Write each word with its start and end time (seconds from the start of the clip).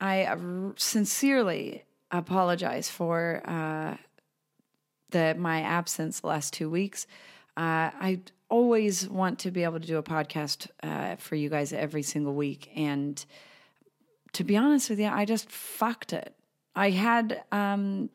I 0.00 0.24
uh, 0.24 0.38
sincerely 0.76 1.84
apologize 2.10 2.88
for 2.88 3.42
uh, 3.44 3.96
the 5.10 5.34
my 5.34 5.62
absence 5.62 6.20
the 6.20 6.28
last 6.28 6.52
two 6.52 6.70
weeks. 6.70 7.06
Uh, 7.56 7.90
I 8.00 8.20
always 8.48 9.08
want 9.08 9.40
to 9.40 9.50
be 9.50 9.64
able 9.64 9.80
to 9.80 9.86
do 9.86 9.98
a 9.98 10.02
podcast 10.02 10.68
uh, 10.82 11.16
for 11.16 11.34
you 11.34 11.48
guys 11.48 11.72
every 11.72 12.02
single 12.02 12.34
week, 12.34 12.70
and 12.74 13.24
to 14.32 14.44
be 14.44 14.56
honest 14.56 14.90
with 14.90 15.00
you, 15.00 15.06
I 15.06 15.24
just 15.24 15.50
fucked 15.50 16.12
it. 16.12 16.34
I 16.74 16.90
had 16.90 17.42
um, 17.50 18.10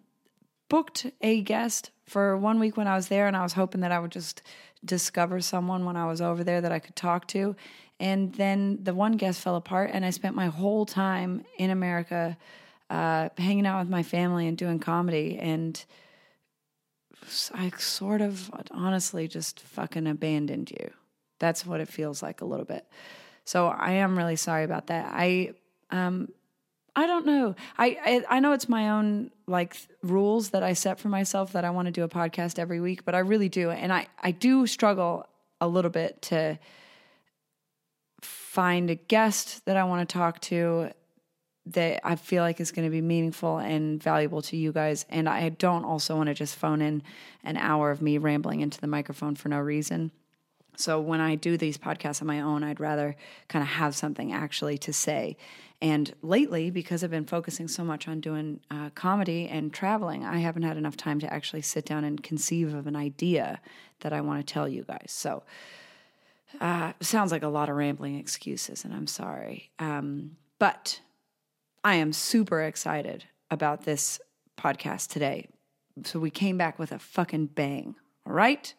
booked 0.70 1.08
a 1.22 1.42
guest 1.42 1.92
for 2.06 2.38
one 2.38 2.60
week 2.60 2.78
when 2.78 2.88
I 2.88 2.96
was 2.96 3.08
there, 3.10 3.28
and 3.28 3.36
I 3.36 3.44
was 3.44 3.54
hoping 3.54 3.82
that 3.82 3.92
I 3.92 4.00
would 4.00 4.12
just 4.12 4.42
discover 4.86 5.42
someone 5.42 5.86
when 5.86 5.98
I 5.98 6.06
was 6.06 6.22
over 6.22 6.44
there 6.44 6.62
that 6.62 6.72
I 6.72 6.80
could 6.80 6.96
talk 6.96 7.28
to. 7.30 7.56
And 8.04 8.34
then 8.34 8.80
the 8.84 8.94
one 8.94 9.14
guest 9.14 9.40
fell 9.40 9.56
apart, 9.56 9.92
and 9.94 10.04
I 10.04 10.10
spent 10.10 10.36
my 10.36 10.48
whole 10.48 10.86
time 10.86 11.46
in 11.58 11.70
America 11.70 12.38
uh, 12.90 13.30
hanging 13.38 13.66
out 13.66 13.80
with 13.80 13.90
my 13.90 14.04
family 14.04 14.46
and 14.46 14.58
doing 14.58 14.78
comedy. 14.78 15.38
And 15.40 15.82
I 17.54 17.72
sort 17.78 18.20
of 18.20 18.52
honestly 18.72 19.30
just 19.30 19.62
fucking 19.62 20.06
abandoned 20.06 20.70
you. 20.70 20.92
That's 21.40 21.66
what 21.66 21.80
it 21.80 21.88
feels 21.88 22.22
like 22.22 22.42
a 22.42 22.46
little 22.46 22.66
bit. 22.66 22.86
So 23.46 23.68
I 23.68 23.94
am 23.94 24.18
really 24.18 24.36
sorry 24.36 24.66
about 24.66 24.88
that. 24.88 25.10
I 25.10 25.54
um 25.90 26.28
I 26.98 27.08
don't 27.08 27.26
know. 27.26 27.56
I, 27.78 27.98
I, 28.06 28.36
I 28.36 28.40
know 28.42 28.52
it's 28.52 28.68
my 28.68 28.90
own 28.90 29.32
like 29.48 29.78
rules 30.02 30.50
that 30.50 30.62
I 30.62 30.74
set 30.74 31.00
for 31.00 31.08
myself 31.08 31.54
that 31.54 31.64
I 31.64 31.70
want 31.70 31.86
to 31.86 31.92
do 31.94 32.04
a 32.04 32.10
podcast 32.10 32.60
every 32.60 32.82
week, 32.82 33.06
but 33.06 33.16
I 33.16 33.20
really 33.20 33.48
do, 33.48 33.72
and 33.72 33.94
I 33.94 34.08
I 34.22 34.32
do 34.32 34.68
struggle 34.68 35.26
a 35.62 35.70
little 35.70 35.90
bit 35.90 36.22
to 36.24 36.60
find 38.54 38.92
a 38.92 38.96
guest 38.96 39.66
that 39.66 39.78
I 39.78 39.84
want 39.84 40.08
to 40.08 40.14
talk 40.14 40.40
to 40.42 40.92
that 41.66 42.02
I 42.04 42.16
feel 42.16 42.44
like 42.44 42.60
is 42.60 42.72
going 42.72 42.86
to 42.86 42.92
be 42.92 43.02
meaningful 43.02 43.58
and 43.58 44.02
valuable 44.02 44.44
to 44.44 44.56
you 44.56 44.72
guys. 44.72 45.08
And 45.10 45.28
I 45.28 45.50
don't 45.50 45.84
also 45.84 46.16
want 46.16 46.28
to 46.28 46.36
just 46.36 46.56
phone 46.56 46.80
in 46.80 47.02
an 47.44 47.58
hour 47.58 47.90
of 47.90 48.00
me 48.00 48.20
rambling 48.20 48.60
into 48.60 48.80
the 48.80 48.86
microphone 48.86 49.34
for 49.36 49.50
no 49.50 49.58
reason. 49.58 50.12
So 50.78 51.02
when 51.02 51.20
I 51.20 51.34
do 51.34 51.58
these 51.58 51.80
podcasts 51.80 52.22
on 52.22 52.28
my 52.28 52.42
own, 52.42 52.64
I'd 52.64 52.80
rather 52.80 53.16
kind 53.48 53.64
of 53.64 53.70
have 53.70 53.96
something 53.96 54.32
actually 54.32 54.78
to 54.80 54.94
say. 54.94 55.36
And 55.82 56.14
lately, 56.22 56.70
because 56.70 57.04
I've 57.04 57.10
been 57.10 57.26
focusing 57.26 57.68
so 57.68 57.84
much 57.84 58.08
on 58.08 58.20
doing 58.20 58.60
uh, 58.70 58.92
comedy 58.92 59.48
and 59.48 59.74
traveling, 59.74 60.24
I 60.26 60.38
haven't 60.38 60.62
had 60.62 60.78
enough 60.78 60.96
time 60.96 61.20
to 61.22 61.34
actually 61.34 61.64
sit 61.64 61.86
down 61.88 62.04
and 62.04 62.22
conceive 62.22 62.76
of 62.76 62.86
an 62.86 62.96
idea 62.96 63.62
that 64.02 64.14
I 64.14 64.22
want 64.22 64.46
to 64.46 64.54
tell 64.54 64.68
you 64.68 64.84
guys. 64.84 65.08
So, 65.08 65.42
uh, 66.62 66.94
sounds 67.00 67.32
like 67.32 67.44
a 67.44 67.48
lot 67.48 67.70
of 67.70 67.76
rambling 67.76 68.18
excuses, 68.18 68.86
and 68.86 68.94
I'm 68.94 69.08
sorry. 69.08 69.72
Um, 69.80 70.38
but 70.60 71.02
I 71.84 71.96
am 71.96 72.14
super 72.14 72.62
excited 72.62 73.26
about 73.52 73.84
this 73.84 74.20
podcast 74.58 75.10
today. 75.10 75.48
So 76.04 76.20
we 76.20 76.30
came 76.30 76.58
back 76.58 76.80
with 76.80 76.92
a 76.92 77.00
fucking 77.00 77.48
bang. 77.48 77.96
All 78.26 78.34
right. 78.34 78.74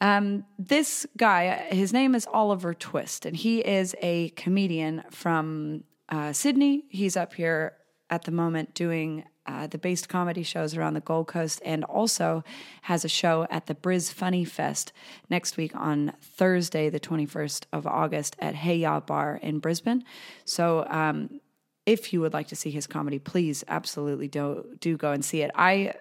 Um, 0.00 0.44
this 0.58 1.06
guy, 1.16 1.68
his 1.70 1.92
name 1.92 2.14
is 2.14 2.26
Oliver 2.32 2.74
Twist, 2.74 3.26
and 3.26 3.36
he 3.36 3.60
is 3.60 3.94
a 4.00 4.30
comedian 4.30 5.04
from 5.10 5.84
uh, 6.08 6.32
Sydney. 6.32 6.84
He's 6.88 7.16
up 7.16 7.34
here 7.34 7.74
at 8.10 8.24
the 8.24 8.32
moment 8.32 8.74
doing 8.74 9.24
uh, 9.46 9.66
the 9.66 9.78
based 9.78 10.08
comedy 10.08 10.42
shows 10.42 10.76
around 10.76 10.94
the 10.94 11.00
Gold 11.00 11.28
Coast 11.28 11.62
and 11.64 11.84
also 11.84 12.44
has 12.82 13.04
a 13.04 13.08
show 13.08 13.46
at 13.50 13.66
the 13.66 13.74
Bris 13.74 14.12
Funny 14.12 14.44
Fest 14.44 14.92
next 15.28 15.56
week 15.56 15.74
on 15.74 16.12
Thursday, 16.20 16.90
the 16.90 17.00
21st 17.00 17.64
of 17.72 17.86
August 17.86 18.36
at 18.38 18.54
Heya 18.54 19.04
Bar 19.06 19.40
in 19.42 19.58
Brisbane. 19.58 20.04
So, 20.44 20.86
um, 20.88 21.40
if 21.86 22.12
you 22.12 22.20
would 22.20 22.34
like 22.34 22.48
to 22.48 22.56
see 22.56 22.70
his 22.70 22.86
comedy, 22.86 23.18
please 23.18 23.64
absolutely 23.66 24.28
do 24.28 24.76
do 24.80 24.96
go 24.96 25.12
and 25.12 25.24
see 25.24 25.40
it. 25.40 25.50
I 25.54 25.94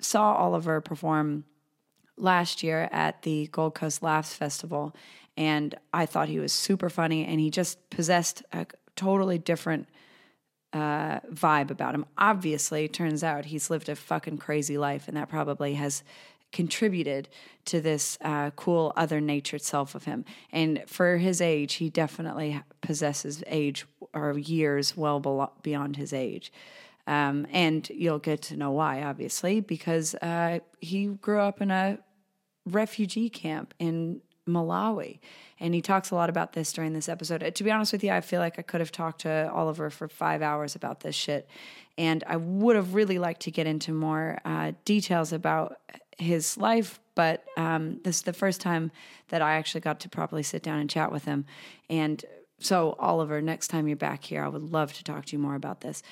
saw 0.00 0.34
Oliver 0.34 0.80
perform 0.80 1.44
last 2.16 2.62
year 2.62 2.88
at 2.92 3.22
the 3.22 3.48
Gold 3.48 3.74
Coast 3.74 4.02
Laughs 4.02 4.34
Festival, 4.34 4.94
and 5.36 5.74
I 5.92 6.06
thought 6.06 6.28
he 6.28 6.38
was 6.38 6.52
super 6.52 6.88
funny, 6.88 7.26
and 7.26 7.40
he 7.40 7.50
just 7.50 7.90
possessed 7.90 8.44
a 8.52 8.66
totally 8.94 9.36
different 9.36 9.88
uh, 10.72 11.20
vibe 11.32 11.70
about 11.70 11.94
him. 11.94 12.06
Obviously, 12.18 12.88
turns 12.88 13.22
out 13.24 13.46
he's 13.46 13.70
lived 13.70 13.88
a 13.88 13.96
fucking 13.96 14.38
crazy 14.38 14.78
life, 14.78 15.08
and 15.08 15.16
that 15.16 15.28
probably 15.28 15.74
has 15.74 16.02
contributed 16.52 17.28
to 17.66 17.80
this 17.80 18.16
uh, 18.22 18.50
cool 18.50 18.92
other 18.96 19.20
natured 19.20 19.62
self 19.62 19.94
of 19.94 20.04
him. 20.04 20.24
And 20.52 20.82
for 20.86 21.18
his 21.18 21.40
age, 21.40 21.74
he 21.74 21.90
definitely 21.90 22.62
possesses 22.80 23.42
age 23.46 23.86
or 24.14 24.38
years 24.38 24.96
well 24.96 25.52
beyond 25.62 25.96
his 25.96 26.12
age. 26.12 26.52
Um, 27.06 27.46
and 27.52 27.88
you'll 27.90 28.18
get 28.18 28.42
to 28.42 28.56
know 28.56 28.72
why, 28.72 29.02
obviously, 29.02 29.60
because 29.60 30.14
uh, 30.16 30.60
he 30.80 31.06
grew 31.06 31.40
up 31.40 31.60
in 31.60 31.70
a 31.70 31.98
refugee 32.64 33.28
camp 33.28 33.74
in 33.78 34.20
Malawi. 34.48 35.18
And 35.58 35.74
he 35.74 35.80
talks 35.80 36.10
a 36.10 36.14
lot 36.14 36.28
about 36.28 36.52
this 36.52 36.72
during 36.72 36.92
this 36.92 37.08
episode. 37.08 37.42
Uh, 37.42 37.50
to 37.50 37.64
be 37.64 37.70
honest 37.70 37.92
with 37.92 38.04
you, 38.04 38.10
I 38.10 38.20
feel 38.20 38.40
like 38.40 38.58
I 38.58 38.62
could 38.62 38.80
have 38.80 38.92
talked 38.92 39.22
to 39.22 39.50
Oliver 39.52 39.90
for 39.90 40.08
five 40.08 40.42
hours 40.42 40.74
about 40.74 41.00
this 41.00 41.14
shit. 41.14 41.48
And 41.98 42.22
I 42.26 42.36
would 42.36 42.76
have 42.76 42.94
really 42.94 43.18
liked 43.18 43.42
to 43.42 43.50
get 43.50 43.66
into 43.66 43.92
more 43.92 44.38
uh, 44.44 44.72
details 44.84 45.32
about 45.32 45.78
his 46.18 46.56
life, 46.56 47.00
but 47.14 47.44
um, 47.56 48.00
this 48.04 48.16
is 48.16 48.22
the 48.22 48.32
first 48.32 48.60
time 48.60 48.90
that 49.28 49.42
I 49.42 49.54
actually 49.54 49.82
got 49.82 50.00
to 50.00 50.08
properly 50.08 50.42
sit 50.42 50.62
down 50.62 50.78
and 50.78 50.88
chat 50.88 51.12
with 51.12 51.24
him. 51.24 51.44
And 51.90 52.24
so, 52.58 52.96
Oliver, 52.98 53.42
next 53.42 53.68
time 53.68 53.86
you're 53.86 53.96
back 53.96 54.24
here, 54.24 54.42
I 54.42 54.48
would 54.48 54.72
love 54.72 54.92
to 54.94 55.04
talk 55.04 55.26
to 55.26 55.32
you 55.36 55.38
more 55.38 55.54
about 55.54 55.82
this. 55.82 56.02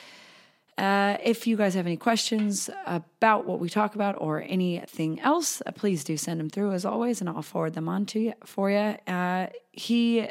Uh, 0.76 1.16
if 1.22 1.46
you 1.46 1.56
guys 1.56 1.74
have 1.74 1.86
any 1.86 1.96
questions 1.96 2.68
about 2.84 3.46
what 3.46 3.60
we 3.60 3.68
talk 3.68 3.94
about 3.94 4.16
or 4.18 4.42
anything 4.42 5.20
else, 5.20 5.62
uh, 5.66 5.70
please 5.70 6.02
do 6.02 6.16
send 6.16 6.40
them 6.40 6.50
through 6.50 6.72
as 6.72 6.84
always, 6.84 7.20
and 7.20 7.30
I'll 7.30 7.42
forward 7.42 7.74
them 7.74 7.88
on 7.88 8.06
to 8.06 8.18
you 8.18 8.32
for 8.44 8.70
you. 8.70 8.96
Uh, 9.06 9.46
he 9.70 10.28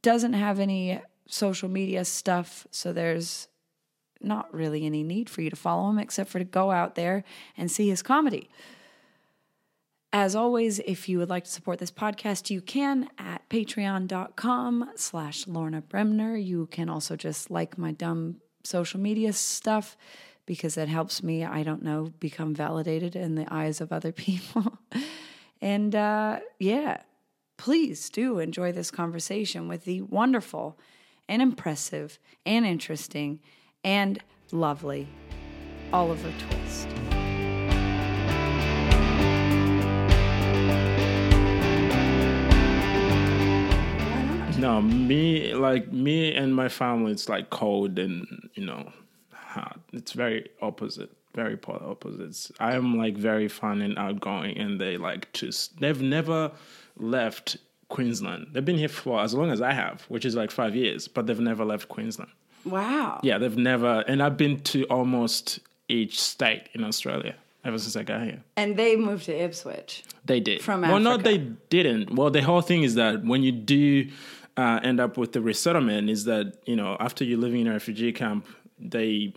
doesn't 0.00 0.32
have 0.32 0.58
any 0.58 1.00
social 1.26 1.68
media 1.68 2.04
stuff, 2.04 2.66
so 2.70 2.92
there's 2.92 3.48
not 4.20 4.52
really 4.54 4.86
any 4.86 5.02
need 5.02 5.28
for 5.28 5.42
you 5.42 5.50
to 5.50 5.56
follow 5.56 5.90
him 5.90 5.98
except 5.98 6.30
for 6.30 6.38
to 6.38 6.44
go 6.44 6.70
out 6.70 6.94
there 6.94 7.24
and 7.56 7.70
see 7.70 7.88
his 7.88 8.02
comedy. 8.02 8.48
As 10.14 10.34
always, 10.34 10.78
if 10.80 11.08
you 11.08 11.18
would 11.18 11.30
like 11.30 11.44
to 11.44 11.50
support 11.50 11.78
this 11.78 11.90
podcast, 11.90 12.50
you 12.50 12.60
can 12.60 13.08
at 13.18 13.48
patreon.com 13.48 14.90
slash 14.94 15.46
Lorna 15.46 15.80
Bremner. 15.80 16.36
You 16.36 16.66
can 16.66 16.90
also 16.90 17.16
just 17.16 17.50
like 17.50 17.78
my 17.78 17.92
dumb 17.92 18.36
social 18.64 19.00
media 19.00 19.32
stuff 19.32 19.96
because 20.46 20.74
that 20.74 20.88
helps 20.88 21.22
me, 21.22 21.44
I 21.44 21.62
don't 21.62 21.82
know, 21.82 22.12
become 22.18 22.54
validated 22.54 23.14
in 23.14 23.36
the 23.36 23.46
eyes 23.52 23.80
of 23.80 23.92
other 23.92 24.12
people. 24.26 24.78
and 25.60 25.94
uh, 25.94 26.40
yeah, 26.58 27.02
please 27.56 28.10
do 28.10 28.38
enjoy 28.38 28.72
this 28.72 28.90
conversation 28.90 29.68
with 29.68 29.84
the 29.84 30.02
wonderful 30.02 30.78
and 31.28 31.40
impressive 31.40 32.18
and 32.44 32.66
interesting 32.66 33.40
and 33.84 34.20
lovely 34.50 35.08
Oliver 35.92 36.32
Twist. 36.38 37.21
No, 44.62 44.80
me 44.80 45.54
like 45.54 45.92
me 45.92 46.32
and 46.32 46.54
my 46.54 46.68
family, 46.68 47.10
it's 47.10 47.28
like 47.28 47.50
cold 47.50 47.98
and 47.98 48.48
you 48.54 48.64
know 48.64 48.92
hard. 49.32 49.80
It's 49.92 50.12
very 50.12 50.50
opposite, 50.60 51.10
very 51.34 51.56
polar 51.56 51.82
opposites. 51.84 52.52
I 52.60 52.76
am 52.76 52.96
like 52.96 53.16
very 53.16 53.48
fun 53.48 53.82
and 53.82 53.98
outgoing, 53.98 54.56
and 54.56 54.80
they 54.80 54.98
like 54.98 55.32
just 55.32 55.80
they've 55.80 56.00
never 56.00 56.52
left 56.96 57.56
Queensland. 57.88 58.50
They've 58.52 58.64
been 58.64 58.78
here 58.78 58.88
for 58.88 59.20
as 59.20 59.34
long 59.34 59.50
as 59.50 59.60
I 59.60 59.72
have, 59.72 60.02
which 60.02 60.24
is 60.24 60.36
like 60.36 60.52
five 60.52 60.76
years, 60.76 61.08
but 61.08 61.26
they've 61.26 61.40
never 61.40 61.64
left 61.64 61.88
Queensland. 61.88 62.30
Wow. 62.64 63.18
Yeah, 63.24 63.38
they've 63.38 63.56
never, 63.56 64.04
and 64.06 64.22
I've 64.22 64.36
been 64.36 64.60
to 64.60 64.84
almost 64.84 65.58
each 65.88 66.20
state 66.20 66.68
in 66.74 66.84
Australia 66.84 67.34
ever 67.64 67.78
since 67.78 67.96
I 67.96 68.04
got 68.04 68.22
here. 68.22 68.42
And 68.56 68.76
they 68.76 68.94
moved 68.94 69.24
to 69.24 69.36
Ipswich. 69.36 70.04
They 70.24 70.38
did. 70.38 70.62
From 70.62 70.82
Well, 70.82 71.00
no, 71.00 71.16
they 71.16 71.38
didn't. 71.38 72.14
Well, 72.14 72.30
the 72.30 72.42
whole 72.42 72.60
thing 72.60 72.84
is 72.84 72.94
that 72.94 73.24
when 73.24 73.42
you 73.42 73.52
do 73.52 74.08
uh, 74.56 74.80
end 74.82 75.00
up 75.00 75.16
with 75.16 75.32
the 75.32 75.40
resettlement, 75.40 76.10
is 76.10 76.24
that 76.24 76.58
you 76.66 76.76
know 76.76 76.96
after 77.00 77.24
you're 77.24 77.38
living 77.38 77.62
in 77.62 77.66
a 77.68 77.72
refugee 77.72 78.12
camp, 78.12 78.46
they 78.78 79.32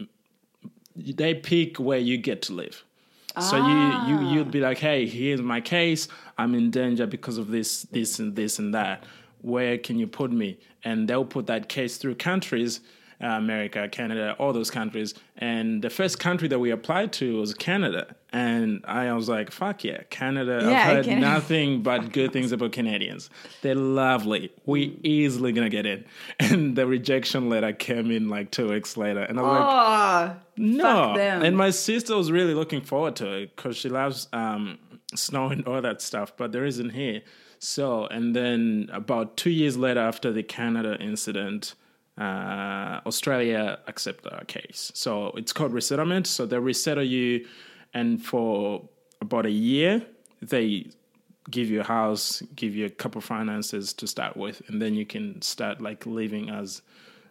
they 0.95 1.33
pick 1.33 1.77
where 1.77 1.99
you 1.99 2.17
get 2.17 2.41
to 2.43 2.53
live. 2.53 2.83
So 3.41 3.57
you 3.57 4.07
you 4.07 4.29
you'd 4.29 4.51
be 4.51 4.61
like, 4.61 4.77
hey, 4.77 5.05
here's 5.05 5.41
my 5.41 5.59
case. 5.59 6.07
I'm 6.37 6.55
in 6.55 6.71
danger 6.71 7.05
because 7.05 7.37
of 7.37 7.49
this, 7.49 7.83
this, 7.83 8.19
and 8.19 8.35
this 8.35 8.59
and 8.59 8.73
that. 8.73 9.03
Where 9.41 9.77
can 9.77 9.99
you 9.99 10.07
put 10.07 10.31
me? 10.31 10.57
And 10.83 11.07
they'll 11.07 11.25
put 11.25 11.47
that 11.47 11.67
case 11.67 11.97
through 11.97 12.15
countries, 12.15 12.79
uh, 13.21 13.27
America, 13.27 13.89
Canada, 13.89 14.35
all 14.39 14.53
those 14.53 14.71
countries. 14.71 15.13
And 15.37 15.81
the 15.81 15.89
first 15.89 16.17
country 16.17 16.47
that 16.47 16.59
we 16.59 16.71
applied 16.71 17.11
to 17.13 17.39
was 17.39 17.53
Canada. 17.53 18.15
And 18.35 18.83
I 18.85 19.13
was 19.13 19.29
like, 19.29 19.49
fuck 19.49 19.85
yeah, 19.85 20.01
Canada. 20.09 20.59
Yeah, 20.61 20.71
I've 20.81 20.95
heard 20.97 21.05
Canada. 21.05 21.25
nothing 21.25 21.83
but 21.83 22.11
good 22.11 22.33
things 22.33 22.51
about 22.51 22.73
Canadians. 22.73 23.29
They're 23.61 23.75
lovely. 23.75 24.51
We 24.65 24.99
easily 25.03 25.53
gonna 25.53 25.69
get 25.69 25.85
in. 25.85 26.03
And 26.41 26.75
the 26.75 26.85
rejection 26.85 27.47
letter 27.49 27.71
came 27.71 28.11
in 28.11 28.27
like 28.27 28.51
two 28.51 28.67
weeks 28.69 28.97
later. 28.97 29.21
And 29.21 29.39
I 29.39 29.41
was 29.41 29.51
like, 29.51 29.69
Oh, 29.69 30.41
no. 30.57 30.83
fuck 30.83 31.15
them. 31.15 31.43
And 31.43 31.55
my 31.55 31.69
sister 31.69 32.13
was 32.17 32.29
really 32.29 32.53
looking 32.53 32.81
forward 32.81 33.15
to 33.17 33.31
it 33.31 33.55
because 33.55 33.77
she 33.77 33.87
loves 33.87 34.27
um, 34.33 34.79
snow 35.15 35.47
and 35.47 35.65
all 35.65 35.81
that 35.81 36.01
stuff, 36.01 36.33
but 36.35 36.51
there 36.51 36.65
isn't 36.65 36.89
here. 36.89 37.21
So, 37.59 38.05
and 38.07 38.35
then 38.35 38.89
about 38.91 39.37
two 39.37 39.49
years 39.49 39.77
later, 39.77 40.01
after 40.01 40.33
the 40.33 40.43
Canada 40.43 40.97
incident, 40.99 41.73
uh, 42.17 42.99
Australia 43.05 43.79
accepted 43.87 44.33
our 44.33 44.43
case. 44.45 44.91
So 44.93 45.31
it's 45.37 45.53
called 45.53 45.73
resettlement. 45.73 46.27
So 46.27 46.45
they 46.45 46.59
resettle 46.59 47.03
you, 47.05 47.45
and 47.95 48.23
for 48.23 48.87
about 49.21 49.47
a 49.47 49.51
year, 49.51 50.05
they 50.41 50.91
give 51.49 51.69
you 51.69 51.79
a 51.79 51.83
house, 51.83 52.43
give 52.55 52.75
you 52.75 52.85
a 52.85 52.89
couple 52.89 53.21
finances 53.21 53.93
to 53.93 54.05
start 54.05 54.35
with, 54.37 54.61
and 54.67 54.81
then 54.81 54.93
you 54.93 55.05
can 55.05 55.41
start 55.41 55.81
like 55.81 56.05
living 56.05 56.49
as 56.49 56.81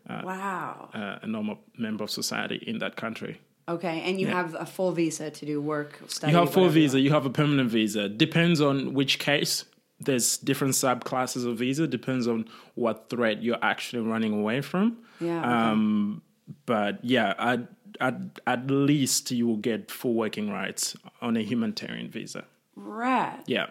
wow. 0.08 0.88
uh, 0.94 1.18
a 1.22 1.26
normal 1.26 1.58
member 1.78 2.02
of 2.02 2.10
society 2.10 2.56
in 2.66 2.78
that 2.78 2.96
country. 2.96 3.40
Okay, 3.68 4.02
and 4.02 4.20
you 4.20 4.26
have 4.26 4.54
a 4.58 4.66
full 4.66 4.92
visa 4.92 5.30
to 5.30 5.46
do 5.46 5.60
work, 5.60 5.98
study. 6.08 6.32
You 6.32 6.38
have 6.38 6.52
full 6.52 6.64
whatever 6.64 6.74
visa, 6.74 7.00
you 7.00 7.10
have 7.10 7.24
a 7.26 7.30
permanent 7.30 7.70
visa. 7.70 8.08
Depends 8.08 8.60
on 8.60 8.94
which 8.94 9.18
case. 9.18 9.64
There's 10.00 10.36
different 10.38 10.74
subclasses 10.74 11.46
of 11.46 11.58
visa. 11.58 11.86
Depends 11.86 12.26
on 12.26 12.46
what 12.74 13.08
threat 13.08 13.42
you're 13.42 13.62
actually 13.62 14.02
running 14.02 14.34
away 14.34 14.60
from. 14.60 14.98
Yeah, 15.20 15.38
okay. 15.38 15.48
Um, 15.48 16.22
but 16.66 17.02
yeah, 17.02 17.34
at, 17.38 17.60
at 18.00 18.14
at 18.46 18.66
least 18.70 19.30
you 19.30 19.46
will 19.46 19.56
get 19.56 19.90
full 19.90 20.14
working 20.14 20.50
rights 20.50 20.96
on 21.20 21.36
a 21.36 21.42
humanitarian 21.42 22.08
visa. 22.10 22.44
Right. 22.76 23.40
Yeah. 23.46 23.66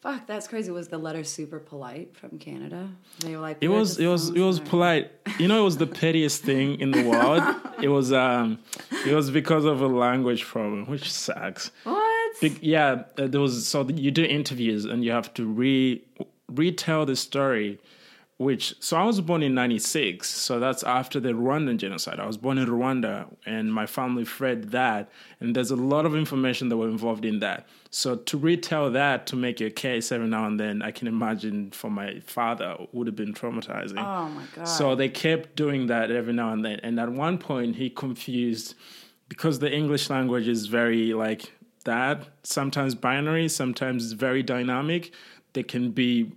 Fuck, 0.00 0.28
that's 0.28 0.46
crazy. 0.46 0.70
Was 0.70 0.88
the 0.88 0.98
letter 0.98 1.24
super 1.24 1.58
polite 1.58 2.16
from 2.16 2.38
Canada? 2.38 2.88
They 3.18 3.34
were 3.34 3.42
like, 3.42 3.58
It 3.60 3.68
was 3.68 3.98
it 3.98 4.06
was 4.06 4.30
it 4.30 4.40
was 4.40 4.60
polite. 4.60 5.10
You 5.40 5.48
know, 5.48 5.60
it 5.60 5.64
was 5.64 5.78
the 5.78 5.86
pettiest 6.00 6.44
thing 6.44 6.80
in 6.80 6.92
the 6.92 7.02
world. 7.02 7.42
it 7.82 7.88
was 7.88 8.12
um, 8.12 8.60
it 9.04 9.12
was 9.12 9.30
because 9.30 9.64
of 9.64 9.80
a 9.82 9.88
language 9.88 10.44
problem, 10.44 10.86
which 10.86 11.12
sucks. 11.12 11.72
What? 11.82 12.40
Big, 12.40 12.62
yeah, 12.62 13.04
uh, 13.18 13.26
there 13.26 13.40
was 13.40 13.66
so 13.66 13.88
you 13.88 14.12
do 14.12 14.22
interviews 14.22 14.84
and 14.84 15.04
you 15.04 15.10
have 15.10 15.34
to 15.34 15.44
re 15.44 16.04
retell 16.48 17.04
the 17.04 17.16
story. 17.16 17.80
Which 18.38 18.76
so 18.78 18.96
I 18.96 19.02
was 19.02 19.20
born 19.20 19.42
in 19.42 19.52
'96, 19.54 20.28
so 20.28 20.60
that's 20.60 20.84
after 20.84 21.18
the 21.18 21.30
Rwandan 21.30 21.76
genocide. 21.76 22.20
I 22.20 22.26
was 22.26 22.36
born 22.36 22.56
in 22.56 22.68
Rwanda, 22.68 23.26
and 23.44 23.74
my 23.74 23.84
family 23.84 24.24
fled 24.24 24.70
that. 24.70 25.10
And 25.40 25.56
there's 25.56 25.72
a 25.72 25.76
lot 25.76 26.06
of 26.06 26.14
information 26.14 26.68
that 26.68 26.76
were 26.76 26.88
involved 26.88 27.24
in 27.24 27.40
that. 27.40 27.66
So 27.90 28.14
to 28.14 28.38
retell 28.38 28.92
that 28.92 29.26
to 29.26 29.36
make 29.36 29.58
your 29.58 29.70
case 29.70 30.12
every 30.12 30.28
now 30.28 30.46
and 30.46 30.58
then, 30.58 30.82
I 30.82 30.92
can 30.92 31.08
imagine 31.08 31.72
for 31.72 31.90
my 31.90 32.20
father 32.20 32.76
would 32.92 33.08
have 33.08 33.16
been 33.16 33.34
traumatizing. 33.34 33.98
Oh 33.98 34.28
my 34.28 34.44
god. 34.54 34.68
So 34.68 34.94
they 34.94 35.08
kept 35.08 35.56
doing 35.56 35.88
that 35.88 36.12
every 36.12 36.32
now 36.32 36.52
and 36.52 36.64
then. 36.64 36.78
And 36.84 37.00
at 37.00 37.10
one 37.10 37.38
point, 37.38 37.74
he 37.74 37.90
confused 37.90 38.76
because 39.28 39.58
the 39.58 39.72
English 39.72 40.10
language 40.10 40.46
is 40.46 40.66
very 40.66 41.12
like 41.12 41.52
that, 41.84 42.28
sometimes 42.44 42.94
binary, 42.94 43.48
sometimes 43.48 44.04
it's 44.04 44.12
very 44.12 44.44
dynamic. 44.44 45.12
There 45.54 45.64
can 45.64 45.90
be 45.90 46.32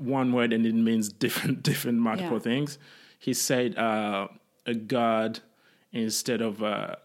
one 0.00 0.32
word 0.32 0.52
and 0.52 0.64
it 0.66 0.74
means 0.74 1.08
different, 1.10 1.62
different 1.70 1.98
multiple 1.98 2.34
Yeah. 2.34 2.38
things. 2.42 2.78
He 3.18 3.34
said 3.34 3.76
uh, 3.76 4.28
a 4.66 4.74
guard 4.74 5.40
instead 5.92 6.40
of 6.40 6.62
uh, 6.62 6.96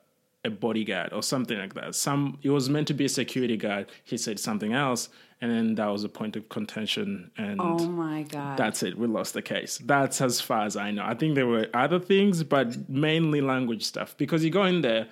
a 0.44 0.50
bodyguard 0.50 1.12
or 1.14 1.24
something 1.24 1.58
like 1.58 1.74
that. 1.74 1.96
Some 1.96 2.38
it 2.44 2.50
was 2.52 2.70
meant 2.70 2.88
to 2.88 2.94
be 2.94 3.06
a 3.06 3.10
security 3.10 3.58
guard. 3.58 3.92
He 4.04 4.16
said 4.18 4.40
something 4.40 4.74
else, 4.74 5.10
and 5.42 5.52
then 5.52 5.76
that 5.76 5.88
was 5.88 6.04
a 6.04 6.10
point 6.10 6.36
of 6.36 6.48
contention. 6.50 7.32
And 7.38 7.60
oh 7.60 7.80
my 7.90 8.24
god. 8.24 8.58
that's 8.58 8.84
it. 8.84 8.98
We 8.98 9.08
lost 9.08 9.34
the 9.34 9.42
case. 9.42 9.80
That's 9.84 10.22
as 10.22 10.40
far 10.40 10.66
as 10.66 10.78
I 10.78 10.92
know. 10.92 11.04
I 11.04 11.16
think 11.16 11.36
there 11.36 11.48
were 11.48 11.68
other 11.74 12.00
things, 12.00 12.44
but 12.44 12.88
mainly 12.90 13.42
language 13.42 13.84
stuff. 13.84 14.16
Because 14.18 14.44
you 14.44 14.52
go 14.52 14.64
in 14.66 14.82
there, 14.82 15.08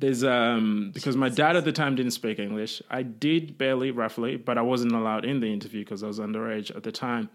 there's 0.00 0.24
um 0.24 0.90
because 0.92 1.16
my 1.16 1.28
dad 1.28 1.56
at 1.56 1.64
the 1.64 1.72
time 1.72 1.94
didn't 1.94 2.12
speak 2.12 2.38
English. 2.38 2.82
I 2.90 3.02
did 3.02 3.58
barely, 3.58 3.90
roughly, 3.90 4.36
but 4.36 4.58
I 4.58 4.62
wasn't 4.62 4.92
allowed 4.92 5.24
in 5.24 5.40
the 5.40 5.52
interview 5.52 5.84
because 5.84 6.02
I 6.02 6.06
was 6.06 6.18
underage 6.18 6.74
at 6.74 6.82
the 6.82 6.92
time. 6.92 7.28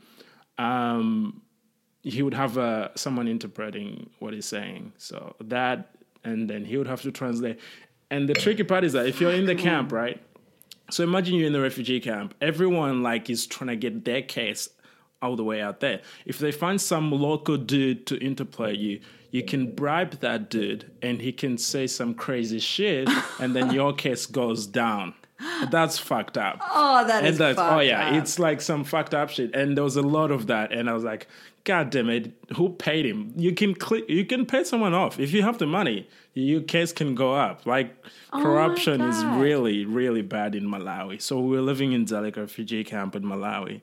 Um, 0.57 1.41
he 2.01 2.21
would 2.21 2.33
have 2.33 2.57
uh, 2.57 2.89
someone 2.95 3.27
interpreting 3.27 4.09
what 4.19 4.33
he's 4.33 4.45
saying. 4.45 4.93
So 4.97 5.35
that, 5.41 5.95
and 6.23 6.49
then 6.49 6.65
he 6.65 6.77
would 6.77 6.87
have 6.87 7.01
to 7.01 7.11
translate. 7.11 7.59
And 8.11 8.29
the 8.29 8.35
tricky 8.35 8.63
part 8.63 8.83
is 8.83 8.93
that 8.93 9.07
if 9.07 9.19
you're 9.19 9.31
in 9.31 9.45
the 9.45 9.55
camp, 9.55 9.91
right? 9.91 10.21
So 10.91 11.03
imagine 11.03 11.35
you're 11.35 11.47
in 11.47 11.53
the 11.53 11.61
refugee 11.61 11.99
camp. 11.99 12.35
Everyone 12.41 13.01
like 13.01 13.29
is 13.29 13.47
trying 13.47 13.69
to 13.69 13.75
get 13.75 14.05
their 14.05 14.21
case 14.21 14.69
all 15.21 15.35
the 15.35 15.43
way 15.43 15.61
out 15.61 15.79
there. 15.79 16.01
If 16.25 16.37
they 16.37 16.51
find 16.51 16.79
some 16.79 17.11
local 17.11 17.57
dude 17.57 18.05
to 18.07 18.17
interplay 18.23 18.75
you, 18.75 19.01
you 19.31 19.43
can 19.43 19.71
bribe 19.71 20.19
that 20.21 20.49
dude 20.49 20.91
and 21.01 21.21
he 21.21 21.31
can 21.31 21.57
say 21.57 21.87
some 21.87 22.13
crazy 22.13 22.59
shit 22.59 23.09
and 23.39 23.55
then 23.55 23.71
your 23.71 23.93
case 23.93 24.25
goes 24.25 24.67
down. 24.67 25.13
That's 25.69 25.99
fucked 25.99 26.37
up. 26.37 26.59
oh, 26.71 27.05
that 27.07 27.19
and 27.19 27.27
is 27.27 27.37
that's 27.37 27.59
oh 27.59 27.79
yeah, 27.79 28.07
up. 28.07 28.13
it's 28.15 28.39
like 28.39 28.61
some 28.61 28.83
fucked 28.85 29.13
up 29.13 29.29
shit. 29.29 29.53
And 29.53 29.75
there 29.75 29.83
was 29.83 29.97
a 29.97 30.01
lot 30.01 30.31
of 30.31 30.47
that. 30.47 30.71
And 30.71 30.89
I 30.89 30.93
was 30.93 31.03
like, 31.03 31.27
God 31.65 31.89
damn 31.89 32.09
it, 32.09 32.31
who 32.55 32.69
paid 32.69 33.05
him? 33.05 33.33
You 33.35 33.53
can 33.53 33.75
cl- 33.79 34.05
you 34.07 34.23
can 34.23 34.45
pay 34.45 34.63
someone 34.63 34.93
off. 34.93 35.19
If 35.19 35.33
you 35.33 35.41
have 35.41 35.57
the 35.57 35.65
money, 35.67 36.07
your 36.35 36.61
case 36.61 36.93
can 36.93 37.15
go 37.15 37.33
up. 37.33 37.65
Like 37.65 37.95
Oh 38.31 38.41
corruption 38.41 39.01
is 39.01 39.25
really, 39.25 39.83
really 39.83 40.21
bad 40.21 40.55
in 40.55 40.63
Malawi. 40.63 41.21
So 41.21 41.39
we 41.39 41.55
were 41.57 41.61
living 41.61 41.91
in 41.91 42.05
Dzaleka 42.05 42.37
refugee 42.37 42.83
camp 42.85 43.15
in 43.15 43.23
Malawi 43.23 43.81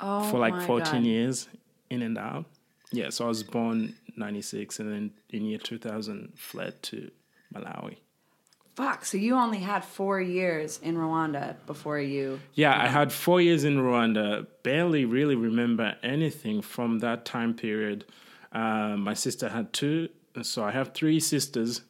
oh 0.00 0.28
for 0.30 0.38
like 0.38 0.60
14 0.66 0.84
God. 0.84 1.04
years, 1.04 1.48
in 1.88 2.02
and 2.02 2.18
out. 2.18 2.44
Yeah, 2.92 3.10
so 3.10 3.26
I 3.26 3.28
was 3.28 3.42
born 3.42 3.94
96 4.16 4.80
and 4.80 4.90
then 4.92 5.10
in 5.30 5.44
year 5.44 5.58
2000 5.58 6.32
fled 6.36 6.82
to 6.84 7.10
Malawi. 7.54 7.96
Fuck. 8.74 9.04
So 9.04 9.18
you 9.18 9.34
only 9.34 9.58
had 9.58 9.84
four 9.84 10.20
years 10.20 10.78
in 10.82 10.96
Rwanda 10.96 11.56
before 11.66 11.98
you. 11.98 12.40
Yeah, 12.54 12.80
I 12.80 12.86
had 12.86 13.12
four 13.12 13.40
years 13.40 13.64
in 13.64 13.78
Rwanda. 13.78 14.46
Barely 14.62 15.04
really 15.04 15.34
remember 15.34 15.96
anything 16.02 16.62
from 16.62 17.00
that 17.00 17.24
time 17.24 17.54
period. 17.54 18.04
Uh, 18.52 18.96
my 18.96 19.14
sister 19.14 19.48
had 19.48 19.72
two, 19.72 20.08
so 20.42 20.62
I 20.64 20.70
have 20.70 20.94
three 20.94 21.18
sisters. 21.20 21.82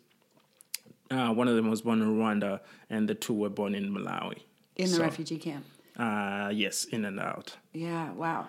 Uh, 1.11 1.33
one 1.33 1.47
of 1.47 1.57
them 1.57 1.69
was 1.71 1.83
born 1.83 2.00
in 2.02 2.17
Rwanda, 2.19 2.61
and 2.90 3.09
the 3.09 3.14
two 3.14 3.35
were 3.35 3.49
born 3.50 3.75
in 3.75 3.93
Malawi. 3.93 4.38
in 4.76 4.88
the 4.90 4.97
So, 4.97 5.02
refugee 5.02 5.38
camp. 5.38 5.64
Uh, 5.97 6.50
yes, 6.52 6.85
in 6.87 7.05
and 7.05 7.21
out. 7.21 7.57
Yeah, 7.73 8.12
wow. 8.12 8.47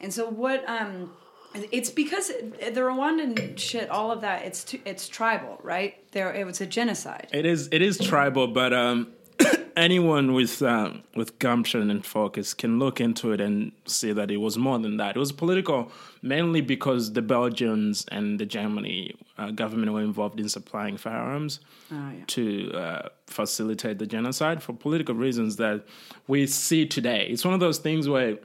And 0.00 0.12
so 0.12 0.28
what 0.28 0.68
um 0.68 1.12
it's 1.54 1.90
because 1.90 2.28
the 2.28 2.80
Rwandan 2.80 3.58
shit 3.58 3.90
all 3.90 4.10
of 4.12 4.20
that 4.20 4.44
it's 4.44 4.64
t- 4.64 4.82
it's 4.84 5.08
tribal, 5.08 5.58
right? 5.62 5.94
There 6.12 6.32
it 6.32 6.44
was 6.46 6.60
a 6.60 6.66
genocide. 6.66 7.28
It 7.32 7.46
is 7.46 7.68
it 7.72 7.82
is 7.82 7.98
tribal, 7.98 8.46
but 8.48 8.72
um, 8.72 9.08
anyone 9.76 10.32
with 10.34 10.62
um, 10.62 11.02
with 11.16 11.38
gumption 11.38 11.90
and 11.90 12.04
focus 12.04 12.54
can 12.54 12.78
look 12.78 13.00
into 13.00 13.32
it 13.32 13.40
and 13.40 13.72
see 13.86 14.12
that 14.12 14.30
it 14.30 14.36
was 14.38 14.56
more 14.58 14.78
than 14.78 14.96
that. 14.98 15.16
It 15.16 15.18
was 15.18 15.32
political, 15.32 15.90
mainly 16.22 16.60
because 16.60 17.12
the 17.14 17.22
Belgians 17.22 18.04
and 18.12 18.38
the 18.38 18.46
Germany 18.46 19.14
uh, 19.38 19.50
government 19.50 19.92
were 19.92 20.02
involved 20.02 20.38
in 20.40 20.48
supplying 20.48 20.96
firearms 20.96 21.60
Oh, 21.92 21.96
yeah. 22.16 22.24
to 22.28 22.72
uh, 22.72 23.08
facilitate 23.26 23.98
the 23.98 24.06
genocide 24.06 24.62
for 24.62 24.72
political 24.72 25.14
reasons 25.14 25.56
that 25.56 25.84
we 26.28 26.46
see 26.46 26.86
today. 26.86 27.26
It's 27.28 27.44
one 27.44 27.54
of 27.54 27.60
those 27.60 27.78
things 27.78 28.08
where 28.08 28.38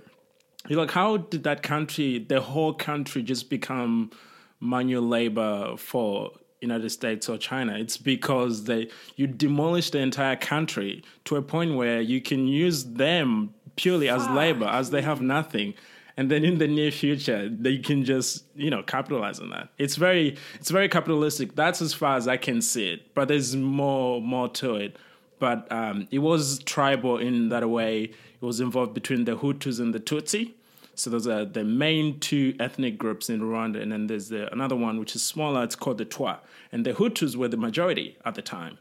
you're 0.67 0.79
like, 0.79 0.91
how 0.91 1.17
did 1.17 1.43
that 1.43 1.63
country, 1.63 2.19
the 2.19 2.41
whole 2.41 2.73
country, 2.73 3.21
just 3.23 3.49
become 3.49 4.11
manual 4.59 5.03
labor 5.03 5.75
for 5.77 6.31
United 6.61 6.89
States 6.89 7.29
or 7.29 7.37
China? 7.37 7.77
It's 7.77 7.97
because 7.97 8.65
they 8.65 8.89
you 9.15 9.27
demolish 9.27 9.91
the 9.91 9.99
entire 9.99 10.35
country 10.35 11.03
to 11.25 11.35
a 11.35 11.41
point 11.41 11.75
where 11.75 12.01
you 12.01 12.21
can 12.21 12.47
use 12.47 12.83
them 12.83 13.53
purely 13.75 14.09
as 14.09 14.27
labor, 14.29 14.65
as 14.65 14.89
they 14.89 15.01
have 15.01 15.21
nothing. 15.21 15.73
And 16.17 16.31
then 16.31 16.45
in 16.45 16.59
the 16.59 16.67
near 16.67 16.91
future, 16.91 17.49
they 17.49 17.77
can 17.77 18.05
just 18.05 18.45
you 18.55 18.69
know 18.69 18.83
capitalize 18.83 19.39
on 19.39 19.49
that. 19.49 19.69
It's 19.77 19.97
very 19.97 20.37
it's 20.55 20.71
very 20.71 20.89
capitalistic. 20.89 21.55
That's 21.55 21.81
as 21.81 21.93
far 21.93 22.17
as 22.17 22.27
I 22.27 22.37
can 22.37 22.61
see 22.61 22.89
it. 22.89 23.13
But 23.13 23.27
there's 23.27 23.55
more 23.55 24.21
more 24.21 24.49
to 24.49 24.75
it 24.75 24.97
but 25.39 25.71
um, 25.71 26.07
it 26.11 26.19
was 26.19 26.59
tribal 26.59 27.17
in 27.17 27.49
that 27.49 27.69
way. 27.69 28.03
It 28.03 28.41
was 28.41 28.59
involved 28.59 28.93
between 28.93 29.25
the 29.25 29.37
Hutus 29.37 29.79
and 29.79 29.93
the 29.93 29.99
Tutsi. 29.99 30.53
So 30.95 31.09
those 31.09 31.27
are 31.27 31.43
the 31.43 31.63
main 31.63 32.19
two 32.19 32.55
ethnic 32.59 32.97
groups 32.97 33.29
in 33.29 33.41
Rwanda, 33.41 33.81
and 33.81 33.91
then 33.91 34.07
there's 34.07 34.29
the, 34.29 34.51
another 34.53 34.77
one 34.77 34.97
which 34.97 35.13
is 35.15 35.23
smaller. 35.23 35.63
It's 35.63 35.75
called 35.75 35.97
the 35.97 36.05
Twa, 36.05 36.39
and 36.71 36.85
the 36.85 36.93
Hutus 36.93 37.35
were 37.35 37.49
the 37.49 37.57
majority 37.57 38.17
at 38.23 38.35
the 38.35 38.41
time, 38.41 38.77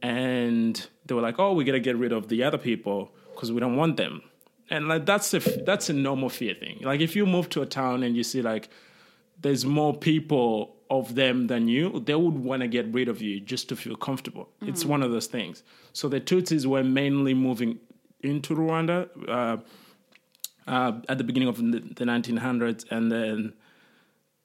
and 0.00 0.86
they 1.06 1.14
were 1.14 1.22
like, 1.22 1.40
"Oh, 1.40 1.52
we 1.54 1.64
gotta 1.64 1.80
get 1.80 1.96
rid 1.96 2.12
of 2.12 2.28
the 2.28 2.44
other 2.44 2.58
people 2.58 3.10
because 3.34 3.50
we 3.50 3.58
don't 3.58 3.76
want 3.76 3.96
them." 3.96 4.22
And 4.70 4.86
like 4.86 5.06
that's 5.06 5.34
a 5.34 5.40
that's 5.40 5.88
a 5.88 5.92
normal 5.92 6.28
fear 6.28 6.54
thing. 6.54 6.78
Like 6.82 7.00
if 7.00 7.16
you 7.16 7.26
move 7.26 7.48
to 7.50 7.62
a 7.62 7.66
town 7.66 8.04
and 8.04 8.16
you 8.16 8.22
see 8.22 8.42
like 8.42 8.68
there's 9.40 9.64
more 9.64 9.92
people 9.92 10.75
of 10.90 11.14
them 11.14 11.46
than 11.48 11.68
you, 11.68 12.00
they 12.00 12.14
would 12.14 12.38
want 12.38 12.62
to 12.62 12.68
get 12.68 12.86
rid 12.92 13.08
of 13.08 13.20
you 13.20 13.40
just 13.40 13.68
to 13.68 13.76
feel 13.76 13.96
comfortable. 13.96 14.48
Mm. 14.62 14.68
It's 14.68 14.84
one 14.84 15.02
of 15.02 15.10
those 15.10 15.26
things. 15.26 15.62
So 15.92 16.08
the 16.08 16.20
Tutsis 16.20 16.66
were 16.66 16.84
mainly 16.84 17.34
moving 17.34 17.78
into 18.20 18.54
Rwanda 18.54 19.08
uh, 19.28 19.56
uh, 20.66 21.00
at 21.08 21.18
the 21.18 21.24
beginning 21.24 21.48
of 21.48 21.56
the, 21.56 21.80
the 21.80 22.04
1900s, 22.04 22.90
and 22.90 23.10
then 23.10 23.54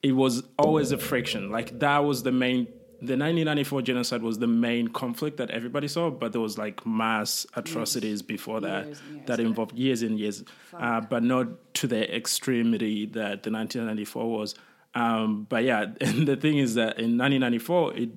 it 0.04 0.14
was 0.14 0.44
always 0.58 0.92
a 0.92 0.98
friction. 0.98 1.50
Like 1.50 1.80
that 1.80 2.00
was 2.00 2.24
the 2.24 2.32
main. 2.32 2.68
The 3.04 3.18
1994 3.18 3.82
genocide 3.82 4.22
was 4.22 4.38
the 4.38 4.46
main 4.46 4.88
conflict 4.88 5.38
that 5.38 5.50
everybody 5.50 5.88
saw, 5.88 6.12
but 6.12 6.34
there 6.34 6.42
was 6.42 6.60
like 6.60 6.86
mass 6.86 7.48
atrocities 7.56 8.04
years. 8.04 8.22
before 8.22 8.62
that 8.62 8.86
years 8.86 9.02
years, 9.12 9.26
that 9.26 9.40
involved 9.40 9.76
years 9.76 10.04
and 10.04 10.20
years, 10.20 10.44
uh, 10.78 11.02
but 11.02 11.24
not 11.24 11.48
to 11.74 11.88
the 11.88 12.16
extremity 12.16 13.08
that 13.08 13.42
the 13.42 13.50
1994 13.50 14.30
was. 14.30 14.56
Um, 14.94 15.46
but 15.50 15.64
yeah, 15.64 15.86
and 16.02 16.28
the 16.28 16.36
thing 16.36 16.58
is 16.58 16.76
that 16.76 17.00
in 17.00 17.18
1994, 17.18 17.94
it, 17.96 18.10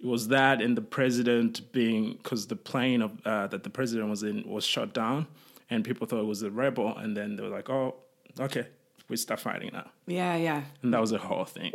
it 0.00 0.06
was 0.06 0.28
that 0.28 0.60
and 0.60 0.76
the 0.76 0.82
president 0.82 1.72
being 1.72 2.14
because 2.14 2.46
the 2.46 2.56
plane 2.56 3.02
of 3.02 3.26
uh, 3.26 3.46
that 3.48 3.62
the 3.62 3.70
president 3.70 4.10
was 4.10 4.22
in 4.22 4.48
was 4.48 4.64
shot 4.64 4.92
down, 4.92 5.26
and 5.70 5.84
people 5.84 6.06
thought 6.06 6.20
it 6.20 6.26
was 6.26 6.42
a 6.42 6.50
rebel, 6.50 6.96
and 6.96 7.16
then 7.16 7.36
they 7.36 7.42
were 7.42 7.48
like, 7.48 7.70
"Oh, 7.70 7.94
okay, 8.38 8.66
we 9.08 9.16
start 9.16 9.40
fighting 9.40 9.70
now." 9.72 9.90
Yeah, 10.06 10.36
yeah. 10.36 10.62
And 10.82 10.92
that 10.92 11.00
was 11.00 11.12
a 11.12 11.18
whole 11.18 11.44
thing. 11.44 11.72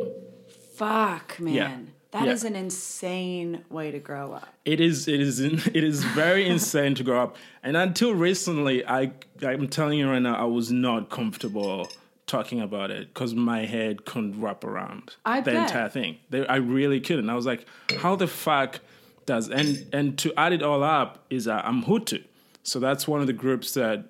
Fuck, 0.74 1.40
man. 1.40 1.54
Yeah. 1.54 1.76
That 2.10 2.26
yeah. 2.26 2.32
is 2.32 2.44
an 2.44 2.56
insane 2.56 3.64
way 3.68 3.90
to 3.90 3.98
grow 3.98 4.32
up. 4.32 4.48
It 4.64 4.80
is. 4.80 5.08
It 5.08 5.20
is. 5.20 5.40
It 5.74 5.84
is 5.84 6.04
very 6.04 6.46
insane 6.46 6.94
to 6.94 7.04
grow 7.04 7.22
up. 7.22 7.36
And 7.62 7.76
until 7.76 8.14
recently, 8.14 8.86
I 8.86 9.12
I'm 9.42 9.68
telling 9.68 9.98
you 9.98 10.10
right 10.10 10.22
now, 10.22 10.36
I 10.36 10.44
was 10.44 10.72
not 10.72 11.10
comfortable 11.10 11.88
talking 12.28 12.60
about 12.60 12.90
it 12.92 13.12
because 13.12 13.34
my 13.34 13.64
head 13.66 14.04
couldn't 14.04 14.40
wrap 14.40 14.62
around 14.62 15.16
I 15.24 15.40
the 15.40 15.50
bet. 15.52 15.62
entire 15.68 15.88
thing. 15.88 16.18
They, 16.30 16.46
I 16.46 16.56
really 16.56 17.00
couldn't. 17.00 17.28
I 17.28 17.34
was 17.34 17.46
like, 17.46 17.66
how 17.98 18.14
the 18.14 18.28
fuck 18.28 18.80
does 19.26 19.50
and 19.50 19.86
and 19.92 20.16
to 20.18 20.32
add 20.38 20.52
it 20.52 20.62
all 20.62 20.82
up 20.82 21.24
is 21.28 21.46
uh, 21.48 21.60
I'm 21.64 21.84
Hutu, 21.84 22.24
so 22.62 22.78
that's 22.78 23.06
one 23.08 23.20
of 23.20 23.26
the 23.26 23.32
groups 23.34 23.74
that 23.74 24.04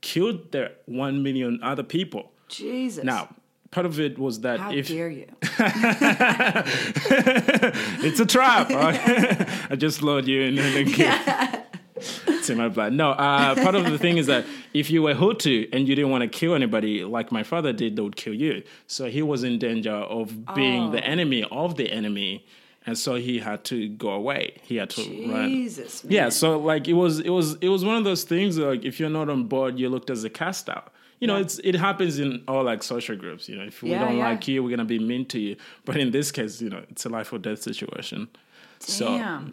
killed 0.00 0.50
their 0.52 0.72
one 0.86 1.22
million 1.22 1.60
other 1.62 1.82
people. 1.84 2.32
Jesus. 2.48 3.04
Now, 3.04 3.28
part 3.70 3.86
of 3.86 4.00
it 4.00 4.18
was 4.18 4.40
that 4.40 4.58
How 4.60 4.72
if 4.72 4.88
dare 4.88 5.10
you? 5.10 5.26
it's 8.02 8.20
a 8.20 8.26
trap. 8.26 8.68
I 9.70 9.76
just 9.76 10.02
load 10.02 10.26
you 10.26 10.42
in 10.42 10.58
and 10.58 10.74
then 10.74 10.86
kill 10.92 11.12
it's 12.26 12.50
in 12.50 12.58
my 12.58 12.68
blood. 12.68 12.92
No, 12.92 13.10
uh, 13.10 13.54
part 13.56 13.74
of 13.74 13.84
the 13.84 13.98
thing 13.98 14.16
is 14.16 14.26
that 14.26 14.44
if 14.74 14.90
you 14.90 15.02
were 15.02 15.14
Hutu 15.14 15.68
and 15.72 15.88
you 15.88 15.94
didn't 15.94 16.10
want 16.10 16.22
to 16.22 16.28
kill 16.28 16.54
anybody 16.54 17.04
like 17.04 17.32
my 17.32 17.42
father 17.42 17.72
did, 17.72 17.96
they 17.96 18.02
would 18.02 18.16
kill 18.16 18.34
you. 18.34 18.62
So 18.86 19.08
he 19.08 19.22
was 19.22 19.44
in 19.44 19.58
danger 19.58 19.92
of 19.92 20.54
being 20.54 20.84
oh. 20.84 20.90
the 20.90 21.04
enemy 21.04 21.44
of 21.50 21.76
the 21.76 21.90
enemy. 21.90 22.46
And 22.86 22.96
so 22.96 23.16
he 23.16 23.38
had 23.38 23.64
to 23.64 23.88
go 23.88 24.10
away. 24.10 24.56
He 24.62 24.76
had 24.76 24.88
to 24.90 25.04
Jesus, 25.04 26.04
run. 26.04 26.10
Man. 26.10 26.16
Yeah, 26.16 26.28
so 26.30 26.58
like 26.58 26.88
it 26.88 26.94
was 26.94 27.20
it 27.20 27.28
was 27.28 27.56
it 27.56 27.68
was 27.68 27.84
one 27.84 27.96
of 27.96 28.04
those 28.04 28.24
things 28.24 28.56
like 28.56 28.84
if 28.84 28.98
you're 28.98 29.10
not 29.10 29.28
on 29.28 29.44
board, 29.44 29.78
you're 29.78 29.90
looked 29.90 30.08
as 30.08 30.24
a 30.24 30.30
cast 30.30 30.70
out 30.70 30.92
you 31.20 31.26
know, 31.26 31.36
yeah. 31.36 31.42
it's 31.42 31.58
it 31.64 31.74
happens 31.74 32.18
in 32.18 32.42
all 32.46 32.62
like 32.62 32.82
social 32.82 33.16
groups. 33.16 33.48
You 33.48 33.56
know, 33.56 33.64
if 33.64 33.82
we 33.82 33.90
yeah, 33.90 34.04
don't 34.04 34.18
yeah. 34.18 34.28
like 34.28 34.46
you, 34.46 34.62
we're 34.62 34.70
gonna 34.70 34.84
be 34.84 34.98
mean 34.98 35.26
to 35.26 35.38
you. 35.38 35.56
But 35.84 35.96
in 35.96 36.10
this 36.10 36.30
case, 36.30 36.60
you 36.60 36.70
know, 36.70 36.84
it's 36.90 37.04
a 37.04 37.08
life 37.08 37.32
or 37.32 37.38
death 37.38 37.62
situation. 37.62 38.28
Damn. 38.80 38.88
So 38.88 39.50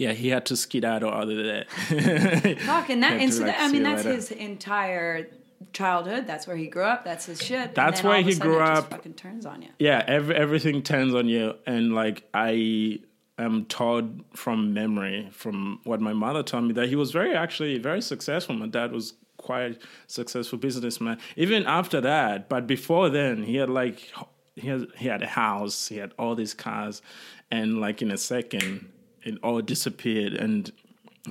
yeah, 0.00 0.12
he 0.14 0.28
had 0.28 0.46
to 0.46 0.56
skedaddle 0.56 1.12
out 1.12 1.28
of 1.28 1.36
there. 1.36 1.66
Fuck, 2.60 2.88
and 2.88 3.02
that, 3.02 3.20
and 3.20 3.34
so 3.34 3.44
like, 3.44 3.60
I 3.60 3.70
mean, 3.70 3.82
that's 3.82 4.06
later. 4.06 4.16
his 4.16 4.30
entire 4.30 5.28
childhood. 5.74 6.26
That's 6.26 6.46
where 6.46 6.56
he 6.56 6.68
grew 6.68 6.84
up. 6.84 7.04
That's 7.04 7.26
his 7.26 7.38
shit. 7.42 7.74
That's 7.74 8.02
where 8.02 8.22
he 8.22 8.34
grew 8.34 8.60
up. 8.60 8.88
fucking 8.88 9.12
turns 9.12 9.44
on 9.44 9.60
you. 9.60 9.68
Yeah, 9.78 10.02
every, 10.06 10.34
everything 10.34 10.82
turns 10.82 11.14
on 11.14 11.28
you, 11.28 11.54
and 11.66 11.94
like 11.94 12.26
I 12.32 13.00
am 13.36 13.66
taught 13.66 14.06
from 14.34 14.72
memory, 14.72 15.28
from 15.32 15.80
what 15.84 16.00
my 16.00 16.14
mother 16.14 16.42
told 16.42 16.64
me, 16.64 16.72
that 16.72 16.88
he 16.88 16.96
was 16.96 17.10
very 17.10 17.34
actually 17.34 17.76
very 17.76 18.00
successful. 18.00 18.54
My 18.54 18.68
dad 18.68 18.92
was 18.92 19.12
quite 19.36 19.82
successful 20.06 20.58
businessman. 20.58 21.18
Even 21.36 21.66
after 21.66 22.00
that, 22.00 22.48
but 22.48 22.66
before 22.66 23.10
then, 23.10 23.42
he 23.42 23.56
had 23.56 23.68
like 23.68 24.10
he 24.56 24.68
had 24.68 24.86
he 24.96 25.08
had 25.08 25.22
a 25.22 25.26
house, 25.26 25.88
he 25.88 25.98
had 25.98 26.14
all 26.18 26.34
these 26.34 26.54
cars, 26.54 27.02
and 27.50 27.82
like 27.82 28.00
in 28.00 28.10
a 28.10 28.16
second 28.16 28.90
it 29.22 29.38
all 29.42 29.60
disappeared 29.60 30.34
and 30.34 30.72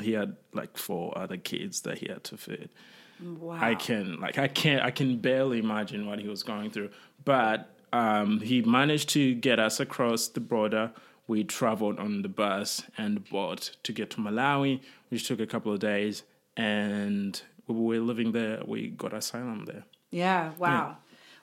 he 0.01 0.13
had 0.13 0.35
like 0.53 0.77
four 0.77 1.17
other 1.17 1.37
kids 1.37 1.81
that 1.81 1.97
he 1.99 2.07
had 2.07 2.23
to 2.25 2.37
feed. 2.37 2.69
Wow. 3.21 3.57
I 3.59 3.75
can 3.75 4.19
like 4.19 4.37
I 4.37 4.47
can't 4.47 4.83
I 4.83 4.91
can 4.91 5.17
barely 5.17 5.59
imagine 5.59 6.05
what 6.05 6.19
he 6.19 6.27
was 6.27 6.43
going 6.43 6.71
through. 6.71 6.89
But 7.25 7.69
um, 7.91 8.39
he 8.39 8.61
managed 8.61 9.09
to 9.09 9.33
get 9.33 9.59
us 9.59 9.79
across 9.79 10.27
the 10.27 10.39
border. 10.39 10.91
We 11.27 11.43
traveled 11.43 11.99
on 11.99 12.21
the 12.21 12.29
bus 12.29 12.83
and 12.97 13.27
boat 13.29 13.75
to 13.83 13.91
get 13.91 14.09
to 14.11 14.17
Malawi, 14.17 14.81
which 15.09 15.27
took 15.27 15.39
a 15.39 15.45
couple 15.45 15.73
of 15.73 15.79
days. 15.79 16.23
And 16.55 17.39
we 17.67 17.75
were 17.75 18.03
living 18.03 18.31
there. 18.31 18.61
We 18.65 18.89
got 18.89 19.13
asylum 19.13 19.65
there. 19.65 19.83
Yeah. 20.11 20.51
Wow. 20.57 20.69
Yeah. 20.69 20.95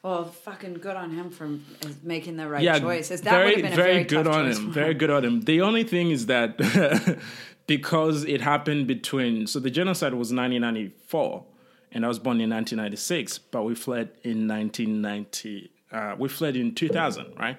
Well, 0.06 0.26
fucking 0.26 0.75
good 0.75 0.94
on 0.94 1.10
him 1.10 1.30
for 1.30 1.58
making 2.04 2.36
the 2.36 2.46
right 2.46 2.62
yeah, 2.62 2.78
choice. 2.78 3.08
That 3.08 3.25
very, 3.25 3.56
would 3.56 3.64
have 3.64 3.70
been 3.70 3.76
very, 3.76 3.92
very 3.94 4.04
good 4.04 4.28
on 4.28 4.48
him. 4.48 4.72
Very 4.72 4.94
good 4.94 5.10
on 5.10 5.25
him. 5.25 5.40
The 5.40 5.60
only 5.62 5.82
thing 5.82 6.12
is 6.12 6.26
that 6.26 7.18
because 7.66 8.22
it 8.22 8.40
happened 8.40 8.86
between 8.86 9.48
so 9.48 9.58
the 9.58 9.68
genocide 9.68 10.14
was 10.14 10.32
1994, 10.32 11.44
and 11.90 12.04
I 12.04 12.08
was 12.08 12.20
born 12.20 12.40
in 12.40 12.50
1996, 12.50 13.38
but 13.50 13.64
we 13.64 13.75
fled 13.75 14.12
in 14.22 14.46
1990. 14.46 15.72
Uh, 15.90 16.14
we 16.16 16.28
fled 16.28 16.54
in 16.54 16.72
2000, 16.72 17.34
right? 17.36 17.56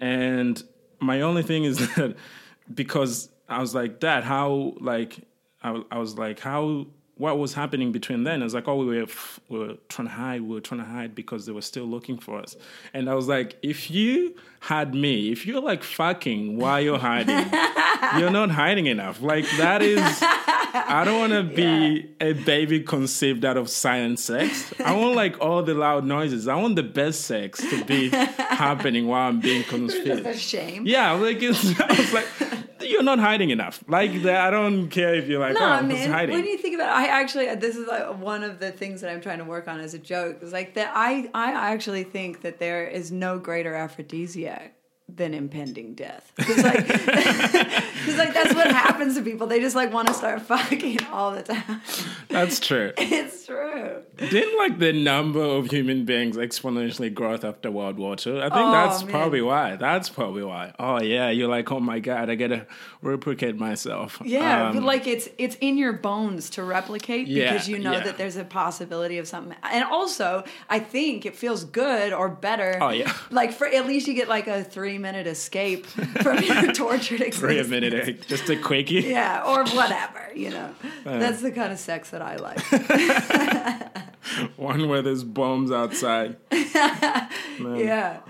And 0.00 0.60
my 0.98 1.20
only 1.20 1.44
thing 1.44 1.62
is 1.62 1.78
that 1.94 2.16
because 2.74 3.28
I 3.48 3.60
was 3.60 3.72
like, 3.72 4.00
Dad, 4.00 4.24
how 4.24 4.74
like 4.80 5.20
I, 5.62 5.80
I 5.92 5.98
was 5.98 6.18
like, 6.18 6.40
how 6.40 6.88
what 7.16 7.38
was 7.38 7.54
happening 7.54 7.92
between 7.92 8.24
then. 8.24 8.42
It's 8.42 8.54
like, 8.54 8.66
oh, 8.66 8.76
we 8.76 8.86
were, 8.86 9.06
we 9.48 9.58
were 9.58 9.74
trying 9.88 10.08
to 10.08 10.14
hide. 10.14 10.42
We 10.42 10.54
were 10.54 10.60
trying 10.60 10.80
to 10.80 10.86
hide 10.86 11.14
because 11.14 11.46
they 11.46 11.52
were 11.52 11.62
still 11.62 11.84
looking 11.84 12.18
for 12.18 12.40
us. 12.40 12.56
And 12.92 13.08
I 13.08 13.14
was 13.14 13.28
like, 13.28 13.56
if 13.62 13.90
you 13.90 14.34
had 14.60 14.94
me, 14.94 15.30
if 15.30 15.46
you're 15.46 15.60
like 15.60 15.84
fucking 15.84 16.56
while 16.56 16.80
you're 16.80 16.98
hiding, 16.98 17.36
you're 18.18 18.30
not 18.30 18.50
hiding 18.50 18.86
enough. 18.86 19.22
Like 19.22 19.44
that 19.58 19.80
is, 19.80 20.02
I 20.02 21.02
don't 21.04 21.20
want 21.20 21.32
to 21.34 21.42
be 21.44 22.08
yeah. 22.20 22.26
a 22.26 22.32
baby 22.32 22.80
conceived 22.80 23.44
out 23.44 23.56
of 23.56 23.70
silent 23.70 24.18
sex. 24.18 24.74
I 24.80 24.96
want 24.96 25.14
like 25.14 25.40
all 25.40 25.62
the 25.62 25.74
loud 25.74 26.04
noises. 26.04 26.48
I 26.48 26.56
want 26.56 26.74
the 26.74 26.82
best 26.82 27.22
sex 27.22 27.60
to 27.60 27.84
be 27.84 28.08
happening 28.08 29.06
while 29.06 29.28
I'm 29.28 29.38
being 29.38 29.62
conceived. 29.62 30.26
a 30.26 30.36
shame. 30.36 30.84
Yeah, 30.84 31.12
like 31.12 31.40
it's, 31.40 31.78
I 31.80 31.86
was 31.86 32.12
like, 32.12 32.26
you're 32.86 33.02
not 33.02 33.18
hiding 33.18 33.50
enough. 33.50 33.82
Like 33.88 34.22
that, 34.22 34.40
I 34.46 34.50
don't 34.50 34.88
care 34.88 35.14
if 35.14 35.26
you're 35.26 35.40
like, 35.40 35.54
no, 35.54 35.60
oh, 35.60 35.64
I'm 35.64 35.90
hiding. 35.90 36.34
When 36.34 36.44
you 36.44 36.58
think 36.58 36.74
about, 36.74 36.88
it, 36.88 37.04
I 37.04 37.06
actually 37.06 37.48
uh, 37.48 37.54
this 37.56 37.76
is 37.76 37.86
like 37.86 38.18
one 38.18 38.42
of 38.42 38.58
the 38.58 38.72
things 38.72 39.00
that 39.00 39.10
I'm 39.10 39.20
trying 39.20 39.38
to 39.38 39.44
work 39.44 39.68
on 39.68 39.80
as 39.80 39.94
a 39.94 39.98
joke. 39.98 40.42
Is 40.42 40.52
like 40.52 40.74
that 40.74 40.92
I 40.94 41.30
I 41.34 41.72
actually 41.72 42.04
think 42.04 42.42
that 42.42 42.58
there 42.58 42.86
is 42.86 43.10
no 43.12 43.38
greater 43.38 43.74
aphrodisiac 43.74 44.74
than 45.16 45.34
impending 45.34 45.94
death. 45.94 46.32
Because 46.36 46.62
like, 46.62 46.88
cause 46.88 48.16
like 48.16 48.34
that's 48.34 48.54
what 48.54 48.70
happens 48.70 49.16
to 49.16 49.22
people. 49.22 49.46
They 49.46 49.60
just 49.60 49.76
like 49.76 49.92
want 49.92 50.08
to 50.08 50.14
start 50.14 50.42
fucking 50.42 51.04
all 51.06 51.32
the 51.32 51.42
time. 51.42 51.80
That's 52.28 52.60
true. 52.60 52.92
It's 53.14 53.46
true. 53.46 54.02
Didn't 54.16 54.58
like 54.58 54.78
the 54.78 54.92
number 54.92 55.42
of 55.42 55.70
human 55.70 56.04
beings 56.04 56.36
exponentially 56.36 57.12
growth 57.12 57.44
after 57.44 57.70
World 57.70 57.96
War 57.96 58.12
II? 58.14 58.40
I 58.40 58.48
think 58.48 58.54
oh, 58.54 58.72
that's 58.72 59.02
man. 59.02 59.10
probably 59.12 59.40
why. 59.40 59.76
That's 59.76 60.08
probably 60.08 60.42
why. 60.42 60.74
Oh 60.78 61.00
yeah, 61.00 61.30
you're 61.30 61.48
like, 61.48 61.70
oh 61.70 61.80
my 61.80 62.00
god, 62.00 62.30
I 62.30 62.34
gotta 62.34 62.66
replicate 63.02 63.56
myself. 63.56 64.20
Yeah, 64.24 64.68
um, 64.68 64.74
but 64.74 64.82
like 64.82 65.06
it's 65.06 65.28
it's 65.38 65.56
in 65.60 65.78
your 65.78 65.92
bones 65.92 66.50
to 66.50 66.64
replicate 66.64 67.28
yeah, 67.28 67.52
because 67.52 67.68
you 67.68 67.78
know 67.78 67.92
yeah. 67.92 68.00
that 68.00 68.18
there's 68.18 68.36
a 68.36 68.44
possibility 68.44 69.18
of 69.18 69.28
something. 69.28 69.56
And 69.62 69.84
also, 69.84 70.44
I 70.68 70.80
think 70.80 71.26
it 71.26 71.36
feels 71.36 71.64
good 71.64 72.12
or 72.12 72.28
better. 72.28 72.78
Oh 72.80 72.90
yeah. 72.90 73.12
Like 73.30 73.52
for 73.52 73.66
at 73.66 73.86
least 73.86 74.06
you 74.08 74.14
get 74.14 74.28
like 74.28 74.48
a 74.48 74.64
three 74.64 74.98
minute 75.04 75.26
escape 75.26 75.86
from 76.22 76.42
your 76.42 76.72
tortured 76.72 77.20
existence. 77.20 77.36
Three 77.36 77.60
a 77.60 77.64
minute, 77.64 78.26
just 78.26 78.48
a 78.48 78.56
quickie. 78.56 79.02
Yeah, 79.02 79.44
or 79.46 79.64
whatever. 79.76 80.32
You 80.34 80.50
know, 80.50 80.74
uh, 81.06 81.18
that's 81.18 81.42
the 81.42 81.52
kind 81.52 81.72
of 81.72 81.78
sex 81.78 82.10
that 82.10 82.22
I 82.22 82.36
like. 82.36 82.58
One 84.56 84.88
where 84.88 85.02
there's 85.02 85.22
bombs 85.22 85.70
outside. 85.70 86.36
yeah. 86.50 88.20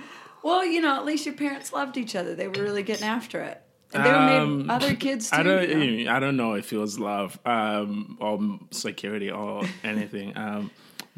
Well, 0.43 0.67
you 0.67 0.81
know, 0.83 0.97
at 0.97 1.07
least 1.07 1.25
your 1.25 1.37
parents 1.37 1.73
loved 1.73 1.97
each 1.97 2.15
other. 2.17 2.35
They 2.35 2.49
were 2.49 2.63
really 2.63 2.83
getting 2.83 3.07
after 3.07 3.41
it. 3.41 3.63
And 3.95 4.05
they 4.05 4.11
um, 4.11 4.67
made 4.67 4.73
other 4.73 4.95
kids 4.97 5.31
too. 5.31 5.37
I 5.37 5.43
don't. 5.45 5.69
You 5.69 6.05
know? 6.05 6.13
I 6.13 6.19
don't 6.19 6.37
know 6.37 6.55
if 6.55 6.73
it 6.73 6.77
was 6.77 6.99
love 6.99 7.39
um, 7.47 8.19
or 8.21 8.59
security 8.73 9.31
or 9.31 9.63
anything. 9.85 10.37
Um, 10.37 10.73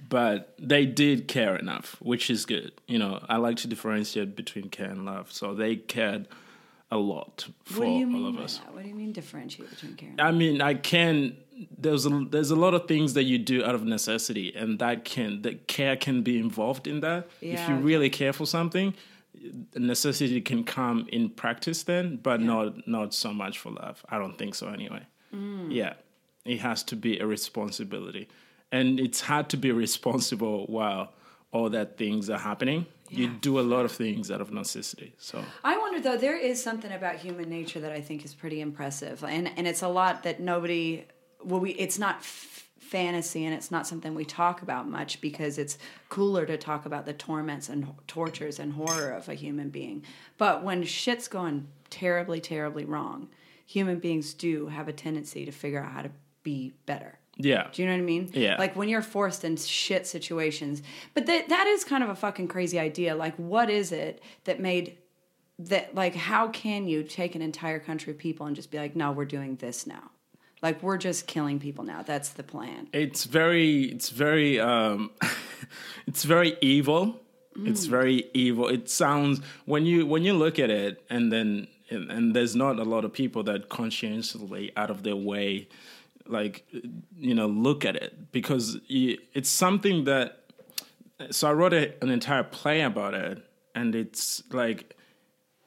but 0.09 0.55
they 0.59 0.87
did 0.87 1.29
care 1.29 1.57
enough, 1.57 1.97
which 2.01 2.31
is 2.31 2.45
good. 2.45 2.73
You 2.87 2.99
know, 2.99 3.25
I 3.29 3.37
like 3.37 3.57
to 3.59 3.69
differentiate 3.69 4.37
between 4.37 4.69
care 4.69 4.91
and 4.91 5.05
love. 5.05 5.33
So 5.33 5.55
they 5.55 5.77
cared 5.77 6.29
a 6.91 6.97
lot 6.97 7.49
for 7.65 7.81
what 7.81 7.87
do 7.87 7.93
you 7.93 8.07
mean 8.07 8.25
all 8.25 8.29
of 8.31 8.39
us. 8.39 8.59
that? 8.59 8.73
What 8.73 8.85
do 8.85 8.89
you 8.89 8.95
mean 8.95 9.13
differentiate 9.13 9.71
between 9.71 9.95
care 9.95 10.11
and 10.11 10.21
I 10.21 10.31
mean, 10.31 10.61
I 10.61 10.75
can. 10.75 11.37
There's 11.77 12.07
a 12.07 12.27
there's 12.31 12.51
a 12.51 12.57
lot 12.57 12.75
of 12.75 12.87
things 12.87 13.15
that 13.15 13.25
you 13.25 13.39
do 13.39 13.65
out 13.65 13.75
of 13.75 13.85
necessity, 13.85 14.55
and 14.55 14.79
that 14.79 15.05
can 15.05 15.43
that 15.43 15.67
care 15.67 15.97
can 15.97 16.23
be 16.23 16.39
involved 16.39 16.87
in 16.87 17.01
that. 17.01 17.29
If 17.41 17.69
you 17.69 17.75
okay. 17.75 17.83
really 17.83 18.11
care 18.11 18.33
for 18.33 18.47
something, 18.47 18.95
necessity 19.75 20.41
can 20.41 20.65
come 20.65 21.07
in 21.11 21.31
practice 21.31 21.83
then, 21.83 22.17
but 22.17 22.41
not 22.41 22.87
not 22.87 23.15
so 23.15 23.33
much 23.33 23.59
for 23.59 23.71
love. 23.71 24.05
I 24.09 24.19
don't 24.19 24.37
think 24.39 24.55
so 24.55 24.69
anyway. 24.69 25.03
Mm. 25.35 25.73
Yeah, 25.73 25.95
it 26.45 26.61
has 26.61 26.83
to 26.85 26.97
be 26.97 27.19
a 27.19 27.27
responsibility, 27.27 28.29
and 28.73 29.01
it's 29.01 29.21
hard 29.21 29.49
to 29.51 29.57
be 29.57 29.71
responsible 29.73 30.67
while 30.67 31.13
all 31.53 31.71
that 31.71 31.97
things 31.97 32.29
are 32.31 32.39
happening. 32.39 32.87
You 33.09 33.29
do 33.29 33.61
a 33.61 33.63
lot 33.63 33.85
of 33.85 33.93
things 33.93 34.33
out 34.33 34.41
of 34.41 34.53
necessity. 34.53 35.15
So 35.19 35.45
I 35.63 35.79
wonder 35.79 36.01
though, 36.01 36.17
there 36.17 36.37
is 36.37 36.61
something 36.61 36.91
about 36.91 37.17
human 37.17 37.49
nature 37.49 37.79
that 37.81 37.93
I 37.93 38.01
think 38.01 38.25
is 38.25 38.35
pretty 38.35 38.61
impressive, 38.61 39.23
and 39.23 39.51
and 39.57 39.67
it's 39.67 39.83
a 39.83 39.89
lot 39.89 40.25
that 40.25 40.41
nobody. 40.41 41.05
Well, 41.45 41.61
we 41.61 41.71
it's 41.73 42.01
not 42.01 42.17
f- 42.17 42.67
fantasy, 42.81 43.45
and 43.45 43.55
it's 43.55 43.71
not 43.71 43.87
something 43.87 44.13
we 44.15 44.25
talk 44.25 44.63
about 44.63 44.89
much 44.89 45.21
because 45.21 45.57
it's 45.57 45.79
cooler 46.09 46.47
to 46.47 46.57
talk 46.57 46.85
about 46.85 47.07
the 47.07 47.13
torments 47.13 47.69
and 47.69 47.87
tortures 48.09 48.59
and 48.59 48.73
horror 48.73 49.11
of 49.11 49.29
a 49.29 49.35
human 49.35 49.69
being. 49.71 50.03
But 50.37 50.65
when 50.65 50.83
shit's 50.83 51.29
going 51.29 51.69
terribly, 51.91 52.41
terribly 52.41 52.85
wrong, 52.85 53.29
human 53.67 54.01
beings 54.01 54.35
do 54.35 54.67
have 54.67 54.89
a 54.89 54.93
tendency 54.93 55.45
to 55.45 55.53
figure 55.53 55.81
out 55.81 55.93
how 55.93 56.03
to 56.03 56.11
be 56.43 56.75
better. 56.87 57.19
Yeah, 57.38 57.69
Do 57.73 57.83
you 57.83 57.88
know 57.88 57.95
what 57.95 57.99
I 57.99 58.05
mean? 58.05 58.31
Yeah. 58.33 58.57
Like 58.59 58.76
when 58.76 58.88
you're 58.88 59.02
forced 59.02 59.45
in 59.45 59.57
shit 59.57 60.07
situations. 60.07 60.83
But 61.14 61.26
that 61.26 61.49
that 61.50 61.66
is 61.66 61.85
kind 61.85 62.02
of 62.02 62.09
a 62.11 62.14
fucking 62.14 62.49
crazy 62.49 62.78
idea. 62.78 63.14
Like 63.14 63.37
what 63.37 63.69
is 63.69 63.93
it 63.93 64.23
that 64.45 64.59
made 64.61 64.97
that 65.59 65.95
like 65.95 66.14
how 66.14 66.49
can 66.49 66.88
you 66.88 67.02
take 67.02 67.35
an 67.35 67.43
entire 67.43 67.78
country 67.78 68.11
of 68.12 68.19
people 68.19 68.47
and 68.47 68.57
just 68.57 68.71
be 68.71 68.78
like, 68.78 68.97
no, 68.97 69.12
we're 69.12 69.25
doing 69.26 69.57
this 69.57 69.87
now. 69.87 70.11
Like 70.62 70.83
we're 70.83 70.97
just 70.97 71.26
killing 71.26 71.59
people 71.61 71.85
now. 71.85 72.02
That's 72.02 72.31
the 72.31 72.43
plan. 72.43 72.88
it's 72.93 73.25
very 73.25 73.83
it's 73.85 74.09
very 74.09 74.59
um 74.59 75.11
it's 76.07 76.25
very 76.25 76.57
evil 76.61 77.21
it's 77.64 77.87
very 77.87 78.28
evil 78.35 78.69
it 78.69 78.90
sounds 78.90 79.40
when 79.64 79.87
you 79.87 80.05
when 80.07 80.23
you 80.23 80.35
look 80.35 80.59
at 80.59 80.69
it 80.69 81.02
and 81.09 81.33
then 81.33 81.66
and, 81.88 82.11
and 82.11 82.37
there's 82.37 82.55
not 82.55 82.78
a 82.78 82.85
lot 82.85 83.02
of 83.02 83.14
people 83.14 83.43
that 83.45 83.71
conscientiously 83.71 84.73
out 84.76 84.90
of 84.90 85.02
their 85.05 85.16
way 85.16 85.66
like 86.28 86.66
you 87.16 87.35
know 87.35 87.47
look 87.47 87.85
at 87.85 87.97
it 87.97 88.33
because 88.33 88.78
it's 88.88 89.50
something 89.50 90.04
that 90.04 90.45
so 91.30 91.49
i 91.49 91.52
wrote 91.52 91.73
a, 91.73 91.95
an 92.02 92.11
entire 92.11 92.42
play 92.42 92.83
about 92.83 93.14
it 93.14 93.42
and 93.75 93.95
it's 93.95 94.42
like 94.50 94.97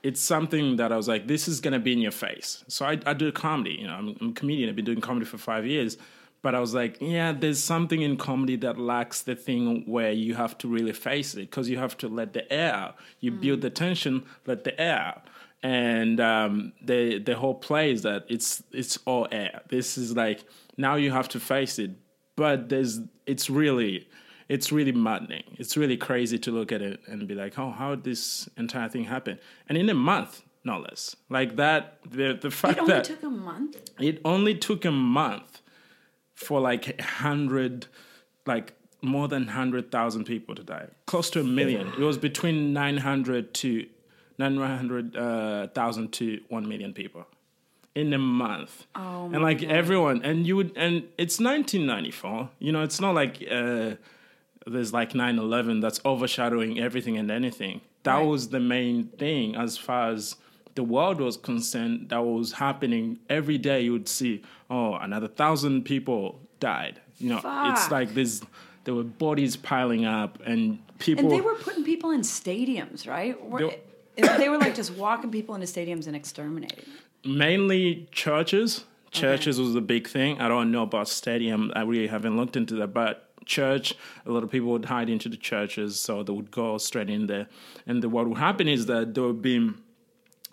it's 0.02 0.22
something 0.22 0.78
that 0.78 0.92
I 0.92 0.98
was 0.98 1.08
like, 1.08 1.28
this 1.28 1.48
is 1.48 1.60
gonna 1.60 1.80
be 1.80 1.92
in 1.92 2.00
your 2.00 2.12
face. 2.12 2.64
So 2.68 2.86
I, 2.86 3.00
I 3.06 3.14
do 3.14 3.32
comedy, 3.32 3.78
you 3.82 3.88
know, 3.88 3.94
I'm, 3.94 4.16
I'm 4.22 4.30
a 4.30 4.34
comedian. 4.34 4.70
I've 4.70 4.76
been 4.76 4.86
doing 4.86 5.02
comedy 5.02 5.26
for 5.26 5.38
five 5.38 5.66
years, 5.66 5.98
but 6.42 6.56
I 6.56 6.60
was 6.60 6.74
like, 6.74 6.98
yeah, 7.02 7.34
there's 7.34 7.62
something 7.62 8.02
in 8.02 8.16
comedy 8.16 8.56
that 8.58 8.78
lacks 8.78 9.22
the 9.22 9.36
thing 9.36 9.84
where 9.86 10.12
you 10.12 10.36
have 10.36 10.58
to 10.60 10.68
really 10.68 10.94
face 10.94 11.34
it 11.34 11.50
because 11.50 11.70
you 11.70 11.78
have 11.78 11.98
to 11.98 12.08
let 12.08 12.34
the 12.34 12.52
air 12.52 12.74
out. 12.74 12.96
You 13.20 13.32
build 13.32 13.60
mm. 13.60 13.64
the 13.64 13.70
tension, 13.70 14.24
let 14.46 14.64
the 14.64 14.80
air 14.80 15.00
out. 15.00 15.28
And 15.62 16.20
um, 16.22 16.74
the 16.82 17.20
the 17.20 17.36
whole 17.36 17.56
play 17.56 17.92
is 17.92 18.04
that 18.04 18.26
it's 18.30 18.64
it's 18.72 18.98
all 19.06 19.28
air. 19.32 19.62
This 19.68 19.98
is 19.98 20.16
like 20.16 20.46
now 20.78 20.96
you 20.96 21.12
have 21.12 21.28
to 21.30 21.40
face 21.40 21.80
it, 21.80 21.92
but 22.36 22.70
there's 22.70 23.02
it's 23.26 23.50
really 23.50 24.08
it's 24.48 24.72
really 24.72 24.94
maddening. 24.94 25.44
It's 25.58 25.76
really 25.78 25.98
crazy 25.98 26.40
to 26.40 26.52
look 26.52 26.72
at 26.72 26.82
it 26.82 27.02
and 27.08 27.28
be 27.28 27.36
like, 27.36 27.60
oh, 27.60 27.72
how 27.72 27.96
did 27.96 28.04
this 28.06 28.50
entire 28.58 28.90
thing 28.90 29.04
happen? 29.04 29.38
And 29.68 29.78
in 29.78 29.90
a 29.90 29.94
month, 29.94 30.42
no 30.64 30.80
less. 30.80 31.16
Like 31.30 31.58
that, 31.58 32.00
the 32.10 32.38
the 32.42 32.52
fact 32.52 32.78
It 32.78 32.82
only 32.82 32.94
that 32.94 33.04
took 33.04 33.24
a 33.24 33.30
month. 33.30 33.78
it 34.00 34.22
only 34.24 34.56
took 34.56 34.86
a 34.86 34.92
month 34.92 35.62
for 36.34 36.62
like 36.62 36.98
a 37.00 37.04
hundred, 37.04 37.88
like 38.46 38.74
more 39.02 39.28
than 39.28 39.48
hundred 39.50 39.92
thousand 39.92 40.24
people 40.24 40.56
to 40.56 40.64
die, 40.64 40.88
close 41.06 41.30
to 41.32 41.42
a 41.42 41.44
million. 41.44 41.90
It 41.90 42.00
was 42.00 42.18
between 42.18 42.72
nine 42.74 42.98
hundred 42.98 43.54
to 43.56 43.86
nine 44.40 44.58
hundred 44.58 45.16
uh, 45.16 45.68
to 46.12 46.42
one 46.48 46.68
million 46.68 46.94
people 46.94 47.28
in 47.96 48.14
a 48.14 48.18
month. 48.18 48.86
Oh 48.96 49.26
and 49.26 49.42
like 49.42 49.62
everyone, 49.64 50.22
and 50.24 50.48
you 50.48 50.56
would, 50.56 50.72
and 50.76 51.04
it's 51.18 51.40
1994. 51.40 52.50
You 52.60 52.72
know, 52.72 52.82
it's 52.84 53.02
not 53.02 53.14
like 53.14 53.44
uh, 53.50 53.96
there's 54.66 54.94
like 54.94 55.12
9/11 55.14 55.82
that's 55.82 56.00
overshadowing 56.06 56.80
everything 56.80 57.18
and 57.18 57.30
anything. 57.30 57.82
That 58.04 58.16
Right. 58.16 58.26
was 58.26 58.50
the 58.50 58.60
main 58.60 59.06
thing 59.06 59.56
as 59.56 59.78
far 59.78 60.12
as 60.12 60.36
the 60.76 60.84
world 60.84 61.20
was 61.20 61.36
concerned. 61.38 62.10
That 62.10 62.24
was 62.24 62.54
happening 62.54 63.20
every 63.30 63.58
day. 63.58 63.82
You 63.82 63.92
would 63.94 64.08
see, 64.08 64.42
oh, 64.70 64.94
another 64.96 65.28
thousand 65.28 65.84
people 65.84 66.40
died. 66.60 67.02
You 67.18 67.30
know, 67.32 67.42
it's 67.72 67.92
like 67.92 68.14
this. 68.14 68.42
There 68.86 68.94
were 68.96 69.04
bodies 69.04 69.58
piling 69.58 70.06
up, 70.06 70.40
and 70.46 70.80
people. 71.00 71.26
And 71.26 71.32
they 71.32 71.42
were 71.42 71.56
putting 71.56 71.84
people 71.84 72.12
in 72.12 72.22
stadiums, 72.22 73.08
right? 73.08 73.36
Were, 73.44 73.60
They- 74.22 74.50
were 74.50 74.58
like 74.58 74.76
just 74.76 74.94
walking 74.96 75.32
people 75.32 75.56
into 75.56 75.68
stadiums 75.68 76.08
and 76.08 76.16
exterminating. 76.16 76.86
mainly 77.26 78.08
churches. 78.12 78.86
Churches 79.12 79.60
was 79.60 79.76
a 79.76 79.82
big 79.82 80.08
thing. 80.08 80.40
I 80.40 80.48
don't 80.48 80.72
know 80.72 80.84
about 80.84 81.08
stadium. 81.08 81.72
I 81.76 81.82
really 81.82 82.08
haven't 82.08 82.38
looked 82.38 82.56
into 82.56 82.76
that, 82.76 82.94
but 82.94 83.26
church, 83.46 83.96
a 84.26 84.32
lot 84.32 84.44
of 84.44 84.52
people 84.52 84.70
would 84.70 84.86
hide 84.86 85.10
into 85.10 85.30
the 85.30 85.38
churches, 85.38 86.00
so 86.00 86.22
they 86.22 86.32
would 86.32 86.52
go 86.52 86.78
straight 86.78 87.10
in 87.10 87.26
there. 87.26 87.48
And 87.88 88.04
the, 88.04 88.10
what 88.10 88.28
would 88.30 88.38
happen 88.38 88.68
is 88.68 88.86
that 88.86 89.16
there 89.16 89.24
would 89.24 89.42
be 89.42 89.72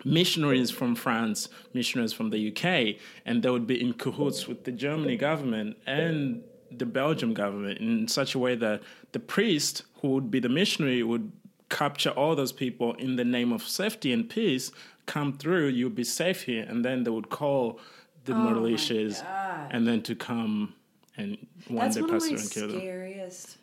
missionaries 0.03 0.71
from 0.71 0.95
France, 0.95 1.49
missionaries 1.73 2.13
from 2.13 2.29
the 2.31 2.47
UK, 2.51 2.99
and 3.25 3.43
they 3.43 3.49
would 3.49 3.67
be 3.67 3.79
in 3.81 3.93
cahoots 3.93 4.47
with 4.47 4.63
the 4.63 4.71
Germany 4.71 5.17
government 5.17 5.77
and 5.85 6.41
the 6.71 6.85
Belgium 6.85 7.33
government 7.33 7.79
in 7.79 8.07
such 8.07 8.35
a 8.35 8.39
way 8.39 8.55
that 8.55 8.81
the 9.11 9.19
priest, 9.19 9.83
who 10.01 10.09
would 10.09 10.29
be 10.31 10.39
the 10.39 10.49
missionary, 10.49 11.01
would 11.03 11.31
capture 11.69 12.11
all 12.11 12.35
those 12.35 12.51
people 12.51 12.93
in 12.93 13.15
the 13.15 13.25
name 13.25 13.51
of 13.51 13.63
safety 13.63 14.13
and 14.13 14.29
peace. 14.29 14.71
Come 15.05 15.33
through, 15.33 15.67
you'll 15.67 15.89
be 15.89 16.03
safe 16.03 16.43
here, 16.43 16.65
and 16.67 16.83
then 16.83 17.03
they 17.03 17.11
would 17.11 17.29
call 17.29 17.79
the 18.25 18.33
militias, 18.33 19.23
and 19.69 19.87
then 19.87 20.01
to 20.03 20.15
come 20.15 20.73
and 21.15 21.37
one 21.67 21.85
That's 21.85 21.95
day 21.95 22.01
one 22.01 22.13
of 22.13 22.21
my 22.21 22.27
and 22.37 22.51
kill 22.51 22.67
them. 22.67 22.77
scariest. 22.79 23.57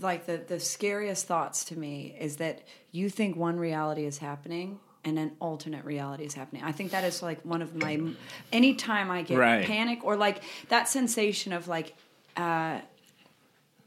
Like 0.00 0.24
the 0.24 0.38
the 0.38 0.58
scariest 0.58 1.26
thoughts 1.26 1.64
to 1.66 1.78
me 1.78 2.16
is 2.18 2.36
that 2.36 2.62
you 2.90 3.10
think 3.10 3.36
one 3.36 3.58
reality 3.58 4.06
is 4.06 4.18
happening 4.18 4.80
and 5.04 5.18
an 5.18 5.32
alternate 5.40 5.84
reality 5.84 6.24
is 6.24 6.32
happening. 6.34 6.62
I 6.64 6.72
think 6.72 6.92
that 6.92 7.04
is 7.04 7.22
like 7.22 7.44
one 7.44 7.60
of 7.60 7.74
my. 7.74 8.00
Anytime 8.52 9.10
I 9.10 9.22
get 9.22 9.36
Right. 9.36 9.66
panic 9.66 10.04
or 10.04 10.16
like 10.16 10.42
that 10.70 10.88
sensation 10.88 11.52
of 11.52 11.68
like, 11.68 11.94
uh, 12.36 12.80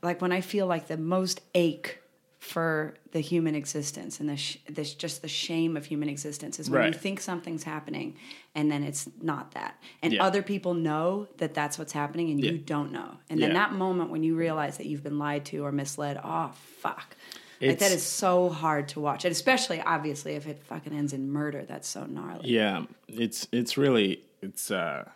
like 0.03 0.21
when 0.21 0.31
I 0.31 0.41
feel 0.41 0.67
like 0.67 0.87
the 0.87 0.97
most 0.97 1.41
ache 1.55 1.99
for 2.45 2.93
the 3.11 3.19
human 3.21 3.55
existence 3.55 4.19
and 4.19 4.29
the 4.29 4.37
sh- 4.37 4.57
this 4.69 4.93
just 4.93 5.23
the 5.23 5.27
shame 5.27 5.75
of 5.75 5.83
human 5.85 6.07
existence 6.07 6.59
is 6.59 6.69
when 6.69 6.85
you 6.85 6.93
think 6.93 7.19
something's 7.19 7.63
happening 7.63 8.15
and 8.53 8.71
then 8.71 8.83
it's 8.83 9.09
not 9.19 9.53
that. 9.53 9.81
And 10.03 10.13
Yeah. 10.13 10.23
other 10.23 10.43
people 10.43 10.75
know 10.75 11.27
that 11.37 11.55
that's 11.55 11.79
what's 11.79 11.91
happening 11.93 12.29
and 12.29 12.39
you 12.43 12.59
don't 12.59 12.91
know. 12.91 13.17
And 13.31 13.41
then 13.41 13.49
Yeah. 13.49 13.55
that 13.67 13.73
moment 13.73 14.11
when 14.11 14.21
you 14.21 14.35
realize 14.35 14.77
that 14.77 14.85
you've 14.85 15.01
been 15.01 15.17
lied 15.17 15.43
to 15.45 15.65
or 15.65 15.71
misled 15.71 16.19
oh 16.23 16.51
fuck. 16.53 17.17
Like 17.61 17.79
that 17.79 17.91
is 17.91 18.03
so 18.03 18.49
hard 18.49 18.89
to 18.89 18.99
watch. 18.99 19.25
And 19.25 19.31
especially 19.31 19.81
obviously 19.81 20.35
if 20.35 20.45
it 20.45 20.61
fucking 20.63 20.93
ends 20.93 21.13
in 21.13 21.31
murder 21.31 21.65
that's 21.67 21.87
so 21.87 22.05
gnarly. 22.05 22.47
Yeah, 22.49 22.83
it's 23.07 23.47
it's 23.51 23.75
really 23.75 24.21
it's 24.43 24.69
uh 24.69 25.09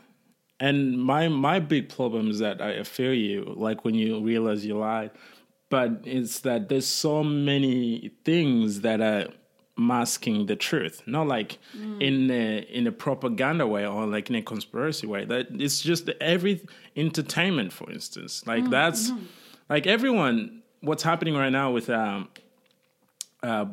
and 0.60 0.98
my 0.98 1.28
my 1.28 1.60
big 1.60 1.90
problem 1.90 2.32
is 2.32 2.40
that 2.40 2.60
I 2.60 2.82
feel 2.84 3.14
you. 3.14 3.54
Like 3.56 3.86
when 3.86 3.94
you 3.94 4.20
realize 4.20 4.66
you 4.66 4.78
lied, 4.78 5.12
but 5.70 6.02
it's 6.04 6.40
that 6.40 6.70
there's 6.70 6.88
so 6.88 7.24
many 7.24 8.12
things 8.24 8.82
that 8.82 9.02
are 9.02 9.28
masking 9.78 10.46
the 10.48 10.56
truth, 10.56 11.02
not 11.06 11.28
like 11.28 11.58
in 12.02 12.30
a, 12.30 12.60
in 12.70 12.86
a 12.88 12.92
propaganda 12.92 13.66
way 13.66 13.86
or 13.86 14.06
like 14.06 14.30
in 14.30 14.36
a 14.36 14.42
conspiracy 14.42 15.08
way. 15.08 15.26
That 15.26 15.48
it's 15.52 15.82
just 15.82 16.10
every 16.20 16.68
entertainment, 16.96 17.72
for 17.72 17.90
instance, 17.92 18.46
like 18.46 18.70
that's 18.70 19.12
like 19.70 19.88
everyone. 19.88 20.62
What's 20.82 21.04
happening 21.04 21.36
right 21.36 21.52
now 21.52 21.72
with 21.72 21.90
um 21.90 22.30
uh, 23.44 23.66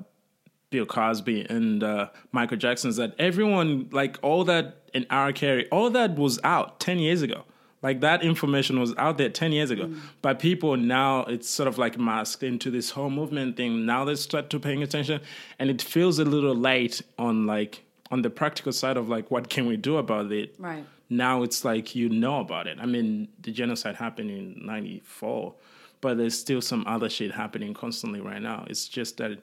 Bill 0.71 0.87
Cosby 0.87 1.47
and 1.49 1.83
uh, 1.83 2.09
Michael 2.33 2.57
Jackson 2.57 2.91
is 2.91 2.97
that 2.97 3.15
everyone, 3.19 3.89
like 3.93 4.19
all 4.23 4.45
that 4.45 4.83
in 4.93 5.07
R. 5.11 5.33
Kelly, 5.33 5.67
all 5.71 5.91
that 5.91 6.17
was 6.17 6.39
out 6.45 6.81
10 6.81 6.99
years 6.99 7.23
ago. 7.23 7.45
Like 7.83 8.01
that 8.01 8.23
information 8.23 8.81
was 8.81 8.95
out 8.97 9.19
there 9.19 9.29
10 9.29 9.53
years 9.53 9.71
ago. 9.71 9.87
Mm. 9.87 10.01
But 10.23 10.39
people 10.39 10.77
now, 10.77 11.21
it's 11.25 11.49
sort 11.49 11.69
of 11.69 11.79
like 11.79 11.99
masked 11.99 12.43
into 12.43 12.71
this 12.71 12.91
whole 12.91 13.11
movement 13.11 13.57
thing. 13.57 13.87
Now 13.87 14.05
they 14.05 14.15
start 14.15 14.51
to 14.51 14.59
paying 14.59 14.83
attention 14.83 15.21
and 15.59 15.71
it 15.71 15.83
feels 15.83 16.19
a 16.19 16.25
little 16.25 16.55
late 16.55 17.03
on 17.19 17.47
like, 17.47 17.85
on 18.11 18.23
the 18.23 18.31
practical 18.31 18.73
side 18.73 18.97
of 18.97 19.09
like, 19.09 19.31
what 19.31 19.51
can 19.51 19.67
we 19.67 19.77
do 19.77 19.99
about 19.99 20.33
it? 20.33 20.55
Right. 20.59 20.85
Now 21.09 21.43
it's 21.43 21.65
like 21.65 21.95
you 21.95 22.09
know 22.09 22.41
about 22.41 22.67
it. 22.67 22.79
I 22.81 22.87
mean, 22.87 23.29
the 23.41 23.53
genocide 23.53 23.97
happened 23.97 24.31
in 24.31 24.65
94, 24.65 25.55
but 26.01 26.17
there's 26.19 26.39
still 26.39 26.61
some 26.61 26.85
other 26.87 27.09
shit 27.09 27.33
happening 27.33 27.75
constantly 27.75 28.21
right 28.21 28.43
now. 28.43 28.65
It's 28.69 28.89
just 28.89 29.19
that, 29.19 29.39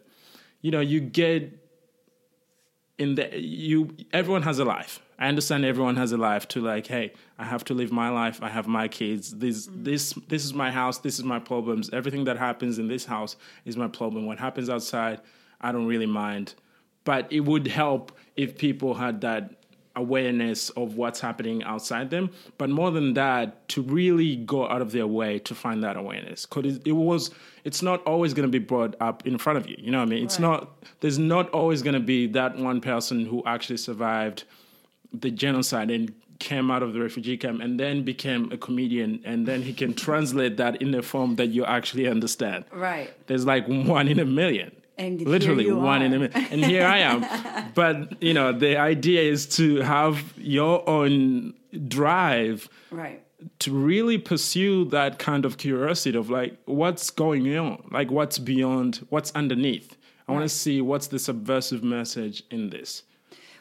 you 0.61 0.71
know, 0.71 0.81
you 0.81 0.99
get 0.99 1.59
in 2.97 3.15
the 3.15 3.29
you 3.39 3.95
everyone 4.11 4.43
has 4.43 4.59
a 4.59 4.65
life. 4.65 5.01
I 5.23 5.29
understand 5.29 5.63
everyone 5.63 5.95
has 5.95 6.11
a 6.11 6.17
life 6.17 6.49
to 6.49 6.59
like, 6.59 6.85
hey, 6.85 7.13
I 7.39 7.45
have 7.45 7.63
to 7.65 7.73
live 7.73 7.93
my 7.93 8.09
life. 8.09 8.43
I 8.43 8.49
have 8.49 8.67
my 8.67 8.89
kids. 8.89 9.31
This 9.31 9.67
mm-hmm. 9.67 9.83
this 9.85 10.13
this 10.27 10.43
is 10.43 10.53
my 10.53 10.69
house. 10.69 10.97
This 10.97 11.17
is 11.17 11.23
my 11.23 11.39
problems. 11.39 11.89
Everything 11.93 12.25
that 12.25 12.35
happens 12.35 12.77
in 12.77 12.89
this 12.89 13.05
house 13.05 13.37
is 13.63 13.77
my 13.77 13.87
problem. 13.87 14.25
What 14.25 14.37
happens 14.37 14.69
outside, 14.69 15.21
I 15.61 15.71
don't 15.71 15.85
really 15.85 16.07
mind. 16.07 16.55
But 17.05 17.31
it 17.31 17.39
would 17.39 17.67
help 17.67 18.11
if 18.35 18.57
people 18.57 18.95
had 18.95 19.21
that 19.21 19.51
awareness 19.95 20.71
of 20.71 20.97
what's 20.97 21.19
happening 21.19 21.63
outside 21.65 22.09
them 22.09 22.27
but 22.57 22.67
more 22.67 22.89
than 22.89 23.13
that 23.13 23.67
to 23.67 23.83
really 23.83 24.37
go 24.37 24.67
out 24.67 24.81
of 24.81 24.91
their 24.91 25.05
way 25.05 25.37
to 25.37 25.53
find 25.53 25.83
that 25.83 25.95
awareness 25.95 26.47
because 26.47 26.77
it, 26.77 26.87
it, 26.87 26.93
was 26.93 27.29
it's 27.63 27.83
not 27.83 28.01
always 28.07 28.33
going 28.33 28.47
to 28.47 28.51
be 28.51 28.57
brought 28.57 28.95
up 28.99 29.27
in 29.27 29.37
front 29.37 29.55
of 29.55 29.67
you 29.67 29.75
you 29.77 29.91
know 29.91 29.99
what 29.99 30.07
i 30.07 30.09
mean 30.09 30.23
it's 30.23 30.39
not 30.39 30.83
there's 31.01 31.19
not 31.19 31.47
always 31.51 31.83
going 31.83 31.93
to 31.93 31.99
be 31.99 32.25
that 32.25 32.57
one 32.57 32.81
person 32.81 33.23
who 33.23 33.43
actually 33.45 33.77
survived 33.77 34.45
the 35.13 35.31
genocide 35.31 35.91
and 35.91 36.13
came 36.39 36.69
out 36.69 36.83
of 36.83 36.93
the 36.93 36.99
refugee 36.99 37.37
camp 37.37 37.61
and 37.61 37.79
then 37.79 38.03
became 38.03 38.51
a 38.51 38.57
comedian 38.57 39.21
and 39.23 39.47
then 39.47 39.61
he 39.61 39.73
can 39.73 39.93
translate 39.93 40.57
that 40.57 40.81
in 40.81 40.93
a 40.93 41.01
form 41.01 41.35
that 41.35 41.47
you 41.47 41.63
actually 41.65 42.07
understand. 42.07 42.65
Right. 42.71 43.13
There's 43.27 43.45
like 43.45 43.65
one 43.67 44.07
in 44.07 44.19
a 44.19 44.25
million. 44.25 44.75
And 44.97 45.21
literally 45.21 45.71
one 45.71 46.03
are. 46.03 46.05
in 46.05 46.13
a 46.13 46.19
minute 46.19 46.35
and 46.51 46.63
here 46.63 46.85
i 46.85 46.99
am. 46.99 47.25
But 47.73 48.21
you 48.21 48.33
know 48.33 48.51
the 48.51 48.77
idea 48.77 49.21
is 49.21 49.47
to 49.57 49.81
have 49.81 50.33
your 50.37 50.87
own 50.87 51.53
drive 51.87 52.69
right. 52.91 53.23
to 53.59 53.71
really 53.71 54.17
pursue 54.17 54.85
that 54.85 55.17
kind 55.17 55.45
of 55.45 55.57
curiosity 55.57 56.17
of 56.17 56.29
like 56.29 56.57
what's 56.65 57.09
going 57.09 57.57
on? 57.57 57.87
Like 57.91 58.11
what's 58.11 58.37
beyond 58.37 59.05
what's 59.09 59.31
underneath? 59.31 59.97
I 60.27 60.31
right. 60.31 60.39
want 60.39 60.49
to 60.49 60.55
see 60.55 60.81
what's 60.81 61.07
the 61.07 61.19
subversive 61.19 61.83
message 61.83 62.43
in 62.51 62.69
this 62.69 63.03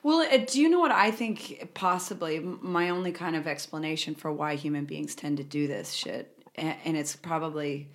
well, 0.03 0.21
uh, 0.21 0.39
do 0.39 0.61
you 0.61 0.69
know 0.69 0.81
what 0.81 0.91
I 0.91 1.11
think 1.11 1.71
possibly 1.75 2.41
my 2.41 2.91
only 2.91 3.13
kind 3.13 3.37
of 3.37 3.47
explanation 3.47 4.15
for 4.15 4.33
why 4.33 4.57
human 4.57 4.85
beings 4.85 5.15
tend 5.15 5.37
to 5.37 5.45
do 5.45 5.67
this 5.67 5.93
shit, 5.93 6.37
and 6.57 6.97
it's 6.97 7.17
probably 7.17 7.89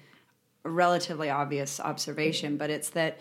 a 0.63 0.69
relatively 0.69 1.29
obvious 1.29 1.79
observation, 1.79 2.57
but 2.57 2.69
it's 2.69 2.89
that 2.91 3.19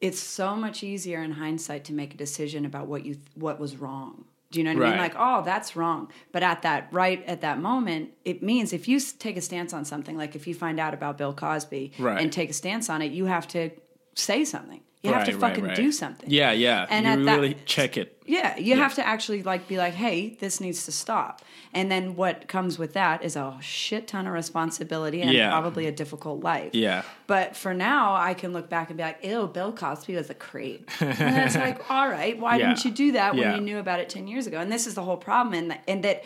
it's 0.00 0.20
so 0.20 0.56
much 0.56 0.82
easier 0.82 1.22
in 1.22 1.32
hindsight 1.32 1.84
to 1.84 1.92
make 1.92 2.14
a 2.14 2.16
decision 2.16 2.64
about 2.64 2.86
what 2.86 3.04
you 3.04 3.18
what 3.34 3.60
was 3.60 3.76
wrong. 3.76 4.24
Do 4.50 4.58
you 4.58 4.64
know 4.64 4.74
what 4.74 4.82
right. 4.82 4.88
I 4.88 4.90
mean? 4.92 4.98
Like, 4.98 5.14
oh, 5.16 5.42
that's 5.44 5.76
wrong. 5.76 6.10
But 6.32 6.42
at 6.42 6.62
that 6.62 6.88
right 6.90 7.22
at 7.26 7.42
that 7.42 7.60
moment, 7.60 8.10
it 8.24 8.42
means 8.42 8.72
if 8.72 8.88
you 8.88 8.98
take 8.98 9.36
a 9.36 9.40
stance 9.40 9.72
on 9.72 9.84
something, 9.84 10.16
like 10.16 10.34
if 10.34 10.46
you 10.46 10.54
find 10.54 10.80
out 10.80 10.94
about 10.94 11.18
Bill 11.18 11.32
Cosby 11.32 11.92
right. 11.98 12.20
and 12.20 12.32
take 12.32 12.50
a 12.50 12.54
stance 12.54 12.90
on 12.90 13.02
it, 13.02 13.12
you 13.12 13.26
have 13.26 13.46
to 13.48 13.70
say 14.14 14.44
something. 14.44 14.80
You 15.02 15.14
have 15.14 15.24
to 15.26 15.38
fucking 15.38 15.64
right, 15.64 15.76
do 15.76 15.92
something. 15.92 16.28
Yeah, 16.30 16.52
yeah. 16.52 16.86
And 16.90 17.20
you 17.20 17.26
really 17.26 17.54
that, 17.54 17.64
check 17.64 17.96
it. 17.96 18.22
Yeah, 18.26 18.58
you 18.58 18.74
yeah. 18.74 18.76
have 18.76 18.96
to 18.96 19.06
actually 19.06 19.42
like 19.42 19.66
be 19.66 19.78
like, 19.78 19.94
hey, 19.94 20.36
this 20.40 20.60
needs 20.60 20.84
to 20.84 20.92
stop. 20.92 21.40
And 21.72 21.90
then 21.90 22.16
what 22.16 22.48
comes 22.48 22.78
with 22.78 22.92
that 22.92 23.24
is 23.24 23.34
a 23.34 23.56
shit 23.62 24.08
ton 24.08 24.26
of 24.26 24.34
responsibility 24.34 25.22
and 25.22 25.32
yeah. 25.32 25.50
probably 25.50 25.86
a 25.86 25.92
difficult 25.92 26.42
life. 26.42 26.74
Yeah. 26.74 27.02
But 27.26 27.56
for 27.56 27.72
now, 27.72 28.14
I 28.14 28.34
can 28.34 28.52
look 28.52 28.68
back 28.68 28.90
and 28.90 28.98
be 28.98 29.02
like, 29.02 29.24
ew, 29.24 29.46
Bill 29.46 29.72
Cosby 29.72 30.16
was 30.16 30.28
a 30.28 30.34
creep. 30.34 30.90
and 31.00 31.46
it's 31.46 31.54
like, 31.56 31.90
all 31.90 32.08
right, 32.08 32.38
why 32.38 32.56
yeah. 32.56 32.68
didn't 32.68 32.84
you 32.84 32.90
do 32.90 33.12
that 33.12 33.34
when 33.34 33.54
you 33.54 33.60
knew 33.62 33.78
about 33.78 34.00
it 34.00 34.10
ten 34.10 34.26
years 34.26 34.46
ago? 34.46 34.58
And 34.58 34.70
this 34.70 34.86
is 34.86 34.94
the 34.94 35.02
whole 35.02 35.16
problem, 35.16 35.54
and 35.54 35.78
and 35.88 36.04
that 36.04 36.24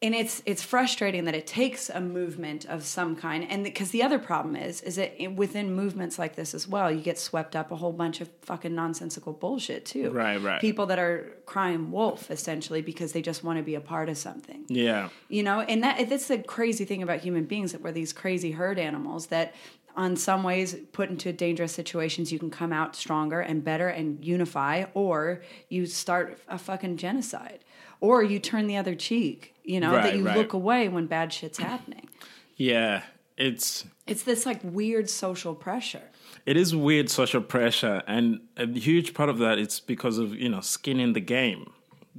and 0.00 0.14
it's 0.14 0.42
it's 0.46 0.62
frustrating 0.62 1.24
that 1.24 1.34
it 1.34 1.46
takes 1.46 1.90
a 1.90 2.00
movement 2.00 2.64
of 2.66 2.84
some 2.84 3.16
kind. 3.16 3.44
And 3.48 3.64
because 3.64 3.90
the, 3.90 3.98
the, 3.98 4.04
other 4.04 4.18
problem 4.20 4.54
is 4.54 4.80
is 4.82 4.94
that 4.94 5.34
within 5.34 5.74
movements 5.74 6.18
like 6.18 6.36
this 6.36 6.54
as 6.54 6.68
well 6.68 6.90
you 6.90 7.00
get 7.00 7.18
swept 7.18 7.56
up 7.56 7.72
a 7.72 7.76
whole 7.76 7.92
bunch 7.92 8.20
of 8.20 8.30
fucking 8.42 8.74
nonsensical 8.74 9.32
bullshit 9.32 9.84
too. 9.84 10.10
Right 10.10 10.40
right. 10.40 10.60
People 10.60 10.86
that 10.86 11.00
are 11.00 11.32
crying 11.46 11.90
wolf 11.90 12.30
essentially 12.30 12.80
because 12.80 13.12
they 13.12 13.22
just 13.22 13.42
want 13.42 13.58
to 13.58 13.62
be 13.64 13.74
a 13.74 13.80
part 13.80 14.08
of 14.08 14.16
something. 14.16 14.64
Yeah. 14.68 15.08
You 15.28 15.42
know 15.42 15.60
and 15.60 15.82
that 15.82 16.08
that's 16.08 16.28
the 16.28 16.38
crazy 16.38 16.84
thing 16.84 17.02
about 17.02 17.20
human 17.20 17.44
beings 17.44 17.72
that 17.72 17.80
we're 17.80 17.92
these 17.92 18.12
crazy 18.12 18.52
herd 18.52 18.78
animals 18.78 19.26
that 19.26 19.54
on 19.96 20.14
some 20.14 20.44
ways 20.44 20.76
put 20.92 21.10
into 21.10 21.32
dangerous 21.32 21.72
situations 21.72 22.30
you 22.30 22.38
can 22.38 22.50
come 22.50 22.72
out 22.72 22.94
stronger 22.94 23.40
and 23.40 23.64
better 23.64 23.88
and 23.88 24.24
unify 24.24 24.84
or 24.94 25.42
you 25.68 25.86
start 25.86 26.38
a 26.46 26.56
fucking 26.56 26.96
genocide 26.96 27.64
or 28.00 28.22
you 28.22 28.38
turn 28.38 28.68
the 28.68 28.76
other 28.76 28.94
cheek 28.94 29.54
you 29.68 29.80
know, 29.80 29.92
right, 29.92 30.02
that 30.04 30.16
you 30.16 30.24
right. 30.24 30.36
look 30.36 30.54
away 30.54 30.88
when 30.88 31.06
bad 31.06 31.32
shit's 31.32 31.58
happening. 31.58 32.08
Yeah, 32.56 33.02
it's 33.36 33.84
it's 34.06 34.22
this 34.22 34.46
like 34.46 34.60
weird 34.62 35.10
social 35.10 35.54
pressure. 35.54 36.02
It 36.46 36.56
is 36.56 36.74
weird 36.74 37.10
social 37.10 37.42
pressure, 37.42 38.02
and 38.06 38.40
a 38.56 38.66
huge 38.66 39.12
part 39.12 39.28
of 39.28 39.38
that 39.38 39.58
it's 39.58 39.78
because 39.78 40.16
of 40.16 40.34
you 40.34 40.48
know 40.48 40.62
skin 40.62 40.98
in 40.98 41.12
the 41.12 41.20
game. 41.20 41.70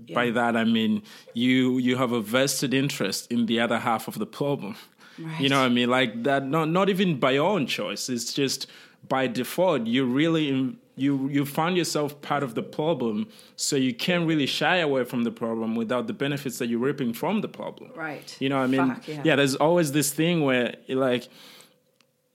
Yeah. 0.06 0.16
By 0.16 0.30
that 0.30 0.56
I 0.56 0.64
mean 0.64 1.02
you 1.34 1.80
you 1.80 1.98
have 1.98 2.12
a 2.12 2.22
vested 2.22 2.74
interest 2.74 3.32
in 3.32 3.48
the 3.48 3.60
other 3.60 3.80
half 3.80 4.08
of 4.08 4.20
the 4.20 4.28
problem. 4.28 4.76
Right. 5.18 5.42
You 5.42 5.50
know 5.50 5.60
what 5.60 5.66
I 5.66 5.70
mean? 5.70 5.90
Like 5.90 6.24
that, 6.24 6.46
not 6.46 6.70
not 6.70 6.88
even 6.90 7.20
by 7.20 7.32
your 7.32 7.50
own 7.50 7.66
choice. 7.66 8.10
It's 8.10 8.32
just 8.32 8.68
by 9.08 9.28
default. 9.28 9.88
you're 9.88 10.06
really 10.06 10.78
you 11.00 11.28
you 11.30 11.46
find 11.46 11.78
yourself 11.78 12.22
part 12.22 12.44
of 12.44 12.56
the 12.56 12.64
problem 12.64 13.28
so 13.56 13.76
you 13.76 13.94
can't 13.94 14.28
really 14.28 14.46
shy 14.46 14.78
away 14.78 15.04
from 15.04 15.24
the 15.24 15.32
problem 15.32 15.76
without 15.76 16.08
the 16.08 16.14
benefits 16.14 16.58
that 16.58 16.68
you're 16.68 16.80
reaping 16.80 17.14
from 17.14 17.42
the 17.42 17.48
problem 17.48 17.92
right 17.96 18.36
you 18.40 18.50
know 18.50 18.58
i 18.60 18.68
mean 18.68 18.88
Fuck, 18.88 19.08
yeah. 19.08 19.22
yeah 19.24 19.36
there's 19.36 19.56
always 19.56 19.92
this 19.92 20.12
thing 20.12 20.44
where 20.44 20.76
like 20.88 21.28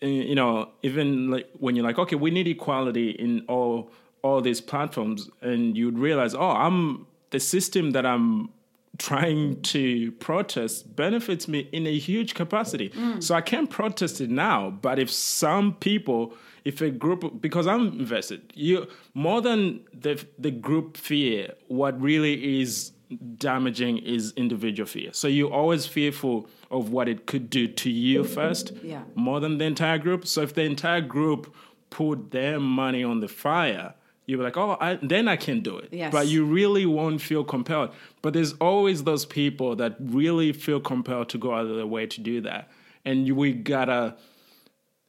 eh, 0.02 0.06
you 0.06 0.34
know 0.34 0.70
even 0.82 1.30
like 1.30 1.48
when 1.58 1.76
you're 1.76 1.84
like 1.84 1.98
okay 1.98 2.16
we 2.16 2.30
need 2.30 2.48
equality 2.48 3.10
in 3.10 3.44
all 3.48 3.90
all 4.22 4.40
these 4.40 4.60
platforms 4.60 5.28
and 5.42 5.76
you'd 5.76 5.98
realize 5.98 6.34
oh 6.34 6.50
i'm 6.50 7.06
the 7.30 7.40
system 7.40 7.90
that 7.92 8.06
i'm 8.06 8.48
trying 8.96 9.60
to 9.62 10.12
protest 10.12 10.94
benefits 10.94 11.48
me 11.48 11.68
in 11.72 11.84
a 11.86 11.98
huge 11.98 12.34
capacity 12.34 12.90
mm. 12.90 13.22
so 13.22 13.34
i 13.34 13.40
can't 13.40 13.68
protest 13.68 14.20
it 14.20 14.30
now 14.30 14.70
but 14.70 14.98
if 14.98 15.10
some 15.10 15.74
people 15.74 16.32
if 16.64 16.80
a 16.80 16.90
group 16.90 17.40
because 17.40 17.66
I'm 17.66 17.88
invested, 17.98 18.52
you 18.54 18.86
more 19.12 19.40
than 19.40 19.80
the 19.92 20.24
the 20.38 20.50
group 20.50 20.96
fear, 20.96 21.54
what 21.68 22.00
really 22.00 22.60
is 22.60 22.92
damaging 23.36 23.98
is 23.98 24.32
individual 24.36 24.86
fear. 24.86 25.12
So 25.12 25.28
you're 25.28 25.52
always 25.52 25.86
fearful 25.86 26.48
of 26.70 26.90
what 26.90 27.08
it 27.08 27.26
could 27.26 27.50
do 27.50 27.68
to 27.68 27.90
you 27.90 28.24
first, 28.24 28.72
yeah. 28.82 29.02
more 29.14 29.40
than 29.40 29.58
the 29.58 29.64
entire 29.64 29.98
group. 29.98 30.26
So 30.26 30.40
if 30.40 30.54
the 30.54 30.62
entire 30.62 31.00
group 31.00 31.54
put 31.90 32.30
their 32.30 32.58
money 32.58 33.04
on 33.04 33.20
the 33.20 33.28
fire, 33.28 33.94
you're 34.26 34.42
like, 34.42 34.56
oh, 34.56 34.76
I, 34.80 34.98
then 35.02 35.28
I 35.28 35.36
can 35.36 35.60
do 35.60 35.76
it. 35.76 35.90
Yes. 35.92 36.10
But 36.10 36.26
you 36.28 36.44
really 36.44 36.86
won't 36.86 37.20
feel 37.20 37.44
compelled. 37.44 37.90
But 38.22 38.32
there's 38.32 38.54
always 38.54 39.04
those 39.04 39.26
people 39.26 39.76
that 39.76 39.96
really 40.00 40.52
feel 40.52 40.80
compelled 40.80 41.28
to 41.30 41.38
go 41.38 41.54
out 41.54 41.66
of 41.66 41.76
their 41.76 41.86
way 41.86 42.06
to 42.06 42.20
do 42.20 42.40
that. 42.40 42.70
And 43.04 43.30
we 43.36 43.52
gotta 43.52 44.16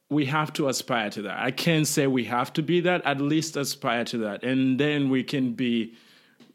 we 0.08 0.26
have 0.26 0.52
to 0.54 0.68
aspire 0.68 1.10
to 1.10 1.22
that. 1.22 1.38
I 1.38 1.50
can't 1.50 1.86
say 1.86 2.06
we 2.06 2.24
have 2.24 2.52
to 2.54 2.62
be 2.62 2.80
that, 2.80 3.04
at 3.04 3.20
least 3.20 3.56
aspire 3.56 4.04
to 4.06 4.18
that. 4.18 4.44
And 4.44 4.78
then 4.78 5.10
we 5.10 5.24
can 5.24 5.52
be, 5.52 5.94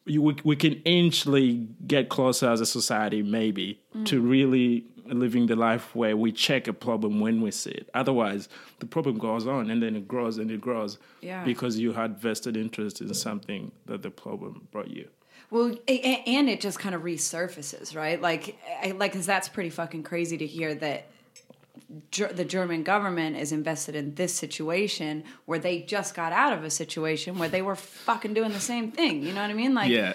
we, 0.06 0.36
we 0.44 0.56
can 0.56 0.76
inchly 0.86 1.68
get 1.86 2.10
closer 2.10 2.50
as 2.50 2.62
a 2.62 2.66
society, 2.66 3.22
maybe, 3.22 3.82
mm. 3.96 4.06
to 4.06 4.22
really 4.22 4.86
living 5.06 5.48
the 5.48 5.56
life 5.56 5.94
where 5.94 6.16
we 6.16 6.32
check 6.32 6.68
a 6.68 6.74
problem 6.74 7.20
when 7.20 7.42
we 7.42 7.52
see 7.52 7.72
it. 7.72 7.90
Otherwise, 7.94 8.48
the 8.80 8.86
problem 8.86 9.18
goes 9.18 9.46
on 9.46 9.70
and 9.70 9.84
then 9.84 9.96
it 9.96 10.08
grows 10.08 10.38
and 10.38 10.50
it 10.50 10.62
grows 10.62 10.98
yeah. 11.22 11.44
because 11.44 11.78
you 11.78 11.92
had 11.92 12.18
vested 12.18 12.56
interest 12.56 13.02
in 13.02 13.14
something 13.14 13.72
that 13.88 14.02
the 14.02 14.10
problem 14.10 14.68
brought 14.72 14.90
you. 14.90 15.08
Well, 15.50 15.76
and 15.86 16.50
it 16.50 16.62
just 16.62 16.80
kind 16.80 16.96
of 16.96 17.02
resurfaces, 17.02 17.94
right? 17.94 18.22
Like, 18.22 18.58
like, 18.96 19.12
cause 19.12 19.26
that's 19.26 19.50
pretty 19.50 19.70
fucking 19.70 20.04
crazy 20.04 20.38
to 20.38 20.48
hear 20.48 20.74
that 20.76 21.11
the 22.12 22.46
German 22.46 22.84
government 22.84 23.38
is 23.38 23.52
invested 23.52 23.96
in 23.96 24.16
this 24.16 24.34
situation 24.34 25.24
where 25.46 25.60
they 25.60 25.82
just 25.82 26.16
got 26.16 26.32
out 26.34 26.54
of 26.54 26.64
a 26.64 26.70
situation 26.70 27.38
where 27.38 27.50
they 27.50 27.62
were 27.62 27.76
fucking 27.76 28.34
doing 28.34 28.52
the 28.54 28.60
same 28.60 28.92
thing. 28.92 29.24
You 29.24 29.34
know 29.34 29.42
what 29.42 29.50
I 29.50 29.54
mean? 29.54 29.74
Like, 29.74 29.90
yeah 29.90 30.14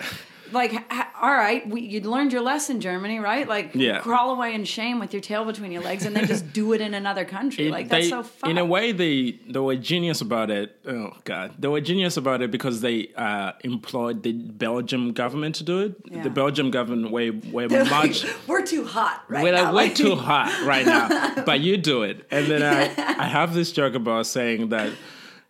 like 0.53 0.73
all 1.21 1.35
right 1.35 1.69
we, 1.69 1.81
you 1.81 2.01
learned 2.01 2.33
your 2.33 2.43
lesson 2.43 2.81
germany 2.81 3.17
right? 3.27 3.49
Like 3.49 3.75
yeah. 3.75 4.01
crawl 4.01 4.31
away 4.31 4.55
in 4.55 4.65
shame 4.65 4.99
with 4.99 5.13
your 5.13 5.21
tail 5.21 5.45
between 5.45 5.73
your 5.73 5.83
legs 5.83 6.05
and 6.05 6.15
then 6.15 6.27
just 6.27 6.53
do 6.53 6.73
it 6.73 6.81
in 6.81 6.95
another 6.95 7.25
country. 7.25 7.69
It, 7.69 7.71
like 7.71 7.89
that's 7.89 8.07
they, 8.07 8.11
so 8.11 8.23
fun 8.23 8.51
in 8.51 8.59
a 8.59 8.65
way 8.65 8.93
they 8.93 9.39
they 9.49 9.59
were 9.59 9.77
genius 9.77 10.21
about 10.21 10.51
it. 10.51 10.79
Oh 10.87 11.13
god. 11.25 11.55
They 11.59 11.69
were 11.69 11.81
genius 11.81 12.17
about 12.17 12.43
it 12.43 12.51
because 12.51 12.81
they 12.81 13.09
uh, 13.17 13.53
employed 13.65 14.23
the 14.23 14.33
belgium 14.33 15.13
government 15.13 15.57
to 15.57 15.65
do 15.65 15.81
it. 15.81 15.97
Yeah. 16.05 16.23
the 16.23 16.31
belgium 16.31 16.71
government 16.71 17.11
way 17.11 17.31
way 17.31 17.67
They're 17.77 17.85
much 17.85 18.25
like, 18.25 18.35
we're 18.47 18.67
too 18.67 18.85
hot 18.85 19.25
right 19.29 19.43
we're 19.43 19.53
now. 19.53 19.75
way 19.75 19.91
too 19.91 20.15
hot 20.29 20.65
right 20.65 20.87
now. 20.87 21.45
But 21.45 21.61
you 21.61 21.77
do 21.77 22.03
it. 22.03 22.27
And 22.31 22.47
then 22.47 22.63
I, 22.63 22.83
I 22.97 23.27
have 23.27 23.55
this 23.55 23.73
joke 23.73 23.95
about 23.95 24.27
saying 24.27 24.69
that 24.71 24.93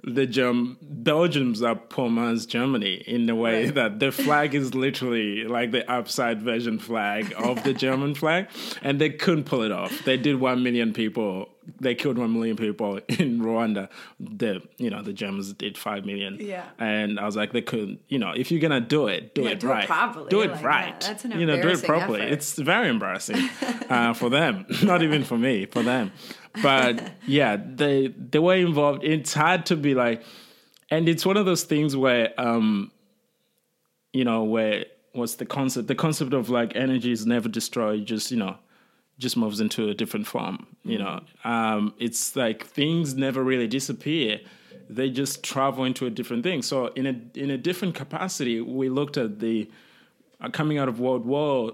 the 0.02 0.26
Germ- 0.26 0.78
Belgians 0.80 1.62
are 1.62 1.74
poor 1.74 2.08
man's 2.08 2.46
Germany 2.46 3.02
in 3.06 3.26
the 3.26 3.34
way 3.34 3.64
right. 3.66 3.74
that 3.74 3.98
the 3.98 4.12
flag 4.12 4.54
is 4.60 4.74
literally 4.74 5.44
like 5.44 5.72
the 5.72 5.90
upside 5.90 6.42
version 6.42 6.78
flag 6.78 7.32
of 7.36 7.62
the 7.64 7.72
German 7.74 8.14
flag, 8.14 8.48
and 8.82 9.00
they 9.00 9.10
couldn't 9.10 9.44
pull 9.44 9.62
it 9.62 9.72
off. 9.72 10.04
They 10.04 10.16
did 10.16 10.40
one 10.40 10.62
million 10.62 10.92
people 10.92 11.50
they 11.80 11.94
killed 11.94 12.18
one 12.18 12.32
million 12.32 12.56
people 12.56 12.96
in 13.08 13.40
Rwanda. 13.40 13.88
The 14.20 14.62
you 14.78 14.90
know 14.90 15.02
the 15.02 15.12
Germans 15.12 15.52
did 15.52 15.76
five 15.76 16.04
million. 16.04 16.38
Yeah. 16.40 16.64
And 16.78 17.18
I 17.18 17.24
was 17.24 17.36
like, 17.36 17.52
they 17.52 17.62
couldn't. 17.62 18.00
you 18.08 18.18
know 18.18 18.32
if 18.36 18.50
you're 18.50 18.60
gonna 18.60 18.80
do 18.80 19.08
it, 19.08 19.34
do 19.34 19.42
Yeah, 19.42 19.50
it 19.50 19.60
do 19.60 19.68
it 19.68 19.70
right, 19.70 19.86
properly, 19.86 20.28
do 20.28 20.42
it 20.42 20.50
like, 20.50 20.64
right. 20.64 21.00
that's 21.00 21.24
an 21.24 21.38
you 21.38 21.46
know, 21.46 21.60
do 21.60 21.68
it 21.68 21.82
properly. 21.82 22.22
effort. 22.22 22.32
It's 22.32 22.58
very 22.58 22.88
embarrassing 22.88 23.48
uh, 23.88 24.14
for 24.14 24.30
them, 24.30 24.66
not 24.82 25.02
even 25.02 25.24
for 25.24 25.38
me, 25.38 25.66
for 25.66 25.82
them. 25.82 26.12
But 26.62 27.12
yeah, 27.26 27.56
they 27.56 28.08
they 28.08 28.38
were 28.38 28.56
involved. 28.56 29.04
It's 29.04 29.34
hard 29.34 29.66
to 29.66 29.76
be 29.76 29.94
like, 29.94 30.22
and 30.90 31.08
it's 31.08 31.26
one 31.26 31.36
of 31.36 31.46
those 31.46 31.64
things 31.64 31.96
where 31.96 32.32
um, 32.38 32.90
you 34.16 34.24
know, 34.24 34.44
where 34.44 34.86
what's 35.12 35.34
the 35.34 35.46
concept? 35.46 35.88
The 35.88 35.94
concept 35.94 36.32
of 36.32 36.48
like 36.48 36.74
energy 36.74 37.12
is 37.12 37.26
never 37.26 37.48
destroyed, 37.48 38.06
just, 38.06 38.30
you 38.30 38.36
know, 38.36 38.56
just 39.18 39.36
moves 39.36 39.60
into 39.60 39.88
a 39.88 39.94
different 39.94 40.26
form, 40.26 40.66
you 40.84 40.98
know. 40.98 41.20
Um, 41.44 41.94
it's 41.98 42.36
like 42.36 42.64
things 42.66 43.14
never 43.14 43.42
really 43.42 43.66
disappear. 43.66 44.40
They 44.88 45.10
just 45.10 45.42
travel 45.42 45.84
into 45.84 46.06
a 46.06 46.10
different 46.10 46.44
thing. 46.44 46.62
So 46.62 46.86
in 46.88 47.06
a 47.06 47.38
in 47.38 47.50
a 47.50 47.58
different 47.58 47.94
capacity, 47.94 48.60
we 48.60 48.88
looked 48.88 49.16
at 49.16 49.40
the 49.40 49.70
uh, 50.40 50.48
coming 50.50 50.78
out 50.78 50.88
of 50.88 51.00
World 51.00 51.26
War 51.26 51.72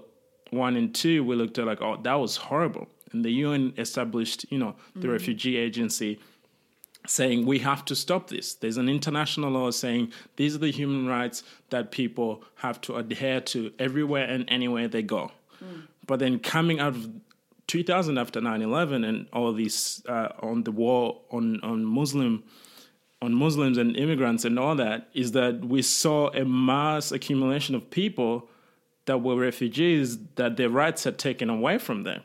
One 0.49 0.75
and 0.75 0.93
Two, 0.93 1.23
we 1.23 1.35
looked 1.35 1.57
at 1.59 1.65
like, 1.65 1.81
oh, 1.81 1.97
that 2.03 2.15
was 2.15 2.37
horrible. 2.37 2.87
And 3.13 3.23
the 3.23 3.31
UN 3.31 3.73
established, 3.77 4.45
you 4.49 4.57
know, 4.57 4.75
the 4.95 5.07
refugee 5.09 5.57
agency 5.57 6.19
saying 7.05 7.45
we 7.45 7.59
have 7.59 7.85
to 7.85 7.95
stop 7.95 8.29
this. 8.29 8.53
There's 8.53 8.77
an 8.77 8.89
international 8.89 9.51
law 9.51 9.71
saying 9.71 10.11
these 10.35 10.55
are 10.55 10.59
the 10.59 10.71
human 10.71 11.07
rights 11.07 11.43
that 11.69 11.91
people 11.91 12.43
have 12.55 12.79
to 12.81 12.95
adhere 12.95 13.41
to 13.41 13.71
everywhere 13.77 14.25
and 14.25 14.45
anywhere 14.47 14.87
they 14.87 15.01
go. 15.03 15.31
But 16.07 16.19
then 16.19 16.39
coming 16.39 16.79
out 16.79 16.95
of 16.95 17.09
2000 17.67 18.17
after 18.17 18.41
9/11 18.41 19.07
and 19.07 19.27
all 19.31 19.53
these 19.53 20.03
uh, 20.07 20.29
on 20.39 20.63
the 20.63 20.71
war 20.71 21.21
on 21.31 21.59
on 21.61 21.85
Muslim 21.85 22.43
on 23.21 23.33
Muslims 23.33 23.77
and 23.77 23.95
immigrants 23.95 24.43
and 24.43 24.59
all 24.59 24.75
that 24.75 25.09
is 25.13 25.31
that 25.31 25.63
we 25.63 25.81
saw 25.81 26.29
a 26.33 26.43
mass 26.43 27.11
accumulation 27.11 27.73
of 27.73 27.89
people 27.89 28.49
that 29.05 29.19
were 29.19 29.37
refugees 29.37 30.17
that 30.35 30.57
their 30.57 30.69
rights 30.69 31.03
had 31.05 31.17
taken 31.17 31.49
away 31.49 31.77
from 31.77 32.03
them. 32.03 32.21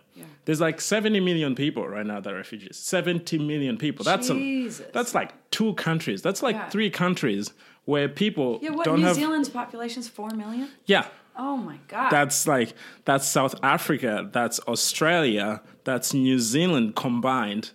There's 0.49 0.63
like 0.63 0.81
70 0.81 1.21
million 1.21 1.55
people 1.55 1.87
right 1.87 2.07
now 2.07 2.21
that 2.21 2.33
are 2.33 2.37
refugees. 2.37 2.79
70 2.79 3.39
million 3.39 3.77
people. 3.77 4.03
That's 4.03 4.31
a, 4.31 4.69
that's 4.95 5.15
like 5.15 5.35
two 5.51 5.75
countries. 5.75 6.23
That's 6.23 6.43
like 6.43 6.57
Yeah. 6.57 6.71
three 6.71 6.89
countries 6.89 7.53
where 7.85 8.09
people 8.09 8.59
Yeah, 8.63 8.71
what 8.71 8.87
New 8.87 9.03
have 9.05 9.17
Zealand's 9.17 9.51
is 9.99 10.09
four 10.09 10.31
million? 10.31 10.71
Yeah. 10.87 11.07
Oh 11.37 11.59
my 11.59 11.77
god. 11.89 12.09
That's 12.09 12.47
like 12.47 12.73
that's 13.05 13.27
South 13.27 13.57
Africa, 13.63 14.27
that's 14.33 14.59
Australia, 14.61 15.61
that's 15.85 16.15
New 16.15 16.39
Zealand 16.39 16.97
combined, 16.97 17.73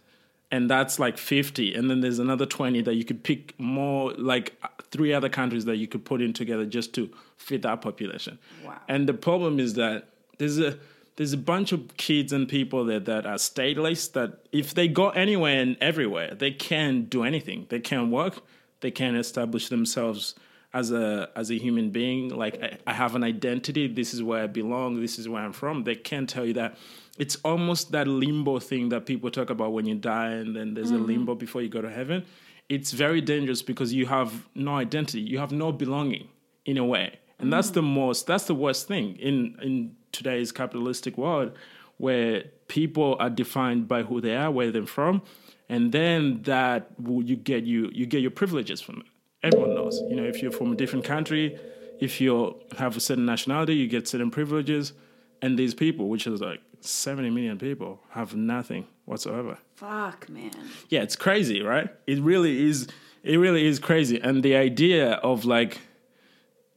and 0.50 0.68
that's 0.68 0.98
like 0.98 1.20
fifty. 1.20 1.76
And 1.76 1.92
then 1.92 2.02
there's 2.02 2.18
another 2.18 2.48
twenty 2.48 2.82
that 2.82 2.96
you 2.96 3.06
could 3.06 3.24
pick 3.24 3.54
more 3.60 4.14
like 4.14 4.60
three 4.90 5.14
other 5.14 5.30
countries 5.30 5.66
that 5.66 5.76
you 5.78 5.88
could 5.88 6.06
put 6.06 6.24
in 6.24 6.34
together 6.34 6.66
just 6.66 6.96
to 6.96 7.12
fit 7.38 7.62
that 7.62 7.82
population. 7.84 8.40
Wow. 8.66 8.80
And 8.88 9.08
the 9.08 9.14
problem 9.14 9.60
is 9.60 9.76
that 9.76 10.10
there's 10.40 10.58
a 10.58 10.80
there's 11.15 11.34
a 11.34 11.38
bunch 11.38 11.71
of 11.71 11.95
kids 11.97 12.34
and 12.34 12.47
people 12.47 12.86
that, 12.86 13.06
that 13.06 13.26
are 13.26 13.36
stateless 13.36 14.12
that 14.13 14.39
if 14.52 14.73
they 14.73 14.88
go 14.88 15.10
anywhere 15.10 15.62
and 15.62 15.78
everywhere, 15.80 16.34
they 16.34 16.52
can't 16.52 17.10
do 17.10 17.23
anything. 17.23 17.67
They 17.69 17.80
can't 17.80 18.12
work. 18.12 18.41
They 18.82 18.91
can't 18.91 19.15
establish 19.15 19.69
themselves 19.69 20.36
as 20.73 20.91
a 20.91 21.30
as 21.36 21.52
a 21.52 21.58
human 21.58 21.91
being. 21.91 22.30
Like 22.30 22.62
I, 22.62 22.78
I 22.88 22.93
have 22.93 23.15
an 23.15 23.23
identity. 23.23 23.88
This 23.88 24.13
is 24.13 24.23
where 24.23 24.43
I 24.43 24.47
belong. 24.47 24.99
This 24.99 25.19
is 25.19 25.30
where 25.30 25.43
I'm 25.43 25.54
from. 25.54 25.84
They 25.84 25.95
can't 25.95 26.28
tell 26.28 26.45
you 26.45 26.54
that. 26.54 26.78
It's 27.19 27.38
almost 27.45 27.91
that 27.91 28.08
limbo 28.08 28.58
thing 28.58 28.89
that 28.89 29.06
people 29.06 29.30
talk 29.30 29.52
about 29.52 29.71
when 29.71 29.86
you 29.86 29.95
die 29.95 30.32
and 30.32 30.56
then 30.56 30.73
there's 30.73 30.89
a 30.89 30.95
mm-hmm. 30.95 31.06
limbo 31.06 31.36
before 31.36 31.62
you 31.62 31.69
go 31.69 31.82
to 31.82 31.91
heaven. 31.91 32.26
It's 32.69 32.91
very 32.91 33.21
dangerous 33.21 33.62
because 33.62 33.93
you 33.93 34.08
have 34.08 34.47
no 34.56 34.76
identity. 34.76 35.21
You 35.21 35.38
have 35.38 35.52
no 35.52 35.71
belonging 35.71 36.28
in 36.65 36.80
a 36.80 36.86
way. 36.86 37.19
And 37.38 37.54
that's 37.54 37.69
mm. 37.69 37.76
the 37.76 37.82
most 37.84 38.26
that's 38.26 38.45
the 38.45 38.56
worst 38.56 38.88
thing 38.88 39.15
in 39.17 39.56
in 39.62 39.95
today's 40.13 40.52
capitalistic 40.54 41.17
world 41.17 41.52
where 41.97 42.45
people 42.67 43.17
are 43.19 43.30
defined 43.30 43.88
by 43.88 44.04
who 44.04 44.21
they 44.21 44.36
are, 44.36 44.49
where 44.49 44.71
they're 44.71 44.86
from, 44.86 45.21
and 45.69 45.91
then 45.91 46.41
that 46.43 46.89
will 46.99 47.23
you 47.23 47.36
get 47.36 47.63
you 47.65 47.89
you 47.93 48.06
get 48.06 48.21
your 48.21 48.32
privileges 48.32 48.80
from 48.82 48.97
it. 49.02 49.06
Everyone 49.43 49.76
knows. 49.76 50.02
You 50.10 50.15
know, 50.15 50.23
if 50.23 50.41
you're 50.41 50.52
from 50.52 50.71
a 50.71 50.76
different 50.76 51.04
country, 51.06 51.60
if 51.99 52.21
you 52.21 52.56
have 52.78 52.95
a 52.95 52.99
certain 52.99 53.26
nationality, 53.26 53.76
you 53.76 53.88
get 53.88 54.08
certain 54.08 54.32
privileges. 54.32 54.93
And 55.41 55.60
these 55.60 55.73
people, 55.73 56.08
which 56.08 56.26
is 56.26 56.39
like 56.39 56.62
70 56.80 57.30
million 57.30 57.58
people, 57.58 57.99
have 58.12 58.34
nothing 58.34 58.88
whatsoever 59.04 59.58
Fuck, 59.76 60.30
man. 60.30 60.52
yeah, 60.88 61.02
it's 61.02 61.17
crazy, 61.17 61.62
right? 61.62 61.89
It 62.08 62.19
really 62.21 62.65
is. 62.69 62.88
It 63.23 63.38
really 63.38 63.65
is 63.65 63.80
crazy. 63.80 64.19
And 64.21 64.41
the 64.43 64.56
idea 64.56 65.13
of 65.15 65.43
like 65.43 65.82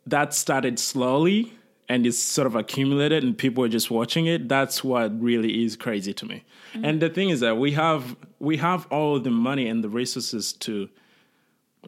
that 0.07 0.35
started 0.35 0.79
slowly 0.79 1.53
and 1.88 2.07
it's 2.07 2.18
sort 2.18 2.46
of 2.46 2.57
accumulated 2.57 3.22
and 3.22 3.37
people 3.37 3.64
are 3.64 3.68
just 3.68 3.90
watching 3.90 4.27
it. 4.27 4.49
That's 4.49 4.83
what 4.83 5.20
really 5.20 5.64
is 5.64 5.77
crazy 5.77 6.12
to 6.14 6.27
me. 6.27 6.44
Mm-hmm. 6.75 6.85
And 6.85 7.03
the 7.03 7.09
thing 7.09 7.31
is 7.31 7.40
that 7.40 7.59
we 7.59 7.72
have 7.72 8.16
we 8.38 8.57
have 8.59 8.87
all 8.90 9.20
the 9.20 9.31
money 9.31 9.68
and 9.68 9.83
the 9.85 9.88
resources 9.88 10.53
to 10.55 10.88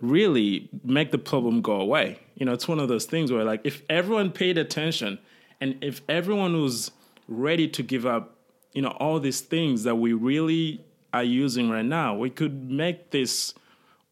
really 0.01 0.69
make 0.85 1.11
the 1.11 1.19
problem 1.19 1.61
go 1.61 1.81
away. 1.81 2.21
You 2.37 2.47
know, 2.47 2.53
it's 2.53 2.69
one 2.69 2.79
of 2.79 2.89
those 2.89 3.05
things 3.05 3.33
where 3.33 3.45
like 3.45 3.61
if 3.65 3.83
everyone 3.89 4.31
paid 4.31 4.59
attention 4.59 5.19
and 5.61 5.77
if 5.83 6.01
everyone 6.09 6.61
was 6.61 6.93
ready 7.27 7.69
to 7.69 7.83
give 7.83 8.07
up, 8.07 8.37
you 8.73 8.83
know, 8.83 8.97
all 9.01 9.19
these 9.19 9.41
things 9.41 9.83
that 9.83 9.97
we 9.97 10.13
really 10.13 10.85
are 11.13 11.25
using 11.25 11.69
right 11.69 11.85
now, 11.85 12.15
we 12.15 12.31
could 12.31 12.71
make 12.71 13.11
this 13.11 13.55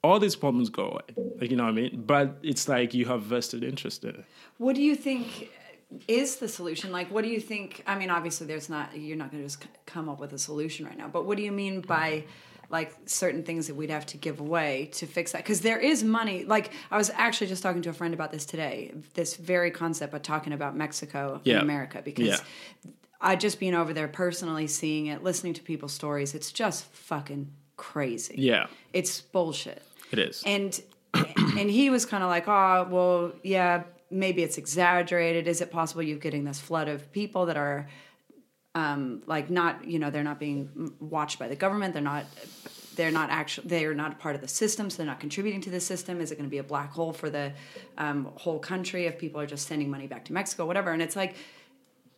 all 0.03 0.19
these 0.19 0.37
problems 0.37 0.69
go 0.69 0.85
away. 0.91 1.37
Like 1.41 1.51
you 1.51 1.57
know 1.57 1.65
what 1.65 1.71
I 1.71 1.73
mean? 1.73 2.03
But 2.07 2.39
it's 2.43 2.69
like 2.69 2.93
you 2.95 3.07
have 3.07 3.23
vested 3.23 3.63
interest 3.63 4.05
in 4.05 4.11
it. 4.11 4.25
What 4.59 4.75
do 4.75 4.83
you 4.83 4.97
think 4.97 5.51
is 6.09 6.37
the 6.37 6.49
solution? 6.49 6.91
Like, 6.93 7.11
what 7.11 7.23
do 7.25 7.31
you 7.31 7.41
think? 7.41 7.83
I 7.87 7.97
mean, 7.99 8.11
obviously, 8.11 8.47
there's 8.47 8.69
not, 8.69 8.97
you're 8.99 9.17
not 9.17 9.31
going 9.31 9.43
to 9.43 9.49
just 9.49 9.65
come 9.87 10.09
up 10.09 10.19
with 10.21 10.33
a 10.33 10.39
solution 10.39 10.85
right 10.87 10.97
now, 10.99 11.09
but 11.09 11.27
what 11.27 11.37
do 11.37 11.43
you 11.43 11.53
mean 11.53 11.81
by 11.81 12.25
like 12.69 12.93
certain 13.07 13.45
things 13.45 13.69
that 13.69 13.77
we'd 13.77 13.91
have 13.91 14.05
to 14.07 14.17
give 14.17 14.41
away 14.41 14.91
to 14.95 15.07
fix 15.07 15.33
that? 15.33 15.43
Because 15.43 15.61
there 15.61 15.79
is 15.79 16.03
money. 16.03 16.45
Like, 16.45 16.71
I 16.91 16.97
was 16.97 17.11
actually 17.11 17.47
just 17.47 17.63
talking 17.63 17.83
to 17.83 17.91
a 17.91 17.93
friend 17.93 18.13
about 18.15 18.33
this 18.33 18.45
today, 18.45 18.93
this 19.15 19.37
very 19.37 19.71
concept 19.71 20.13
of 20.15 20.23
talking 20.23 20.53
about 20.53 20.77
Mexico 20.77 21.41
Yeah. 21.45 21.55
and 21.55 21.63
America, 21.63 22.03
because 22.05 22.27
Yeah. 22.27 22.91
I 23.21 23.37
just 23.37 23.59
being 23.61 23.75
over 23.75 23.93
there 23.93 24.09
personally 24.09 24.67
seeing 24.67 25.07
it, 25.07 25.23
listening 25.23 25.55
to 25.55 25.63
people's 25.63 25.93
stories, 25.93 26.35
it's 26.35 26.51
just 26.53 26.85
fucking 26.87 27.51
crazy. 27.77 28.35
Yeah, 28.39 28.67
It's 28.93 29.21
bullshit 29.21 29.83
it 30.13 30.19
is. 30.19 30.43
and 30.47 30.81
and 31.15 31.71
he 31.71 31.91
was 31.91 32.05
kind 32.07 32.23
of 32.23 32.29
like 32.31 32.47
oh 32.49 32.87
well 32.91 33.33
yeah 33.43 33.83
maybe 34.11 34.43
it's 34.43 34.59
exaggerated 34.59 35.47
is 35.49 35.61
it 35.61 35.71
possible 35.71 36.03
you're 36.03 36.19
getting 36.19 36.45
this 36.45 36.61
flood 36.61 36.89
of 36.89 37.11
people 37.13 37.47
that 37.47 37.57
are 37.57 37.89
um, 38.75 39.23
like 39.27 39.51
not 39.51 39.85
you 39.87 39.99
know 39.99 40.11
they're 40.11 40.23
not 40.23 40.39
being 40.39 40.93
watched 41.01 41.39
by 41.39 41.49
the 41.49 41.57
government 41.57 41.93
they're 41.95 42.03
not 42.03 42.25
they're 42.95 43.11
not 43.11 43.31
actually 43.31 43.69
they're 43.69 43.95
not 43.95 44.13
a 44.13 44.15
part 44.17 44.35
of 44.35 44.41
the 44.41 44.49
system 44.49 44.91
so 44.91 44.99
they're 44.99 45.07
not 45.07 45.21
contributing 45.21 45.61
to 45.63 45.71
the 45.71 45.81
system 45.81 46.21
is 46.21 46.31
it 46.31 46.37
going 46.37 46.45
to 46.49 46.51
be 46.51 46.59
a 46.59 46.63
black 46.65 46.93
hole 46.93 47.13
for 47.13 47.31
the 47.31 47.53
um, 47.99 48.31
whole 48.37 48.59
country 48.59 49.07
if 49.07 49.19
people 49.19 49.41
are 49.41 49.47
just 49.47 49.67
sending 49.67 49.91
money 49.91 50.07
back 50.07 50.25
to 50.27 50.33
mexico 50.33 50.67
whatever 50.67 50.91
and 50.93 51.01
it's 51.03 51.17
like 51.17 51.35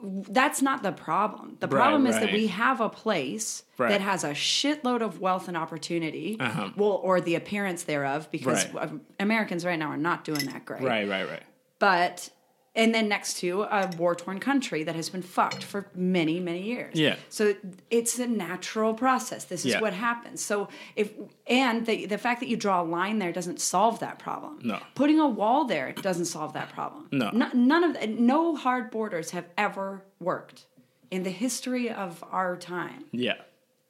that's 0.00 0.62
not 0.62 0.82
the 0.82 0.92
problem 0.92 1.56
the 1.60 1.66
Right, 1.66 1.80
problem 1.80 2.06
is 2.06 2.18
that 2.20 2.32
we 2.32 2.46
have 2.48 2.80
a 2.80 2.88
place 2.88 3.62
Right. 3.78 3.90
that 3.90 4.00
has 4.00 4.22
a 4.24 4.30
shitload 4.30 5.00
of 5.02 5.20
wealth 5.20 5.48
and 5.48 5.56
opportunity 5.56 6.36
Uh-huh. 6.40 6.70
well 6.76 7.00
or 7.02 7.20
the 7.20 7.34
appearance 7.36 7.84
thereof 7.84 8.28
because 8.30 8.66
Right. 8.72 8.90
americans 9.18 9.64
right 9.64 9.78
now 9.78 9.88
are 9.88 9.96
not 9.96 10.24
doing 10.24 10.46
that 10.46 10.64
great 10.64 10.82
right, 10.82 11.08
right, 11.08 11.28
right. 11.28 11.42
But 11.78 12.30
and 12.74 12.94
then 12.94 13.08
next 13.08 13.38
to 13.38 13.62
a 13.62 13.90
war 13.96 14.14
torn 14.14 14.38
country 14.38 14.84
that 14.84 14.94
has 14.94 15.08
been 15.08 15.22
fucked 15.22 15.64
for 15.64 15.90
many 15.94 16.38
many 16.38 16.62
years 16.62 16.94
Yeah. 16.98 17.16
so 17.28 17.54
it's 17.90 18.18
a 18.18 18.26
natural 18.26 18.94
process 18.94 19.44
this 19.44 19.64
is 19.64 19.72
Yeah. 19.72 19.80
what 19.80 19.94
happens 19.94 20.44
so 20.44 20.68
if 20.94 21.12
and 21.46 21.86
the 21.86 22.06
the 22.06 22.18
fact 22.18 22.40
that 22.40 22.48
you 22.48 22.56
draw 22.56 22.82
a 22.82 22.84
line 22.84 23.18
there 23.18 23.32
doesn't 23.32 23.60
solve 23.60 24.00
that 24.00 24.18
problem 24.18 24.58
No. 24.62 24.78
putting 24.94 25.18
a 25.18 25.26
wall 25.28 25.64
there 25.64 25.92
doesn't 25.92 26.26
solve 26.26 26.52
that 26.52 26.68
problem 26.72 27.08
No. 27.10 27.28
N- 27.28 27.50
none 27.54 27.84
of 27.84 27.94
the, 27.98 28.06
no 28.06 28.54
hard 28.54 28.90
borders 28.90 29.30
have 29.30 29.46
ever 29.56 30.04
worked 30.20 30.66
in 31.10 31.22
the 31.22 31.30
history 31.30 31.90
of 31.90 32.22
our 32.30 32.56
time 32.56 33.04
Yeah. 33.12 33.36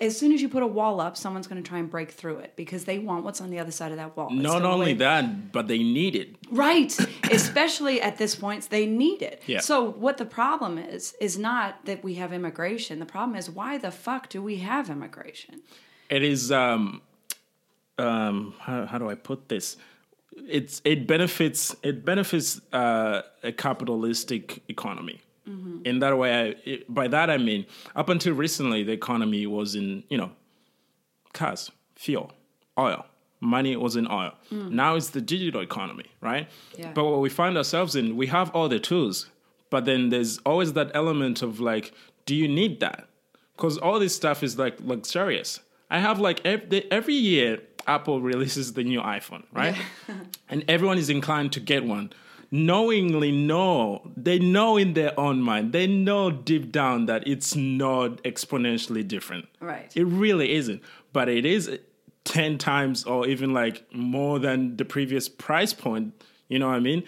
As 0.01 0.17
soon 0.17 0.33
as 0.33 0.41
you 0.41 0.49
put 0.49 0.63
a 0.63 0.67
wall 0.67 1.01
up, 1.01 1.17
someone's 1.17 1.47
going 1.49 1.61
to 1.63 1.69
try 1.69 1.79
and 1.79 1.91
break 1.91 2.11
through 2.13 2.39
it 2.39 2.53
because 2.55 2.85
they 2.85 2.99
want 3.01 3.25
what's 3.25 3.41
on 3.41 3.51
the 3.51 3.59
other 3.59 3.73
side 3.73 3.91
of 3.91 3.97
that 3.99 4.17
wall. 4.17 4.29
It's 4.31 4.41
Not 4.43 4.63
only 4.63 4.87
way- 4.93 4.95
that, 4.95 5.51
but 5.51 5.67
they 5.67 5.79
need 5.79 6.15
it. 6.15 6.37
right? 6.51 6.97
Especially 7.33 8.01
at 8.01 8.17
this 8.17 8.35
point, 8.37 8.71
they 8.71 8.87
need 8.87 9.23
it. 9.23 9.43
Yeah. 9.47 9.59
So 9.61 9.85
what 9.91 10.19
the 10.19 10.25
problem 10.25 10.79
is 10.79 11.15
is 11.21 11.37
not 11.39 11.85
that 11.87 12.05
we 12.05 12.15
have 12.15 12.33
immigration. 12.33 13.01
The 13.01 13.07
problem 13.07 13.37
is 13.37 13.51
why 13.51 13.77
the 13.79 13.91
fuck 13.91 14.29
do 14.29 14.41
we 14.43 14.57
have 14.59 14.89
immigration? 14.91 15.63
it 16.11 16.23
is 16.23 16.51
um 16.51 17.03
um 17.99 18.55
how, 18.61 18.87
how 18.87 18.97
do 18.97 19.11
i 19.11 19.15
put 19.15 19.51
this 19.51 19.77
it's 20.59 20.81
it 20.85 21.07
benefits 21.07 21.77
it 21.83 22.03
benefits 22.05 22.61
uh, 22.73 23.21
a 23.43 23.53
capitalistic 23.53 24.63
economy 24.69 25.21
Mm-hmm. 25.49 25.79
in 25.87 26.01
that 26.01 26.19
way 26.19 26.35
I, 26.35 26.45
it, 26.69 26.93
by 26.93 27.09
that 27.09 27.31
i 27.31 27.39
mean 27.39 27.65
up 27.97 28.11
until 28.11 28.35
recently 28.35 28.83
the 28.83 28.93
economy 28.93 29.47
was 29.47 29.75
in 29.75 30.05
you 30.11 30.19
know 30.19 30.33
cars, 31.33 31.71
fuel, 31.95 32.33
oil. 32.79 33.07
Money 33.41 33.77
was 33.77 33.95
in 33.95 34.11
oil. 34.11 34.33
Mm. 34.53 34.73
Now 34.73 34.97
it's 34.97 35.11
the 35.11 35.21
digital 35.21 35.61
economy, 35.61 36.07
right? 36.21 36.49
Yeah. 36.77 36.91
But 36.93 37.05
what 37.05 37.21
we 37.21 37.29
find 37.29 37.57
ourselves 37.57 37.95
in, 37.95 38.17
we 38.17 38.27
have 38.27 38.51
all 38.51 38.69
the 38.69 38.81
tools, 38.81 39.31
but 39.71 39.85
then 39.85 40.09
there's 40.09 40.39
always 40.39 40.73
that 40.73 40.91
element 40.93 41.41
of 41.43 41.61
like, 41.61 41.93
do 42.27 42.35
you 42.35 42.49
need 42.49 42.81
that? 42.81 43.07
Because 43.57 43.79
all 43.79 44.01
this 44.01 44.15
stuff 44.15 44.43
is 44.43 44.59
like 44.59 44.81
luxurious. 44.81 45.61
I 45.89 46.01
have 46.01 46.19
like 46.19 46.45
every, 46.45 46.91
every 46.91 47.15
year, 47.15 47.61
Apple 47.87 48.21
releases 48.33 48.73
the 48.73 48.83
new 48.83 49.01
iPhone, 49.01 49.45
right? 49.53 49.77
and 50.49 50.65
everyone 50.67 50.99
is 50.99 51.09
inclined 51.09 51.53
to 51.53 51.61
get 51.61 51.85
one. 51.85 52.13
Knowingly 52.51 53.31
know, 53.31 54.11
they 54.17 54.39
know 54.39 54.77
in 54.79 54.95
their 54.95 55.19
own 55.21 55.43
mind, 55.43 55.73
they 55.73 55.87
know 55.87 56.31
deep 56.31 56.73
down 56.73 57.05
that 57.07 57.27
it's 57.29 57.55
not 57.55 58.23
exponentially 58.23 59.07
different. 59.07 59.47
Right. 59.61 59.93
It 59.95 60.05
really 60.05 60.53
isn't. 60.55 60.83
But 61.13 61.29
it 61.29 61.45
is 61.45 61.79
10 62.25 62.57
times 62.59 63.05
or 63.05 63.27
even 63.27 63.53
like 63.53 63.85
more 63.95 64.39
than 64.39 64.77
the 64.79 64.85
previous 64.87 65.29
price 65.29 65.75
point. 65.75 66.15
You 66.49 66.59
know 66.59 66.69
what 66.69 66.77
I 66.77 66.81
mean? 66.81 67.05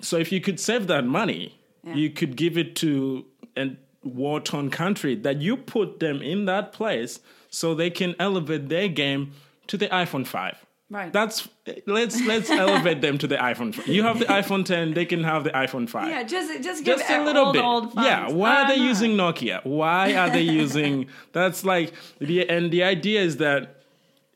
So 0.00 0.16
if 0.16 0.32
you 0.32 0.40
could 0.40 0.58
save 0.58 0.86
that 0.86 1.04
money, 1.04 1.58
Yeah. 1.84 1.94
you 1.94 2.10
could 2.10 2.36
give 2.36 2.56
it 2.56 2.74
to 2.76 3.26
a 3.56 3.76
war 4.02 4.40
torn 4.40 4.70
country 4.70 5.14
that 5.16 5.42
you 5.42 5.56
put 5.56 6.00
them 6.00 6.22
in 6.22 6.46
that 6.46 6.72
place 6.72 7.20
so 7.50 7.74
they 7.74 7.90
can 7.90 8.14
elevate 8.18 8.68
their 8.70 8.88
game 8.88 9.32
to 9.66 9.76
the 9.76 9.88
iPhone 9.88 10.26
5. 10.26 10.64
Right. 10.92 11.12
That's 11.12 11.48
let's 11.86 12.20
let's 12.26 12.50
elevate 12.64 13.00
them 13.00 13.16
to 13.18 13.26
the 13.26 13.36
iPhone. 13.36 13.74
5. 13.74 13.86
You 13.88 14.02
have 14.02 14.18
the 14.18 14.26
iPhone 14.26 14.64
10, 14.64 14.92
they 14.94 15.06
can 15.06 15.24
have 15.24 15.42
the 15.44 15.50
iPhone 15.50 15.88
5 15.88 16.08
Yeah, 16.08 16.22
just 16.22 16.48
just 16.62 16.84
give 16.84 16.98
just 16.98 17.10
a 17.10 17.24
little 17.24 17.46
old, 17.46 17.52
bit. 17.54 17.64
Old 17.64 17.92
phones. 17.94 18.06
yeah, 18.06 18.28
why 18.30 18.52
are 18.62 18.68
they 18.68 18.74
Uh-huh. 18.74 18.92
using 18.92 19.12
Nokia? 19.16 19.64
Why 19.64 20.14
are 20.14 20.30
they 20.30 20.42
using? 20.42 20.94
That's 21.32 21.64
like 21.64 21.88
the 22.18 22.48
and 22.56 22.70
the 22.70 22.82
idea 22.84 23.20
is 23.22 23.38
that 23.38 23.62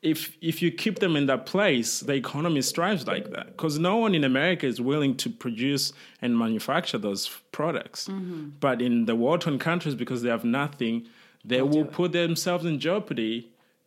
if 0.01 0.19
if 0.41 0.61
you 0.63 0.69
keep 0.71 0.95
them 0.99 1.15
in 1.15 1.25
that 1.27 1.45
place, 1.45 1.91
the 2.09 2.13
economy 2.13 2.61
strives 2.61 3.05
like 3.13 3.31
that 3.35 3.45
because 3.47 3.77
no 3.79 3.97
one 3.97 4.13
in 4.15 4.23
America 4.23 4.65
is 4.73 4.79
willing 4.91 5.15
to 5.23 5.29
produce 5.29 5.93
and 6.23 6.37
manufacture 6.37 6.97
those 7.07 7.29
products. 7.51 8.07
Mm-hmm. 8.07 8.49
But 8.59 8.81
in 8.81 9.05
the 9.05 9.15
war-torn 9.15 9.57
countries, 9.59 9.95
because 9.95 10.21
they 10.23 10.29
have 10.29 10.45
nothing, 10.45 11.07
they 11.43 11.61
will 11.61 11.85
put 11.85 12.11
themselves 12.13 12.63
in 12.65 12.79
jeopardy. 12.79 13.35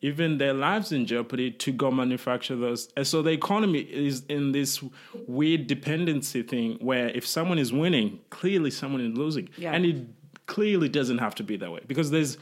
Even 0.03 0.39
their 0.39 0.55
lives 0.55 0.93
in 0.93 1.05
jeopardy 1.05 1.51
to 1.51 1.73
go 1.73 1.91
manufacture 1.91 2.57
those. 2.57 2.89
And 2.97 3.07
so 3.07 3.21
the 3.21 3.31
economy 3.31 3.81
is 3.81 4.23
in 4.29 4.53
this 4.53 4.83
weird 5.27 5.67
dependency 5.67 6.43
thing 6.43 6.79
where 6.81 7.09
if 7.11 7.27
someone 7.27 7.59
is 7.59 7.71
winning, 7.73 8.19
clearly 8.31 8.71
someone 8.71 9.03
is 9.03 9.17
losing. 9.17 9.51
Yeah. 9.59 9.73
And 9.73 9.85
it 9.85 9.97
clearly 10.47 10.89
doesn't 10.89 11.19
have 11.19 11.35
to 11.37 11.43
be 11.43 11.57
that 11.59 11.71
way 11.71 11.81
because 11.87 12.11
there's 12.11 12.39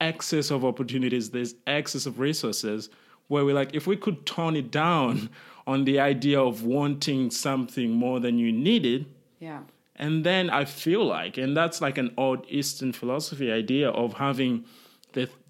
excess 0.00 0.50
of 0.50 0.64
opportunities, 0.64 1.30
there's 1.30 1.54
excess 1.66 2.06
of 2.06 2.18
resources 2.18 2.88
where 3.28 3.44
we're 3.44 3.54
like, 3.54 3.74
if 3.74 3.86
we 3.86 3.96
could 3.96 4.24
tone 4.26 4.56
it 4.56 4.70
down 4.70 5.28
on 5.66 5.84
the 5.84 6.00
idea 6.00 6.40
of 6.40 6.64
wanting 6.64 7.30
something 7.30 7.90
more 7.92 8.20
than 8.20 8.38
you 8.38 8.50
needed, 8.50 9.06
Yeah. 9.38 9.60
and 9.96 10.24
then 10.24 10.50
I 10.50 10.64
feel 10.64 11.04
like, 11.04 11.36
and 11.38 11.56
that's 11.56 11.80
like 11.80 11.98
an 11.98 12.12
old 12.16 12.44
Eastern 12.48 12.92
philosophy 12.92 13.52
idea 13.52 13.90
of 13.90 14.14
having 14.14 14.64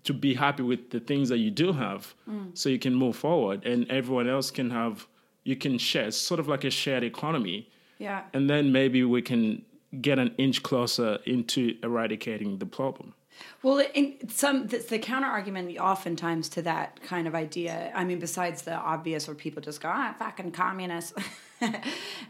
to 0.05 0.13
be 0.13 0.35
happy 0.35 0.63
with 0.63 0.91
the 0.91 1.01
things 1.01 1.29
that 1.29 1.39
you 1.39 1.51
do 1.51 1.73
have, 1.73 2.15
mm. 2.29 2.57
so 2.57 2.69
you 2.69 2.79
can 2.79 2.95
move 2.95 3.17
forward, 3.17 3.65
and 3.65 3.89
everyone 3.91 4.29
else 4.29 4.51
can 4.51 4.71
have 4.71 5.07
you 5.45 5.57
can 5.57 5.77
share. 5.77 6.07
It's 6.07 6.17
sort 6.17 6.39
of 6.39 6.47
like 6.47 6.63
a 6.65 6.71
shared 6.71 7.03
economy, 7.03 7.69
Yeah. 7.99 8.23
and 8.33 8.49
then 8.49 8.71
maybe 8.71 9.03
we 9.05 9.23
can 9.23 9.65
get 10.01 10.19
an 10.19 10.35
inch 10.39 10.63
closer 10.63 11.19
into 11.27 11.77
eradicating 11.83 12.59
the 12.59 12.67
problem. 12.67 13.15
Well, 13.63 13.85
in 13.95 14.29
some 14.29 14.67
the, 14.69 14.79
the 14.79 14.99
counter 14.99 15.29
argument 15.29 15.77
oftentimes 15.79 16.49
to 16.51 16.63
that 16.63 17.03
kind 17.03 17.27
of 17.29 17.35
idea. 17.35 17.93
I 17.95 18.05
mean, 18.05 18.19
besides 18.19 18.63
the 18.63 18.75
obvious 18.75 19.27
where 19.29 19.35
people 19.37 19.63
just 19.63 19.81
go, 19.81 19.89
"Ah, 19.93 20.15
fucking 20.19 20.53
communist," 20.53 21.15
and 21.61 21.77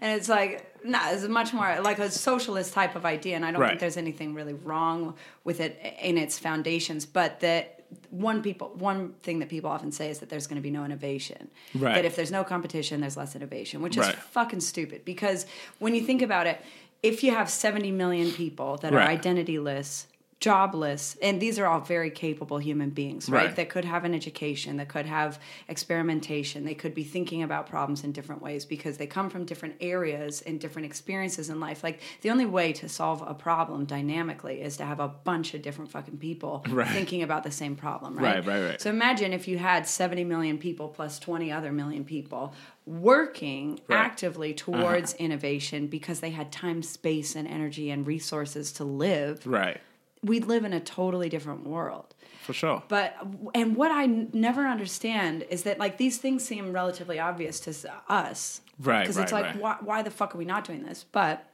it's 0.00 0.28
like, 0.28 0.84
no, 0.84 0.98
it's 1.10 1.26
much 1.28 1.52
more 1.52 1.80
like 1.80 1.98
a 1.98 2.10
socialist 2.10 2.72
type 2.74 2.96
of 2.96 3.04
idea, 3.06 3.36
and 3.36 3.44
I 3.44 3.50
don't 3.52 3.60
Right. 3.60 3.68
think 3.70 3.80
there's 3.80 3.96
anything 3.96 4.34
really 4.34 4.54
wrong 4.54 5.14
with 5.44 5.60
it 5.60 5.80
in 6.00 6.18
its 6.18 6.38
foundations. 6.38 7.06
But 7.06 7.40
that 7.40 7.78
one 8.10 8.42
people 8.42 8.72
one 8.76 9.12
thing 9.22 9.38
that 9.40 9.48
people 9.48 9.70
often 9.70 9.92
say 9.92 10.10
is 10.10 10.18
that 10.20 10.28
there's 10.30 10.46
going 10.46 10.56
to 10.56 10.62
be 10.62 10.70
no 10.70 10.84
innovation. 10.84 11.48
Right. 11.74 11.94
That 11.94 12.04
if 12.04 12.16
there's 12.16 12.30
no 12.30 12.44
competition, 12.44 13.00
there's 13.00 13.16
less 13.16 13.34
innovation, 13.36 13.80
which 13.82 13.96
is 13.96 14.06
Right. 14.06 14.16
fucking 14.16 14.60
stupid. 14.60 15.04
Because 15.04 15.46
when 15.78 15.94
you 15.94 16.02
think 16.02 16.22
about 16.22 16.46
it, 16.46 16.60
if 17.02 17.22
you 17.24 17.32
have 17.32 17.50
70 17.50 17.90
million 17.90 18.30
people 18.32 18.76
that 18.78 18.92
are 18.92 18.96
Right. 18.96 19.20
identityless, 19.20 20.06
jobless, 20.42 21.16
and 21.22 21.40
these 21.40 21.56
are 21.60 21.66
all 21.66 21.78
very 21.80 22.10
capable 22.10 22.58
human 22.58 22.90
beings, 22.90 23.28
right? 23.30 23.46
Right. 23.46 23.56
That 23.56 23.68
could 23.68 23.84
have 23.84 24.04
an 24.04 24.12
education, 24.12 24.76
that 24.78 24.88
could 24.88 25.06
have 25.06 25.38
experimentation, 25.68 26.64
they 26.64 26.74
could 26.74 26.94
be 26.94 27.04
thinking 27.04 27.42
about 27.44 27.68
problems 27.68 28.02
in 28.02 28.10
different 28.12 28.42
ways 28.42 28.64
because 28.64 28.96
they 28.96 29.06
come 29.06 29.30
from 29.30 29.44
different 29.44 29.76
areas 29.80 30.42
and 30.42 30.60
different 30.60 30.86
experiences 30.86 31.48
in 31.48 31.60
life. 31.60 31.84
Like 31.84 32.00
the 32.22 32.30
only 32.30 32.46
way 32.46 32.72
to 32.74 32.88
solve 32.88 33.22
a 33.26 33.34
problem 33.34 33.84
dynamically 33.84 34.60
is 34.62 34.76
to 34.78 34.84
have 34.84 34.98
a 35.00 35.08
bunch 35.08 35.54
of 35.54 35.62
different 35.62 35.90
fucking 35.90 36.18
people 36.18 36.64
Right. 36.70 36.88
thinking 36.88 37.22
about 37.22 37.44
the 37.44 37.50
same 37.52 37.76
problem, 37.76 38.16
right? 38.16 38.44
Right, 38.44 38.46
right, 38.46 38.64
right. 38.70 38.80
So 38.80 38.90
imagine 38.90 39.32
if 39.32 39.46
you 39.46 39.58
had 39.58 39.86
70 39.86 40.24
million 40.24 40.58
people 40.58 40.88
plus 40.88 41.18
20 41.20 41.52
other 41.52 41.70
million 41.72 42.04
people 42.04 42.52
working 42.84 43.70
Right. 43.86 43.96
Uh-huh. 43.96 44.04
actively 44.06 44.54
towards 44.54 45.14
innovation 45.14 45.86
because 45.86 46.18
they 46.20 46.30
had 46.30 46.50
time, 46.50 46.82
space, 46.82 47.36
and 47.36 47.46
energy 47.46 47.90
and 47.90 48.04
resources 48.06 48.72
to 48.72 48.84
live, 48.84 49.46
Right, 49.46 49.80
we'd 50.22 50.46
live 50.46 50.64
in 50.64 50.72
a 50.72 50.80
totally 50.80 51.28
different 51.28 51.66
world. 51.66 52.14
for 52.42 52.52
sure. 52.52 52.82
But 52.88 53.16
and 53.54 53.76
what 53.76 53.90
I 53.90 54.04
n- 54.04 54.30
never 54.32 54.66
understand 54.66 55.44
is 55.50 55.62
that 55.64 55.78
like 55.78 55.96
these 55.98 56.18
things 56.18 56.44
seem 56.44 56.72
relatively 56.72 57.18
obvious 57.18 57.60
to 57.60 57.92
us, 58.08 58.60
Right, 58.80 59.00
Because 59.02 59.16
it's 59.18 59.32
like 59.32 59.44
right. 59.44 59.60
why, 59.60 59.76
why 59.80 60.02
the 60.02 60.10
fuck 60.10 60.34
are 60.34 60.38
we 60.38 60.44
not 60.44 60.64
doing 60.64 60.82
this? 60.82 61.04
But 61.12 61.46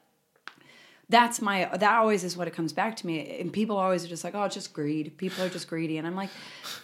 that's 1.10 1.40
my 1.40 1.64
that 1.74 1.98
always 1.98 2.22
is 2.22 2.36
what 2.36 2.48
it 2.48 2.54
comes 2.54 2.72
back 2.74 2.94
to 2.96 3.06
me. 3.06 3.38
And 3.40 3.50
people 3.50 3.78
always 3.78 4.04
are 4.04 4.08
just 4.08 4.24
like, 4.24 4.34
oh, 4.34 4.44
it's 4.44 4.54
just 4.54 4.74
greed. 4.74 5.16
People 5.16 5.42
are 5.42 5.48
just 5.48 5.66
greedy, 5.66 5.96
and 5.96 6.06
I'm 6.06 6.14
like, 6.14 6.28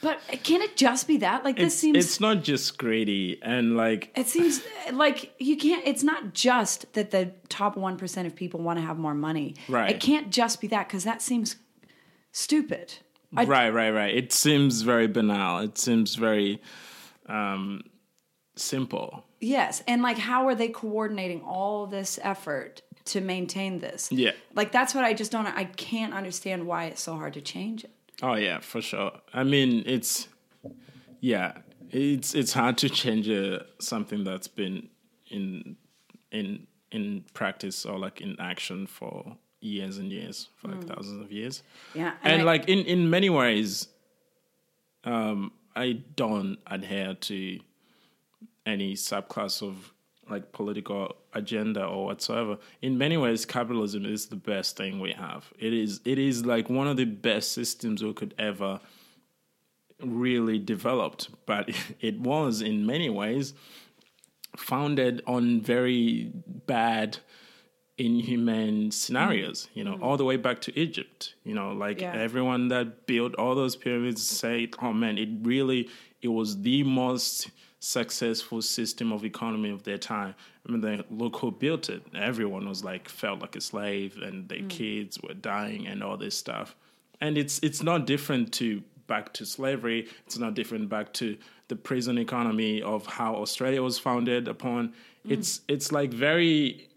but 0.01 0.19
can 0.43 0.63
it 0.63 0.77
just 0.77 1.07
be 1.07 1.19
that? 1.19 1.45
Like 1.45 1.57
this 1.57 1.67
It's, 1.75 1.77
seems 1.77 1.97
it's 1.99 2.21
not 2.21 2.43
just 2.43 2.79
greedy 2.79 3.39
and 3.43 3.77
like 3.77 4.11
it 4.17 4.27
seems 4.27 4.63
like 4.93 5.35
you 5.39 5.59
can't. 5.59 5.87
It's 5.87 6.03
not 6.03 6.33
just 6.33 6.91
that 6.95 7.11
the 7.11 7.33
top 7.51 7.77
one 7.77 7.99
percent 7.99 8.27
of 8.27 8.35
people 8.35 8.61
want 8.61 8.79
to 8.79 8.85
have 8.85 8.99
more 8.99 9.15
money. 9.15 9.57
Right. 9.69 9.91
It 9.91 10.01
can't 10.01 10.31
just 10.31 10.59
be 10.61 10.69
that 10.69 10.89
because 10.89 11.05
that 11.05 11.21
seems 11.21 11.57
stupid. 12.35 12.95
I, 13.37 13.45
right, 13.45 13.71
right, 13.71 13.91
right. 13.91 14.15
It 14.15 14.33
seems 14.33 14.83
very 14.83 15.07
banal. 15.07 15.61
It 15.61 15.79
seems 15.79 16.15
very 16.15 16.61
um, 17.27 17.83
simple. 18.55 19.25
Yes, 19.41 19.83
and 19.89 20.03
like, 20.03 20.19
how 20.19 20.47
are 20.49 20.55
they 20.55 20.69
coordinating 20.69 21.41
all 21.43 21.87
this 21.87 22.19
effort 22.23 22.83
to 23.07 23.21
maintain 23.21 23.79
this? 23.79 24.11
Yeah. 24.13 24.33
Like 24.55 24.73
that's 24.73 24.95
what 24.95 25.05
I 25.05 25.15
just 25.15 25.33
don't. 25.33 25.47
I 25.47 25.65
can't 25.65 26.15
understand 26.15 26.67
why 26.67 26.85
it's 26.87 27.01
so 27.01 27.15
hard 27.15 27.35
to 27.35 27.41
change 27.41 27.85
it. 27.85 27.91
Oh 28.23 28.35
yeah, 28.35 28.61
for 28.61 28.81
sure. 28.81 29.13
I 29.33 29.45
mean, 29.45 29.83
it's 29.87 30.29
yeah, 31.21 31.59
it's 31.91 32.35
it's 32.35 32.53
hard 32.53 32.79
to 32.79 32.89
change 32.89 33.29
uh, 33.29 33.61
something 33.81 34.25
that's 34.25 34.49
been 34.49 34.89
in 35.29 35.77
in 36.31 36.67
in 36.93 37.25
practice 37.35 37.85
or 37.85 37.99
like 37.99 38.21
in 38.21 38.37
action 38.39 38.87
for 38.87 39.37
years 39.65 39.99
and 39.99 40.13
years, 40.13 40.49
for 40.57 40.69
like 40.69 40.85
thousands 40.85 41.21
of 41.25 41.33
years. 41.33 41.63
Yeah, 41.95 42.15
and, 42.23 42.43
I- 42.43 42.45
like 42.45 42.69
in 42.69 42.81
in 42.81 43.11
many 43.11 43.31
ways, 43.31 43.89
um, 45.05 45.53
I 45.75 45.93
don't 46.17 46.59
adhere 46.67 47.15
to 47.15 47.59
any 48.67 48.95
subclass 48.95 49.63
of 49.63 49.93
like 50.31 50.53
political 50.53 51.17
agenda 51.35 51.85
or 51.85 52.07
whatsoever. 52.07 52.57
In 52.81 52.97
many 52.97 53.17
ways, 53.17 53.45
capitalism 53.45 54.07
is 54.07 54.27
the 54.27 54.37
best 54.37 54.77
thing 54.77 55.01
we 55.01 55.13
have. 55.13 55.53
It 55.59 55.73
is 55.75 56.01
it 56.05 56.19
is 56.19 56.47
like 56.47 56.69
one 56.71 56.87
of 56.87 56.97
the 56.97 57.05
best 57.05 57.53
systems 57.53 58.03
we 58.03 58.13
could 58.15 58.35
ever 58.39 58.81
really 60.01 60.59
developed, 60.59 61.29
but 61.47 61.71
it 62.01 62.21
was 62.21 62.61
in 62.61 62.87
many 62.87 63.11
ways 63.11 63.55
founded 64.57 65.21
on 65.27 65.61
very 65.61 66.31
bad 66.67 67.19
inhumane 67.97 68.91
scenarios 68.91 69.63
mm-hmm. 69.67 69.79
you 69.79 69.85
know 69.85 69.95
mm-hmm. 69.95 70.03
all 70.03 70.17
the 70.17 70.25
way 70.25 70.37
back 70.37 70.61
to 70.61 70.77
egypt 70.79 71.35
you 71.45 71.55
know 71.55 71.73
like 71.73 72.01
Yeah. 72.01 72.13
everyone 72.15 72.69
that 72.69 73.07
built 73.07 73.35
all 73.37 73.55
those 73.55 73.77
pyramids 73.77 74.27
say 74.27 74.69
oh 74.83 74.93
man 74.93 75.17
it 75.17 75.29
really 75.43 75.89
it 76.23 76.29
was 76.29 76.63
the 76.63 76.83
most 76.83 77.51
successful 77.85 78.63
system 78.63 79.13
of 79.13 79.25
economy 79.25 79.69
of 79.69 79.83
their 79.83 79.99
time. 79.99 80.35
I 80.67 80.73
mean 80.73 80.81
they 80.81 81.05
look 81.11 81.37
who 81.37 81.51
built 81.51 81.91
it. 81.91 82.03
Everyone 82.15 82.67
was 82.67 82.83
like 82.83 83.09
felt 83.09 83.41
like 83.41 83.57
a 83.57 83.61
slave 83.61 84.17
and 84.23 84.49
their 84.49 84.61
mm. 84.61 84.71
kids 84.71 85.21
were 85.23 85.35
dying 85.35 85.87
and 85.87 86.03
all 86.03 86.17
this 86.17 86.37
stuff. 86.37 86.75
And 87.21 87.37
it's 87.37 87.61
it's 87.63 87.83
not 87.83 88.07
different 88.07 88.53
to 88.55 88.83
back 89.07 89.35
to 89.35 89.45
slavery. 89.45 90.09
It's 90.27 90.39
not 90.39 90.55
different 90.55 90.89
back 90.89 91.13
to 91.15 91.37
the 91.69 91.77
prison 91.77 92.17
economy 92.17 92.81
of 92.81 93.07
how 93.07 93.37
australia 93.37 93.83
was 93.83 93.99
founded 93.99 94.49
upon. 94.49 94.89
Mm. 94.89 95.33
It's 95.33 95.61
it's 95.69 95.93
like 95.93 96.13
very 96.13 96.89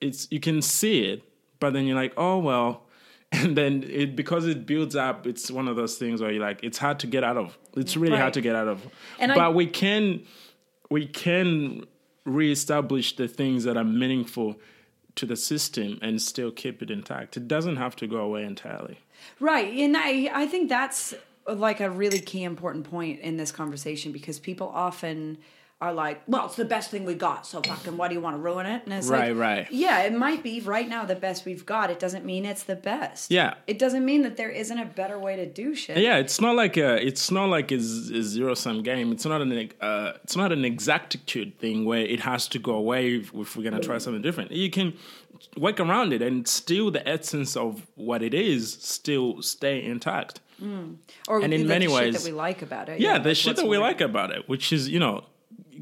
it's 0.00 0.28
you 0.30 0.40
can 0.40 0.60
see 0.62 1.04
it 1.04 1.22
but 1.60 1.72
then 1.72 1.86
you're 1.86 1.96
like 1.96 2.12
oh 2.16 2.38
well. 2.38 2.82
And 3.32 3.56
then 3.58 3.82
it 3.88 4.14
because 4.14 4.46
it 4.46 4.66
builds 4.66 4.94
up 4.94 5.26
it's 5.26 5.50
one 5.50 5.66
of 5.66 5.74
those 5.76 5.96
things 5.98 6.22
where 6.22 6.30
you're 6.30 6.40
like 6.40 6.60
it's 6.62 6.78
hard 6.78 7.00
to 7.00 7.06
get 7.08 7.24
out 7.24 7.36
of. 7.36 7.58
It's 7.76 7.96
really 7.96 8.12
Right. 8.12 8.20
hard 8.20 8.34
to 8.34 8.40
get 8.40 8.54
out 8.54 8.68
of. 8.68 8.86
And 9.18 9.32
I- 9.32 9.34
but 9.34 9.54
we 9.54 9.66
can 9.66 10.22
we 10.90 11.06
can 11.06 11.84
reestablish 12.24 13.16
the 13.16 13.28
things 13.28 13.64
that 13.64 13.76
are 13.76 13.84
meaningful 13.84 14.60
to 15.16 15.26
the 15.26 15.36
system 15.36 15.98
and 16.02 16.20
still 16.20 16.50
keep 16.50 16.82
it 16.82 16.90
intact. 16.90 17.36
It 17.36 17.48
doesn't 17.48 17.76
have 17.76 17.96
to 17.96 18.06
go 18.06 18.18
away 18.18 18.44
entirely. 18.44 18.98
Right. 19.40 19.72
And 19.78 19.96
I, 19.96 20.30
I 20.32 20.46
think 20.46 20.68
that's 20.68 21.14
like 21.48 21.80
a 21.80 21.88
really 21.90 22.18
key 22.20 22.42
important 22.44 22.88
point 22.90 23.20
in 23.20 23.36
this 23.38 23.50
conversation 23.52 24.12
because 24.12 24.38
people 24.38 24.68
often 24.74 25.38
are 25.78 25.92
like, 25.92 26.22
well, 26.26 26.46
it's 26.46 26.56
the 26.56 26.64
best 26.64 26.90
thing 26.90 27.04
we 27.04 27.14
got. 27.14 27.46
So 27.46 27.60
fucking, 27.60 27.98
why 27.98 28.08
do 28.08 28.14
you 28.14 28.20
want 28.22 28.36
to 28.36 28.40
ruin 28.40 28.64
it? 28.64 28.82
And 28.86 28.94
it's 28.94 29.08
Right, 29.08 29.28
like, 29.36 29.38
right. 29.38 29.66
Yeah, 29.70 30.02
it 30.04 30.14
might 30.14 30.42
be 30.42 30.60
right 30.60 30.88
now 30.88 31.04
the 31.04 31.14
best 31.14 31.44
we've 31.44 31.66
got. 31.66 31.90
It 31.90 31.98
doesn't 31.98 32.24
mean 32.24 32.46
it's 32.46 32.62
the 32.62 32.76
best. 32.76 33.30
Yeah. 33.30 33.54
It 33.66 33.78
doesn't 33.78 34.02
mean 34.04 34.22
that 34.22 34.38
there 34.38 34.48
isn't 34.48 34.78
a 34.78 34.86
better 34.86 35.18
way 35.18 35.36
to 35.36 35.44
do 35.44 35.74
shit. 35.74 35.98
yeah 35.98 36.16
it's 36.16 36.40
not 36.40 36.56
like 36.56 36.78
a 36.78 37.04
it's 37.06 37.30
not 37.30 37.50
like 37.50 37.70
a 37.72 37.78
zero 37.78 38.54
sum 38.54 38.82
game 38.82 39.12
it's 39.12 39.26
not 39.26 39.42
an 39.42 39.70
uh, 39.82 40.12
it's 40.24 40.34
not 40.36 40.50
an 40.50 40.64
exactitude 40.64 41.58
thing 41.58 41.84
where 41.84 42.00
it 42.00 42.20
has 42.20 42.48
to 42.48 42.58
go 42.58 42.72
away 42.74 43.16
if, 43.16 43.34
if 43.34 43.54
we're 43.56 43.62
gonna 43.68 43.80
try 43.82 43.98
something 43.98 44.22
different 44.22 44.50
you 44.52 44.70
can 44.70 44.94
work 45.58 45.78
around 45.78 46.12
it 46.14 46.22
and 46.22 46.48
still 46.48 46.90
the 46.90 47.06
essence 47.06 47.54
of 47.56 47.86
what 47.96 48.22
it 48.22 48.32
is 48.32 48.72
still 48.80 49.42
stay 49.42 49.82
intact 49.84 50.40
Or 51.28 51.40
And 51.42 51.52
in 51.52 51.62
the 51.62 51.68
many 51.68 51.86
shit 51.86 51.94
ways- 51.94 52.14
that 52.14 52.24
we 52.30 52.34
like 52.34 52.62
about 52.62 52.88
it. 52.88 52.98
yeah, 53.00 53.12
Yeah, 53.14 53.18
the 53.18 53.34
shit 53.34 53.56
that 53.56 53.66
we 53.68 53.76
more- 53.76 53.86
like 53.88 54.00
about 54.00 54.30
it, 54.30 54.48
which 54.48 54.72
is 54.72 54.88
you 54.88 54.98
know 54.98 55.24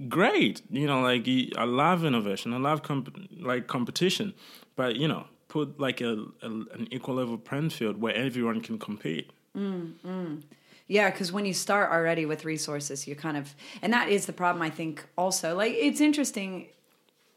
great. 0.08 0.62
You 0.70 0.86
know, 0.86 1.00
like 1.00 1.26
I 1.56 1.64
love 1.64 2.04
innovation, 2.04 2.52
I 2.52 2.58
love 2.58 2.82
comp- 2.82 3.16
like 3.40 3.66
competition, 3.66 4.34
but 4.76 4.96
you 4.96 5.08
know, 5.08 5.26
put 5.48 5.78
like 5.78 6.00
a, 6.00 6.26
a 6.42 6.46
an 6.46 6.88
equal 6.90 7.14
level 7.14 7.38
playing 7.38 7.70
field 7.70 8.00
where 8.00 8.14
everyone 8.14 8.60
can 8.60 8.78
compete. 8.78 9.30
Mm, 9.56 9.92
mm. 10.04 10.42
Yeah, 10.86 11.10
because 11.10 11.32
when 11.32 11.46
you 11.46 11.54
start 11.54 11.90
already 11.90 12.26
with 12.26 12.44
resources, 12.44 13.06
you 13.08 13.16
kind 13.16 13.36
of, 13.36 13.54
and 13.80 13.92
that 13.92 14.10
is 14.10 14.26
the 14.26 14.32
problem. 14.32 14.62
I 14.62 14.70
think 14.70 15.04
also, 15.16 15.56
like 15.56 15.72
it's 15.72 16.00
interesting. 16.00 16.68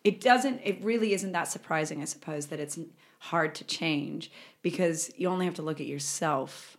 It 0.04 0.22
doesn't. 0.22 0.62
It 0.64 0.84
really 0.84 1.14
isn't 1.14 1.32
that 1.32 1.48
surprising, 1.48 2.02
I 2.02 2.06
suppose, 2.06 2.48
that 2.48 2.60
it's 2.60 2.78
hard 3.20 3.56
to 3.56 3.64
change 3.64 4.32
because 4.62 5.12
you 5.18 5.30
only 5.30 5.46
have 5.46 5.56
to 5.56 5.62
look 5.62 5.80
at 5.80 5.88
yourself 5.88 6.78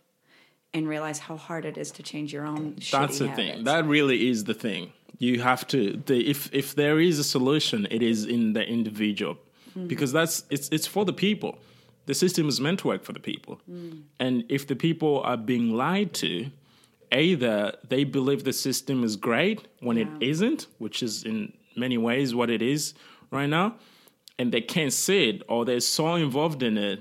and 0.73 0.87
realize 0.87 1.19
how 1.19 1.37
hard 1.37 1.65
it 1.65 1.77
is 1.77 1.91
to 1.91 2.03
change 2.03 2.31
your 2.31 2.45
own. 2.45 2.75
That's 2.91 3.19
the 3.19 3.29
habits. 3.29 3.35
thing. 3.35 3.63
That 3.63 3.85
really 3.85 4.29
is 4.29 4.43
the 4.43 4.53
thing. 4.53 4.93
You 5.17 5.41
have 5.41 5.67
to. 5.67 6.01
The, 6.05 6.29
if 6.29 6.49
if 6.53 6.75
there 6.75 6.99
is 6.99 7.19
a 7.19 7.23
solution, 7.23 7.87
it 7.91 8.01
is 8.01 8.25
in 8.25 8.53
the 8.53 8.63
individual, 8.65 9.37
Mm-hmm. 9.69 9.87
because 9.87 10.11
that's 10.11 10.43
it's 10.49 10.69
it's 10.69 10.87
for 10.87 11.05
the 11.05 11.13
people. 11.13 11.57
The 12.05 12.13
system 12.15 12.47
is 12.47 12.59
meant 12.59 12.79
to 12.79 12.87
work 12.87 13.03
for 13.03 13.13
the 13.13 13.19
people, 13.19 13.59
Mm. 13.69 14.01
and 14.19 14.43
if 14.49 14.65
the 14.65 14.75
people 14.75 15.21
are 15.23 15.37
being 15.37 15.73
lied 15.73 16.11
to, 16.15 16.49
either 17.11 17.73
they 17.87 18.03
believe 18.03 18.43
the 18.43 18.53
system 18.53 19.03
is 19.03 19.15
great 19.15 19.67
when 19.79 19.97
it 19.97 20.07
Yeah. 20.07 20.29
isn't, 20.29 20.67
which 20.79 21.03
is 21.03 21.23
in 21.23 21.53
many 21.75 21.97
ways 21.97 22.33
what 22.33 22.49
it 22.49 22.61
is 22.61 22.93
right 23.31 23.49
now, 23.49 23.75
and 24.39 24.51
they 24.51 24.61
can't 24.61 24.93
see 24.93 25.29
it, 25.29 25.43
or 25.47 25.65
they're 25.65 25.79
so 25.81 26.15
involved 26.15 26.63
in 26.63 26.77
it 26.77 26.99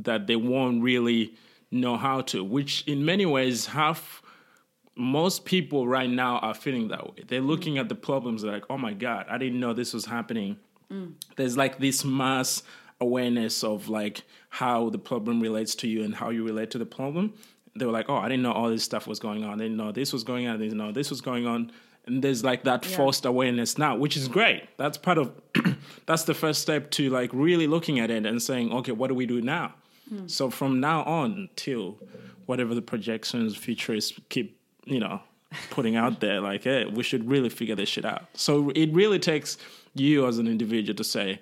that 0.00 0.26
they 0.26 0.36
won't 0.36 0.82
really 0.82 1.34
know 1.70 1.96
how 1.96 2.20
to. 2.22 2.42
Which 2.42 2.82
in 2.86 3.04
many 3.04 3.26
ways 3.26 3.66
half 3.66 4.22
most 4.98 5.44
people 5.44 5.86
right 5.86 6.10
now 6.10 6.38
are 6.38 6.54
feeling 6.54 6.88
that 6.88 7.06
way. 7.06 7.24
They're 7.26 7.40
looking 7.40 7.78
at 7.78 7.88
the 7.88 7.94
problems 7.94 8.42
like, 8.42 8.64
oh 8.68 8.76
my 8.76 8.92
God, 8.92 9.26
I 9.30 9.38
didn't 9.38 9.60
know 9.60 9.72
this 9.72 9.94
was 9.94 10.04
happening. 10.04 10.56
There's 11.36 11.56
like 11.56 11.78
this 11.78 12.04
mass 12.04 12.62
awareness 13.00 13.62
of 13.62 13.88
like 13.88 14.22
how 14.50 14.90
the 14.90 14.98
problem 14.98 15.40
relates 15.40 15.74
to 15.76 15.88
you 15.88 16.02
and 16.02 16.14
how 16.14 16.30
you 16.30 16.44
relate 16.44 16.70
to 16.72 16.78
the 16.78 16.86
problem. 16.86 17.34
They 17.76 17.86
were 17.86 17.92
like, 17.92 18.06
oh, 18.08 18.16
I 18.16 18.28
didn't 18.28 18.42
know 18.42 18.52
all 18.52 18.70
this 18.70 18.82
stuff 18.82 19.06
was 19.06 19.20
going 19.20 19.44
on. 19.44 19.60
I 19.60 19.62
didn't 19.62 19.76
know 19.76 19.92
this 19.92 20.12
was 20.12 20.24
going 20.24 20.48
on. 20.48 20.56
I 20.56 20.58
didn't 20.58 20.78
know 20.78 20.90
this 20.90 21.10
was 21.10 21.20
going 21.20 21.46
on. 21.46 21.70
And 22.06 22.24
there's 22.24 22.42
like 22.42 22.64
that 22.64 22.84
forced 22.84 23.24
awareness 23.24 23.78
now, 23.78 23.96
which 23.96 24.16
is 24.16 24.26
great. 24.26 24.66
That's 24.78 24.98
part 24.98 25.18
of, 25.18 25.32
that's 26.06 26.24
the 26.24 26.34
first 26.34 26.62
step 26.62 26.90
to 26.92 27.10
like 27.10 27.30
really 27.32 27.66
looking 27.66 28.00
at 28.00 28.10
it 28.10 28.26
and 28.26 28.42
saying, 28.42 28.72
okay, 28.72 28.92
what 28.92 29.08
do 29.08 29.14
we 29.14 29.26
do 29.26 29.42
now? 29.42 29.74
Hmm. 30.08 30.26
So 30.26 30.50
from 30.50 30.80
now 30.80 31.04
on 31.04 31.50
till 31.54 31.98
whatever 32.46 32.74
the 32.74 32.82
projections 32.82 33.56
futurists 33.56 34.18
keep, 34.30 34.57
you 34.88 35.00
know, 35.00 35.20
putting 35.70 35.96
out 35.96 36.20
there, 36.20 36.40
like, 36.40 36.64
hey, 36.64 36.84
we 36.84 37.02
should 37.02 37.28
really 37.28 37.48
figure 37.48 37.74
this 37.74 37.88
shit 37.88 38.04
out. 38.04 38.26
So 38.34 38.70
it 38.74 38.92
really 38.92 39.18
takes 39.18 39.58
you 39.94 40.26
as 40.26 40.38
an 40.38 40.46
individual 40.46 40.96
to 40.96 41.04
say, 41.04 41.40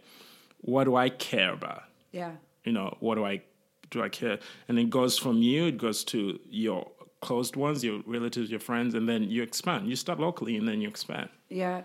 what 0.61 0.85
do 0.85 0.97
I 0.97 1.09
care 1.09 1.53
about? 1.53 1.85
Yeah. 2.13 2.33
You 2.65 2.73
know, 2.73 2.97
what 3.01 3.17
do 3.17 3.25
I 3.25 3.43
do 3.91 4.03
I 4.03 4.09
care? 4.09 4.39
And 4.69 4.79
it 4.79 4.91
goes 4.91 5.17
from 5.19 5.43
you, 5.43 5.67
it 5.67 5.79
goes 5.79 6.05
to 6.05 6.41
your 6.51 6.91
closed 7.21 7.57
ones, 7.57 7.83
your 7.83 8.03
relatives, 8.07 8.51
your 8.51 8.61
friends, 8.61 8.95
and 8.95 9.09
then 9.09 9.23
you 9.25 9.43
expand. 9.43 9.89
You 9.89 9.97
start 9.97 10.21
locally 10.21 10.57
and 10.57 10.69
then 10.69 10.81
you 10.81 10.89
expand. 10.89 11.29
Yeah. 11.49 11.83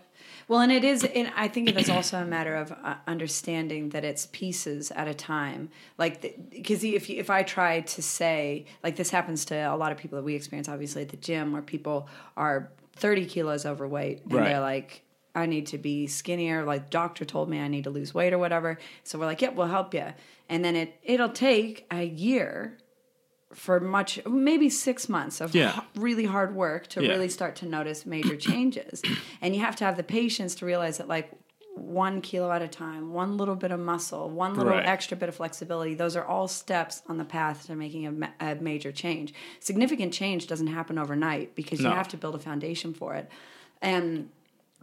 Well, 0.47 0.59
and 0.59 0.71
it 0.71 0.83
is, 0.83 1.03
and 1.03 1.31
I 1.35 1.47
think 1.47 1.69
it's 1.69 1.89
also 1.89 2.17
a 2.21 2.25
matter 2.25 2.55
of 2.55 2.71
uh, 2.71 2.95
understanding 3.07 3.89
that 3.89 4.03
it's 4.03 4.25
pieces 4.27 4.91
at 4.91 5.07
a 5.07 5.13
time. 5.13 5.69
Like, 5.97 6.49
because 6.49 6.83
if 6.83 7.09
if 7.09 7.29
I 7.29 7.43
try 7.43 7.81
to 7.81 8.01
say, 8.01 8.65
like, 8.83 8.95
this 8.97 9.09
happens 9.09 9.45
to 9.45 9.55
a 9.55 9.75
lot 9.77 9.91
of 9.91 9.97
people 9.97 10.17
that 10.17 10.23
we 10.23 10.35
experience, 10.35 10.67
obviously 10.67 11.03
at 11.03 11.09
the 11.09 11.17
gym, 11.17 11.53
where 11.53 11.61
people 11.61 12.09
are 12.35 12.69
thirty 12.95 13.25
kilos 13.25 13.65
overweight 13.65 14.23
and 14.25 14.33
Right. 14.33 14.45
they're 14.49 14.59
like, 14.59 15.03
I 15.33 15.45
need 15.45 15.67
to 15.67 15.77
be 15.77 16.07
skinnier. 16.07 16.65
Like, 16.65 16.89
doctor 16.89 17.23
told 17.23 17.49
me 17.49 17.59
I 17.59 17.67
need 17.69 17.85
to 17.85 17.89
lose 17.89 18.13
weight 18.13 18.33
or 18.33 18.37
whatever. 18.37 18.77
So 19.03 19.17
we're 19.17 19.27
like, 19.27 19.41
yep, 19.41 19.55
we'll 19.55 19.67
help 19.67 19.93
you. 19.93 20.07
And 20.49 20.65
then 20.65 20.75
it 20.75 20.99
it'll 21.03 21.29
take 21.29 21.85
a 21.91 22.03
year 22.03 22.77
for 23.53 23.79
much 23.79 24.19
maybe 24.25 24.69
six 24.69 25.09
months 25.09 25.41
of 25.41 25.53
Yeah. 25.55 25.81
really 25.95 26.25
hard 26.25 26.55
work 26.55 26.87
to 26.87 27.03
Yeah. 27.03 27.09
really 27.11 27.29
start 27.29 27.55
to 27.57 27.65
notice 27.65 28.05
major 28.05 28.35
changes 28.49 29.01
and 29.41 29.55
you 29.55 29.61
have 29.61 29.75
to 29.77 29.85
have 29.85 29.97
the 29.97 30.03
patience 30.03 30.55
to 30.55 30.65
realize 30.65 30.97
that 30.97 31.07
like 31.07 31.31
one 31.75 32.19
kilo 32.21 32.51
at 32.51 32.61
a 32.61 32.67
time 32.67 33.13
one 33.13 33.37
little 33.37 33.55
bit 33.55 33.71
of 33.71 33.79
muscle 33.79 34.29
one 34.29 34.53
little 34.55 34.73
Right. 34.73 34.85
extra 34.85 35.15
bit 35.15 35.29
of 35.29 35.35
flexibility 35.35 35.93
those 35.93 36.15
are 36.17 36.25
all 36.25 36.47
steps 36.47 37.01
on 37.07 37.17
the 37.17 37.23
path 37.25 37.65
to 37.67 37.75
making 37.75 38.05
a, 38.05 38.11
ma- 38.11 38.27
a 38.41 38.55
major 38.55 38.91
change 38.91 39.33
significant 39.59 40.13
change 40.13 40.47
doesn't 40.47 40.67
happen 40.67 40.97
overnight 40.97 41.55
because 41.55 41.79
you 41.79 41.87
have 41.87 42.09
to 42.09 42.17
build 42.17 42.35
a 42.35 42.39
foundation 42.39 42.93
for 42.93 43.15
it 43.15 43.29
and 43.81 44.29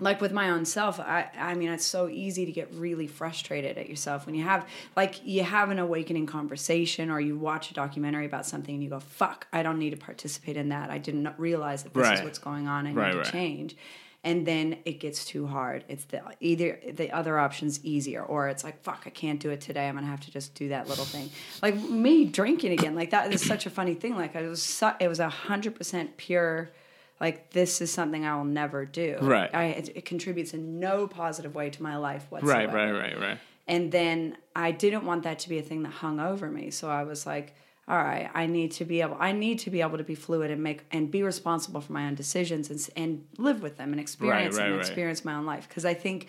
like 0.01 0.21
with 0.21 0.33
my 0.33 0.51
own 0.51 0.65
self 0.65 1.01
i 1.01 1.29
i 1.39 1.55
mean 1.55 1.69
it's 1.71 1.85
so 1.85 2.09
easy 2.09 2.47
to 2.47 2.53
get 2.53 2.73
really 2.75 3.07
frustrated 3.07 3.77
at 3.79 3.89
yourself 3.89 4.27
when 4.27 4.35
you 4.35 4.43
have 4.45 4.67
like 4.97 5.25
you 5.27 5.43
have 5.43 5.71
an 5.71 5.79
awakening 5.79 6.27
conversation 6.27 7.11
or 7.11 7.21
you 7.21 7.37
watch 7.37 7.71
a 7.71 7.75
documentary 7.75 8.25
about 8.27 8.47
something 8.47 8.75
and 8.77 8.85
you 8.85 8.91
go 8.91 9.01
fuck 9.01 9.47
i 9.53 9.63
don't 9.63 9.79
need 9.79 9.91
to 9.91 9.97
participate 9.97 10.57
in 10.57 10.69
that. 10.69 10.91
I 10.91 10.99
didn't 10.99 11.29
realize 11.39 11.83
that 11.83 11.95
this 11.95 12.11
is 12.19 12.23
what's 12.25 12.39
going 12.39 12.69
on. 12.69 12.87
I 12.87 12.93
Right, 12.93 13.07
need 13.07 13.13
to 13.13 13.19
right. 13.19 13.33
change. 13.33 13.77
And 14.25 14.45
then 14.45 14.79
it 14.85 14.99
gets 14.99 15.25
too 15.25 15.47
hard. 15.47 15.85
It's 15.89 16.05
the 16.07 16.21
either 16.41 16.81
the 16.93 17.13
other 17.13 17.39
option's 17.39 17.83
easier 17.85 18.23
or 18.23 18.49
it's 18.49 18.65
like 18.65 18.83
fuck 18.83 19.05
i 19.07 19.11
can't 19.11 19.39
do 19.41 19.51
it 19.51 19.61
today. 19.61 19.89
I'm 19.89 19.95
gonna 19.95 20.07
have 20.09 20.21
to 20.21 20.31
just 20.31 20.55
do 20.55 20.69
that 20.71 20.89
little 20.89 21.05
thing. 21.05 21.31
Like 21.63 21.77
me 21.89 22.25
drinking 22.25 22.73
again 22.73 22.95
like 22.97 23.11
that 23.11 23.33
is 23.33 23.47
such 23.47 23.65
a 23.67 23.71
funny 23.71 23.95
thing. 23.95 24.17
Like 24.17 24.35
it 24.35 24.49
was 24.49 24.63
su- 24.63 24.99
it 25.01 25.07
was 25.09 25.21
a 25.21 25.29
hundred 25.29 25.77
percent 25.77 26.17
pure 26.17 26.71
like 27.21 27.51
this 27.51 27.81
is 27.81 27.93
something 27.93 28.25
I 28.25 28.37
will 28.37 28.45
never 28.45 28.85
do. 28.85 29.19
Right. 29.21 29.53
I, 29.55 29.65
it, 29.65 29.89
it 29.97 30.05
contributes 30.05 30.55
in 30.55 30.79
no 30.79 31.07
positive 31.07 31.55
way 31.55 31.71
to 31.71 31.83
my 31.83 31.97
life 31.97 32.27
whatsoever. 32.31 32.77
Right, 32.77 32.93
right, 32.93 33.01
right, 33.01 33.21
right. 33.21 33.39
And 33.67 33.93
then 33.93 34.37
I 34.57 34.71
didn't 34.71 35.05
want 35.05 35.25
that 35.25 35.41
to 35.41 35.49
be 35.49 35.59
a 35.59 35.63
thing 35.63 35.83
that 35.83 35.93
hung 35.93 36.21
over 36.21 36.51
me. 36.51 36.71
So 36.71 36.89
I 36.89 37.05
was 37.05 37.27
like, 37.27 37.55
all 37.87 37.97
right, 37.97 38.31
I 38.35 38.47
need 38.47 38.73
to 38.73 38.85
be 38.85 39.01
able 39.01 39.17
I 39.19 39.33
need 39.33 39.61
to 39.61 39.71
be 39.71 39.81
able 39.81 39.99
to 39.99 40.05
be 40.05 40.15
fluid 40.15 40.51
and 40.51 40.63
make 40.63 40.85
and 40.91 41.11
be 41.11 41.23
responsible 41.23 41.81
for 41.81 41.93
my 41.93 42.07
own 42.07 42.15
decisions 42.15 42.71
and 42.71 42.89
and 42.97 43.25
live 43.39 43.63
with 43.63 43.79
them 43.79 43.93
and 43.93 44.01
experience 44.01 44.57
right, 44.57 44.63
them 44.63 44.73
and 44.73 44.77
right. 44.77 44.87
experience 44.87 45.25
my 45.25 45.35
own 45.35 45.47
life 45.47 45.69
because 45.69 45.87
I 45.87 45.95
think 45.95 46.29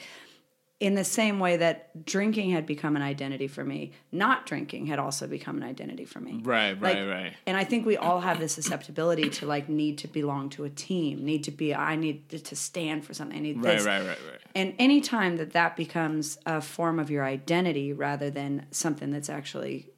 in 0.80 0.96
the 0.96 1.04
same 1.04 1.40
way 1.40 1.58
that 1.58 2.06
drinking 2.06 2.52
had 2.52 2.66
become 2.66 2.96
an 2.96 3.02
identity 3.02 3.48
for 3.48 3.64
me, 3.66 3.92
not 4.14 4.46
drinking 4.46 4.86
had 4.86 4.98
also 4.98 5.28
become 5.28 5.58
an 5.58 5.64
identity 5.64 6.06
for 6.06 6.22
me. 6.22 6.40
Right, 6.42 6.80
Like, 6.82 6.96
right, 6.96 7.08
right. 7.08 7.34
And 7.46 7.58
I 7.58 7.66
think 7.66 7.86
we 7.86 7.98
all 7.98 8.22
have 8.22 8.40
this 8.40 8.54
susceptibility 8.54 9.30
to 9.30 9.46
like 9.46 9.68
need 9.68 9.98
to 10.00 10.08
belong 10.08 10.50
to 10.52 10.64
a 10.64 10.70
team, 10.70 11.26
need 11.26 11.44
to 11.44 11.52
be, 11.52 11.76
I 11.76 11.98
need 11.98 12.30
to 12.30 12.56
stand 12.56 13.04
for 13.04 13.14
something. 13.14 13.38
I 13.38 13.42
need 13.42 13.62
Right, 13.62 13.78
this. 13.78 13.86
right, 13.86 14.00
right, 14.00 14.08
right. 14.30 14.40
And 14.56 14.74
anytime 14.80 15.36
that 15.38 15.52
that 15.52 15.76
becomes 15.76 16.38
a 16.46 16.62
form 16.62 16.98
of 16.98 17.12
your 17.12 17.26
identity 17.26 17.92
rather 17.92 18.30
than 18.30 18.66
something 18.72 19.12
that's 19.12 19.30
actually 19.30 19.90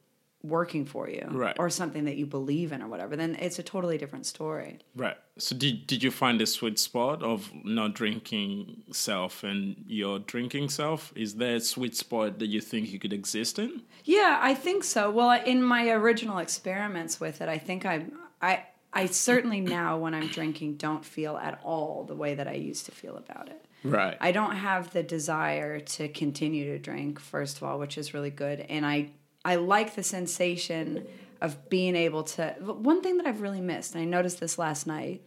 working 0.43 0.85
for 0.85 1.09
you 1.09 1.25
Right. 1.29 1.55
or 1.59 1.69
something 1.69 2.05
that 2.05 2.17
you 2.17 2.25
believe 2.25 2.71
in 2.71 2.81
or 2.81 2.87
whatever, 2.87 3.15
then 3.15 3.35
it's 3.39 3.59
a 3.59 3.63
totally 3.63 3.97
different 3.97 4.25
story. 4.25 4.79
Right. 4.95 5.17
So 5.37 5.55
did 5.55 5.87
did 5.87 6.03
you 6.03 6.11
find 6.11 6.41
a 6.41 6.45
sweet 6.47 6.79
spot 6.79 7.21
of 7.23 7.51
not 7.63 7.93
drinking 7.93 8.83
self 8.91 9.43
and 9.43 9.75
your 9.87 10.19
drinking 10.19 10.69
self? 10.69 11.13
Is 11.15 11.35
there 11.35 11.55
a 11.55 11.59
sweet 11.61 11.95
spot 11.95 12.39
that 12.39 12.47
you 12.47 12.61
think 12.61 12.91
you 12.91 12.99
could 12.99 13.13
exist 13.13 13.59
in? 13.59 13.83
Yeah, 14.03 14.39
I 14.41 14.53
think 14.55 14.83
so. 14.83 15.09
Well, 15.11 15.31
in 15.45 15.61
my 15.63 15.89
original 15.89 16.37
experiments 16.39 17.19
with 17.19 17.41
it, 17.41 17.49
I 17.49 17.57
think 17.57 17.85
I 17.85 18.05
I 18.41 18.63
I 18.93 19.05
certainly 19.05 19.61
now 19.79 19.97
when 19.97 20.13
I'm 20.13 20.27
drinking 20.27 20.77
don't 20.77 21.05
feel 21.05 21.37
at 21.37 21.59
all 21.63 22.03
the 22.03 22.15
way 22.15 22.35
that 22.35 22.47
I 22.47 22.53
used 22.55 22.85
to 22.87 22.91
feel 22.91 23.15
about 23.17 23.47
it. 23.49 23.65
Right. 23.83 24.15
I 24.21 24.31
don't 24.31 24.55
have 24.57 24.91
the 24.93 25.01
desire 25.01 25.79
to 25.79 26.07
continue 26.09 26.65
to 26.71 26.77
drink 26.79 27.19
first 27.19 27.57
of 27.57 27.63
all, 27.63 27.79
which 27.79 27.97
is 27.97 28.13
really 28.13 28.29
good, 28.29 28.59
and 28.61 28.85
I 28.85 29.11
I 29.43 29.55
like 29.55 29.95
the 29.95 30.03
sensation 30.03 31.07
of 31.41 31.69
being 31.69 31.95
able 31.95 32.23
to. 32.23 32.55
One 32.59 33.01
thing 33.01 33.17
that 33.17 33.25
I've 33.25 33.41
really 33.41 33.61
missed, 33.61 33.95
and 33.95 34.01
I 34.01 34.05
noticed 34.05 34.39
this 34.39 34.57
last 34.57 34.85
night, 34.85 35.25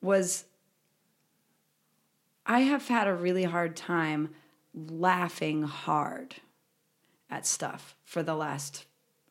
was 0.00 0.44
I 2.46 2.60
have 2.60 2.88
had 2.88 3.08
a 3.08 3.14
really 3.14 3.44
hard 3.44 3.76
time 3.76 4.30
laughing 4.74 5.62
hard 5.62 6.36
at 7.28 7.46
stuff 7.46 7.96
for 8.04 8.22
the 8.22 8.34
last 8.34 8.86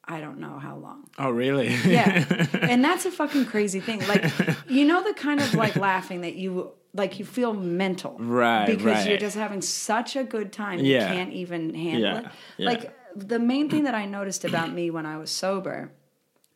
I 0.09 0.21
don't 0.21 0.39
know 0.39 0.57
how 0.57 0.75
long. 0.75 1.07
Oh, 1.19 1.29
really? 1.29 1.67
Yeah. 1.85 2.25
and 2.61 2.83
that's 2.83 3.05
a 3.05 3.11
fucking 3.11 3.45
crazy 3.45 3.79
thing. 3.79 3.99
Like, 4.07 4.25
you 4.67 4.85
know, 4.85 5.03
the 5.03 5.13
kind 5.13 5.39
of 5.39 5.53
like 5.53 5.75
laughing 5.75 6.21
that 6.21 6.33
you 6.33 6.71
like 6.95 7.19
you 7.19 7.25
feel 7.25 7.53
mental. 7.53 8.17
Right. 8.19 8.65
Because 8.65 8.85
right. 8.85 9.07
you're 9.07 9.19
just 9.19 9.35
having 9.35 9.61
such 9.61 10.15
a 10.15 10.23
good 10.23 10.51
time. 10.51 10.79
Yeah. 10.79 11.09
You 11.09 11.15
can't 11.15 11.33
even 11.33 11.75
handle 11.75 12.01
Yeah, 12.01 12.19
it. 12.19 12.25
yeah. 12.57 12.69
Like, 12.69 12.98
the 13.15 13.39
main 13.39 13.69
thing 13.69 13.83
that 13.83 13.95
I 13.95 14.05
noticed 14.05 14.45
about 14.45 14.71
me 14.73 14.89
when 14.89 15.05
I 15.05 15.17
was 15.17 15.31
sober 15.31 15.91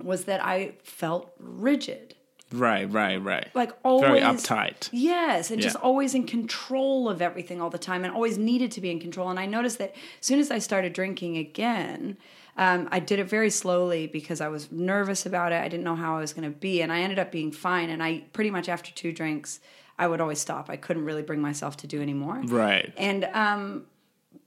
was 0.01 0.26
that 0.26 0.43
I 0.43 0.74
felt 0.84 1.32
rigid. 1.39 2.16
right, 2.51 2.91
right, 2.91 3.18
right. 3.18 3.47
Like, 3.56 3.72
always. 3.84 4.10
Very 4.10 4.22
uptight. 4.22 4.89
Yes, 4.91 5.49
and 5.49 5.62
just 5.62 5.76
always 5.78 6.14
in 6.14 6.26
control 6.28 7.10
of 7.10 7.22
everything 7.22 7.62
all 7.62 7.70
the 7.70 7.78
time, 7.78 8.04
and 8.04 8.14
always 8.14 8.38
needed 8.38 8.72
to 8.74 8.82
be 8.82 8.91
in 8.91 8.99
control. 8.99 9.30
And 9.30 9.39
I 9.39 9.45
noticed 9.45 9.78
that 9.80 9.91
as 9.95 10.26
soon 10.26 10.39
as 10.39 10.51
I 10.51 10.60
started 10.60 10.93
drinking 10.93 11.38
again, 11.38 12.18
um, 12.58 12.88
I 12.91 12.99
did 12.99 13.18
it 13.20 13.26
very 13.26 13.49
slowly 13.49 14.06
because 14.06 14.39
I 14.39 14.47
was 14.49 14.72
nervous 14.72 15.26
about 15.26 15.51
it. 15.51 15.62
I 15.64 15.68
didn't 15.68 15.84
know 15.84 15.95
how 15.95 16.16
I 16.18 16.20
was 16.20 16.34
going 16.34 16.51
to 16.51 16.56
be, 16.56 16.82
and 16.82 16.91
I 16.91 16.99
ended 17.01 17.18
up 17.18 17.32
being 17.32 17.51
fine. 17.51 17.89
And 17.89 18.04
I 18.04 18.26
pretty 18.34 18.51
much 18.51 18.70
after 18.70 18.91
two 18.91 19.12
drinks, 19.12 19.60
I 19.97 20.08
would 20.08 20.22
always 20.22 20.39
stop. 20.39 20.70
I 20.70 20.76
couldn't 20.78 21.06
really 21.06 21.24
bring 21.24 21.41
myself 21.41 21.78
to 21.78 21.88
do 21.88 22.01
anymore. 22.01 22.41
Right. 22.45 22.93
And 22.97 23.24
um, 23.34 23.86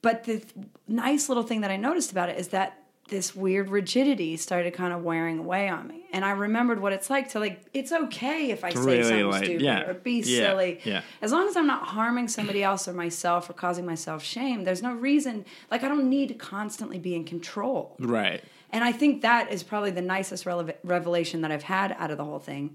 but 0.03 0.25
the 0.25 0.39
th- 0.39 0.55
nice 0.89 1.29
little 1.29 1.43
thing 1.43 1.61
that 1.63 1.71
I 1.71 1.77
noticed 1.77 2.13
about 2.13 2.29
it 2.29 2.39
is 2.39 2.49
that 2.49 2.83
this 3.09 3.37
weird 3.37 3.69
rigidity 3.71 4.37
started 4.37 4.75
kind 4.75 4.93
of 4.93 5.03
wearing 5.05 5.39
away 5.39 5.69
on 5.69 5.87
me. 5.87 6.07
And 6.13 6.25
I 6.25 6.33
remembered 6.33 6.81
what 6.83 6.93
it's 6.93 7.09
like 7.09 7.31
to 7.31 7.39
like 7.39 7.63
it's 7.73 7.93
okay 7.93 8.51
if 8.51 8.65
I 8.65 8.71
say 8.71 8.81
Really, 8.81 9.03
something 9.05 9.31
like, 9.31 9.45
stupid 9.45 9.63
yeah, 9.63 9.89
or 9.89 9.95
be 9.95 10.21
yeah, 10.21 10.39
silly. 10.49 10.81
yeah. 10.85 11.03
As 11.23 11.31
long 11.31 11.47
as 11.47 11.57
I'm 11.57 11.69
not 11.69 11.87
harming 11.87 12.27
somebody 12.29 12.65
else 12.65 12.89
or 12.89 12.93
myself 12.93 13.49
or 13.49 13.53
causing 13.53 13.87
myself 13.87 14.25
shame, 14.25 14.65
there's 14.65 14.83
no 14.83 14.93
reason 14.93 15.45
like 15.71 15.85
I 15.85 15.89
don't 15.89 16.09
need 16.11 16.29
to 16.29 16.35
constantly 16.35 16.99
be 16.99 17.15
in 17.15 17.25
control. 17.25 17.95
Right. 18.01 18.43
And 18.71 18.83
I 18.83 18.91
think 18.91 19.23
that 19.23 19.53
is 19.53 19.63
probably 19.63 19.93
the 19.93 20.03
nicest 20.03 20.45
rele- 20.45 20.75
revelation 20.83 21.43
that 21.43 21.53
I've 21.53 21.63
had 21.63 21.95
out 22.01 22.11
of 22.11 22.17
the 22.19 22.25
whole 22.25 22.41
thing. 22.41 22.75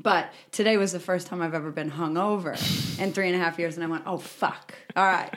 But 0.00 0.32
today 0.52 0.76
was 0.76 0.92
the 0.92 1.00
first 1.00 1.26
time 1.26 1.42
I've 1.42 1.54
ever 1.54 1.72
been 1.72 1.90
hungover 1.90 2.54
in 3.00 3.12
three 3.12 3.26
and 3.26 3.34
a 3.34 3.38
half 3.44 3.58
years, 3.58 3.74
and 3.74 3.82
I 3.84 3.88
went, 3.88 4.04
"Oh 4.06 4.18
fuck! 4.18 4.72
All 4.94 5.04
right, 5.04 5.28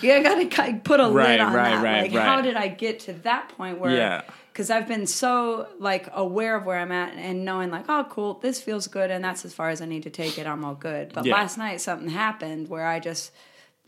you 0.00 0.22
got 0.22 0.36
to 0.40 0.80
put 0.82 1.00
a 1.00 1.04
Right, 1.08 1.32
lid 1.32 1.40
on 1.40 1.52
right, 1.52 1.70
that. 1.74 1.82
right, 1.84 2.12
like, 2.12 2.22
how 2.22 2.40
did 2.40 2.56
I 2.56 2.68
get 2.68 3.00
to 3.00 3.12
that 3.24 3.50
point 3.50 3.78
where? 3.78 3.94
Yeah. 3.94 4.22
Because 4.52 4.70
I've 4.70 4.88
been 4.88 5.06
so 5.06 5.68
like 5.78 6.08
aware 6.14 6.56
of 6.56 6.64
where 6.64 6.78
I'm 6.78 6.90
at 6.92 7.12
and 7.14 7.44
knowing 7.44 7.70
like, 7.70 7.84
oh, 7.90 8.06
cool, 8.08 8.34
this 8.40 8.58
feels 8.58 8.86
good, 8.86 9.10
and 9.10 9.22
that's 9.22 9.44
as 9.44 9.52
far 9.52 9.68
as 9.68 9.82
I 9.82 9.84
need 9.84 10.04
to 10.04 10.10
take 10.10 10.38
it. 10.38 10.46
I'm 10.46 10.64
all 10.64 10.74
good. 10.74 11.12
But 11.12 11.26
Yeah. 11.26 11.34
last 11.34 11.58
night 11.58 11.82
something 11.82 12.08
happened 12.08 12.68
where 12.68 12.86
I 12.86 13.00
just 13.00 13.32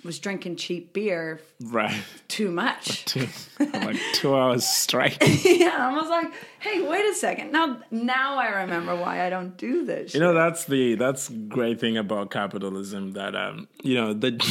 was 0.04 0.18
drinking 0.18 0.56
cheap 0.56 0.92
beer 0.92 1.40
Right. 1.60 2.00
too 2.28 2.50
much. 2.50 3.04
Two, 3.04 3.26
like 3.60 3.96
two 4.12 4.34
hours 4.34 4.64
straight. 4.66 5.18
yeah, 5.44 5.76
I 5.78 5.92
was 5.94 6.08
like, 6.08 6.32
hey, 6.60 6.86
wait 6.86 7.04
a 7.06 7.14
second. 7.14 7.50
Now, 7.52 7.80
now 7.90 8.38
I 8.38 8.60
remember 8.62 8.94
why 8.94 9.26
I 9.26 9.30
don't 9.30 9.56
do 9.56 9.84
this. 9.84 10.14
You 10.14 10.20
know, 10.20 10.34
that's 10.34 10.64
the 10.66 10.94
that's 10.94 11.28
great 11.48 11.80
thing 11.80 11.96
about 11.96 12.30
capitalism 12.30 13.12
that 13.12 13.34
um 13.34 13.68
you 13.82 13.94
know 13.96 14.14
that 14.14 14.42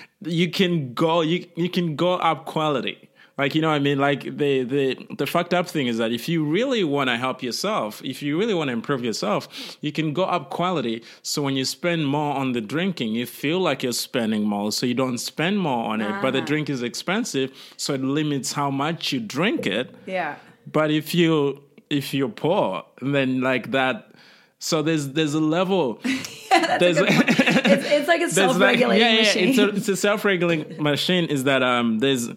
you 0.20 0.50
can 0.50 0.92
go 0.94 1.22
you 1.22 1.46
you 1.56 1.70
can 1.70 1.96
go 1.96 2.14
up 2.14 2.44
quality. 2.46 3.08
Like 3.36 3.54
you 3.54 3.60
know 3.62 3.68
what 3.68 3.74
I 3.74 3.80
mean? 3.80 3.98
Like 3.98 4.22
the 4.22 4.62
the 4.62 5.06
the 5.16 5.26
fucked 5.26 5.52
up 5.52 5.66
thing 5.68 5.88
is 5.88 5.98
that 5.98 6.12
if 6.12 6.28
you 6.28 6.44
really 6.44 6.84
want 6.84 7.10
to 7.10 7.16
help 7.16 7.42
yourself, 7.42 8.00
if 8.04 8.22
you 8.22 8.38
really 8.38 8.54
want 8.54 8.68
to 8.68 8.72
improve 8.72 9.04
yourself, 9.04 9.76
you 9.80 9.90
can 9.90 10.12
go 10.12 10.24
up 10.24 10.50
quality. 10.50 11.02
So 11.22 11.42
when 11.42 11.56
you 11.56 11.64
spend 11.64 12.06
more 12.06 12.36
on 12.36 12.52
the 12.52 12.60
drinking, 12.60 13.12
you 13.14 13.26
feel 13.26 13.58
like 13.58 13.82
you're 13.82 13.92
spending 13.92 14.44
more, 14.44 14.70
so 14.70 14.86
you 14.86 14.94
don't 14.94 15.18
spend 15.18 15.58
more 15.58 15.86
on 15.92 16.00
it. 16.00 16.22
But 16.22 16.30
the 16.32 16.40
drink 16.42 16.70
is 16.70 16.82
expensive, 16.82 17.50
so 17.76 17.94
it 17.94 18.02
limits 18.02 18.52
how 18.52 18.70
much 18.70 19.12
you 19.12 19.20
drink 19.20 19.66
it. 19.66 19.94
yeah. 20.06 20.36
But 20.66 20.90
if 20.90 21.14
you 21.14 21.62
if 21.90 22.14
you're 22.14 22.28
poor, 22.28 22.84
then 23.02 23.40
like 23.40 23.72
that. 23.72 24.12
So 24.60 24.80
there's 24.80 25.08
there's 25.10 25.34
a 25.34 25.40
level. 25.40 26.00
yeah, 26.04 26.78
there's, 26.78 26.96
It's, 26.98 27.86
it's 27.90 28.08
like 28.08 28.20
a 28.22 28.30
self 28.40 28.58
regulating 28.58 29.06
yeah, 29.06 29.12
yeah, 29.12 29.20
machine. 29.20 29.48
It's 29.50 29.58
a, 29.58 29.68
it's 29.70 29.88
a 29.88 29.96
self-regulating 29.96 30.82
machine. 30.82 31.26
Is 31.26 31.44
that 31.44 31.62
um 31.62 31.98
there's 31.98 32.30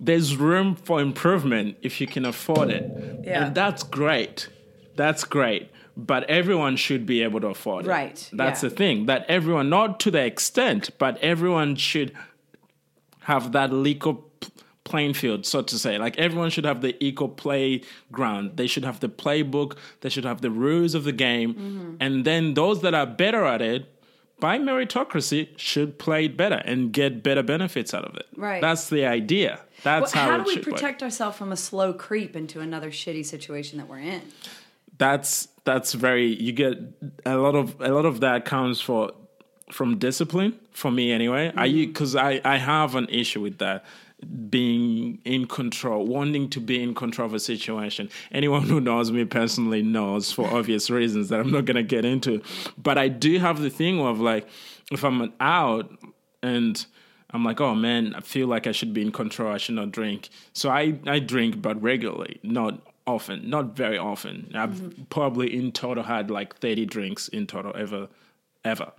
there's 0.00 0.34
room 0.36 0.74
for 0.74 1.00
improvement 1.00 1.76
if 1.82 2.00
you 2.00 2.06
can 2.06 2.24
afford 2.24 2.70
it, 2.70 2.90
Yeah. 3.24 3.46
and 3.46 3.54
that's 3.54 3.82
great. 3.82 4.48
That's 4.96 5.24
great. 5.24 5.70
But 5.96 6.24
everyone 6.30 6.76
should 6.76 7.04
be 7.04 7.22
able 7.22 7.40
to 7.40 7.48
afford 7.48 7.84
it. 7.84 7.88
Right, 7.88 8.28
That's 8.32 8.62
yeah. 8.62 8.68
the 8.70 8.74
thing. 8.74 9.06
That 9.06 9.26
everyone, 9.28 9.68
not 9.68 10.00
to 10.00 10.10
the 10.10 10.24
extent, 10.24 10.90
but 10.98 11.18
everyone 11.18 11.76
should 11.76 12.12
have 13.24 13.52
that 13.52 13.72
legal 13.72 14.30
playing 14.84 15.14
field, 15.14 15.44
so 15.46 15.62
to 15.62 15.78
say. 15.78 15.98
Like 15.98 16.18
everyone 16.18 16.50
should 16.50 16.64
have 16.64 16.80
the 16.80 16.96
equal 17.04 17.28
playground. 17.28 18.56
They 18.56 18.66
should 18.66 18.84
have 18.84 19.00
the 19.00 19.08
playbook. 19.08 19.76
They 20.00 20.08
should 20.08 20.24
have 20.24 20.40
the 20.40 20.50
rules 20.50 20.94
of 20.94 21.04
the 21.04 21.12
game. 21.12 21.54
Mm-hmm. 21.54 21.94
And 22.00 22.24
then 22.24 22.54
those 22.54 22.80
that 22.82 22.94
are 22.94 23.06
better 23.06 23.44
at 23.44 23.60
it, 23.62 23.86
by 24.40 24.58
meritocracy, 24.58 25.48
should 25.58 25.98
play 25.98 26.24
it 26.24 26.36
better 26.36 26.62
and 26.64 26.92
get 26.92 27.22
better 27.22 27.42
benefits 27.42 27.92
out 27.92 28.04
of 28.04 28.16
it. 28.16 28.26
Right. 28.36 28.60
That's 28.60 28.88
the 28.88 29.04
idea. 29.04 29.60
That's 29.82 30.14
Well, 30.14 30.24
how, 30.24 30.30
how 30.38 30.44
do 30.44 30.44
we 30.44 30.58
protect 30.58 31.02
ourselves 31.02 31.36
from 31.36 31.52
a 31.52 31.56
slow 31.56 31.92
creep 31.92 32.36
into 32.36 32.60
another 32.60 32.90
shitty 32.90 33.24
situation 33.24 33.78
that 33.78 33.88
we're 33.88 33.98
in? 33.98 34.22
that's 35.00 35.48
that's 35.64 35.94
very 35.94 36.26
you 36.26 36.52
get 36.52 36.78
a 37.24 37.36
lot 37.36 37.56
of 37.56 37.80
a 37.80 37.88
lot 37.88 38.04
of 38.04 38.20
that 38.20 38.44
comes 38.44 38.80
for 38.80 39.10
from 39.72 39.98
discipline 39.98 40.56
for 40.72 40.90
me 40.90 41.10
anyway. 41.10 41.50
I 41.56 41.68
mm-hmm. 41.68 41.90
because 41.90 42.14
i 42.14 42.40
i 42.44 42.58
have 42.58 42.94
an 42.94 43.08
issue 43.08 43.40
with 43.40 43.58
that 43.58 43.84
being 44.50 45.18
in 45.24 45.46
control 45.46 46.06
wanting 46.06 46.50
to 46.50 46.60
be 46.60 46.82
in 46.82 46.94
control 46.94 47.24
of 47.24 47.32
a 47.32 47.40
situation. 47.40 48.10
Anyone 48.30 48.64
who 48.64 48.78
knows 48.78 49.10
me 49.10 49.24
personally 49.24 49.82
knows 49.82 50.30
for 50.30 50.46
obvious 50.46 50.90
reasons 50.90 51.30
that 51.30 51.40
i'm 51.40 51.50
not 51.50 51.64
going 51.64 51.76
to 51.76 51.82
get 51.82 52.04
into. 52.04 52.42
But 52.76 52.98
i 52.98 53.08
do 53.08 53.38
have 53.38 53.60
the 53.60 53.70
thing 53.70 53.98
of 54.00 54.20
like 54.20 54.46
if 54.92 55.02
i'm 55.02 55.32
out 55.40 55.90
and 56.42 56.84
I'm 57.32 57.44
like, 57.44 57.60
oh 57.60 57.74
man, 57.74 58.14
I 58.14 58.20
feel 58.20 58.46
like 58.48 58.66
I 58.66 58.72
should 58.72 58.92
be 58.92 59.02
in 59.02 59.12
control. 59.12 59.52
I 59.52 59.58
should 59.58 59.76
not 59.76 59.92
drink. 59.92 60.28
So 60.52 60.68
I, 60.70 60.98
I 61.06 61.18
drink, 61.20 61.62
but 61.62 61.80
regularly, 61.80 62.40
not 62.42 62.80
often, 63.06 63.48
not 63.48 63.76
very 63.76 63.98
often. 63.98 64.50
I've 64.54 65.08
probably 65.10 65.54
in 65.56 65.72
total 65.72 66.02
had 66.04 66.30
like 66.30 66.56
30 66.58 66.86
drinks 66.86 67.28
in 67.28 67.46
total 67.46 67.72
ever, 67.76 68.08
ever. 68.64 68.92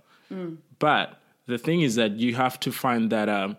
But 0.78 1.20
the 1.46 1.58
thing 1.58 1.82
is 1.82 1.96
that 1.96 2.12
you 2.12 2.34
have 2.34 2.58
to 2.60 2.72
find 2.72 3.10
that 3.10 3.28
um, 3.28 3.58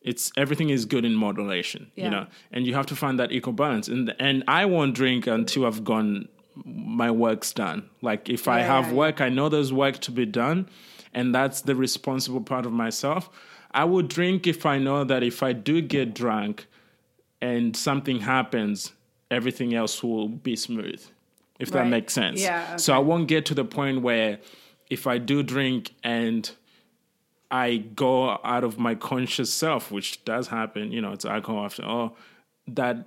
it's 0.00 0.30
everything 0.36 0.70
is 0.70 0.84
good 0.84 1.04
in 1.04 1.14
moderation, 1.14 1.90
Yeah. 1.96 2.04
you 2.04 2.10
know, 2.10 2.26
and 2.52 2.66
you 2.66 2.74
have 2.74 2.86
to 2.86 2.96
find 2.96 3.18
that 3.18 3.32
equal 3.32 3.52
balance. 3.52 3.88
And 3.88 4.14
and 4.20 4.44
I 4.46 4.64
won't 4.66 4.94
drink 4.94 5.26
until 5.26 5.66
I've 5.66 5.82
gone, 5.82 6.28
my 6.64 7.10
work's 7.10 7.52
done. 7.52 7.88
Like 8.00 8.28
if 8.28 8.46
I 8.46 8.60
have 8.60 8.84
yeah, 8.84 8.90
yeah. 8.90 8.96
work, 8.96 9.20
I 9.20 9.28
know 9.28 9.48
there's 9.48 9.72
work 9.72 9.98
to 10.02 10.12
be 10.12 10.24
done, 10.26 10.68
and 11.12 11.34
that's 11.34 11.62
the 11.62 11.74
responsible 11.74 12.40
part 12.42 12.64
of 12.66 12.72
myself. 12.72 13.28
I 13.74 13.84
would 13.84 14.08
drink 14.08 14.46
if 14.46 14.64
I 14.64 14.78
know 14.78 15.04
that 15.04 15.22
if 15.22 15.42
I 15.42 15.52
do 15.52 15.82
get 15.82 16.14
drunk 16.14 16.66
and 17.40 17.76
something 17.76 18.20
happens, 18.20 18.92
everything 19.30 19.74
else 19.74 20.02
will 20.02 20.28
be 20.28 20.56
smooth. 20.56 21.04
If 21.58 21.70
that 21.70 21.86
makes 21.86 22.12
sense. 22.12 22.40
Yeah, 22.40 22.76
So. 22.76 22.94
I 22.94 22.98
won't 22.98 23.28
get 23.28 23.46
to 23.46 23.54
the 23.54 23.64
point 23.64 24.02
where 24.02 24.38
if 24.90 25.06
I 25.06 25.18
do 25.18 25.42
drink 25.42 25.94
and 26.02 26.50
I 27.50 27.76
go 27.76 28.38
out 28.42 28.64
of 28.64 28.78
my 28.78 28.94
conscious 28.94 29.52
self, 29.52 29.90
which 29.90 30.24
does 30.24 30.48
happen, 30.48 30.90
you 30.90 31.00
know, 31.00 31.12
it's 31.12 31.24
alcohol 31.24 31.64
after 31.64 31.84
all, 31.84 32.16
that 32.66 33.06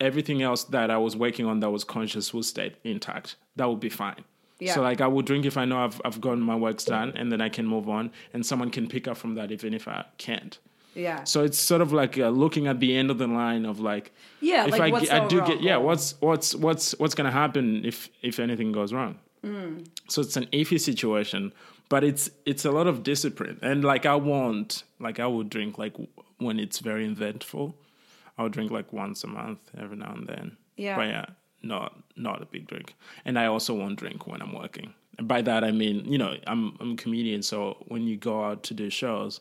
everything 0.00 0.42
else 0.42 0.64
that 0.64 0.90
I 0.90 0.98
was 0.98 1.16
working 1.16 1.46
on 1.46 1.60
that 1.60 1.70
was 1.70 1.84
conscious 1.84 2.34
will 2.34 2.42
stay 2.42 2.74
intact. 2.82 3.36
That 3.56 3.68
would 3.68 3.80
be 3.80 3.88
fine. 3.88 4.24
Yeah. 4.58 4.74
So 4.74 4.82
like 4.82 5.00
I 5.00 5.06
would 5.06 5.26
drink 5.26 5.44
if 5.44 5.56
I 5.56 5.64
know 5.64 5.84
I've 5.84 6.00
I've 6.04 6.20
gotten 6.20 6.40
my 6.40 6.56
works 6.56 6.84
done 6.84 7.12
and 7.16 7.30
then 7.30 7.40
I 7.40 7.48
can 7.48 7.66
move 7.66 7.88
on 7.88 8.12
and 8.32 8.44
someone 8.46 8.70
can 8.70 8.88
pick 8.88 9.08
up 9.08 9.16
from 9.16 9.34
that 9.34 9.50
even 9.50 9.74
if 9.74 9.88
I 9.88 10.04
can't. 10.18 10.58
Yeah. 10.94 11.24
So 11.24 11.42
it's 11.42 11.58
sort 11.58 11.80
of 11.80 11.92
like 11.92 12.18
uh, 12.18 12.28
looking 12.28 12.66
at 12.66 12.80
the 12.80 12.96
end 12.96 13.10
of 13.10 13.18
the 13.18 13.26
line 13.26 13.64
of 13.64 13.80
like, 13.80 14.12
Yeah, 14.40 14.66
if 14.66 14.72
like, 14.72 14.80
I, 14.80 14.90
what's 14.90 15.08
the 15.08 15.22
I 15.22 15.26
do 15.26 15.40
overall 15.40 15.56
get, 15.56 15.62
yeah, 15.62 15.76
what's 15.76 16.14
what's 16.20 16.54
what's 16.54 16.92
what's 16.98 17.14
gonna 17.14 17.32
happen 17.32 17.84
if 17.84 18.08
if 18.22 18.38
anything 18.38 18.72
goes 18.72 18.92
wrong? 18.92 19.18
Mm. 19.44 19.86
So 20.08 20.22
it's 20.22 20.36
an 20.36 20.46
iffy 20.52 20.80
situation, 20.80 21.52
but 21.88 22.04
it's 22.04 22.30
it's 22.46 22.64
a 22.64 22.70
lot 22.70 22.86
of 22.86 23.02
discipline, 23.02 23.58
and 23.60 23.84
like 23.84 24.06
I 24.06 24.14
won't, 24.14 24.84
like 25.00 25.20
I 25.20 25.26
would 25.26 25.50
drink 25.50 25.78
like 25.78 25.94
when 26.38 26.58
it's 26.58 26.78
very 26.78 27.06
eventful, 27.06 27.74
I 28.38 28.42
would 28.44 28.52
drink 28.52 28.70
like 28.70 28.92
once 28.92 29.24
a 29.24 29.26
month 29.26 29.58
every 29.76 29.96
now 29.96 30.12
and 30.14 30.26
then. 30.26 30.56
Yeah. 30.76 30.96
but 30.96 31.08
yeah, 31.08 31.26
not 31.64 31.96
not 32.16 32.42
a 32.42 32.46
big 32.46 32.66
drink, 32.66 32.94
and 33.24 33.38
I 33.38 33.46
also 33.46 33.74
won't 33.74 33.98
drink 33.98 34.26
when 34.26 34.40
I'm 34.42 34.54
working. 34.54 34.94
And 35.18 35.28
by 35.28 35.42
that 35.42 35.64
I 35.64 35.70
mean, 35.70 36.04
you 36.10 36.18
know, 36.18 36.36
I'm 36.46 36.76
I'm 36.80 36.92
a 36.92 36.96
comedian, 36.96 37.42
so 37.42 37.84
when 37.88 38.02
you 38.06 38.16
go 38.16 38.44
out 38.44 38.62
to 38.64 38.74
do 38.74 38.90
shows, 38.90 39.40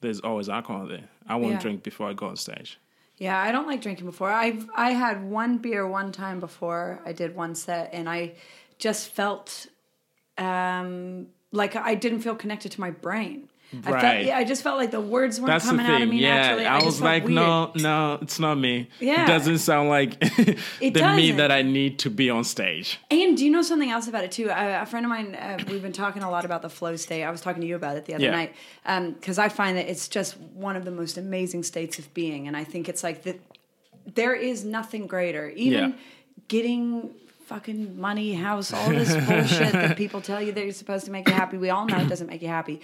there's 0.00 0.20
always 0.20 0.48
alcohol 0.48 0.86
there. 0.86 1.08
I 1.28 1.36
won't 1.36 1.54
Yeah. 1.54 1.58
drink 1.60 1.82
before 1.82 2.08
I 2.08 2.14
go 2.14 2.26
on 2.26 2.36
stage. 2.36 2.78
Yeah, 3.16 3.36
I 3.40 3.50
don't 3.50 3.66
like 3.66 3.80
drinking 3.82 4.06
before. 4.06 4.30
I've 4.30 4.68
I 4.74 4.92
had 4.92 5.24
one 5.24 5.58
beer 5.58 5.86
one 5.86 6.12
time 6.12 6.38
before 6.40 7.00
I 7.04 7.12
did 7.12 7.34
one 7.34 7.54
set, 7.54 7.90
and 7.92 8.08
I 8.08 8.34
just 8.78 9.08
felt 9.10 9.66
um, 10.36 11.26
like 11.52 11.74
I 11.76 11.94
didn't 11.94 12.20
feel 12.20 12.36
connected 12.36 12.72
to 12.72 12.80
my 12.80 12.90
brain. 12.90 13.48
I 13.70 13.80
felt, 13.82 13.94
Right. 14.02 14.24
yeah, 14.24 14.38
I 14.38 14.44
just 14.44 14.62
felt 14.62 14.78
like 14.78 14.90
the 14.90 15.00
words 15.00 15.38
weren't 15.38 15.48
That's 15.48 15.66
coming 15.66 15.84
out 15.84 16.00
of 16.00 16.08
me 16.08 16.20
Yeah, 16.22 16.36
naturally. 16.36 16.66
I, 16.66 16.74
just 16.76 16.86
was 16.86 17.00
like, 17.02 17.24
weird. 17.24 17.34
no, 17.34 17.72
no, 17.76 18.18
it's 18.22 18.38
not 18.38 18.54
me. 18.54 18.88
Yeah. 18.98 19.24
It 19.24 19.26
doesn't 19.26 19.58
sound 19.58 19.90
like 19.90 20.16
It 20.22 20.56
the 20.80 20.86
me 21.14 21.28
doesn't. 21.32 21.36
that 21.36 21.52
I 21.52 21.60
need 21.60 21.98
to 22.00 22.10
be 22.10 22.30
on 22.30 22.44
stage. 22.44 22.98
And 23.10 23.36
do 23.36 23.44
you 23.44 23.50
know 23.50 23.60
something 23.60 23.90
else 23.90 24.08
about 24.08 24.24
it 24.24 24.32
too? 24.32 24.50
Uh, 24.50 24.78
a 24.82 24.86
friend 24.86 25.04
of 25.04 25.10
mine, 25.10 25.34
uh, 25.34 25.58
we've 25.68 25.82
been 25.82 25.92
talking 25.92 26.22
a 26.22 26.30
lot 26.30 26.46
about 26.46 26.62
the 26.62 26.70
flow 26.70 26.96
state. 26.96 27.24
I 27.24 27.30
was 27.30 27.42
talking 27.42 27.60
to 27.60 27.66
you 27.68 27.76
about 27.76 27.98
it 27.98 28.06
the 28.06 28.14
other 28.14 28.24
Yeah. 28.24 28.30
night 28.86 29.14
because 29.20 29.38
I 29.38 29.50
find 29.50 29.76
that 29.76 29.90
it's 29.90 30.08
just 30.08 30.38
one 30.38 30.74
of 30.74 30.86
the 30.86 30.90
most 30.90 31.18
amazing 31.18 31.62
states 31.62 31.98
of 31.98 32.12
being, 32.14 32.48
and 32.48 32.56
I 32.56 32.64
think 32.64 32.88
it's 32.88 33.02
like 33.02 33.24
that. 33.24 33.38
There 34.14 34.34
is 34.34 34.64
nothing 34.64 35.06
greater. 35.06 35.50
Even 35.50 35.90
Yeah. 35.90 35.96
getting 36.48 37.10
fucking 37.44 37.98
money, 38.00 38.32
house, 38.34 38.72
all 38.72 38.88
this 38.88 39.14
bullshit 39.26 39.72
that 39.72 39.96
people 40.02 40.20
tell 40.22 40.40
you 40.40 40.52
that 40.52 40.64
you're 40.64 40.72
supposed 40.72 41.04
to 41.06 41.10
make 41.10 41.28
you 41.28 41.34
happy. 41.34 41.58
We 41.58 41.68
all 41.70 41.86
know 41.86 41.98
it 41.98 42.08
doesn't 42.08 42.26
make 42.28 42.40
you 42.42 42.48
happy. 42.48 42.80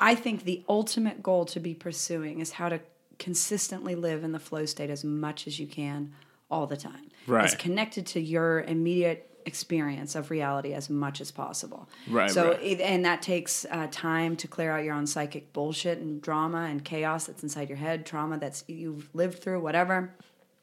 I 0.00 0.14
think 0.14 0.44
the 0.44 0.64
ultimate 0.68 1.22
goal 1.22 1.44
to 1.46 1.60
be 1.60 1.74
pursuing 1.74 2.40
is 2.40 2.52
how 2.52 2.68
to 2.68 2.80
consistently 3.18 3.94
live 3.94 4.24
in 4.24 4.32
the 4.32 4.38
flow 4.38 4.66
state 4.66 4.90
as 4.90 5.04
much 5.04 5.46
as 5.46 5.58
you 5.58 5.66
can 5.66 6.12
all 6.50 6.66
the 6.66 6.76
time. 6.76 7.10
Right. 7.26 7.44
As 7.44 7.54
connected 7.54 8.06
to 8.08 8.20
your 8.20 8.62
immediate 8.62 9.30
experience 9.46 10.16
of 10.16 10.30
reality 10.30 10.74
as 10.74 10.90
much 10.90 11.20
as 11.20 11.30
possible. 11.30 11.88
Right, 12.08 12.30
So, 12.30 12.50
right. 12.50 12.62
It, 12.62 12.80
and 12.80 13.04
that 13.04 13.22
takes 13.22 13.64
uh, 13.70 13.86
time 13.90 14.36
to 14.36 14.48
clear 14.48 14.72
out 14.72 14.84
your 14.84 14.94
own 14.94 15.06
psychic 15.06 15.52
bullshit 15.52 15.98
and 15.98 16.20
drama 16.20 16.64
and 16.64 16.84
chaos 16.84 17.26
that's 17.26 17.42
inside 17.42 17.68
your 17.68 17.78
head, 17.78 18.04
trauma 18.04 18.38
that's 18.38 18.64
you've 18.66 19.08
lived 19.14 19.40
through, 19.42 19.60
whatever. 19.60 20.14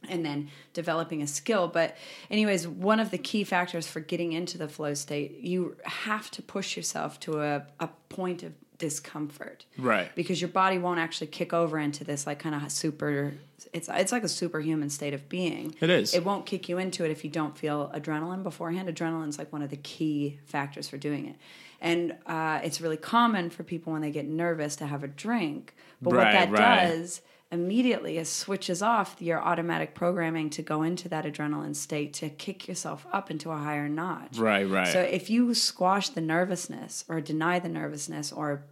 And 0.09 0.25
then 0.25 0.49
developing 0.73 1.21
a 1.21 1.27
skill. 1.27 1.69
But, 1.69 1.95
anyways, 2.29 2.67
one 2.67 2.99
of 2.99 3.09
the 3.09 3.17
key 3.17 3.45
factors 3.45 3.87
for 3.87 4.01
getting 4.01 4.33
into 4.33 4.57
the 4.57 4.67
flow 4.67 4.95
state, 4.95 5.39
you 5.39 5.77
have 5.85 6.29
to 6.31 6.41
push 6.41 6.75
yourself 6.75 7.21
to 7.21 7.39
a, 7.39 7.65
a 7.79 7.87
point 8.09 8.43
of 8.43 8.51
discomfort 8.83 9.65
Right. 9.77 10.13
because 10.15 10.41
your 10.41 10.49
body 10.49 10.77
won't 10.77 10.99
actually 10.99 11.27
kick 11.27 11.53
over 11.53 11.77
into 11.79 12.03
this 12.03 12.27
like 12.27 12.39
kind 12.39 12.53
of 12.55 12.71
super 12.71 13.33
it's 13.73 13.87
it's 13.93 14.11
like 14.11 14.23
a 14.23 14.27
superhuman 14.27 14.89
state 14.89 15.13
of 15.13 15.27
being 15.29 15.73
It 15.79 15.89
is. 15.89 16.13
it 16.13 16.23
won't 16.25 16.45
kick 16.45 16.67
you 16.69 16.77
into 16.77 17.05
it 17.05 17.11
if 17.11 17.23
you 17.23 17.29
don't 17.29 17.57
feel 17.57 17.91
adrenaline 17.95 18.43
beforehand 18.43 18.89
adrenaline's 18.89 19.37
like 19.37 19.51
one 19.53 19.61
of 19.61 19.69
the 19.69 19.77
key 19.77 20.39
factors 20.45 20.87
for 20.89 20.97
doing 20.97 21.27
it 21.27 21.35
and 21.81 22.15
uh, 22.27 22.59
it's 22.63 22.79
really 22.79 22.97
common 22.97 23.49
for 23.49 23.63
people 23.63 23.91
when 23.93 24.01
they 24.01 24.11
get 24.11 24.27
nervous 24.27 24.75
to 24.77 24.85
have 24.85 25.03
a 25.03 25.07
drink 25.07 25.73
but 26.01 26.13
what 26.13 26.23
that 26.23 26.49
right. 26.51 26.87
does 26.89 27.21
immediately 27.51 28.17
is 28.17 28.29
switches 28.29 28.81
off 28.81 29.15
your 29.19 29.39
automatic 29.39 29.93
programming 29.93 30.49
to 30.49 30.61
go 30.63 30.81
into 30.81 31.07
that 31.07 31.23
adrenaline 31.23 31.75
state 31.75 32.11
to 32.11 32.27
kick 32.29 32.67
yourself 32.67 33.05
up 33.13 33.29
into 33.29 33.51
a 33.51 33.57
higher 33.57 33.87
notch 33.87 34.37
Right, 34.39 34.67
right. 34.67 34.87
so 34.87 34.99
if 35.01 35.29
you 35.29 35.53
squash 35.53 36.09
the 36.09 36.21
nervousness 36.21 37.05
or 37.07 37.21
deny 37.21 37.59
the 37.59 37.69
nervousness 37.69 38.31
or 38.31 38.63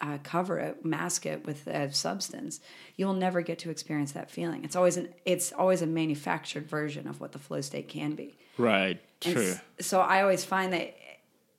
uh, 0.00 0.18
cover 0.22 0.58
it, 0.58 0.84
mask 0.84 1.26
it 1.26 1.44
with 1.46 1.66
a 1.66 1.92
substance, 1.92 2.60
you'll 2.96 3.14
never 3.14 3.40
get 3.42 3.58
to 3.60 3.70
experience 3.70 4.12
that 4.12 4.30
feeling. 4.30 4.64
It's 4.64 4.76
always 4.76 4.96
an 4.96 5.08
it's 5.24 5.52
always 5.52 5.82
a 5.82 5.86
manufactured 5.86 6.68
version 6.68 7.08
of 7.08 7.20
what 7.20 7.32
the 7.32 7.38
flow 7.38 7.60
state 7.60 7.88
can 7.88 8.14
be. 8.14 8.36
right. 8.56 9.00
And 9.24 9.34
True. 9.34 9.54
so 9.80 10.00
I 10.00 10.22
always 10.22 10.44
find 10.44 10.72
that 10.72 10.94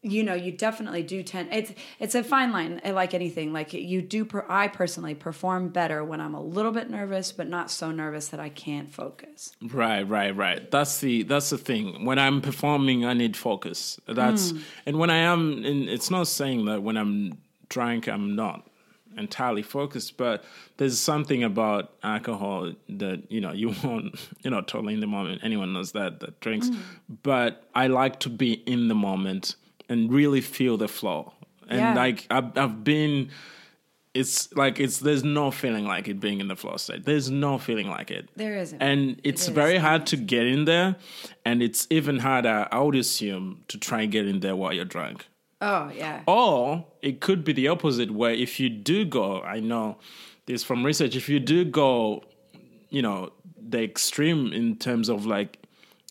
you 0.02 0.24
know 0.24 0.34
you 0.34 0.50
definitely 0.50 1.04
do 1.04 1.22
tend 1.22 1.50
it's 1.52 1.74
it's 2.00 2.16
a 2.16 2.24
fine 2.24 2.54
line 2.54 2.80
uh, 2.86 2.94
like 2.94 3.14
anything 3.14 3.52
like 3.52 3.74
you 3.74 4.02
do 4.02 4.24
per, 4.24 4.46
i 4.48 4.66
personally 4.66 5.14
perform 5.14 5.68
better 5.68 6.06
when 6.06 6.22
i'm 6.22 6.34
a 6.34 6.42
little 6.42 6.72
bit 6.72 6.90
nervous 6.90 7.34
but 7.34 7.50
not 7.50 7.70
so 7.70 7.92
nervous 7.92 8.30
that 8.30 8.40
i 8.40 8.48
can't 8.48 8.90
focus 8.94 9.52
Right, 9.62 10.04
right, 10.04 10.34
right. 10.34 10.72
That's 10.72 11.02
the 11.02 11.24
that's 11.24 11.50
the 11.50 11.58
thing. 11.58 12.06
When 12.06 12.18
I'm 12.18 12.40
performing, 12.40 13.04
I 13.06 13.14
need 13.14 13.36
focus. 13.36 14.00
That's 14.08 14.52
Hmm. 14.52 14.58
and 14.86 15.00
when 15.00 15.10
I 15.10 15.18
am, 15.18 15.66
and 15.66 15.90
it's 15.90 16.10
not 16.10 16.28
saying 16.28 16.64
that 16.68 16.82
when 16.82 16.96
I'm 16.96 17.38
drunk, 17.70 18.08
I'm 18.08 18.36
not 18.36 18.68
entirely 19.18 19.62
focused. 19.64 20.18
But 20.18 20.44
there's 20.78 21.00
something 21.00 21.44
about 21.44 21.94
alcohol 22.04 22.74
that 22.90 23.32
you 23.32 23.42
know 23.42 23.52
you 23.62 23.74
won't, 23.84 24.16
you 24.44 24.52
know, 24.52 24.62
totally 24.62 24.94
in 24.94 25.00
the 25.00 25.08
moment. 25.08 25.42
Anyone 25.44 25.74
knows 25.74 25.92
that 25.94 26.20
that 26.20 26.40
drinks. 26.40 26.70
Hmm. 26.70 26.76
But 27.24 27.64
I 27.74 27.88
like 27.88 28.20
to 28.22 28.30
be 28.30 28.54
in 28.54 28.88
the 28.88 28.96
moment 28.96 29.56
and 29.88 30.12
really 30.12 30.42
feel 30.42 30.78
the 30.78 30.88
flow. 30.88 31.34
And 31.68 31.80
Yeah. 31.80 31.94
like 31.96 32.28
I've, 32.30 32.58
I've 32.58 32.84
been 32.84 33.30
it's 34.16 34.52
like 34.56 34.80
it's 34.80 34.98
there's 35.00 35.24
no 35.24 35.52
feeling 35.52 35.86
like 35.86 36.08
it 36.08 36.20
being 36.20 36.40
in 36.40 36.48
the 36.48 36.56
flow 36.56 36.78
state. 36.78 37.06
There's 37.06 37.30
no 37.30 37.58
feeling 37.60 37.88
like 37.90 38.10
it. 38.10 38.28
There 38.36 38.58
isn't. 38.58 38.82
And 38.82 39.22
it's 39.24 39.44
is. 39.44 39.50
very 39.50 39.78
hard 39.78 40.08
to 40.08 40.18
get 40.18 40.48
in 40.48 40.66
there, 40.66 40.96
and 41.46 41.62
it's 41.62 41.86
even 41.92 42.20
harder, 42.20 42.68
I 42.72 42.80
would 42.80 42.96
assume, 42.96 43.64
to 43.68 43.78
try 43.78 44.02
and 44.02 44.12
get 44.12 44.28
in 44.28 44.40
there 44.40 44.56
while 44.56 44.74
you're 44.74 44.86
drunk. 44.86 45.28
Oh 45.62 45.91
yeah 45.93 46.22
Or 46.28 46.86
it 47.01 47.20
could 47.22 47.43
be 47.43 47.53
the 47.53 47.68
opposite, 47.68 48.12
where 48.12 48.34
if 48.34 48.60
you 48.60 48.70
do 48.70 49.05
go, 49.05 49.41
I 49.41 49.60
know 49.60 49.97
this 50.45 50.64
from 50.64 50.86
research, 50.86 51.16
if 51.16 51.30
you 51.30 51.39
do 51.39 51.66
go, 51.66 52.24
you 52.89 53.01
know, 53.01 53.32
the 53.62 53.84
extreme 53.84 54.51
in 54.51 54.78
terms 54.78 55.10
of 55.10 55.26
like 55.26 55.60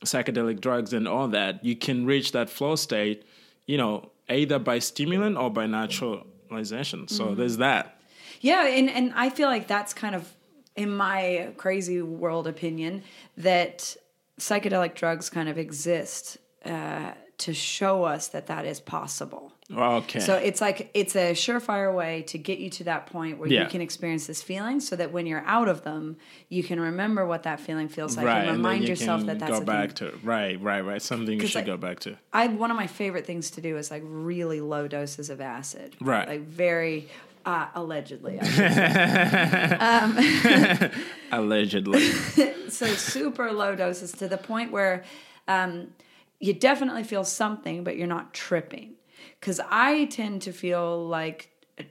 psychedelic 0.04 0.60
drugs 0.60 0.92
and 0.92 1.08
all 1.08 1.28
that, 1.28 1.64
you 1.64 1.74
can 1.74 2.06
reach 2.06 2.32
that 2.32 2.48
flow 2.48 2.76
state, 2.76 3.24
you 3.66 3.76
know, 3.76 4.10
either 4.28 4.58
by 4.58 4.78
stimulant 4.78 5.36
or 5.36 5.50
by 5.50 5.66
naturalization. 5.66 7.08
So 7.08 7.34
there's 7.34 7.56
that. 7.56 8.00
Yeah, 8.40 8.66
and 8.66 8.88
and 8.88 9.12
I 9.14 9.30
feel 9.30 9.48
like 9.48 9.66
that's 9.66 9.92
kind 9.92 10.14
of 10.14 10.32
in 10.76 10.94
my 10.94 11.52
crazy 11.56 12.00
world 12.00 12.46
opinion 12.46 13.02
that 13.36 13.96
psychedelic 14.38 14.94
drugs 14.94 15.28
kind 15.28 15.48
of 15.48 15.58
exist 15.58 16.38
uh, 16.64 17.12
to 17.38 17.54
show 17.54 18.04
us 18.04 18.28
that 18.28 18.48
that 18.48 18.64
is 18.66 18.80
possible. 18.80 19.52
Okay. 19.72 20.18
So 20.20 20.34
it's 20.34 20.60
like 20.60 20.90
it's 20.94 21.14
a 21.14 21.32
surefire 21.32 21.94
way 21.94 22.22
to 22.28 22.38
get 22.38 22.58
you 22.58 22.68
to 22.70 22.84
that 22.84 23.06
point 23.06 23.38
where 23.38 23.48
Yeah. 23.48 23.62
you 23.62 23.68
can 23.68 23.80
experience 23.80 24.26
this 24.26 24.42
feeling, 24.42 24.80
so 24.80 24.96
that 24.96 25.12
when 25.12 25.26
you're 25.26 25.44
out 25.46 25.68
of 25.68 25.84
them, 25.84 26.16
you 26.48 26.62
can 26.64 26.80
remember 26.80 27.26
what 27.26 27.44
that 27.44 27.60
feeling 27.60 27.88
feels 27.88 28.16
like 28.16 28.26
right, 28.26 28.40
and 28.40 28.48
and 28.48 28.56
remind 28.58 28.82
you 28.84 28.88
yourself 28.88 29.24
that 29.26 29.38
that's 29.38 29.60
go 29.60 29.64
back 29.64 29.92
thing. 29.92 30.10
to 30.10 30.18
right, 30.26 30.60
right, 30.60 30.80
right. 30.80 31.02
Something 31.02 31.40
you 31.40 31.46
should 31.46 31.56
like, 31.56 31.66
go 31.66 31.76
back 31.76 32.00
to. 32.00 32.16
I 32.32 32.48
one 32.48 32.70
of 32.70 32.76
my 32.76 32.86
favorite 32.86 33.26
things 33.26 33.50
to 33.52 33.60
do 33.60 33.76
is 33.76 33.90
like 33.90 34.02
really 34.06 34.60
low 34.60 34.88
doses 34.88 35.30
of 35.30 35.40
acid. 35.40 35.94
Right. 36.00 36.26
Like 36.26 36.40
very 36.42 37.08
uh, 37.46 37.66
allegedly. 37.74 38.38
Should 38.42 38.72
Allegedly, 41.30 42.10
so 42.68 42.86
super 42.86 43.52
low 43.52 43.76
doses 43.76 44.12
to 44.12 44.28
the 44.28 44.38
point 44.38 44.72
where 44.72 45.04
um, 45.46 45.88
you 46.40 46.52
definitely 46.54 47.04
feel 47.04 47.24
something, 47.24 47.84
but 47.84 47.96
you're 47.96 48.06
not 48.06 48.32
tripping. 48.34 48.94
Because 49.40 49.60
I 49.70 50.06
tend 50.06 50.42
to 50.42 50.52
feel 50.52 51.06
like 51.06 51.50
uh, 51.78 51.84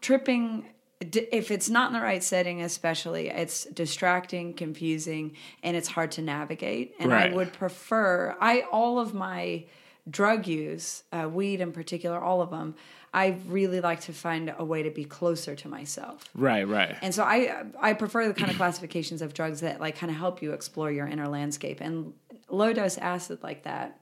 tripping. 0.00 0.66
If 1.00 1.50
it's 1.50 1.68
not 1.68 1.88
in 1.88 1.92
the 1.92 2.00
right 2.00 2.22
setting, 2.22 2.62
especially, 2.62 3.28
it's 3.28 3.64
distracting, 3.64 4.54
confusing, 4.54 5.36
and 5.62 5.76
it's 5.76 5.88
hard 5.88 6.12
to 6.12 6.22
navigate. 6.22 6.94
And 6.98 7.10
Right. 7.10 7.30
I 7.30 7.34
would 7.34 7.52
prefer, 7.52 8.36
I 8.40 8.62
all 8.72 8.98
of 8.98 9.12
my 9.12 9.66
drug 10.08 10.46
use, 10.46 11.02
uh, 11.12 11.28
weed 11.28 11.60
in 11.60 11.72
particular, 11.72 12.18
all 12.18 12.40
of 12.40 12.50
them, 12.50 12.74
I 13.12 13.36
really 13.46 13.80
like 13.80 14.00
to 14.02 14.12
find 14.12 14.52
a 14.56 14.64
way 14.64 14.82
to 14.82 14.90
be 14.90 15.04
closer 15.04 15.54
to 15.54 15.68
myself. 15.68 16.24
right, 16.34 16.66
right. 16.66 16.96
And 17.00 17.14
so 17.14 17.22
I 17.22 17.64
I 17.80 17.92
prefer 17.92 18.26
the 18.26 18.34
kind 18.34 18.50
of 18.50 18.56
classifications 18.56 19.22
of 19.22 19.34
drugs 19.34 19.60
that 19.60 19.80
like 19.80 19.96
kind 19.96 20.10
of 20.10 20.16
help 20.18 20.42
you 20.42 20.52
explore 20.52 20.90
your 20.90 21.06
inner 21.06 21.28
landscape. 21.28 21.80
And 21.80 22.12
low 22.54 22.72
dose 22.72 22.98
acid 22.98 23.42
like 23.42 23.64
that 23.64 24.00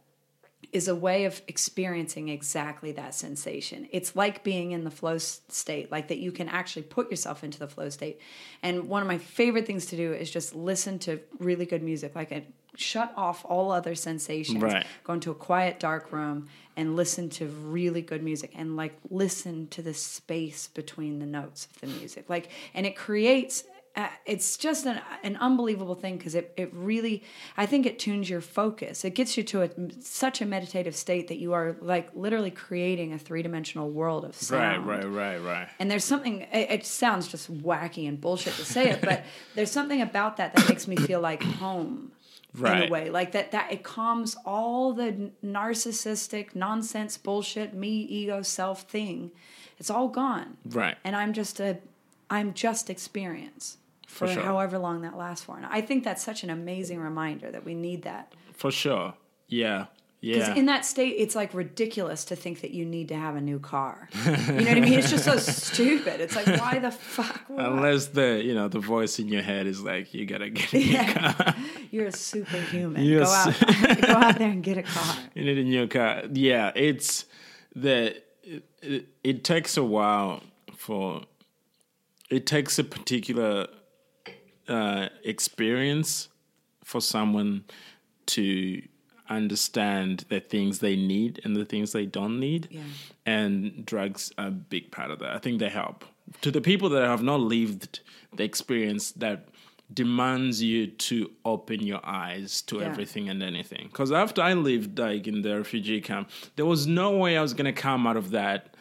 is 0.72 0.88
a 0.88 0.94
way 0.94 1.24
of 1.26 1.42
experiencing 1.48 2.28
exactly 2.28 2.92
that 2.92 3.14
sensation. 3.14 3.86
It's 3.90 4.16
like 4.16 4.42
being 4.42 4.72
in 4.72 4.84
the 4.84 4.90
flow 4.90 5.18
state, 5.18 5.90
like 5.90 6.08
that 6.08 6.18
you 6.18 6.32
can 6.32 6.48
actually 6.48 6.82
put 6.82 7.10
yourself 7.10 7.44
into 7.44 7.58
the 7.58 7.68
flow 7.68 7.90
state. 7.90 8.20
And 8.62 8.88
one 8.88 9.02
of 9.02 9.08
my 9.08 9.18
favorite 9.18 9.66
things 9.66 9.86
to 9.86 9.96
do 9.96 10.12
is 10.14 10.30
just 10.30 10.54
listen 10.54 10.98
to 11.00 11.20
really 11.38 11.66
good 11.66 11.82
music, 11.82 12.14
like 12.14 12.32
a, 12.32 12.44
shut 12.74 13.12
off 13.16 13.44
all 13.44 13.70
other 13.70 13.94
sensations, 13.94 14.62
Right. 14.62 14.86
go 15.04 15.12
into 15.12 15.30
a 15.30 15.34
quiet, 15.34 15.78
dark 15.78 16.10
room 16.10 16.48
and 16.74 16.96
listen 16.96 17.28
to 17.30 17.46
really 17.46 18.00
good 18.00 18.22
music 18.22 18.52
and 18.54 18.74
like 18.76 18.96
listen 19.10 19.66
to 19.68 19.82
the 19.82 19.92
space 19.92 20.68
between 20.68 21.18
the 21.18 21.26
notes 21.26 21.66
of 21.66 21.80
the 21.82 21.86
music. 21.88 22.30
Like, 22.30 22.48
and 22.72 22.86
it 22.86 22.96
creates. 22.96 23.64
Uh, 23.94 24.08
it's 24.24 24.56
just 24.56 24.86
an, 24.86 24.98
an 25.22 25.36
unbelievable 25.36 25.94
thing 25.94 26.16
because 26.16 26.34
it, 26.34 26.54
it 26.56 26.72
really 26.72 27.22
i 27.58 27.66
think 27.66 27.84
it 27.84 27.98
tunes 27.98 28.30
your 28.30 28.40
focus 28.40 29.04
it 29.04 29.10
gets 29.14 29.36
you 29.36 29.42
to 29.42 29.60
a, 29.60 29.68
such 30.00 30.40
a 30.40 30.46
meditative 30.46 30.96
state 30.96 31.28
that 31.28 31.36
you 31.36 31.52
are 31.52 31.76
like 31.82 32.08
literally 32.14 32.50
creating 32.50 33.12
a 33.12 33.18
three-dimensional 33.18 33.90
world 33.90 34.24
of 34.24 34.34
sound 34.34 34.86
right, 34.86 35.04
right, 35.04 35.36
right. 35.36 35.42
right 35.42 35.68
and 35.78 35.90
there's 35.90 36.04
something 36.06 36.40
it, 36.52 36.70
it 36.70 36.86
sounds 36.86 37.28
just 37.28 37.52
wacky 37.62 38.08
and 38.08 38.18
bullshit 38.18 38.54
to 38.54 38.64
say 38.64 38.88
it 38.88 39.02
but 39.02 39.24
there's 39.54 39.70
something 39.70 40.00
about 40.00 40.38
that 40.38 40.54
that 40.54 40.66
makes 40.70 40.88
me 40.88 40.96
feel 40.96 41.20
like 41.20 41.42
home 41.42 42.12
right. 42.56 42.84
in 42.84 42.88
a 42.88 42.90
way 42.90 43.10
like 43.10 43.32
that 43.32 43.50
that 43.52 43.70
it 43.70 43.82
calms 43.82 44.36
all 44.46 44.94
the 44.94 45.30
narcissistic 45.44 46.54
nonsense 46.54 47.18
bullshit 47.18 47.74
me 47.74 47.88
ego 48.02 48.40
self 48.42 48.82
thing 48.82 49.30
it's 49.78 49.90
all 49.90 50.08
gone 50.08 50.56
Right. 50.70 50.96
and 51.04 51.14
i'm 51.14 51.34
just 51.34 51.60
a 51.60 51.78
i'm 52.30 52.54
just 52.54 52.88
experience 52.88 53.76
for, 54.12 54.28
sure. 54.28 54.42
however 54.42 54.78
long 54.78 55.02
that 55.02 55.16
lasts 55.16 55.44
for. 55.44 55.56
And 55.56 55.66
I 55.66 55.80
think 55.80 56.04
that's 56.04 56.22
such 56.22 56.44
an 56.44 56.50
amazing 56.50 57.00
reminder 57.00 57.50
that 57.50 57.64
we 57.64 57.74
need 57.74 58.02
that. 58.02 58.34
For 58.52 58.70
sure. 58.70 59.14
Yeah. 59.48 59.86
Yeah. 60.20 60.36
Because 60.38 60.56
in 60.58 60.66
that 60.66 60.84
state, 60.84 61.16
it's 61.18 61.34
like 61.34 61.52
ridiculous 61.52 62.24
to 62.26 62.36
think 62.36 62.60
that 62.60 62.70
you 62.70 62.84
need 62.84 63.08
to 63.08 63.16
have 63.16 63.34
a 63.34 63.40
new 63.40 63.58
car. 63.58 64.08
You 64.24 64.30
know 64.30 64.36
what 64.54 64.68
I 64.68 64.80
mean? 64.80 64.92
It's 64.92 65.10
just 65.10 65.24
so 65.24 65.36
stupid. 65.38 66.20
It's 66.20 66.36
like, 66.36 66.46
why 66.46 66.78
the 66.78 66.92
fuck? 66.92 67.42
Why? 67.48 67.64
Unless 67.64 68.08
the 68.08 68.40
you 68.44 68.54
know 68.54 68.68
the 68.68 68.78
voice 68.78 69.18
in 69.18 69.26
your 69.28 69.42
head 69.42 69.66
is 69.66 69.82
like 69.82 70.14
you 70.14 70.24
gotta 70.26 70.50
get 70.50 70.72
a 70.74 70.76
new 70.76 70.84
Yeah. 70.84 71.32
car. 71.32 71.54
You're 71.90 72.06
a 72.06 72.12
superhuman. 72.12 73.02
You're 73.02 73.24
go 73.24 73.30
out, 73.32 73.60
go 74.00 74.12
out 74.12 74.38
there 74.38 74.48
and 74.50 74.62
get 74.62 74.78
a 74.78 74.82
car. 74.84 75.16
You 75.34 75.44
need 75.44 75.58
a 75.58 75.64
new 75.64 75.88
car. 75.88 76.22
Yeah, 76.32 76.70
it's 76.76 77.24
the 77.74 78.14
it, 78.44 78.62
it, 78.80 79.06
it 79.24 79.44
takes 79.44 79.76
a 79.76 79.82
while 79.82 80.42
for 80.76 81.22
it 82.30 82.46
takes 82.46 82.78
a 82.78 82.84
particular 82.84 83.66
uh, 84.68 85.08
experience 85.24 86.28
for 86.84 87.00
someone 87.00 87.64
to 88.26 88.82
understand 89.28 90.24
the 90.28 90.40
things 90.40 90.80
they 90.80 90.96
need 90.96 91.40
and 91.44 91.56
the 91.56 91.64
things 91.64 91.92
they 91.92 92.04
don't 92.06 92.38
need. 92.38 92.68
Yeah. 92.70 92.80
And 93.24 93.84
drugs 93.86 94.32
are 94.36 94.48
a 94.48 94.50
big 94.50 94.90
part 94.90 95.10
of 95.10 95.20
that. 95.20 95.34
I 95.34 95.38
think 95.38 95.58
they 95.58 95.68
help. 95.70 96.04
To 96.42 96.50
the 96.50 96.60
people 96.60 96.88
that 96.90 97.04
have 97.06 97.22
not 97.22 97.40
lived 97.40 98.00
the 98.34 98.44
experience 98.44 99.12
that 99.12 99.48
demands 99.92 100.62
you 100.62 100.86
to 100.86 101.30
open 101.44 101.82
your 101.82 102.00
eyes 102.04 102.62
to 102.62 102.78
Yeah. 102.78 102.84
everything 102.86 103.28
and 103.28 103.42
anything. 103.42 103.88
Because 103.88 104.10
after 104.12 104.40
I 104.42 104.54
lived 104.54 104.98
like 104.98 105.26
in 105.26 105.42
the 105.42 105.56
refugee 105.56 106.00
camp, 106.00 106.30
there 106.56 106.64
was 106.66 106.86
no 106.86 107.16
way 107.16 107.36
I 107.36 107.42
was 107.42 107.52
gonna 107.54 107.72
come 107.74 108.06
out 108.06 108.16
of 108.16 108.30
that 108.30 108.74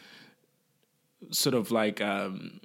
sort 1.30 1.54
of 1.54 1.70
like 1.70 2.00
um 2.00 2.60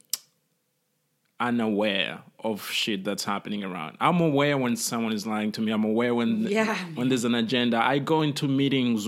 unaware 1.40 2.22
of 2.44 2.70
shit 2.70 3.04
that's 3.04 3.24
happening 3.26 3.64
around. 3.64 3.98
I'm 4.00 4.20
aware 4.22 4.58
when 4.58 4.76
someone 4.76 5.12
is 5.14 5.26
lying 5.26 5.52
to 5.54 5.62
me. 5.62 5.72
I'm 5.72 5.84
aware 5.84 6.14
when 6.14 6.44
Yeah. 6.44 6.76
when 6.96 7.10
there's 7.10 7.24
an 7.26 7.36
agenda. 7.36 7.78
I 7.84 8.00
go 8.00 8.22
into 8.22 8.48
meetings 8.48 9.08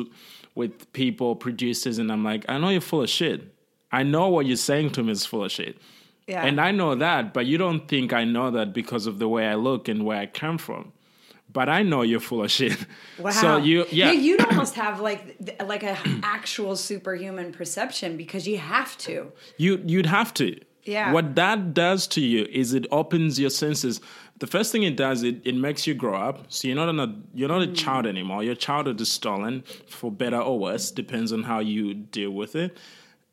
with 0.55 0.91
people, 0.93 1.36
producers, 1.36 1.99
and 1.99 2.11
I'm 2.11 2.23
like, 2.23 2.43
I 2.49 2.57
know 2.57 2.69
you're 2.69 2.82
full 2.82 3.03
of 3.03 3.09
shit. 3.09 3.53
I 3.91 4.03
know 4.03 4.30
what 4.30 4.45
you're 4.45 4.57
saying 4.57 4.91
to 4.91 5.03
me 5.03 5.11
is 5.11 5.25
full 5.25 5.43
of 5.43 5.51
shit. 5.51 5.77
Yeah. 6.27 6.43
And 6.45 6.59
I 6.61 6.71
know 6.71 6.93
that, 6.95 7.34
but 7.34 7.45
you 7.45 7.57
don't 7.57 7.88
think 7.88 8.13
I 8.13 8.23
know 8.23 8.51
that 8.51 8.73
because 8.73 9.07
of 9.07 9.17
the 9.19 9.27
way 9.27 9.47
I 9.47 9.55
look 9.55 9.88
and 9.88 10.05
where 10.05 10.17
I 10.19 10.25
come 10.27 10.57
from. 10.57 10.91
But 11.51 11.69
I 11.69 11.82
know 11.82 12.03
you're 12.03 12.19
full 12.19 12.43
of 12.43 12.51
shit. 12.51 12.77
Wow. 13.19 13.32
So 13.32 13.57
you, 13.57 13.86
yeah, 13.91 14.11
you'd 14.11 14.39
almost 14.45 14.75
have 14.75 14.99
like 15.01 15.36
like 15.65 15.84
a 15.84 15.97
actual 16.23 16.75
superhuman 16.75 17.51
perception 17.51 18.15
because 18.17 18.47
you 18.47 18.57
have 18.59 18.97
to. 18.99 19.32
You 19.57 19.82
you'd 19.86 20.05
have 20.05 20.34
to. 20.36 20.59
Yeah. 20.89 21.11
What 21.11 21.35
that 21.35 21.73
does 21.73 22.07
to 22.07 22.21
you 22.21 22.47
is 22.51 22.73
it 22.73 22.87
opens 22.91 23.39
your 23.39 23.51
senses. 23.51 24.01
The 24.39 24.47
first 24.47 24.71
thing 24.71 24.83
it 24.83 24.97
does, 24.97 25.21
it, 25.23 25.41
it 25.43 25.55
makes 25.55 25.85
you 25.85 25.93
grow 25.93 26.15
up. 26.15 26.45
So 26.49 26.67
you're 26.67 26.75
not 26.75 26.89
an, 26.89 27.27
you're 27.33 27.49
not 27.49 27.61
a 27.61 27.67
child 27.67 28.05
mm. 28.05 28.09
anymore. 28.09 28.43
Your 28.43 28.55
childhood 28.55 28.99
is 28.99 29.11
stolen, 29.11 29.63
for 29.87 30.11
better 30.11 30.39
or 30.39 30.57
worse, 30.57 30.89
depends 30.91 31.31
on 31.31 31.43
how 31.43 31.59
you 31.59 31.93
deal 31.93 32.31
with 32.31 32.55
it. 32.55 32.77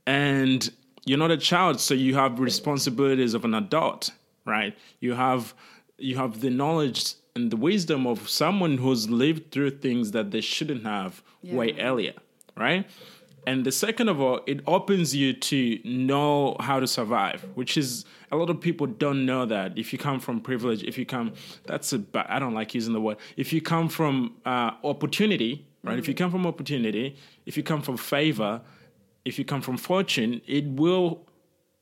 And 0.07 0.71
you're 1.07 1.19
not 1.19 1.31
a 1.31 1.37
child, 1.37 1.81
so 1.81 1.95
you 1.95 2.15
have 2.17 2.41
responsibilities 2.41 3.33
of 3.33 3.45
an 3.45 3.55
adult, 3.55 4.11
right? 4.45 4.77
You 5.01 5.15
have 5.15 5.55
you 5.99 6.17
have 6.17 6.41
the 6.41 6.51
knowledge 6.51 7.15
and 7.35 7.51
the 7.51 7.57
wisdom 7.57 8.07
of 8.07 8.29
someone 8.29 8.77
who's 8.77 9.09
lived 9.09 9.51
through 9.51 9.71
things 9.71 10.11
that 10.11 10.31
they 10.31 10.43
shouldn't 10.43 10.85
have 10.85 11.23
way 11.43 11.75
earlier, 11.79 12.13
right? 12.57 12.87
And 13.47 13.65
the 13.65 13.73
second 13.73 14.09
of 14.09 14.21
all, 14.21 14.41
it 14.47 14.61
opens 14.67 15.15
you 15.15 15.33
to 15.33 15.79
know 15.85 16.57
how 16.61 16.81
to 16.81 16.87
survive, 16.87 17.47
which 17.55 17.77
is 17.77 18.05
a 18.33 18.37
lot 18.37 18.51
of 18.51 18.61
people 18.61 18.87
don't 18.89 19.25
know 19.25 19.47
that. 19.47 19.79
If 19.79 19.93
you 19.93 19.99
come 20.01 20.19
from 20.19 20.41
privilege, 20.41 20.83
if 20.83 20.99
you 20.99 21.07
come, 21.07 21.33
that's 21.65 21.93
a, 21.93 22.03
I 22.15 22.39
don't 22.41 22.55
like 22.55 22.75
using 22.75 22.93
the 22.93 23.01
word. 23.01 23.19
If 23.37 23.53
you 23.53 23.61
come 23.61 23.89
from 23.89 24.35
uh, 24.45 24.73
opportunity, 24.83 25.67
right? 25.85 25.99
If 25.99 26.09
you 26.09 26.15
come 26.15 26.33
from 26.33 26.45
opportunity, 26.47 27.17
if 27.47 27.57
you 27.57 27.63
come 27.63 27.83
from 27.83 27.97
favor, 27.97 28.61
if 29.25 29.39
you 29.39 29.45
come 29.45 29.61
from 29.61 29.77
fortune, 29.77 30.41
it 30.47 30.65
will 30.67 31.27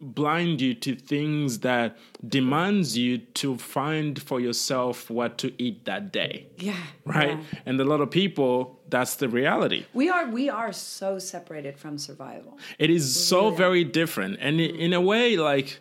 blind 0.01 0.61
you 0.61 0.75
to 0.75 0.95
things 0.95 1.61
that 1.61 1.97
demands 2.29 2.99
you 2.99 3.17
to 3.17 3.57
find 3.57 4.21
for 4.21 4.39
yourself 4.41 5.09
what 5.09 5.39
to 5.39 5.51
eat 5.63 5.85
that 5.87 6.13
day 6.13 6.47
Yeah. 6.59 6.77
right 7.07 7.39
yeah. 7.39 7.61
and 7.65 7.81
a 7.81 7.85
lot 7.85 8.01
of 8.03 8.11
people 8.11 8.79
that's 8.89 9.17
the 9.17 9.29
reality. 9.29 9.87
We 9.95 10.09
are 10.11 10.27
we 10.29 10.49
are 10.49 10.73
so 10.73 11.19
separated 11.19 11.79
from 11.79 11.99
survival. 11.99 12.59
it 12.79 12.91
is 12.91 13.05
so 13.29 13.51
very 13.51 13.85
different. 13.85 14.39
And 14.41 14.61
i- 14.61 14.65
in 14.65 14.93
a 14.93 15.01
way 15.01 15.37
like 15.37 15.81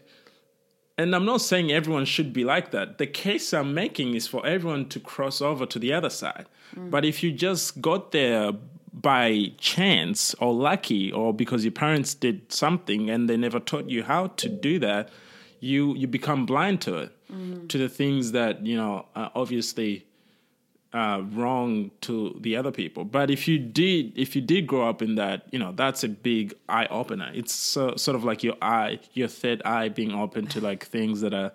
and 0.97 1.15
i'm 1.15 1.25
not 1.25 1.41
saying 1.41 1.71
everyone 1.71 2.05
should 2.05 2.31
be 2.33 2.43
like 2.43 2.71
that. 2.71 2.97
The 2.97 3.07
case 3.07 3.53
i'm 3.53 3.73
making 3.73 4.15
is 4.15 4.27
for 4.27 4.45
everyone 4.45 4.87
to 4.89 4.99
cross 4.99 5.41
over 5.41 5.65
to 5.65 5.79
the 5.79 5.91
other 5.93 6.09
side. 6.09 6.45
Mm. 6.75 6.89
But 6.91 7.03
if 7.05 7.23
you 7.23 7.31
just 7.31 7.81
got 7.81 8.11
there 8.11 8.51
by 8.93 9.51
chance 9.57 10.35
or 10.35 10.53
lucky 10.53 11.11
or 11.11 11.33
because 11.33 11.65
your 11.65 11.71
parents 11.71 12.13
did 12.13 12.51
something 12.51 13.09
and 13.09 13.27
they 13.29 13.35
never 13.37 13.59
taught 13.59 13.89
you 13.89 14.03
how 14.03 14.27
to 14.27 14.47
do 14.47 14.77
that 14.79 15.09
you 15.59 15.95
you 15.95 16.05
become 16.07 16.45
blind 16.45 16.79
to 16.79 16.97
it 16.97 17.11
mm. 17.31 17.67
to 17.69 17.77
the 17.79 17.89
things 17.89 18.33
that 18.33 18.63
you 18.65 18.77
know 18.77 19.05
are 19.15 19.31
obviously 19.33 20.05
uh, 20.93 21.23
wrong 21.31 21.91
to 22.01 22.37
the 22.41 22.55
other 22.55 22.71
people. 22.71 23.03
But 23.03 23.31
if 23.31 23.47
you 23.47 23.57
did, 23.57 24.17
if 24.17 24.35
you 24.35 24.41
did 24.41 24.67
grow 24.67 24.87
up 24.87 25.01
in 25.01 25.15
that, 25.15 25.47
you 25.51 25.59
know, 25.59 25.71
that's 25.71 26.03
a 26.03 26.09
big 26.09 26.53
eye 26.69 26.85
opener. 26.87 27.31
It's 27.33 27.53
so, 27.53 27.95
sort 27.95 28.15
of 28.15 28.23
like 28.23 28.43
your 28.43 28.55
eye, 28.61 28.99
your 29.13 29.27
third 29.27 29.61
eye 29.63 29.89
being 29.89 30.13
open 30.13 30.45
to 30.47 30.61
like 30.61 30.85
things 30.85 31.21
that 31.21 31.33
are. 31.33 31.51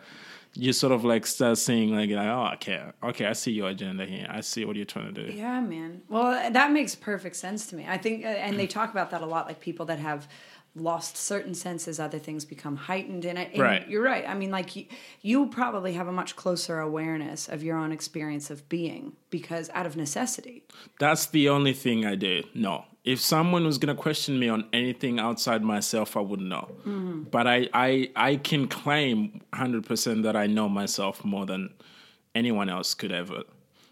You 0.54 0.72
sort 0.72 0.92
of 0.92 1.04
like 1.04 1.24
start 1.26 1.58
seeing 1.58 1.94
like, 1.94 2.10
like, 2.10 2.26
oh, 2.26 2.50
okay, 2.54 2.82
okay, 3.04 3.26
I 3.26 3.34
see 3.34 3.52
your 3.52 3.68
agenda 3.68 4.06
here. 4.06 4.26
I 4.28 4.40
see 4.40 4.64
what 4.64 4.74
you're 4.74 4.86
trying 4.86 5.14
to 5.14 5.26
do. 5.26 5.32
Yeah, 5.32 5.60
man. 5.60 6.02
Well, 6.08 6.50
that 6.50 6.72
makes 6.72 6.96
perfect 6.96 7.36
sense 7.36 7.66
to 7.66 7.76
me. 7.76 7.86
I 7.86 7.96
think, 7.96 8.24
uh, 8.24 8.28
and 8.28 8.58
they 8.58 8.66
talk 8.66 8.90
about 8.90 9.10
that 9.10 9.20
a 9.20 9.26
lot. 9.26 9.46
Like 9.46 9.60
people 9.60 9.86
that 9.86 10.00
have 10.00 10.26
lost 10.80 11.16
certain 11.16 11.54
senses, 11.54 11.98
other 12.00 12.18
things 12.18 12.44
become 12.44 12.76
heightened. 12.76 13.24
And, 13.24 13.38
I- 13.38 13.42
and 13.52 13.58
Right. 13.62 13.88
you're 13.88 14.02
right. 14.02 14.24
I 14.28 14.34
mean, 14.34 14.50
like 14.50 14.76
you, 14.76 14.86
you 15.22 15.46
probably 15.48 15.92
have 15.94 16.08
a 16.08 16.12
much 16.12 16.36
closer 16.36 16.80
awareness 16.80 17.48
of 17.48 17.62
your 17.62 17.76
own 17.76 17.92
experience 17.92 18.50
of 18.50 18.68
being 18.68 19.12
because 19.30 19.70
out 19.74 19.86
of 19.86 19.96
necessity. 19.96 20.64
That's 20.98 21.26
the 21.26 21.48
only 21.48 21.72
thing 21.72 22.04
I 22.06 22.14
do. 22.14 22.42
No. 22.54 22.84
If 23.04 23.20
someone 23.20 23.64
was 23.64 23.78
gonna 23.78 23.94
question 23.94 24.38
me 24.38 24.48
on 24.50 24.66
anything 24.72 25.18
outside 25.18 25.62
myself, 25.62 26.16
I 26.16 26.20
wouldn't 26.20 26.48
know. 26.48 26.68
Mm-hmm. 26.80 27.22
But 27.30 27.46
I, 27.46 27.68
I, 27.72 28.10
I 28.14 28.36
can 28.36 28.68
claim 28.68 29.40
hundred 29.54 29.86
percent 29.86 30.24
that 30.24 30.36
I 30.36 30.46
know 30.46 30.68
myself 30.68 31.24
more 31.24 31.46
than 31.46 31.72
anyone 32.34 32.68
else 32.68 32.92
could 32.94 33.12
ever. 33.12 33.44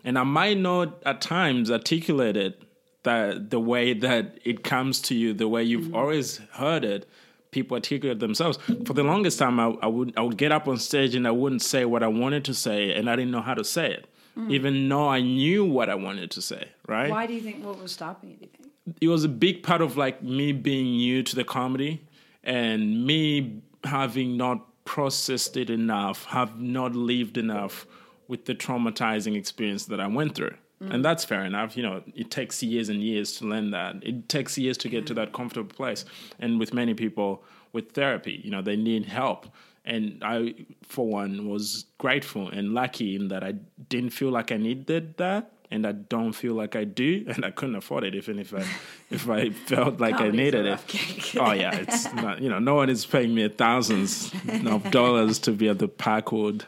And 0.04 0.18
I 0.18 0.22
might 0.22 0.58
not 0.58 1.02
at 1.06 1.20
times 1.22 1.70
articulate 1.70 2.36
it 2.36 2.62
that 3.06 3.50
the 3.50 3.58
way 3.58 3.94
that 3.94 4.38
it 4.44 4.62
comes 4.62 5.00
to 5.02 5.14
you, 5.14 5.32
the 5.32 5.48
way 5.48 5.62
you've 5.62 5.86
mm-hmm. 5.86 5.96
always 5.96 6.38
heard 6.52 6.84
it. 6.84 7.08
People 7.52 7.76
articulate 7.76 8.18
themselves. 8.18 8.58
For 8.84 8.92
the 8.92 9.02
longest 9.02 9.38
time, 9.38 9.58
I, 9.58 9.68
I 9.80 9.86
would 9.86 10.12
I 10.18 10.20
would 10.20 10.36
get 10.36 10.52
up 10.52 10.68
on 10.68 10.76
stage 10.76 11.14
and 11.14 11.26
I 11.26 11.30
wouldn't 11.30 11.62
say 11.62 11.86
what 11.86 12.02
I 12.02 12.08
wanted 12.08 12.44
to 12.46 12.54
say, 12.54 12.92
and 12.92 13.08
I 13.08 13.16
didn't 13.16 13.30
know 13.30 13.40
how 13.40 13.54
to 13.54 13.64
say 13.64 13.90
it, 13.92 14.06
mm. 14.36 14.50
even 14.50 14.88
though 14.88 15.08
I 15.08 15.22
knew 15.22 15.64
what 15.64 15.88
I 15.88 15.94
wanted 15.94 16.30
to 16.32 16.42
say. 16.42 16.68
Right? 16.86 17.10
Why 17.10 17.26
do 17.26 17.32
you 17.32 17.40
think, 17.40 17.64
what 17.64 17.80
was 17.80 17.92
stopping 17.92 18.30
you, 18.30 18.36
do 18.36 18.42
you 18.42 18.48
think? 18.48 18.66
it 19.00 19.08
was 19.08 19.24
a 19.24 19.28
big 19.28 19.62
part 19.62 19.80
of 19.80 19.96
like 19.96 20.22
me 20.22 20.52
being 20.52 20.86
new 20.96 21.22
to 21.22 21.34
the 21.34 21.44
comedy 21.44 22.04
and 22.44 23.06
me 23.06 23.62
having 23.84 24.36
not 24.36 24.64
processed 24.84 25.56
it 25.56 25.70
enough, 25.70 26.24
have 26.26 26.60
not 26.60 26.94
lived 26.94 27.36
enough 27.36 27.86
with 28.28 28.44
the 28.44 28.54
traumatizing 28.54 29.36
experience 29.36 29.86
that 29.86 30.00
I 30.00 30.06
went 30.06 30.34
through. 30.34 30.54
And 30.80 31.04
that's 31.04 31.24
fair 31.24 31.44
enough. 31.44 31.76
You 31.76 31.82
know, 31.82 32.02
it 32.14 32.30
takes 32.30 32.62
years 32.62 32.88
and 32.88 33.02
years 33.02 33.32
to 33.38 33.46
learn 33.46 33.70
that. 33.70 33.96
It 34.02 34.28
takes 34.28 34.58
years 34.58 34.76
to 34.78 34.88
get 34.88 35.06
to 35.06 35.14
that 35.14 35.32
comfortable 35.32 35.74
place. 35.74 36.04
And 36.38 36.60
with 36.60 36.74
many 36.74 36.94
people 36.94 37.42
with 37.72 37.92
therapy, 37.92 38.40
you 38.44 38.50
know, 38.50 38.62
they 38.62 38.76
need 38.76 39.06
help. 39.06 39.46
And 39.84 40.22
I, 40.22 40.54
for 40.82 41.06
one, 41.06 41.48
was 41.48 41.86
grateful 41.98 42.48
and 42.48 42.74
lucky 42.74 43.16
in 43.16 43.28
that 43.28 43.42
I 43.42 43.54
didn't 43.88 44.10
feel 44.10 44.30
like 44.30 44.52
I 44.52 44.56
needed 44.56 45.16
that 45.16 45.52
and 45.70 45.86
I 45.86 45.92
don't 45.92 46.32
feel 46.32 46.54
like 46.54 46.76
I 46.76 46.84
do, 46.84 47.24
and 47.28 47.44
I 47.44 47.50
couldn't 47.50 47.74
afford 47.76 48.04
it 48.04 48.14
even 48.14 48.38
if 48.38 48.54
I 48.54 48.64
if 49.10 49.28
I 49.28 49.50
felt 49.50 50.00
like 50.00 50.20
I 50.20 50.30
needed 50.30 50.66
it. 50.66 51.36
Oh 51.36 51.52
yeah, 51.52 51.74
it's 51.74 52.12
not 52.14 52.40
you 52.40 52.48
know 52.48 52.58
no 52.58 52.74
one 52.74 52.88
is 52.88 53.04
paying 53.04 53.34
me 53.34 53.48
thousands 53.48 54.32
of 54.64 54.90
dollars 54.90 55.38
to 55.40 55.52
be 55.52 55.68
at 55.68 55.78
the 55.78 55.88
Parkwood 55.88 56.62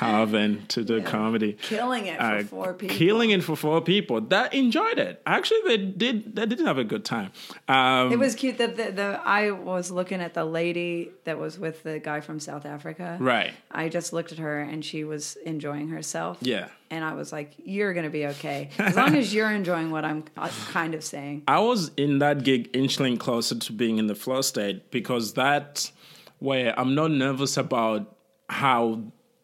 Tavern 0.00 0.66
to 0.68 0.82
do 0.82 1.02
comedy. 1.02 1.52
Killing 1.60 2.06
it 2.06 2.18
for 2.18 2.24
Uh, 2.24 2.42
four 2.44 2.74
people. 2.74 2.96
Killing 2.96 3.30
it 3.30 3.42
for 3.44 3.56
four 3.56 3.80
people 3.82 4.20
that 4.34 4.54
enjoyed 4.54 4.98
it. 4.98 5.20
Actually, 5.26 5.60
they 5.66 5.76
did. 5.76 6.34
They 6.36 6.46
did 6.46 6.60
have 6.60 6.78
a 6.78 6.84
good 6.84 7.04
time. 7.04 7.30
Um, 7.68 8.10
It 8.12 8.18
was 8.18 8.34
cute 8.34 8.58
that 8.58 8.76
the, 8.76 8.90
the 8.92 9.20
I 9.24 9.50
was 9.50 9.90
looking 9.90 10.20
at 10.20 10.32
the 10.34 10.44
lady 10.44 11.10
that 11.24 11.38
was 11.38 11.58
with 11.58 11.82
the 11.82 11.98
guy 11.98 12.20
from 12.20 12.40
South 12.40 12.64
Africa. 12.66 13.18
right. 13.20 13.52
I 13.70 13.88
just 13.88 14.12
looked 14.12 14.32
at 14.32 14.38
her 14.38 14.60
and 14.60 14.84
she 14.84 15.04
was 15.04 15.36
enjoying 15.44 15.88
herself. 15.88 16.38
Yeah. 16.40 16.68
And 16.90 17.04
I 17.04 17.12
was 17.14 17.30
like, 17.32 17.52
"You're 17.64 17.94
gonna 17.94 18.10
be 18.10 18.26
okay 18.34 18.70
as 18.78 18.96
long 18.96 19.14
as 19.14 19.32
you're 19.34 19.50
enjoying 19.60 19.90
what 19.92 20.04
I'm 20.04 20.24
uh, 20.36 20.48
kind 20.72 20.94
of 20.94 21.02
saying." 21.04 21.42
I 21.46 21.60
was 21.60 21.90
in 21.96 22.18
that 22.18 22.42
gig 22.42 22.70
inching 22.72 23.16
closer 23.18 23.56
to 23.66 23.72
being 23.72 23.98
in 23.98 24.06
the 24.08 24.16
flow 24.16 24.40
state 24.42 24.90
because 24.90 25.34
that 25.34 25.92
where 26.40 26.70
I'm 26.80 26.94
not 26.94 27.10
nervous 27.12 27.56
about 27.56 28.16
how 28.48 28.80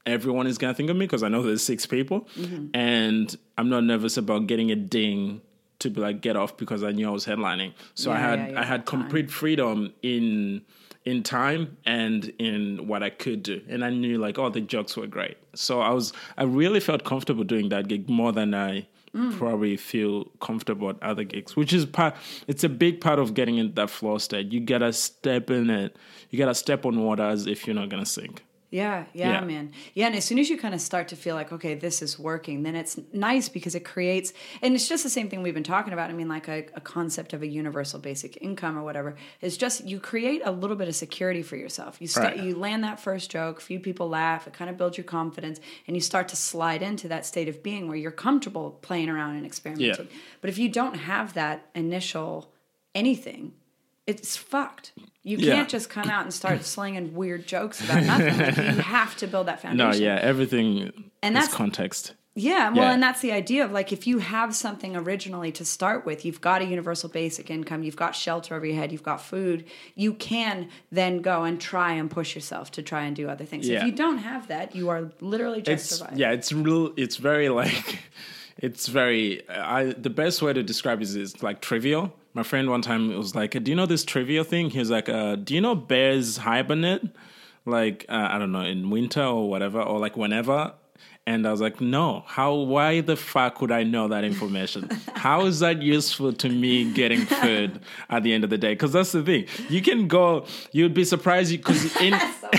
everyone 0.07 0.47
is 0.47 0.57
gonna 0.59 0.75
think 0.75 0.89
of 0.91 0.97
me 0.97 1.07
because 1.07 1.23
I 1.23 1.29
know 1.29 1.43
there's 1.43 1.63
six 1.63 1.85
people, 1.85 2.29
mm-hmm. 2.37 2.69
and 2.75 3.37
I'm 3.59 3.69
not 3.69 3.85
nervous 3.85 4.17
about 4.17 4.47
getting 4.47 4.71
a 4.71 4.77
ding 4.77 5.43
to 5.81 5.91
be 5.91 6.01
like 6.01 6.21
get 6.21 6.37
off 6.37 6.57
because 6.57 6.83
I 6.83 6.93
knew 6.93 7.07
I 7.07 7.11
was 7.11 7.27
headlining. 7.27 7.75
So 7.95 8.11
I 8.11 8.17
had 8.17 8.39
yeah, 8.39 8.49
yeah, 8.51 8.61
I 8.61 8.65
had 8.65 8.87
time. 8.87 9.01
complete 9.03 9.31
freedom 9.31 9.93
in 10.03 10.63
in 11.05 11.23
time 11.23 11.77
and 11.85 12.33
in 12.39 12.89
what 12.89 13.03
I 13.03 13.11
could 13.11 13.43
do. 13.43 13.61
And 13.69 13.85
I 13.85 13.91
knew 13.91 14.19
like 14.19 14.39
oh 14.39 14.49
the 14.49 14.61
jokes 14.61 14.97
were 14.97 15.07
great. 15.07 15.37
So 15.55 15.81
I 15.81 15.91
was 15.91 16.13
I 16.37 16.45
really 16.45 16.81
felt 16.81 17.05
comfortable 17.05 17.45
doing 17.45 17.69
that 17.71 17.89
gig 17.89 18.09
more 18.09 18.33
than 18.33 18.55
I 18.55 18.87
mm. 19.15 19.37
probably 19.37 19.77
feel 19.77 20.25
comfortable 20.41 20.91
at 20.91 21.03
other 21.03 21.25
gigs, 21.25 21.57
which 21.57 21.73
is 21.73 21.85
part 21.85 22.15
it's 22.47 22.65
a 22.65 22.69
big 22.69 23.01
part 23.01 23.19
of 23.19 23.35
getting 23.35 23.59
into 23.59 23.75
that 23.75 23.91
flow 23.91 24.19
state. 24.19 24.53
You 24.53 24.61
gotta 24.61 24.93
step 24.93 25.51
in 25.51 25.71
it. 25.71 25.97
You 26.31 26.39
gotta 26.39 26.55
step 26.55 26.87
on 26.87 27.03
water 27.03 27.25
as 27.25 27.47
if 27.47 27.67
you're 27.67 27.77
not 27.77 27.89
gonna 27.89 28.07
sink. 28.07 28.43
Yeah, 28.71 29.05
yeah, 29.13 29.33
Yeah. 29.33 29.41
man. 29.43 29.73
Yeah, 29.95 30.07
and 30.07 30.17
as 30.17 30.25
soon 30.25 30.39
as 30.41 30.51
you 30.51 30.59
kind 30.59 30.75
of 30.75 30.81
start 30.81 31.09
to 31.09 31.17
feel 31.17 31.37
like, 31.37 31.53
okay, 31.53 31.75
this 31.75 32.03
is 32.03 32.19
working, 32.19 32.65
then 32.65 32.75
it's 32.75 32.99
nice 33.13 33.49
because 33.49 33.75
it 33.77 33.85
creates, 33.85 34.33
and 34.61 34.75
it's 34.75 34.89
just 34.89 35.05
the 35.05 35.09
same 35.11 35.29
thing 35.29 35.43
we've 35.43 35.55
been 35.55 35.63
talking 35.63 35.93
about. 35.93 36.11
I 36.11 36.15
mean, 36.15 36.29
like 36.29 36.49
a, 36.49 36.67
a 36.75 36.81
concept 36.81 37.33
of 37.33 37.43
a 37.43 37.47
universal 37.47 38.01
basic 38.01 38.39
income 38.41 38.77
or 38.77 38.83
whatever. 38.83 39.15
It's 39.41 39.57
just 39.57 39.85
you 39.85 40.01
create 40.01 40.43
a 40.45 40.51
little 40.51 40.77
bit 40.77 40.89
of 40.89 40.97
security 40.97 41.43
for 41.43 41.57
yourself. 41.57 41.99
You 42.01 42.09
start, 42.09 42.35
Right. 42.35 42.43
you 42.45 42.57
land 42.57 42.83
that 42.83 42.99
first 42.99 43.31
joke, 43.31 43.61
few 43.61 43.79
people 43.79 44.09
laugh, 44.09 44.47
it 44.49 44.53
kind 44.53 44.69
of 44.69 44.77
builds 44.77 44.97
your 44.97 45.05
confidence, 45.05 45.61
and 45.87 45.97
you 45.97 46.01
start 46.01 46.29
to 46.29 46.37
slide 46.37 46.83
into 46.83 47.07
that 47.09 47.25
state 47.25 47.49
of 47.49 47.63
being 47.63 47.87
where 47.89 47.97
you're 47.97 48.11
comfortable 48.11 48.73
playing 48.83 49.09
around 49.09 49.37
and 49.37 49.47
experimenting. 49.47 50.09
But 50.41 50.51
if 50.51 50.59
you 50.59 50.69
don't 50.69 50.95
have 50.97 51.35
that 51.35 51.71
initial 51.75 52.53
anything, 52.95 53.53
it's 54.07 54.37
fucked. 54.37 54.93
You 55.23 55.39
can't 55.39 55.69
just 55.69 55.91
come 55.91 56.09
out 56.09 56.23
and 56.23 56.33
start 56.33 56.65
slinging 56.65 57.15
weird 57.15 57.47
jokes 57.47 57.85
about 57.85 58.05
nothing. 58.05 58.39
Like, 58.39 58.57
you 58.57 58.83
have 58.83 59.17
to 59.17 59.27
build 59.27 59.49
that 59.49 59.61
foundation. 59.61 59.91
No, 60.01 60.07
yeah, 60.07 60.19
everything 60.23 60.93
And 61.23 61.37
is 61.37 61.43
that's- 61.45 61.55
context. 61.55 62.15
Yeah, 62.39 62.69
well, 62.69 62.85
Yeah. 62.85 62.93
and 62.93 63.03
that's 63.03 63.23
the 63.23 63.33
idea 63.33 63.65
of 63.65 63.73
like 63.73 63.93
if 63.95 64.07
you 64.07 64.19
have 64.19 64.55
something 64.55 64.95
originally 64.95 65.51
to 65.53 65.65
start 65.65 66.05
with, 66.05 66.23
you've 66.27 66.43
got 66.43 66.61
a 66.61 66.67
universal 66.67 67.09
basic 67.09 67.51
income, 67.51 67.83
you've 67.83 67.97
got 67.97 68.15
shelter 68.15 68.55
over 68.55 68.67
your 68.67 68.77
head, 68.77 68.93
you've 68.93 69.03
got 69.03 69.23
food, 69.23 69.65
you 69.95 70.13
can 70.13 70.69
then 70.93 71.23
go 71.23 71.45
and 71.45 71.59
try 71.59 71.93
and 71.95 72.11
push 72.11 72.35
yourself 72.35 72.71
to 72.73 72.83
try 72.83 73.05
and 73.05 73.17
do 73.17 73.31
other 73.31 73.47
things. 73.47 73.67
If 73.67 73.83
you 73.85 73.91
don't 73.91 74.19
have 74.19 74.49
that, 74.49 74.77
you 74.77 74.91
are 74.91 75.11
literally 75.23 75.63
just 75.63 75.87
it's 75.91 75.97
surviving. 75.97 76.19
yeah 76.19 76.33
it's 76.33 76.53
real 76.53 76.93
it's 76.99 77.17
very 77.17 77.49
like 77.49 78.01
it's 78.59 78.87
very 78.87 79.49
i 79.49 79.85
the 79.87 80.11
best 80.11 80.43
way 80.43 80.53
to 80.53 80.63
describe 80.63 81.01
it 81.01 81.09
is 81.17 81.43
like 81.43 81.63
trivial 81.63 82.13
my 82.37 82.43
friend 82.43 82.69
one 82.69 82.83
time 82.83 83.17
was 83.17 83.35
like 83.35 83.53
do 83.65 83.71
you 83.71 83.75
know 83.75 83.87
this 83.87 84.05
trivial 84.05 84.45
thing 84.45 84.69
he 84.69 84.79
was 84.79 84.91
like 84.91 85.09
uh, 85.09 85.37
do 85.37 85.55
you 85.55 85.61
know 85.61 85.75
bears 85.75 86.37
hibernate 86.37 87.03
like 87.65 88.05
uh, 88.11 88.29
i 88.31 88.39
don't 88.39 88.53
know 88.53 88.61
in 88.61 88.91
winter 88.91 89.25
or 89.25 89.49
whatever 89.49 89.81
or 89.81 89.99
like 89.99 90.17
whenever 90.17 90.73
and 91.29 91.45
I 91.45 91.51
was 91.51 91.61
like, 91.61 91.81
no, 91.81 92.23
how, 92.25 92.55
why 92.55 93.01
the 93.01 93.17
fuck 93.17 93.61
would 93.61 93.73
I 93.73 93.83
know 93.83 94.07
that 94.07 94.23
information? 94.23 94.89
how 95.15 95.45
is 95.47 95.59
that 95.59 95.83
useful 95.83 96.33
to 96.35 96.49
me 96.49 96.93
getting 96.93 97.27
food 97.27 97.81
at 98.09 98.23
the 98.23 98.33
end 98.33 98.45
of 98.45 98.51
the 98.51 98.59
day? 98.59 98.75
Because 98.75 98.93
that's 98.93 99.11
the 99.11 99.25
thing. 99.25 99.47
You 99.69 99.83
can 99.83 100.07
go, 100.07 100.47
you'd 100.71 100.95
be 100.95 101.05
surprised 101.05 101.51
because 101.51 101.97
in, 101.97 102.13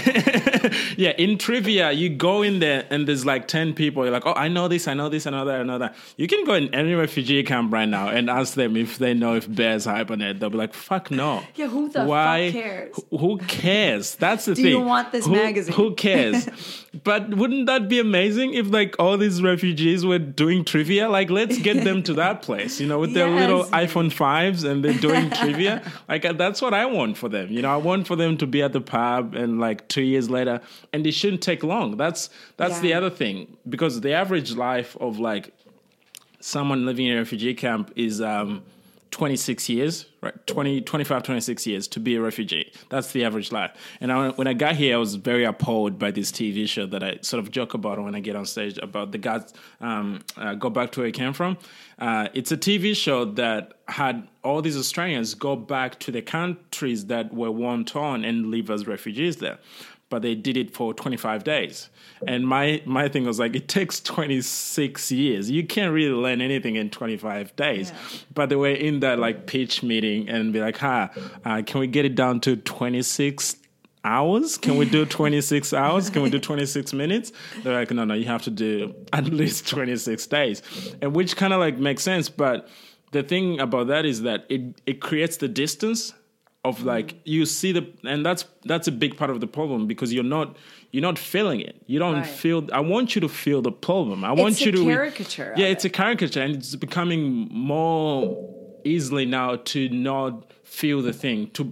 yeah, 0.97 1.11
in 1.17 1.37
trivia, 1.37 1.91
you 1.91 2.09
go 2.09 2.41
in 2.41 2.59
there 2.59 2.85
and 2.89 3.07
there's 3.07 3.25
like 3.25 3.47
10 3.47 3.73
people. 3.73 4.03
You're 4.03 4.13
like, 4.13 4.25
oh, 4.25 4.33
I 4.33 4.47
know 4.47 4.67
this, 4.67 4.87
I 4.87 4.93
know 4.93 5.09
this, 5.09 5.27
I 5.27 5.31
know 5.31 5.45
that, 5.45 5.59
I 5.59 5.63
know 5.63 5.77
that. 5.79 5.95
You 6.17 6.27
can 6.27 6.45
go 6.45 6.53
in 6.53 6.73
any 6.73 6.93
refugee 6.93 7.43
camp 7.43 7.71
right 7.73 7.87
now 7.87 8.09
and 8.09 8.29
ask 8.29 8.53
them 8.55 8.75
if 8.75 8.97
they 8.97 9.13
know 9.13 9.35
if 9.35 9.53
bears 9.53 9.85
hibernate. 9.85 10.39
They'll 10.39 10.49
be 10.49 10.57
like, 10.57 10.73
fuck 10.73 11.11
no. 11.11 11.43
Yeah, 11.55 11.67
who 11.67 11.89
the 11.89 12.05
fuck 12.05 12.51
cares? 12.51 12.99
Who, 13.11 13.37
cares? 13.47 14.15
That's 14.15 14.45
the 14.45 14.55
Do 14.55 14.63
thing. 14.63 14.71
you 14.71 14.81
want 14.81 15.11
this 15.11 15.25
Who- 15.25 15.31
magazine? 15.33 15.73
Who 15.75 15.95
cares? 15.95 16.47
but 17.03 17.29
wouldn't 17.29 17.67
that 17.67 17.87
be 17.87 17.99
amazing 17.99 18.53
if 18.53 18.67
like 18.71 18.95
all 18.99 19.17
these 19.17 19.41
refugees 19.41 20.05
were 20.05 20.19
doing 20.19 20.63
trivia? 20.65 21.09
Like, 21.09 21.29
let's 21.29 21.57
get 21.59 21.83
them 21.83 22.03
to 22.03 22.13
that 22.15 22.41
place, 22.41 22.79
you 22.79 22.87
know, 22.87 22.99
with 22.99 23.13
their 23.13 23.29
little 23.41 23.65
iPhone 23.65 24.11
5s 24.11 24.63
and 24.69 24.83
they're 24.83 24.93
doing 24.93 25.29
trivia. 25.29 25.81
Like, 26.07 26.23
that's 26.37 26.61
what 26.61 26.73
I 26.73 26.85
want 26.85 27.17
for 27.17 27.29
them. 27.29 27.51
You 27.51 27.61
know, 27.61 27.73
I 27.73 27.77
want 27.77 28.07
for 28.07 28.15
them 28.15 28.37
to 28.37 28.47
be 28.47 28.61
at 28.61 28.73
the 28.73 28.81
pub 28.81 29.35
and 29.35 29.59
like 29.59 29.87
two 29.87 30.01
years 30.01 30.29
later, 30.29 30.56
and 30.93 31.05
it 31.05 31.13
shouldn't 31.13 31.41
take 31.41 31.63
long. 31.63 31.97
That's 31.97 32.29
that's 32.57 32.79
the 32.79 32.93
other 32.93 33.09
thing 33.09 33.57
because 33.67 34.01
the 34.01 34.13
average 34.13 34.55
life 34.55 34.95
of 34.99 35.19
like 35.19 35.53
someone 36.39 36.85
living 36.85 37.07
in 37.07 37.15
a 37.15 37.19
refugee 37.19 37.53
camp 37.53 37.91
is 37.95 38.21
um, 38.21 38.63
26 39.11 39.69
years, 39.69 40.05
right? 40.21 40.47
20, 40.47 40.81
25, 40.81 41.23
26 41.23 41.67
years 41.67 41.87
to 41.87 41.99
be 41.99 42.15
a 42.15 42.21
refugee. 42.21 42.71
That's 42.89 43.11
the 43.11 43.25
average 43.25 43.51
life. 43.51 43.71
And 44.01 44.11
I, 44.11 44.29
when 44.29 44.47
I 44.47 44.53
got 44.53 44.75
here, 44.75 44.95
I 44.95 44.99
was 44.99 45.15
very 45.15 45.43
appalled 45.43 45.97
by 45.97 46.11
this 46.11 46.31
TV 46.31 46.67
show 46.67 46.85
that 46.87 47.03
I 47.03 47.17
sort 47.21 47.43
of 47.43 47.51
joke 47.51 47.73
about 47.73 48.01
when 48.01 48.15
I 48.15 48.19
get 48.19 48.35
on 48.35 48.45
stage 48.45 48.77
about 48.77 49.11
the 49.11 49.17
guys 49.17 49.53
um, 49.81 50.21
uh, 50.35 50.55
go 50.55 50.69
back 50.69 50.91
to 50.93 50.99
where 50.99 51.07
I 51.07 51.11
came 51.11 51.33
from. 51.33 51.57
Uh, 51.99 52.27
it's 52.33 52.51
a 52.51 52.57
TV 52.57 52.95
show 52.95 53.25
that 53.25 53.73
had 53.87 54.27
all 54.43 54.61
these 54.61 54.77
Australians 54.77 55.33
go 55.33 55.55
back 55.55 55.99
to 56.01 56.11
the 56.11 56.21
countries 56.21 57.07
that 57.07 57.33
were 57.33 57.51
war 57.51 57.81
torn 57.83 58.23
and 58.23 58.51
live 58.51 58.69
as 58.69 58.87
refugees 58.87 59.37
there 59.37 59.57
but 60.09 60.21
they 60.21 60.35
did 60.35 60.55
it 60.57 60.73
for 60.73 60.93
25 60.93 61.43
days. 61.43 61.89
And 62.25 62.47
my 62.47 62.81
my 62.85 63.09
thing 63.09 63.25
was 63.25 63.39
like, 63.39 63.55
it 63.55 63.67
takes 63.67 63.99
26 63.99 65.11
years. 65.11 65.51
You 65.51 65.65
can't 65.65 65.93
really 65.93 66.13
learn 66.15 66.41
anything 66.41 66.75
in 66.75 66.89
25 66.89 67.55
days. 67.55 67.91
But 68.33 68.49
they 68.49 68.55
were 68.55 68.69
in 68.69 69.01
that 69.01 69.19
like 69.19 69.47
pitch 69.47 69.83
meeting 69.83 70.29
and 70.29 70.53
be 70.53 70.59
like, 70.61 70.77
"Ha, 70.77 71.09
uh, 71.45 71.61
can 71.65 71.79
we 71.79 71.87
get 71.87 72.05
it 72.05 72.15
down 72.15 72.39
to 72.41 72.55
26 72.55 73.57
hours? 74.03 74.57
Can 74.57 74.77
we 74.77 74.85
do 74.85 75.05
26 75.17 75.73
hours? 75.73 76.09
Can 76.09 76.21
we 76.21 76.29
do 76.29 76.39
26 76.39 76.93
minutes?" 76.93 77.31
They're 77.63 77.73
like, 77.77 77.91
"No, 77.91 78.05
no, 78.05 78.13
you 78.13 78.25
have 78.25 78.43
to 78.43 78.51
do 78.51 78.95
at 79.13 79.25
least 79.25 79.67
26 79.67 80.25
days," 80.27 80.61
and 81.01 81.13
which 81.15 81.35
kind 81.35 81.53
of 81.53 81.59
like 81.59 81.77
makes 81.77 82.01
sense. 82.03 82.29
But 82.29 82.67
the 83.11 83.23
thing 83.23 83.59
about 83.59 83.87
that 83.87 84.05
is 84.05 84.21
that 84.23 84.45
it 84.49 84.61
it 84.85 85.01
creates 85.01 85.37
the 85.37 85.47
distance 85.49 86.13
of 86.69 86.83
like 86.83 87.15
you 87.25 87.45
see 87.45 87.71
the 87.77 87.83
and 88.11 88.25
that's 88.25 88.43
that's 88.65 88.87
a 88.87 88.91
big 89.03 89.11
part 89.17 89.29
of 89.31 89.39
the 89.43 89.47
problem 89.47 89.87
because 89.87 90.13
you're 90.13 90.31
not 90.37 90.47
you're 90.91 91.07
not 91.11 91.17
feeling 91.19 91.59
it. 91.69 91.75
You 91.87 91.99
don't 91.99 92.15
Right. 92.21 92.25
feel 92.43 92.59
i 92.71 92.79
want 92.93 93.07
you 93.15 93.21
to 93.27 93.29
feel 93.43 93.61
the 93.61 93.71
problem. 93.89 94.23
I 94.23 94.31
want 94.31 94.59
a 94.61 94.65
you 94.65 94.71
to 94.71 94.83
caricature 94.83 95.53
yeah 95.61 95.67
it's 95.73 95.85
it. 95.85 95.89
a 95.89 96.01
caricature 96.01 96.41
and 96.45 96.55
it's 96.55 96.75
becoming 96.75 97.21
more 97.51 98.15
easily 98.83 99.25
now 99.25 99.49
to 99.71 99.79
not 99.89 100.31
feel 100.63 101.01
the 101.01 101.13
thing 101.13 101.37
to 101.57 101.63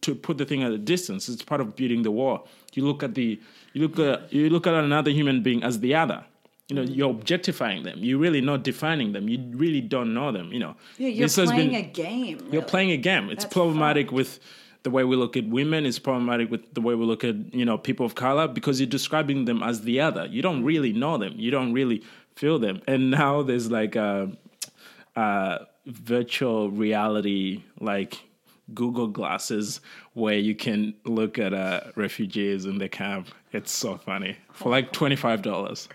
to 0.00 0.14
put 0.14 0.38
the 0.38 0.44
thing 0.50 0.62
at 0.62 0.70
a 0.72 0.78
distance. 0.78 1.28
It's 1.28 1.42
part 1.52 1.60
of 1.60 1.74
building 1.76 2.02
the 2.02 2.10
wall 2.20 2.46
you 2.74 2.82
look 2.84 3.02
at 3.02 3.14
the 3.14 3.28
you 3.72 3.80
look 3.84 3.98
at 3.98 4.32
you 4.32 4.48
look 4.50 4.66
at 4.66 4.74
another 4.74 5.10
human 5.10 5.42
being 5.42 5.62
as 5.62 5.74
the 5.80 5.94
other 6.02 6.20
you 6.68 6.76
know 6.76 6.82
you're 6.82 7.10
objectifying 7.10 7.82
them 7.82 7.98
you're 8.04 8.18
really 8.18 8.40
not 8.42 8.62
defining 8.62 9.12
them 9.12 9.28
you 9.28 9.38
really 9.54 9.80
don't 9.80 10.12
know 10.12 10.30
them 10.30 10.52
you 10.52 10.58
know 10.58 10.76
Yeah, 10.98 11.08
you're 11.08 11.26
This 11.28 11.36
playing 11.36 11.70
been- 11.70 11.74
a 11.74 11.82
game. 11.82 12.48
you're 12.52 12.62
playing 12.62 12.90
a 12.90 12.96
game. 12.98 13.30
It's 13.30 13.44
That's 13.44 13.52
problematic 13.54 14.12
with 14.12 14.38
the 14.84 14.90
way 14.90 15.02
we 15.04 15.16
look 15.16 15.36
at 15.36 15.46
women. 15.48 15.84
It's 15.86 15.98
problematic 15.98 16.50
with 16.50 16.72
the 16.74 16.80
way 16.80 16.94
we 16.94 17.04
look 17.04 17.24
at 17.24 17.36
you 17.54 17.64
know 17.64 17.78
people 17.78 18.04
of 18.06 18.14
color 18.14 18.46
because 18.48 18.78
you're 18.80 18.86
describing 18.98 19.44
them 19.46 19.62
as 19.62 19.80
the 19.82 20.00
other. 20.00 20.26
You 20.26 20.40
don't 20.42 20.62
really 20.62 20.92
know 20.92 21.16
them. 21.18 21.32
You 21.36 21.50
don't 21.50 21.72
really 21.72 22.02
feel 22.36 22.58
them. 22.58 22.80
And 22.86 23.10
now 23.10 23.42
there's 23.42 23.70
like 23.70 23.96
a, 23.96 24.30
a 25.16 25.66
virtual 25.86 26.70
reality 26.70 27.62
like 27.80 28.22
Google 28.74 29.08
glasses 29.08 29.80
where 30.12 30.38
you 30.38 30.54
can 30.54 30.94
look 31.04 31.38
at 31.38 31.52
uh, 31.54 31.80
refugees 31.96 32.64
in 32.66 32.78
the 32.78 32.88
camp. 32.88 33.28
It's 33.52 33.72
so 33.72 33.96
funny 33.96 34.36
for 34.52 34.68
like 34.70 34.92
twenty 34.92 35.16
five 35.16 35.42
dollars. 35.42 35.88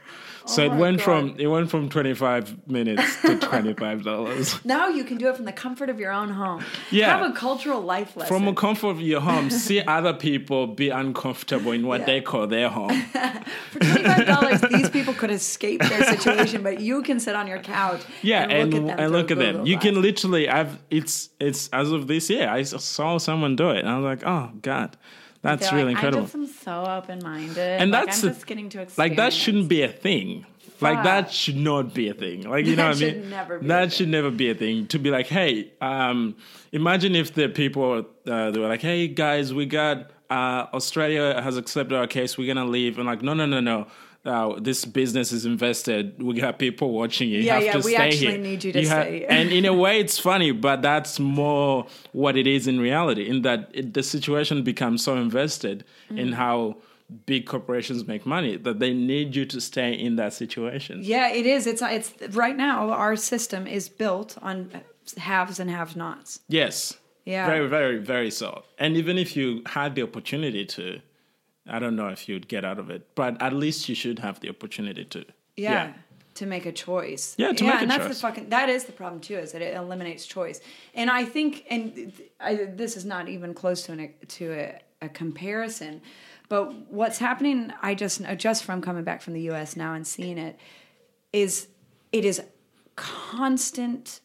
So 0.45 0.63
Oh 0.63 0.65
it 0.65 0.77
went 0.77 0.97
God. 0.97 1.03
from 1.05 1.35
it 1.37 1.47
went 1.47 1.69
from 1.69 1.89
twenty 1.89 2.13
five 2.13 2.67
minutes 2.67 3.21
to 3.21 3.37
twenty 3.49 3.73
five 3.73 4.03
dollars. 4.03 4.63
Now 4.65 4.89
you 4.89 5.03
can 5.03 5.17
do 5.17 5.29
it 5.29 5.35
from 5.35 5.45
the 5.45 5.53
comfort 5.53 5.89
of 5.89 5.99
your 5.99 6.11
own 6.11 6.29
home. 6.29 6.63
Yeah. 6.91 7.17
Have 7.17 7.31
a 7.31 7.33
cultural 7.33 7.81
life 7.81 8.17
lesson. 8.17 8.35
From 8.35 8.45
the 8.45 8.53
comfort 8.53 8.87
of 8.89 9.01
your 9.01 9.21
home, 9.21 9.49
see 9.49 9.81
other 9.81 10.13
people 10.13 10.67
be 10.67 10.89
uncomfortable 10.89 11.71
in 11.71 11.87
what 11.87 12.01
Yeah. 12.01 12.05
they 12.07 12.21
call 12.21 12.47
their 12.47 12.69
home. 12.69 12.89
For 13.71 13.79
twenty-five 13.79 14.25
dollars, 14.27 14.61
these 14.61 14.89
people 14.89 15.13
could 15.13 15.31
escape 15.31 15.81
their 15.81 16.03
situation, 16.03 16.61
but 16.63 16.79
you 16.81 17.01
can 17.03 17.19
sit 17.19 17.35
on 17.35 17.47
your 17.47 17.59
couch. 17.59 18.01
Yeah, 18.21 18.43
and 18.43 18.73
and 18.73 18.73
look 18.73 18.81
at 18.81 18.87
them. 18.87 18.99
and 18.99 19.11
look 19.11 19.31
at 19.31 19.37
them. 19.37 19.65
You 19.65 19.77
can 19.77 20.01
literally. 20.01 20.49
I've 20.49 20.77
it's 20.89 21.29
it's 21.39 21.69
as 21.69 21.91
of 21.91 22.07
this 22.07 22.29
year. 22.29 22.49
I 22.49 22.63
saw 22.63 23.17
someone 23.17 23.55
do 23.55 23.69
it, 23.71 23.79
and 23.79 23.89
I 23.89 23.97
was 23.97 24.03
like, 24.05 24.23
oh 24.25 24.51
god, 24.61 24.97
that's 25.43 25.71
really 25.71 25.85
like, 25.85 25.95
incredible. 25.95 26.23
I 26.23 26.25
just 26.25 26.35
am 26.35 26.47
so 26.47 26.85
open-minded, 26.85 27.57
and 27.57 27.91
like, 27.91 28.05
that's 28.05 28.23
I'm 28.23 28.29
just 28.29 28.47
getting 28.47 28.69
to 28.69 28.81
experience. 28.81 28.97
like 28.97 29.17
that 29.17 29.33
shouldn't 29.33 29.67
be 29.67 29.83
a 29.83 29.89
thing. 29.89 30.45
Like 30.81 31.03
that 31.03 31.31
should 31.31 31.55
not 31.55 31.93
be 31.93 32.09
a 32.09 32.13
thing. 32.13 32.49
Like 32.49 32.65
you 32.65 32.75
know 32.75 32.89
what 32.89 32.97
I 32.97 32.99
mean? 32.99 33.13
should 33.13 33.29
never 33.29 33.59
be 33.59 33.65
a 33.65 33.67
that 33.67 33.93
should 33.93 34.09
never 34.09 34.31
be 34.31 34.49
a 34.49 34.55
thing. 34.55 34.87
To 34.87 34.99
be 34.99 35.11
like, 35.11 35.27
hey, 35.27 35.71
um, 35.81 36.35
imagine 36.71 37.15
if 37.15 37.33
the 37.33 37.47
people 37.49 38.05
uh, 38.27 38.51
they 38.51 38.59
were 38.59 38.67
like, 38.67 38.81
hey 38.81 39.07
guys, 39.07 39.53
we 39.53 39.65
got 39.65 40.11
uh, 40.29 40.67
Australia 40.73 41.41
has 41.41 41.57
accepted 41.57 41.95
our 41.95 42.07
case. 42.07 42.37
We're 42.37 42.53
gonna 42.53 42.67
leave, 42.67 42.97
and 42.97 43.07
like, 43.07 43.21
no, 43.21 43.33
no, 43.33 43.45
no, 43.45 43.59
no. 43.59 43.87
Uh, 44.25 44.57
this 44.59 44.85
business 44.85 45.33
is 45.33 45.45
invested. 45.45 46.21
We 46.23 46.35
got 46.35 46.57
people 46.57 46.91
watching 46.93 47.27
you. 47.29 47.39
You 47.39 47.43
Yeah, 47.43 47.55
have 47.55 47.63
yeah, 47.63 47.71
to 47.73 47.77
we 47.79 47.93
stay 47.93 47.95
actually 48.07 48.27
here. 48.31 48.37
need 48.37 48.63
you 48.63 48.71
to 48.71 48.87
ha- 48.87 49.01
stay 49.01 49.19
here. 49.19 49.27
and 49.29 49.51
in 49.51 49.65
a 49.65 49.73
way, 49.73 49.99
it's 49.99 50.17
funny, 50.17 50.51
but 50.51 50.81
that's 50.81 51.19
more 51.19 51.85
what 52.13 52.37
it 52.37 52.47
is 52.47 52.65
in 52.65 52.79
reality. 52.79 53.27
In 53.27 53.41
that 53.41 53.69
it, 53.73 53.93
the 53.93 54.01
situation 54.03 54.63
becomes 54.63 55.03
so 55.03 55.17
invested 55.17 55.83
Mm. 56.09 56.19
in 56.19 56.31
how 56.33 56.77
big 57.25 57.45
corporations 57.45 58.07
make 58.07 58.25
money 58.25 58.55
that 58.55 58.79
they 58.79 58.93
need 58.93 59.35
you 59.35 59.45
to 59.45 59.59
stay 59.59 59.91
in 59.93 60.15
that 60.15 60.31
situation. 60.33 60.99
Yeah, 61.03 61.27
it 61.39 61.45
is. 61.45 61.67
It's 61.67 61.81
it's 61.81 62.13
right 62.35 62.55
now 62.55 62.91
our 62.91 63.15
system 63.17 63.67
is 63.67 63.89
built 63.89 64.37
on 64.41 64.69
haves 65.17 65.59
and 65.59 65.69
have 65.69 65.95
nots. 65.97 66.39
Yes. 66.47 66.97
Yeah. 67.25 67.45
Very, 67.45 67.67
very, 67.67 67.97
very 67.97 68.31
so. 68.31 68.63
And 68.79 68.95
even 68.95 69.17
if 69.17 69.35
you 69.37 69.61
had 69.65 69.95
the 69.95 70.01
opportunity 70.03 70.65
to, 70.77 70.99
I 71.67 71.79
don't 71.79 71.95
know 71.95 72.07
if 72.07 72.27
you'd 72.27 72.47
get 72.47 72.65
out 72.65 72.79
of 72.79 72.89
it, 72.89 73.07
but 73.15 73.41
at 73.41 73.53
least 73.53 73.87
you 73.87 73.95
should 73.95 74.19
have 74.19 74.39
the 74.39 74.49
opportunity 74.49 75.05
to. 75.05 75.25
Yeah. 75.55 75.93
To 76.35 76.45
make 76.45 76.65
a 76.65 76.71
choice. 76.71 77.35
Yeah, 77.37 77.53
to 77.53 77.63
yeah, 77.63 77.71
make 77.71 77.79
a 77.79 77.81
and 77.83 77.91
that's 77.91 78.07
choice. 78.07 78.15
the 78.15 78.21
fucking 78.21 78.49
that 78.49 78.67
is 78.67 78.85
the 78.85 78.91
problem 78.91 79.21
too, 79.21 79.37
is 79.37 79.51
that 79.51 79.61
it 79.61 79.75
eliminates 79.75 80.25
choice. 80.25 80.61
And 80.95 81.09
I 81.09 81.25
think, 81.25 81.63
and 81.69 81.93
th- 81.93 82.31
I, 82.39 82.55
this 82.55 82.97
is 82.97 83.05
not 83.05 83.29
even 83.29 83.53
close 83.53 83.83
to 83.83 83.91
an 83.91 84.13
to 84.29 84.51
a, 84.51 84.79
a 85.03 85.09
comparison, 85.09 86.01
but 86.49 86.73
what's 86.89 87.19
happening, 87.19 87.71
I 87.83 87.93
just 87.93 88.23
uh, 88.23 88.33
just 88.33 88.63
from 88.63 88.81
coming 88.81 89.03
back 89.03 89.21
from 89.21 89.33
the 89.33 89.41
U.S. 89.41 89.75
now 89.75 89.93
and 89.93 90.07
seeing 90.07 90.39
it, 90.39 90.59
is 91.31 91.67
it 92.11 92.25
is 92.25 92.41
constant 92.95 94.19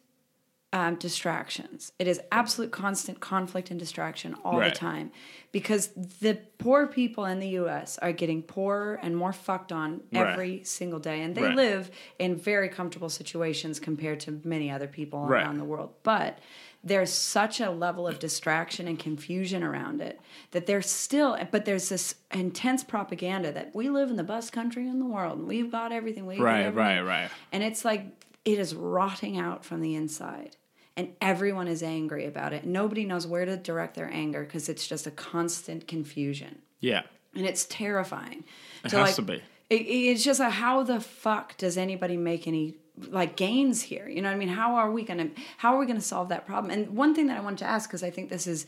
um, 0.72 0.96
distractions. 0.96 1.92
It 1.98 2.06
is 2.06 2.20
absolute 2.30 2.70
constant 2.72 3.20
conflict 3.20 3.70
and 3.70 3.80
distraction 3.80 4.36
all 4.44 4.58
Right. 4.58 4.72
the 4.72 4.78
time 4.78 5.10
because 5.50 5.88
the 6.20 6.38
poor 6.58 6.86
people 6.86 7.24
in 7.24 7.40
the 7.40 7.48
US 7.60 7.96
are 7.98 8.12
getting 8.12 8.42
poorer 8.42 8.98
and 9.02 9.16
more 9.16 9.32
fucked 9.32 9.72
on 9.72 10.02
Right. 10.12 10.26
every 10.28 10.64
single 10.64 10.98
day. 11.00 11.22
And 11.22 11.34
they 11.34 11.44
Right. 11.44 11.56
live 11.56 11.90
in 12.18 12.36
very 12.36 12.68
comfortable 12.68 13.08
situations 13.08 13.80
compared 13.80 14.20
to 14.20 14.40
many 14.44 14.70
other 14.70 14.86
people 14.88 15.20
Right. 15.20 15.42
around 15.42 15.56
the 15.56 15.64
world. 15.64 15.94
But 16.02 16.38
there's 16.84 17.12
such 17.12 17.60
a 17.60 17.70
level 17.70 18.06
of 18.06 18.18
distraction 18.18 18.86
and 18.86 18.98
confusion 18.98 19.62
around 19.64 20.00
it 20.00 20.20
that 20.52 20.66
there's 20.66 20.88
still, 20.88 21.36
but 21.50 21.64
there's 21.64 21.88
this 21.88 22.14
intense 22.32 22.84
propaganda 22.84 23.50
that 23.52 23.74
we 23.74 23.88
live 23.88 24.10
in 24.10 24.16
the 24.16 24.22
best 24.22 24.52
country 24.52 24.86
in 24.86 24.98
the 24.98 25.04
world 25.06 25.38
and 25.38 25.48
we've 25.48 25.72
got 25.72 25.92
everything. 25.92 26.26
We 26.26 26.38
Right, 26.38 26.60
everything. 26.66 26.76
right, 26.76 27.00
right. 27.22 27.30
And 27.52 27.62
it's 27.62 27.84
like 27.86 28.17
it 28.52 28.58
is 28.58 28.74
rotting 28.74 29.38
out 29.38 29.64
from 29.64 29.80
the 29.80 29.94
inside. 29.94 30.56
And 30.96 31.10
everyone 31.20 31.68
is 31.68 31.82
angry 31.82 32.24
about 32.26 32.52
it. 32.52 32.64
Nobody 32.66 33.04
knows 33.04 33.24
where 33.26 33.44
to 33.44 33.56
direct 33.56 33.94
their 33.94 34.10
anger 34.12 34.42
because 34.42 34.68
it's 34.68 34.86
just 34.86 35.06
a 35.06 35.12
constant 35.12 35.86
confusion. 35.86 36.58
Yeah. 36.80 37.02
And 37.36 37.46
it's 37.46 37.66
terrifying. 37.66 38.42
It 38.84 38.90
So, 38.90 38.98
has 38.98 39.06
like, 39.08 39.14
to 39.16 39.22
be. 39.22 39.42
It, 39.70 39.74
it's 39.82 40.24
just 40.24 40.40
a, 40.40 40.50
how 40.50 40.82
the 40.82 41.00
fuck 41.00 41.56
does 41.56 41.76
anybody 41.76 42.16
make 42.16 42.48
any 42.48 42.74
like 43.10 43.36
gains 43.36 43.82
here? 43.82 44.08
You 44.08 44.22
know 44.22 44.28
what 44.28 44.34
I 44.34 44.38
mean? 44.38 44.48
How 44.48 44.74
are 44.74 44.90
we 44.90 45.04
gonna 45.04 45.28
how 45.58 45.76
are 45.76 45.78
we 45.78 45.86
gonna 45.86 46.00
solve 46.00 46.30
that 46.30 46.46
problem? 46.46 46.72
And 46.72 46.96
one 46.96 47.14
thing 47.14 47.28
that 47.28 47.36
I 47.36 47.40
wanted 47.42 47.58
to 47.58 47.66
ask 47.66 47.88
because 47.88 48.02
I 48.02 48.10
think 48.10 48.28
this 48.28 48.48
is 48.48 48.66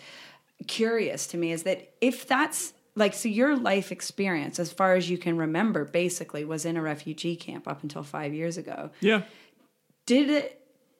curious 0.68 1.26
to 1.28 1.36
me 1.36 1.50
is 1.52 1.62
that 1.64 1.92
if 2.00 2.28
that's 2.28 2.74
like 2.94 3.14
so 3.14 3.28
your 3.28 3.56
life 3.56 3.90
experience 3.90 4.58
as 4.58 4.72
far 4.72 4.94
as 4.94 5.08
you 5.08 5.16
can 5.18 5.36
remember 5.36 5.84
basically 5.84 6.44
was 6.44 6.64
in 6.64 6.76
a 6.76 6.82
refugee 6.82 7.34
camp 7.34 7.66
up 7.66 7.82
until 7.82 8.02
five 8.02 8.34
years 8.34 8.56
ago 8.56 8.90
Yeah. 9.00 9.22
Did 10.10 10.28
it 10.28 10.46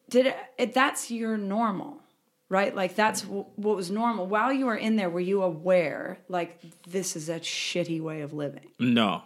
did 0.08 0.26
it, 0.26 0.36
it 0.56 0.72
that's 0.72 1.10
your 1.10 1.36
normal 1.36 1.98
right 2.48 2.74
like 2.76 2.94
that's 2.94 3.22
w- 3.22 3.46
what 3.56 3.74
was 3.74 3.90
normal 3.90 4.24
while 4.26 4.52
you 4.52 4.66
were 4.66 4.76
in 4.76 4.94
there 4.94 5.10
were 5.10 5.26
you 5.32 5.42
aware 5.42 6.18
like 6.28 6.60
this 6.86 7.16
is 7.16 7.28
a 7.28 7.40
shitty 7.40 8.00
way 8.00 8.20
of 8.20 8.32
living 8.32 8.68
No, 8.78 9.22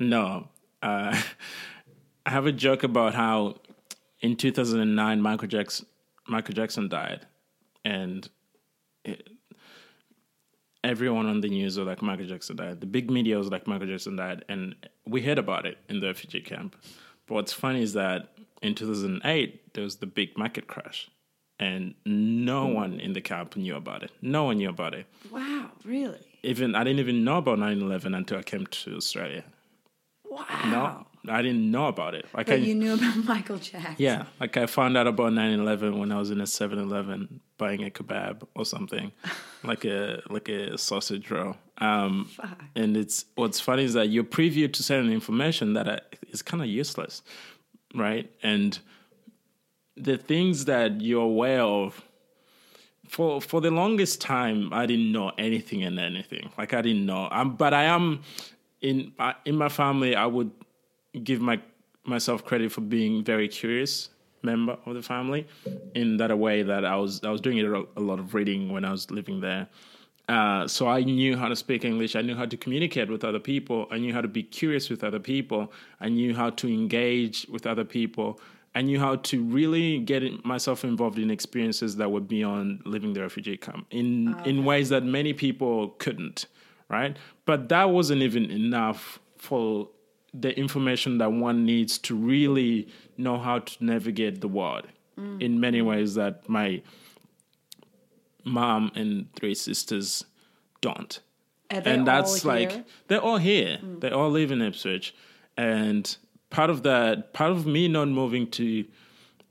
no. 0.00 0.48
Uh, 0.82 1.16
I 2.26 2.30
have 2.30 2.46
a 2.46 2.52
joke 2.52 2.82
about 2.82 3.14
how 3.14 3.56
in 4.20 4.34
2009 4.36 5.20
Michael 5.20 5.48
Jackson 5.48 5.86
Michael 6.28 6.54
Jackson 6.54 6.88
died, 6.88 7.26
and 7.84 8.28
it, 9.04 9.28
everyone 10.84 11.26
on 11.26 11.40
the 11.40 11.48
news 11.48 11.78
was 11.78 11.86
like 11.86 12.02
Michael 12.02 12.26
Jackson 12.26 12.56
died. 12.56 12.80
The 12.80 12.86
big 12.86 13.10
media 13.10 13.38
was 13.38 13.48
like 13.50 13.66
Michael 13.66 13.88
Jackson 13.88 14.16
died, 14.16 14.44
and 14.48 14.74
we 15.06 15.20
heard 15.22 15.38
about 15.38 15.66
it 15.66 15.78
in 15.88 16.00
the 16.00 16.06
refugee 16.06 16.40
camp. 16.40 16.76
What's 17.32 17.52
funny 17.52 17.82
is 17.82 17.94
that 17.94 18.28
in 18.60 18.74
2008 18.74 19.74
there 19.74 19.84
was 19.84 19.96
the 19.96 20.06
big 20.06 20.36
market 20.36 20.66
crash, 20.66 21.10
and 21.58 21.94
no 22.04 22.66
hmm. 22.66 22.74
one 22.74 23.00
in 23.00 23.12
the 23.12 23.20
camp 23.20 23.56
knew 23.56 23.76
about 23.76 24.02
it. 24.02 24.10
No 24.20 24.44
one 24.44 24.58
knew 24.58 24.68
about 24.68 24.94
it 24.94 25.06
wow 25.30 25.70
really 25.84 26.18
even 26.42 26.74
I 26.74 26.84
didn't 26.84 27.00
even 27.00 27.24
know 27.24 27.38
about 27.38 27.58
9/11 27.58 28.16
until 28.16 28.38
I 28.38 28.42
came 28.42 28.66
to 28.66 28.96
Australia. 28.96 29.44
wow 30.28 30.46
No, 30.66 31.06
I 31.28 31.40
didn't 31.42 31.70
know 31.70 31.86
about 31.86 32.14
it. 32.14 32.26
Like 32.34 32.48
I, 32.48 32.52
but 32.58 32.62
you 32.62 32.74
knew 32.74 32.94
about 32.94 33.16
michael 33.24 33.56
jackson 33.58 33.94
yeah, 33.98 34.24
like 34.40 34.56
I 34.56 34.66
found 34.66 34.96
out 34.96 35.06
about 35.06 35.32
9/11 35.32 35.98
when 35.98 36.10
I 36.12 36.18
was 36.18 36.30
in 36.30 36.40
a 36.40 36.44
7-Eleven 36.44 37.40
buying 37.58 37.84
a 37.84 37.90
kebab 37.90 38.42
or 38.56 38.64
something, 38.64 39.12
like 39.64 39.84
a 39.84 40.22
like 40.28 40.48
a 40.48 40.76
sausage 40.76 41.30
roll. 41.30 41.56
Um, 41.78 42.28
and 42.74 42.96
it's 42.96 43.24
what's 43.36 43.60
funny 43.60 43.84
is 43.84 43.92
that 43.94 44.08
you're 44.08 44.24
privy 44.24 44.68
to 44.68 44.82
certain 44.82 45.12
information 45.12 45.74
that 45.74 46.16
is 46.30 46.42
kind 46.42 46.62
of 46.62 46.68
useless, 46.68 47.22
right? 47.94 48.30
And 48.42 48.78
the 49.96 50.16
things 50.18 50.64
that 50.64 51.00
you're 51.00 51.22
aware 51.22 51.62
of 51.62 52.02
for 53.08 53.40
for 53.40 53.60
the 53.60 53.70
longest 53.70 54.20
time 54.20 54.72
I 54.72 54.86
didn't 54.86 55.12
know 55.12 55.32
anything 55.38 55.82
and 55.84 55.98
anything. 56.00 56.50
Like 56.58 56.72
I 56.74 56.82
didn't 56.82 57.06
know. 57.06 57.28
Um, 57.30 57.56
but 57.56 57.74
I 57.74 57.84
am 57.84 58.22
in 58.80 59.12
I- 59.18 59.36
in 59.44 59.56
my 59.56 59.68
family. 59.68 60.16
I 60.16 60.26
would 60.26 60.50
give 61.22 61.40
my 61.40 61.60
myself 62.04 62.44
credit 62.44 62.72
for 62.72 62.80
being 62.80 63.22
very 63.22 63.48
curious 63.48 64.08
member 64.42 64.76
of 64.86 64.94
the 64.94 65.02
family 65.02 65.46
in 65.94 66.16
that 66.16 66.30
a 66.30 66.36
way 66.36 66.62
that 66.62 66.84
I 66.84 66.96
was 66.96 67.22
I 67.22 67.30
was 67.30 67.40
doing 67.40 67.60
a 67.60 68.00
lot 68.00 68.18
of 68.18 68.34
reading 68.34 68.72
when 68.72 68.84
I 68.84 68.90
was 68.90 69.10
living 69.10 69.40
there. 69.40 69.68
Uh, 70.28 70.66
so 70.68 70.88
I 70.88 71.02
knew 71.02 71.36
how 71.36 71.48
to 71.48 71.56
speak 71.56 71.84
English. 71.84 72.14
I 72.16 72.22
knew 72.22 72.34
how 72.34 72.46
to 72.46 72.56
communicate 72.56 73.10
with 73.10 73.24
other 73.24 73.40
people. 73.40 73.86
I 73.90 73.98
knew 73.98 74.12
how 74.12 74.20
to 74.20 74.28
be 74.28 74.42
curious 74.42 74.88
with 74.88 75.02
other 75.04 75.18
people. 75.18 75.72
I 76.00 76.08
knew 76.08 76.34
how 76.34 76.50
to 76.50 76.68
engage 76.68 77.46
with 77.50 77.66
other 77.66 77.84
people. 77.84 78.40
I 78.74 78.82
knew 78.82 78.98
how 78.98 79.16
to 79.16 79.44
really 79.44 79.98
get 79.98 80.22
myself 80.44 80.84
involved 80.84 81.18
in 81.18 81.30
experiences 81.30 81.96
that 81.96 82.10
were 82.10 82.20
beyond 82.20 82.82
living 82.86 83.12
the 83.12 83.20
refugee 83.20 83.56
camp 83.56 83.86
in 83.90 84.34
in 84.44 84.64
ways 84.64 84.88
that 84.88 85.04
many 85.04 85.32
people 85.32 85.90
couldn't, 85.98 86.46
right? 86.88 87.16
But 87.44 87.68
that 87.68 87.90
wasn't 87.90 88.22
even 88.22 88.50
enough 88.50 89.18
for 89.36 89.88
the 90.34 90.56
information 90.58 91.18
that 91.18 91.32
one 91.32 91.64
needs 91.64 91.98
to 91.98 92.16
really 92.16 92.88
know 93.16 93.38
how 93.38 93.58
to 93.58 93.84
navigate 93.84 94.40
the 94.40 94.48
world 94.48 94.86
in 95.40 95.60
many 95.60 95.82
ways 95.82 96.14
that 96.14 96.48
my 96.48 96.82
mom 98.44 98.90
and 98.94 99.32
three 99.34 99.54
sisters 99.54 100.24
don't 100.80 101.20
and 101.72 102.06
that's 102.06 102.44
like 102.44 102.72
here? 102.72 102.84
they're 103.08 103.20
all 103.20 103.38
here. 103.38 103.78
They 104.00 104.10
all 104.10 104.30
live 104.30 104.50
in 104.50 104.60
Ipswich, 104.60 105.14
and 105.56 106.16
part 106.50 106.70
of 106.70 106.82
that, 106.82 107.32
part 107.32 107.50
of 107.50 107.66
me 107.66 107.88
not 107.88 108.08
moving 108.08 108.50
to 108.52 108.84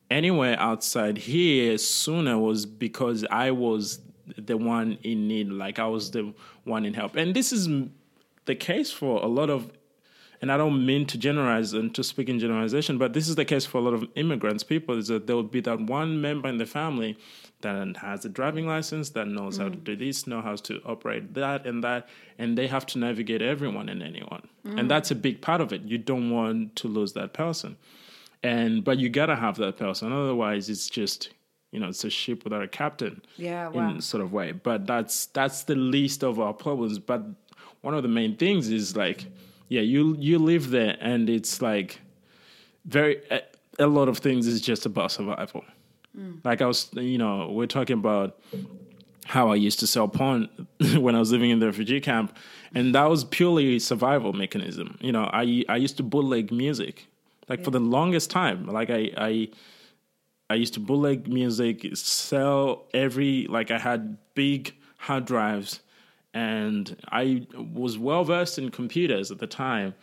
anywhere 0.09 0.59
outside 0.59 1.17
here 1.17 1.77
sooner 1.77 2.38
was 2.38 2.65
because 2.65 3.25
I 3.32 3.51
was 3.51 4.01
the 4.38 4.57
one 4.57 4.97
in 5.03 5.27
need. 5.27 5.49
Like 5.49 5.79
I 5.79 5.88
was 5.88 6.11
the 6.11 6.34
one 6.63 6.86
in 6.86 6.93
help, 6.93 7.15
and 7.15 7.36
this 7.36 7.51
is 7.51 7.67
the 8.45 8.55
case 8.55 8.91
for 8.91 9.21
a 9.23 9.27
lot 9.27 9.49
of. 9.49 9.71
And 10.41 10.51
I 10.51 10.57
don't 10.57 10.85
mean 10.85 11.05
to 11.05 11.19
generalize 11.19 11.73
and 11.73 11.93
to 11.93 12.03
speak 12.03 12.27
in 12.27 12.39
generalization, 12.39 12.97
but 12.97 13.13
this 13.13 13.29
is 13.29 13.35
the 13.35 13.45
case 13.45 13.65
for 13.65 13.77
a 13.77 13.81
lot 13.81 13.93
of 13.93 14.05
immigrants. 14.15 14.63
People 14.63 14.97
is 14.97 15.07
that 15.07 15.27
there 15.27 15.35
will 15.35 15.43
be 15.43 15.61
that 15.61 15.79
one 15.79 16.19
member 16.19 16.49
in 16.49 16.57
the 16.57 16.65
family 16.65 17.15
that 17.61 17.97
has 17.97 18.25
a 18.25 18.29
driving 18.29 18.65
license, 18.65 19.11
that 19.11 19.27
knows 19.27 19.57
how 19.57 19.69
to 19.69 19.77
mm. 19.77 19.83
do 19.83 19.95
this, 19.95 20.25
know 20.25 20.41
how 20.41 20.55
to 20.55 20.81
operate 20.83 21.35
that 21.35 21.65
and 21.65 21.83
that, 21.83 22.09
and 22.37 22.57
they 22.57 22.67
have 22.67 22.85
to 22.87 22.97
navigate 22.97 23.41
everyone 23.41 23.87
and 23.87 24.01
anyone. 24.01 24.47
And 24.63 24.79
mm. 24.79 24.89
that's 24.89 25.11
a 25.11 25.15
big 25.15 25.41
part 25.41 25.61
of 25.61 25.71
it. 25.71 25.83
You 25.83 25.97
don't 25.97 26.31
want 26.31 26.75
to 26.77 26.87
lose 26.87 27.13
that 27.13 27.33
person, 27.33 27.77
and 28.43 28.83
but 28.83 28.97
you 28.97 29.09
gotta 29.09 29.35
have 29.35 29.57
that 29.57 29.77
person. 29.77 30.11
Otherwise, 30.11 30.69
it's 30.69 30.89
just 30.89 31.29
you 31.71 31.79
know 31.79 31.89
it's 31.89 32.03
a 32.03 32.09
ship 32.09 32.43
without 32.43 32.63
a 32.63 32.67
captain. 32.67 33.21
Yeah, 33.37 33.67
wow. 33.69 33.91
In 33.91 34.01
sort 34.01 34.23
of 34.23 34.33
way, 34.33 34.51
but 34.51 34.87
that's 34.87 35.27
that's 35.27 35.63
the 35.63 35.75
least 35.75 36.23
of 36.23 36.39
our 36.39 36.53
problems. 36.53 36.99
But 36.99 37.23
one 37.81 37.93
of 37.93 38.03
the 38.03 38.09
main 38.09 38.35
things 38.37 38.69
is 38.69 38.95
like, 38.95 39.25
yeah, 39.72 39.80
you 39.80 40.17
you 40.19 40.38
live 40.38 40.69
there, 40.69 40.97
and 40.99 41.30
it's 41.30 41.61
like 41.61 42.01
very 42.84 43.22
a, 43.32 43.41
a 43.80 43.88
lot 43.88 44.09
of 44.09 44.17
things 44.17 44.45
is 44.45 44.59
just 44.59 44.86
about 44.86 45.13
survival. 45.13 45.63
Mm. 46.13 46.43
Like 46.43 46.61
I 46.61 46.65
was, 46.65 46.89
you 46.91 47.17
know, 47.17 47.49
we're 47.49 47.67
talking 47.67 47.97
about 47.97 48.38
how 49.24 49.49
I 49.49 49.55
used 49.55 49.80
to 49.80 49.88
sell 49.88 50.09
porn 50.09 50.49
when 50.97 51.15
I 51.15 51.19
was 51.19 51.32
living 51.32 51.51
in 51.51 51.59
the 51.59 51.67
refugee 51.67 52.01
camp, 52.01 52.36
and 52.76 52.93
that 52.95 53.05
was 53.09 53.24
purely 53.24 53.80
survival 53.80 54.34
mechanism. 54.34 54.97
You 54.99 55.13
know, 55.13 55.30
I 55.32 55.63
I 55.69 55.78
used 55.78 55.95
to 55.97 56.03
bootleg 56.03 56.51
music, 56.51 57.07
like 57.47 57.63
for 57.63 57.72
the 57.72 57.80
longest 57.80 58.30
time. 58.30 58.65
Like 58.65 58.89
I 58.89 59.11
I 59.15 59.49
I 60.49 60.55
used 60.55 60.74
to 60.74 60.82
bootleg 60.82 61.30
music, 61.30 61.95
sell 61.95 62.88
every 62.93 63.47
like 63.47 63.72
I 63.72 63.80
had 63.80 64.17
big 64.36 64.76
hard 64.97 65.24
drives, 65.24 65.80
and 66.34 66.95
I 67.09 67.47
was 67.55 67.97
well 67.97 68.23
versed 68.23 68.57
in 68.57 68.69
computers 68.69 69.32
at 69.32 69.39
the 69.39 69.47
time. 69.47 69.93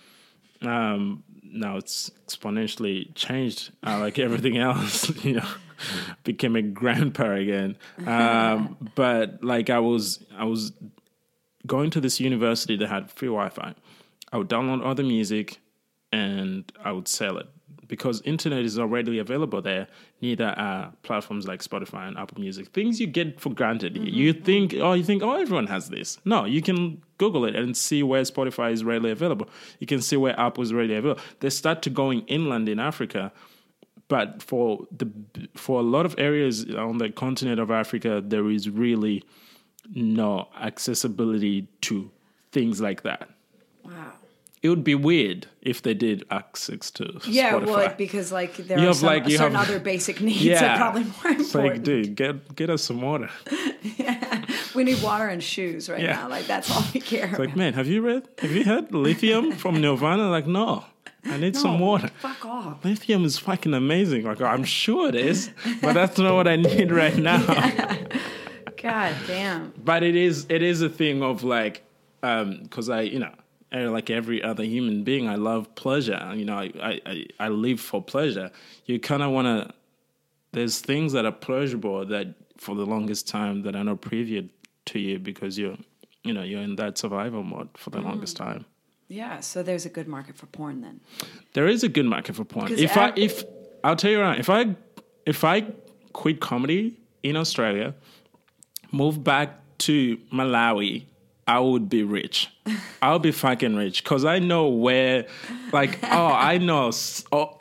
Um, 0.62 1.24
now 1.42 1.76
it's 1.76 2.10
exponentially 2.26 3.14
changed, 3.14 3.72
uh, 3.86 3.98
like 3.98 4.18
everything 4.18 4.58
else. 4.58 5.10
You 5.24 5.34
know, 5.34 5.48
became 6.24 6.56
a 6.56 6.62
grandpa 6.62 7.32
again. 7.32 7.76
Um, 8.06 8.76
but 8.94 9.42
like 9.42 9.70
I 9.70 9.78
was, 9.78 10.24
I 10.36 10.44
was 10.44 10.72
going 11.66 11.90
to 11.90 12.00
this 12.00 12.20
university 12.20 12.76
that 12.76 12.88
had 12.88 13.10
free 13.10 13.28
Wi-Fi. 13.28 13.74
I 14.32 14.36
would 14.36 14.48
download 14.48 14.84
all 14.84 14.94
the 14.94 15.02
music 15.02 15.60
and 16.12 16.70
I 16.84 16.92
would 16.92 17.08
sell 17.08 17.38
it 17.38 17.48
because 17.88 18.20
internet 18.22 18.64
is 18.64 18.78
already 18.78 19.18
available 19.18 19.60
there. 19.60 19.88
Neither 20.20 20.54
are 20.56 20.92
platforms 21.02 21.48
like 21.48 21.62
Spotify 21.62 22.06
and 22.06 22.16
Apple 22.16 22.40
Music. 22.40 22.68
Things 22.68 23.00
you 23.00 23.06
get 23.06 23.40
for 23.40 23.50
granted. 23.50 23.94
Mm-hmm. 23.94 24.06
You 24.06 24.32
think, 24.32 24.74
oh, 24.74 24.92
you 24.92 25.02
think, 25.02 25.22
oh, 25.22 25.34
everyone 25.34 25.66
has 25.66 25.88
this. 25.88 26.18
No, 26.24 26.44
you 26.44 26.62
can 26.62 27.02
Google 27.16 27.44
it 27.44 27.56
and 27.56 27.76
see 27.76 28.02
where 28.02 28.22
Spotify 28.22 28.72
is 28.72 28.84
readily 28.84 29.10
available. 29.10 29.48
You 29.80 29.86
can 29.86 30.00
see 30.00 30.16
where 30.16 30.38
Apple 30.38 30.62
is 30.62 30.72
readily 30.72 30.96
available. 30.96 31.22
They 31.40 31.50
start 31.50 31.82
to 31.82 31.90
going 31.90 32.20
inland 32.26 32.68
in 32.68 32.78
Africa, 32.78 33.32
but 34.08 34.42
for 34.42 34.86
the 34.96 35.10
for 35.54 35.80
a 35.80 35.82
lot 35.82 36.06
of 36.06 36.14
areas 36.18 36.66
on 36.74 36.98
the 36.98 37.10
continent 37.10 37.58
of 37.58 37.70
Africa, 37.70 38.22
there 38.24 38.48
is 38.50 38.70
really 38.70 39.24
no 39.94 40.48
accessibility 40.60 41.66
to 41.80 42.10
things 42.52 42.80
like 42.80 43.02
that. 43.02 43.30
Wow 43.82 44.17
it 44.60 44.68
would 44.68 44.82
be 44.82 44.94
weird 44.94 45.46
if 45.62 45.82
they 45.82 45.94
did 45.94 46.24
access 46.30 46.90
to 46.90 47.20
yeah, 47.26 47.52
Spotify. 47.52 47.88
would 47.88 47.96
because 47.96 48.32
like 48.32 48.56
there 48.56 48.78
you 48.78 48.88
are 48.88 48.94
some, 48.94 49.06
like, 49.06 49.24
certain 49.30 49.54
have, 49.54 49.68
other 49.68 49.78
basic 49.78 50.20
needs 50.28 50.42
yeah, 50.42 50.60
that 50.60 50.78
probably 50.78 51.04
more 51.04 51.28
important. 51.38 51.54
Like, 51.54 51.82
dude, 51.82 52.16
get 52.16 52.56
get 52.56 52.70
us 52.70 52.82
some 52.82 53.00
water. 53.00 53.30
yeah, 53.96 54.44
we 54.74 54.84
need 54.84 55.00
water 55.02 55.28
and 55.28 55.42
shoes 55.42 55.88
right 55.88 56.00
yeah. 56.00 56.14
now. 56.14 56.28
Like 56.28 56.46
that's 56.46 56.70
all 56.70 56.82
we 56.92 57.00
care. 57.00 57.26
It's 57.26 57.34
about. 57.34 57.46
like, 57.46 57.56
man, 57.56 57.74
have 57.74 57.86
you 57.86 58.02
read? 58.02 58.28
Have 58.40 58.50
you 58.50 58.64
had 58.64 58.92
lithium 58.92 59.52
from 59.52 59.80
Nirvana? 59.80 60.28
Like, 60.28 60.46
no. 60.46 60.84
I 61.24 61.36
need 61.36 61.54
no, 61.54 61.60
some 61.60 61.80
water. 61.80 62.08
Fuck 62.20 62.44
off. 62.46 62.84
Lithium 62.84 63.24
is 63.24 63.38
fucking 63.38 63.74
amazing. 63.74 64.24
Like, 64.24 64.40
I'm 64.40 64.64
sure 64.64 65.08
it 65.08 65.16
is, 65.16 65.50
but 65.82 65.92
that's 65.92 66.16
not 66.16 66.34
what 66.34 66.46
I 66.48 66.56
need 66.56 66.90
right 66.90 67.16
now. 67.16 67.44
God 68.80 69.14
damn. 69.26 69.74
But 69.84 70.04
it 70.04 70.14
is 70.14 70.46
it 70.48 70.62
is 70.62 70.80
a 70.80 70.88
thing 70.88 71.22
of 71.22 71.44
like, 71.44 71.82
because 72.20 72.88
um, 72.88 72.96
I 72.96 73.00
you 73.02 73.18
know 73.18 73.32
like 73.72 74.10
every 74.10 74.42
other 74.42 74.64
human 74.64 75.04
being, 75.04 75.28
I 75.28 75.34
love 75.34 75.74
pleasure. 75.74 76.32
You 76.34 76.44
know, 76.44 76.58
I 76.58 77.00
I, 77.06 77.26
I 77.38 77.48
live 77.48 77.80
for 77.80 78.02
pleasure. 78.02 78.50
You 78.86 78.98
kind 78.98 79.22
of 79.22 79.30
want 79.30 79.46
to. 79.46 79.74
There's 80.52 80.80
things 80.80 81.12
that 81.12 81.26
are 81.26 81.32
pleasurable 81.32 82.06
that 82.06 82.34
for 82.56 82.74
the 82.74 82.86
longest 82.86 83.28
time 83.28 83.62
that 83.62 83.76
are 83.76 83.84
not 83.84 84.00
previous 84.00 84.46
to 84.86 84.98
you 84.98 85.18
because 85.18 85.58
you're, 85.58 85.76
you 86.24 86.32
know, 86.32 86.42
you're 86.42 86.62
in 86.62 86.76
that 86.76 86.98
survival 86.98 87.42
mode 87.42 87.68
for 87.76 87.90
the 87.90 87.98
mm. 87.98 88.04
longest 88.04 88.36
time. 88.36 88.64
Yeah, 89.08 89.40
so 89.40 89.62
there's 89.62 89.86
a 89.86 89.88
good 89.88 90.08
market 90.08 90.36
for 90.36 90.46
porn 90.46 90.82
then. 90.82 91.00
There 91.54 91.66
is 91.66 91.82
a 91.82 91.88
good 91.88 92.04
market 92.04 92.36
for 92.36 92.44
porn. 92.44 92.72
If 92.72 92.96
I 92.96 93.12
if 93.16 93.42
I'll 93.82 93.96
tell 93.96 94.10
you 94.10 94.20
right, 94.20 94.38
if 94.38 94.50
I 94.50 94.76
if 95.24 95.44
I 95.44 95.66
quit 96.12 96.40
comedy 96.40 96.98
in 97.22 97.36
Australia, 97.36 97.94
move 98.92 99.24
back 99.24 99.60
to 99.78 100.18
Malawi 100.32 101.04
I 101.48 101.60
would 101.60 101.88
be 101.88 102.02
rich. 102.02 102.50
I'll 103.00 103.18
be 103.18 103.32
fucking 103.32 103.74
rich 103.74 104.04
because 104.04 104.26
I 104.26 104.38
know 104.38 104.68
where, 104.68 105.26
like, 105.72 105.98
oh, 106.02 106.26
I 106.26 106.58
know 106.58 106.90
oh, 107.32 107.58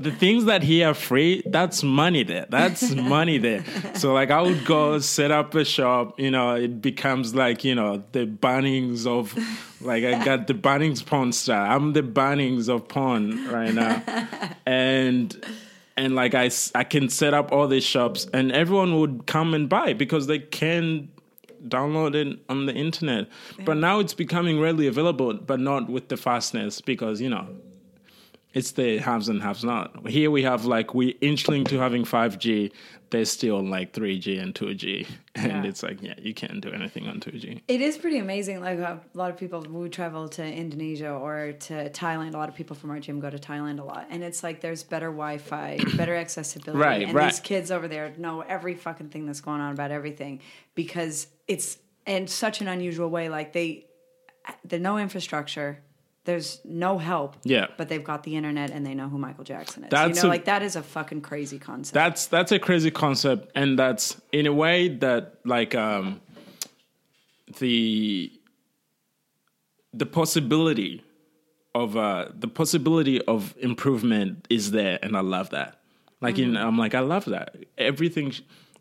the 0.00 0.10
things 0.10 0.46
that 0.46 0.62
here 0.62 0.88
are 0.88 0.94
free. 0.94 1.42
That's 1.44 1.82
money 1.82 2.22
there. 2.22 2.46
That's 2.48 2.90
money 2.94 3.36
there. 3.36 3.64
So, 3.94 4.14
like, 4.14 4.30
I 4.30 4.40
would 4.40 4.64
go 4.64 4.98
set 4.98 5.30
up 5.30 5.54
a 5.54 5.64
shop. 5.66 6.18
You 6.18 6.30
know, 6.30 6.54
it 6.54 6.80
becomes 6.80 7.34
like 7.34 7.64
you 7.64 7.74
know 7.74 8.02
the 8.12 8.26
Bunnings 8.26 9.06
of, 9.06 9.36
like, 9.82 10.04
I 10.04 10.24
got 10.24 10.46
the 10.46 10.54
Bunnings 10.54 11.04
porn 11.04 11.32
star. 11.32 11.66
I'm 11.66 11.92
the 11.92 12.02
Bunnings 12.02 12.70
of 12.70 12.88
porn 12.88 13.46
right 13.48 13.74
now, 13.74 14.02
and 14.64 15.36
and 15.98 16.14
like 16.14 16.34
I, 16.34 16.50
I 16.74 16.84
can 16.84 17.10
set 17.10 17.34
up 17.34 17.52
all 17.52 17.68
these 17.68 17.84
shops 17.84 18.26
and 18.32 18.50
everyone 18.52 18.98
would 19.00 19.26
come 19.26 19.52
and 19.52 19.68
buy 19.68 19.92
because 19.92 20.26
they 20.26 20.38
can 20.38 21.10
download 21.68 22.14
it 22.14 22.38
on 22.48 22.66
the 22.66 22.74
internet. 22.74 23.28
But 23.64 23.76
now 23.76 24.00
it's 24.00 24.14
becoming 24.14 24.60
readily 24.60 24.86
available, 24.86 25.34
but 25.34 25.60
not 25.60 25.88
with 25.88 26.08
the 26.08 26.16
fastness 26.16 26.80
because, 26.80 27.20
you 27.20 27.30
know, 27.30 27.46
it's 28.54 28.72
the 28.72 28.98
haves 28.98 29.28
and 29.28 29.42
haves 29.42 29.64
not. 29.64 30.08
Here 30.08 30.30
we 30.30 30.42
have 30.42 30.64
like 30.64 30.94
we 30.94 31.08
inching 31.20 31.64
to 31.64 31.78
having 31.78 32.04
5G. 32.04 32.72
There's 33.10 33.30
still 33.30 33.62
like 33.62 33.92
3G 33.92 34.40
and 34.42 34.54
2G, 34.54 35.06
and 35.34 35.64
yeah. 35.64 35.64
it's 35.64 35.82
like 35.82 36.00
yeah, 36.02 36.14
you 36.18 36.32
can't 36.32 36.62
do 36.62 36.70
anything 36.70 37.08
on 37.08 37.20
2G. 37.20 37.60
It 37.68 37.80
is 37.80 37.98
pretty 37.98 38.18
amazing. 38.18 38.60
Like 38.60 38.78
a 38.78 39.00
lot 39.14 39.30
of 39.30 39.36
people, 39.36 39.60
we 39.60 39.88
travel 39.90 40.28
to 40.30 40.44
Indonesia 40.44 41.10
or 41.10 41.52
to 41.52 41.90
Thailand. 41.90 42.34
A 42.34 42.38
lot 42.38 42.48
of 42.48 42.54
people 42.54 42.74
from 42.74 42.90
our 42.90 43.00
gym 43.00 43.20
go 43.20 43.28
to 43.28 43.38
Thailand 43.38 43.80
a 43.80 43.84
lot, 43.84 44.06
and 44.08 44.22
it's 44.22 44.42
like 44.42 44.60
there's 44.60 44.82
better 44.82 45.08
Wi-Fi, 45.08 45.78
better 45.96 46.16
accessibility, 46.16 46.82
right? 46.82 47.02
And 47.02 47.14
right. 47.14 47.30
these 47.30 47.40
kids 47.40 47.70
over 47.70 47.86
there 47.86 48.14
know 48.16 48.40
every 48.40 48.74
fucking 48.74 49.10
thing 49.10 49.26
that's 49.26 49.42
going 49.42 49.60
on 49.60 49.72
about 49.72 49.90
everything 49.90 50.40
because 50.74 51.26
it's 51.46 51.78
in 52.06 52.26
such 52.26 52.60
an 52.60 52.68
unusual 52.68 53.08
way. 53.10 53.28
Like 53.28 53.52
they, 53.52 53.86
uh, 54.46 54.52
there's 54.64 54.82
no 54.82 54.96
infrastructure 54.98 55.82
there's 56.24 56.60
no 56.64 56.98
help. 56.98 57.36
Yeah. 57.42 57.66
But 57.76 57.88
they've 57.88 58.02
got 58.02 58.22
the 58.22 58.36
internet 58.36 58.70
and 58.70 58.86
they 58.86 58.94
know 58.94 59.08
who 59.08 59.18
Michael 59.18 59.44
Jackson 59.44 59.84
is. 59.84 59.90
That's 59.90 60.18
you 60.18 60.22
know, 60.22 60.28
a, 60.28 60.30
like 60.30 60.44
that 60.44 60.62
is 60.62 60.76
a 60.76 60.82
fucking 60.82 61.22
crazy 61.22 61.58
concept. 61.58 61.94
That's 61.94 62.26
that's 62.26 62.52
a 62.52 62.58
crazy 62.58 62.90
concept, 62.90 63.50
and 63.54 63.78
that's 63.78 64.20
in 64.30 64.46
a 64.46 64.52
way 64.52 64.88
that 64.88 65.34
like 65.44 65.74
um 65.74 66.20
the 67.58 68.32
the 69.92 70.06
possibility 70.06 71.04
of 71.74 71.96
uh 71.96 72.28
the 72.34 72.48
possibility 72.48 73.20
of 73.22 73.54
improvement 73.58 74.46
is 74.48 74.70
there, 74.70 74.98
and 75.02 75.16
I 75.16 75.20
love 75.20 75.50
that. 75.50 75.80
Like 76.20 76.36
mm-hmm. 76.36 76.56
in, 76.56 76.56
I'm 76.56 76.78
like 76.78 76.94
I 76.94 77.00
love 77.00 77.24
that 77.26 77.56
everything. 77.76 78.32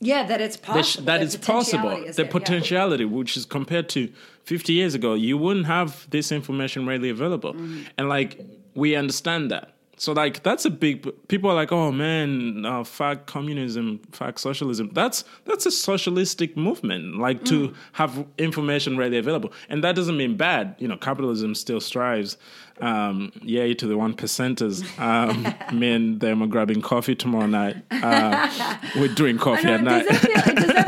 Yeah, 0.03 0.25
that 0.27 0.41
it's 0.41 0.57
possible. 0.57 1.05
that 1.05 1.21
it's 1.21 1.35
possible. 1.35 2.03
the 2.05 2.11
there, 2.11 2.25
potentiality, 2.25 3.03
yeah. 3.03 3.09
which 3.09 3.37
is 3.37 3.45
compared 3.45 3.87
to 3.89 4.11
50 4.43 4.73
years 4.73 4.93
ago, 4.95 5.13
you 5.13 5.37
wouldn't 5.37 5.67
have 5.67 6.09
this 6.09 6.31
information 6.31 6.87
readily 6.87 7.09
available. 7.09 7.53
Mm-hmm. 7.53 7.83
And 7.97 8.09
like, 8.09 8.39
we 8.75 8.95
understand 8.95 9.51
that. 9.51 9.73
So 10.01 10.13
like 10.13 10.41
that's 10.41 10.65
a 10.65 10.71
big 10.71 11.07
people 11.27 11.51
are 11.51 11.53
like, 11.53 11.71
oh 11.71 11.91
man, 11.91 12.65
uh, 12.65 12.83
fuck 12.83 13.27
communism, 13.27 13.99
fuck 14.11 14.39
socialism. 14.39 14.89
That's 14.93 15.23
that's 15.45 15.67
a 15.67 15.71
socialistic 15.71 16.57
movement, 16.57 17.19
like 17.19 17.41
mm. 17.41 17.45
to 17.49 17.73
have 17.91 18.25
information 18.39 18.97
readily 18.97 19.19
available, 19.19 19.53
and 19.69 19.83
that 19.83 19.95
doesn't 19.95 20.17
mean 20.17 20.37
bad. 20.37 20.75
You 20.79 20.87
know, 20.87 20.97
capitalism 20.97 21.53
still 21.53 21.79
strives. 21.79 22.37
Um, 22.79 23.31
yay 23.43 23.75
to 23.75 23.85
the 23.85 23.95
one 23.95 24.15
percenters. 24.15 24.81
Um, 24.99 25.53
me 25.79 25.91
and 25.91 26.19
them 26.19 26.41
are 26.41 26.47
grabbing 26.47 26.81
coffee 26.81 27.13
tomorrow 27.13 27.45
night. 27.45 27.77
Uh, 27.91 28.49
we're 28.95 29.13
doing 29.13 29.37
coffee 29.37 29.67
know, 29.67 29.75
at 29.75 29.83
night. 29.83 30.07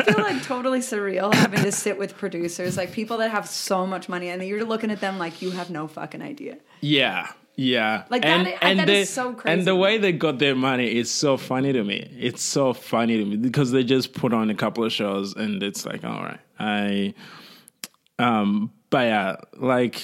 Feel, 0.06 0.16
feel 0.16 0.24
like 0.24 0.43
totally 0.43 0.80
surreal 0.80 1.34
having 1.34 1.64
to 1.64 1.72
sit 1.72 1.97
with 1.97 2.18
producers, 2.18 2.78
like 2.78 2.91
people 2.91 3.18
that 3.18 3.32
have 3.32 3.47
so 3.47 3.86
much 3.88 4.10
money, 4.10 4.30
and 4.30 4.43
you're 4.43 4.64
looking 4.64 4.91
at 4.91 5.01
them 5.01 5.18
like 5.18 5.41
you 5.41 5.51
have 5.51 5.70
no 5.70 5.88
fucking 5.88 6.22
idea. 6.22 6.58
Yeah, 6.82 7.32
yeah, 7.56 8.06
like 8.10 8.26
and, 8.26 8.48
that, 8.48 8.64
and 8.64 8.80
that 8.80 8.88
they, 8.88 9.02
is 9.02 9.10
so 9.10 9.34
crazy. 9.34 9.60
And 9.60 9.68
the 9.68 9.76
way 9.76 9.98
they 9.98 10.11
got 10.11 10.40
their 10.40 10.56
money 10.56 10.95
is 10.95 11.11
so 11.11 11.38
funny 11.38 11.72
to 11.73 11.84
me. 11.84 12.10
It's 12.19 12.41
so 12.41 12.73
funny 12.73 13.18
to 13.18 13.26
me 13.26 13.38
because 13.38 13.72
they 13.72 13.84
just 13.84 14.14
put 14.14 14.34
on 14.34 14.49
a 14.49 14.56
couple 14.56 14.84
of 14.84 14.91
shows, 14.91 15.36
and 15.36 15.61
it's 15.61 15.86
like, 15.86 16.03
all 16.03 16.23
right, 16.23 16.40
I, 16.60 17.14
um, 18.19 18.72
but 18.90 19.06
yeah, 19.06 19.36
like, 19.57 20.03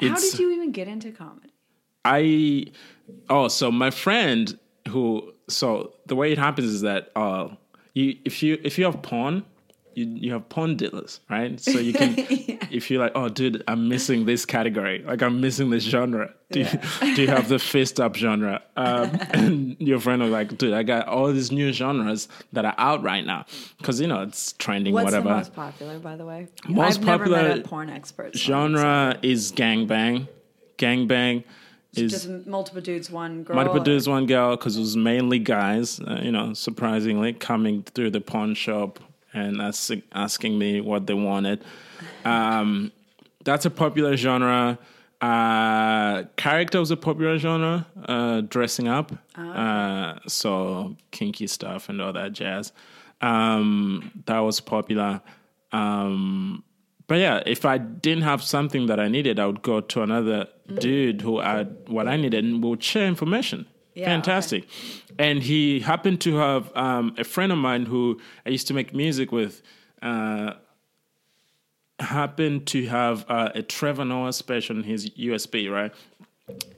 how 0.00 0.14
did 0.14 0.38
you 0.38 0.52
even 0.52 0.72
get 0.72 0.88
into 0.88 1.10
comedy? 1.12 1.52
I, 2.04 2.66
oh, 3.28 3.48
so 3.48 3.70
my 3.70 3.90
friend 3.90 4.58
who, 4.88 5.34
so 5.48 5.94
the 6.06 6.16
way 6.16 6.32
it 6.32 6.38
happens 6.38 6.68
is 6.68 6.80
that, 6.82 7.10
uh, 7.16 7.48
you 7.94 8.16
if 8.24 8.42
you 8.42 8.58
if 8.62 8.78
you 8.78 8.84
have 8.84 9.02
porn, 9.02 9.44
you, 9.98 10.06
you 10.06 10.32
have 10.32 10.48
porn 10.48 10.76
dealers, 10.76 11.20
right? 11.28 11.58
So 11.60 11.78
you 11.78 11.92
can, 11.92 12.14
yeah. 12.16 12.56
if 12.70 12.90
you're 12.90 13.00
like, 13.00 13.12
oh, 13.14 13.28
dude, 13.28 13.64
I'm 13.66 13.88
missing 13.88 14.24
this 14.24 14.46
category, 14.46 15.02
like 15.02 15.22
I'm 15.22 15.40
missing 15.40 15.70
this 15.70 15.82
genre. 15.82 16.32
Do, 16.50 16.60
yeah. 16.60 16.86
you, 17.02 17.16
do 17.16 17.22
you 17.22 17.28
have 17.28 17.48
the 17.48 17.58
fist 17.72 17.98
up 18.00 18.16
genre? 18.16 18.62
Um, 18.76 19.10
and 19.30 19.76
your 19.80 19.98
friend 19.98 20.22
was 20.22 20.30
like, 20.30 20.56
dude, 20.56 20.72
I 20.72 20.84
got 20.84 21.08
all 21.08 21.32
these 21.32 21.50
new 21.50 21.72
genres 21.72 22.28
that 22.52 22.64
are 22.64 22.74
out 22.78 23.02
right 23.02 23.26
now 23.26 23.44
because 23.78 24.00
you 24.00 24.06
know 24.06 24.22
it's 24.22 24.52
trending. 24.52 24.94
What's 24.94 25.06
whatever. 25.06 25.28
the 25.28 25.34
most 25.34 25.54
popular, 25.54 25.98
by 25.98 26.16
the 26.16 26.24
way? 26.24 26.48
Most 26.68 27.00
I've 27.00 27.06
popular 27.06 27.36
never 27.36 27.48
met 27.56 27.66
a 27.66 27.68
porn 27.68 27.90
expert. 27.90 28.36
Genre 28.36 29.18
is 29.22 29.52
gangbang. 29.52 30.28
Gangbang. 30.78 31.44
Is 31.94 32.12
just 32.12 32.46
multiple 32.46 32.82
dudes, 32.82 33.10
one 33.10 33.44
girl. 33.44 33.56
Multiple 33.56 33.80
dudes, 33.80 34.08
one 34.08 34.26
girl, 34.26 34.56
because 34.56 34.76
it 34.76 34.80
was 34.80 34.96
mainly 34.96 35.38
guys. 35.38 36.00
Uh, 36.00 36.20
you 36.22 36.30
know, 36.30 36.52
surprisingly, 36.52 37.32
coming 37.32 37.82
through 37.82 38.10
the 38.10 38.20
porn 38.20 38.54
shop 38.54 39.00
and 39.32 39.60
ask, 39.60 39.92
asking 40.12 40.58
me 40.58 40.80
what 40.80 41.06
they 41.06 41.14
wanted. 41.14 41.64
Um, 42.24 42.92
that's 43.44 43.64
a 43.64 43.70
popular 43.70 44.16
genre. 44.16 44.78
Uh, 45.20 46.24
character 46.36 46.78
was 46.78 46.90
a 46.90 46.96
popular 46.96 47.38
genre. 47.38 47.86
Uh, 48.04 48.42
dressing 48.42 48.86
up, 48.86 49.12
oh, 49.36 49.42
okay. 49.42 49.58
uh, 49.58 50.28
so 50.28 50.96
kinky 51.10 51.46
stuff 51.46 51.88
and 51.88 52.00
all 52.00 52.12
that 52.12 52.32
jazz. 52.32 52.72
Um, 53.20 54.22
that 54.26 54.38
was 54.40 54.60
popular. 54.60 55.20
Um, 55.72 56.62
but 57.08 57.18
yeah, 57.18 57.42
if 57.46 57.64
I 57.64 57.78
didn't 57.78 58.22
have 58.22 58.42
something 58.42 58.86
that 58.86 59.00
I 59.00 59.08
needed, 59.08 59.40
I 59.40 59.46
would 59.46 59.62
go 59.62 59.80
to 59.80 60.02
another 60.02 60.46
dude 60.78 61.22
who 61.22 61.40
had 61.40 61.76
what 61.88 62.06
I 62.06 62.16
needed 62.16 62.44
and 62.44 62.62
would 62.62 62.82
share 62.82 63.06
information. 63.06 63.66
Yeah, 63.94 64.04
Fantastic. 64.06 64.64
Okay. 64.64 65.14
And 65.18 65.42
he 65.42 65.80
happened 65.80 66.20
to 66.20 66.36
have 66.36 66.70
um, 66.76 67.16
a 67.18 67.24
friend 67.24 67.50
of 67.50 67.58
mine 67.58 67.86
who 67.86 68.20
I 68.46 68.50
used 68.50 68.68
to 68.68 68.74
make 68.74 68.94
music 68.94 69.32
with. 69.32 69.62
Uh, 70.00 70.52
happened 71.98 72.66
to 72.68 72.86
have 72.86 73.24
uh, 73.28 73.50
a 73.56 73.62
Trevor 73.62 74.04
Noah 74.04 74.32
special 74.32 74.76
on 74.76 74.84
his 74.84 75.10
USB, 75.10 75.68
right? 75.68 75.92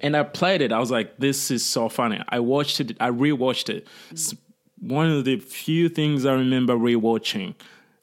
And 0.01 0.17
I 0.17 0.23
played 0.23 0.63
it. 0.63 0.73
I 0.73 0.79
was 0.79 0.91
like, 0.91 1.19
this 1.19 1.51
is 1.51 1.65
so 1.65 1.89
funny. 1.89 2.23
I 2.29 2.41
watched 2.41 2.81
it. 2.81 2.97
I 3.01 3.11
rewatched 3.11 3.69
it. 3.69 3.87
It's 4.11 4.35
one 4.79 5.11
of 5.11 5.25
the 5.25 5.39
few 5.39 5.89
things 5.89 6.25
I 6.25 6.33
remember 6.33 6.75
rewatching. 6.75 7.55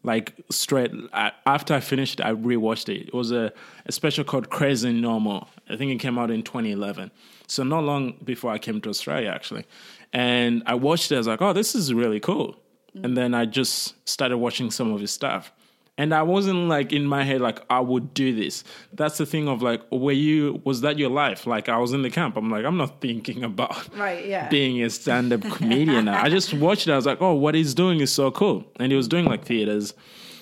Like 0.04 0.34
straight 0.50 0.92
I, 1.12 1.32
after 1.46 1.74
I 1.74 1.80
finished 1.80 2.22
I 2.22 2.34
rewatched 2.34 2.90
it. 2.90 3.08
It 3.08 3.14
was 3.14 3.32
a, 3.32 3.52
a 3.86 3.92
special 3.92 4.24
called 4.24 4.50
Crazy 4.50 4.92
Normal. 4.94 5.48
I 5.70 5.76
think 5.76 5.92
it 5.92 6.00
came 6.00 6.18
out 6.18 6.32
in 6.32 6.44
2011. 6.44 7.12
So 7.48 7.64
not 7.64 7.84
long 7.84 8.16
before 8.24 8.52
I 8.52 8.58
came 8.58 8.80
to 8.82 8.90
Australia, 8.90 9.30
actually. 9.30 9.66
And 10.14 10.64
I 10.66 10.76
watched 10.76 11.12
it. 11.12 11.16
I 11.16 11.18
was 11.18 11.28
like, 11.28 11.42
oh, 11.42 11.54
this 11.54 11.76
is 11.76 11.94
really 11.94 12.20
cool. 12.20 12.56
And 13.04 13.18
then 13.18 13.34
I 13.34 13.46
just 13.46 13.96
started 14.08 14.38
watching 14.38 14.72
some 14.72 14.92
of 14.92 15.02
his 15.02 15.12
stuff. 15.12 15.52
And 16.00 16.14
I 16.14 16.22
wasn't 16.22 16.68
like 16.70 16.94
in 16.94 17.06
my 17.06 17.24
head 17.24 17.42
like 17.42 17.60
I 17.72 17.80
would 17.80 18.14
do 18.14 18.36
this. 18.36 18.64
That's 18.94 19.18
the 19.18 19.26
thing 19.26 19.48
of 19.48 19.64
like, 19.64 19.82
were 19.92 20.12
you 20.12 20.62
was 20.64 20.82
that 20.82 21.00
your 21.00 21.10
life? 21.10 21.48
Like 21.48 21.70
I 21.70 21.78
was 21.78 21.92
in 21.92 22.04
the 22.04 22.12
camp. 22.12 22.38
I'm 22.38 22.52
like, 22.52 22.66
I'm 22.66 22.78
not 22.78 23.02
thinking 23.02 23.44
about 23.44 23.96
Right, 23.98 24.26
yeah. 24.26 24.48
being 24.50 24.84
a 24.84 24.90
stand-up 24.92 25.42
comedian. 25.52 26.08
I 26.08 26.30
just 26.30 26.54
watched 26.54 26.88
it. 26.88 26.92
I 26.92 26.96
was 26.96 27.08
like, 27.08 27.20
oh, 27.22 27.34
what 27.34 27.56
he's 27.56 27.74
doing 27.74 28.00
is 28.00 28.12
so 28.12 28.30
cool. 28.30 28.64
And 28.80 28.92
he 28.92 28.96
was 28.96 29.08
doing 29.08 29.26
like 29.26 29.44
theaters. 29.46 29.94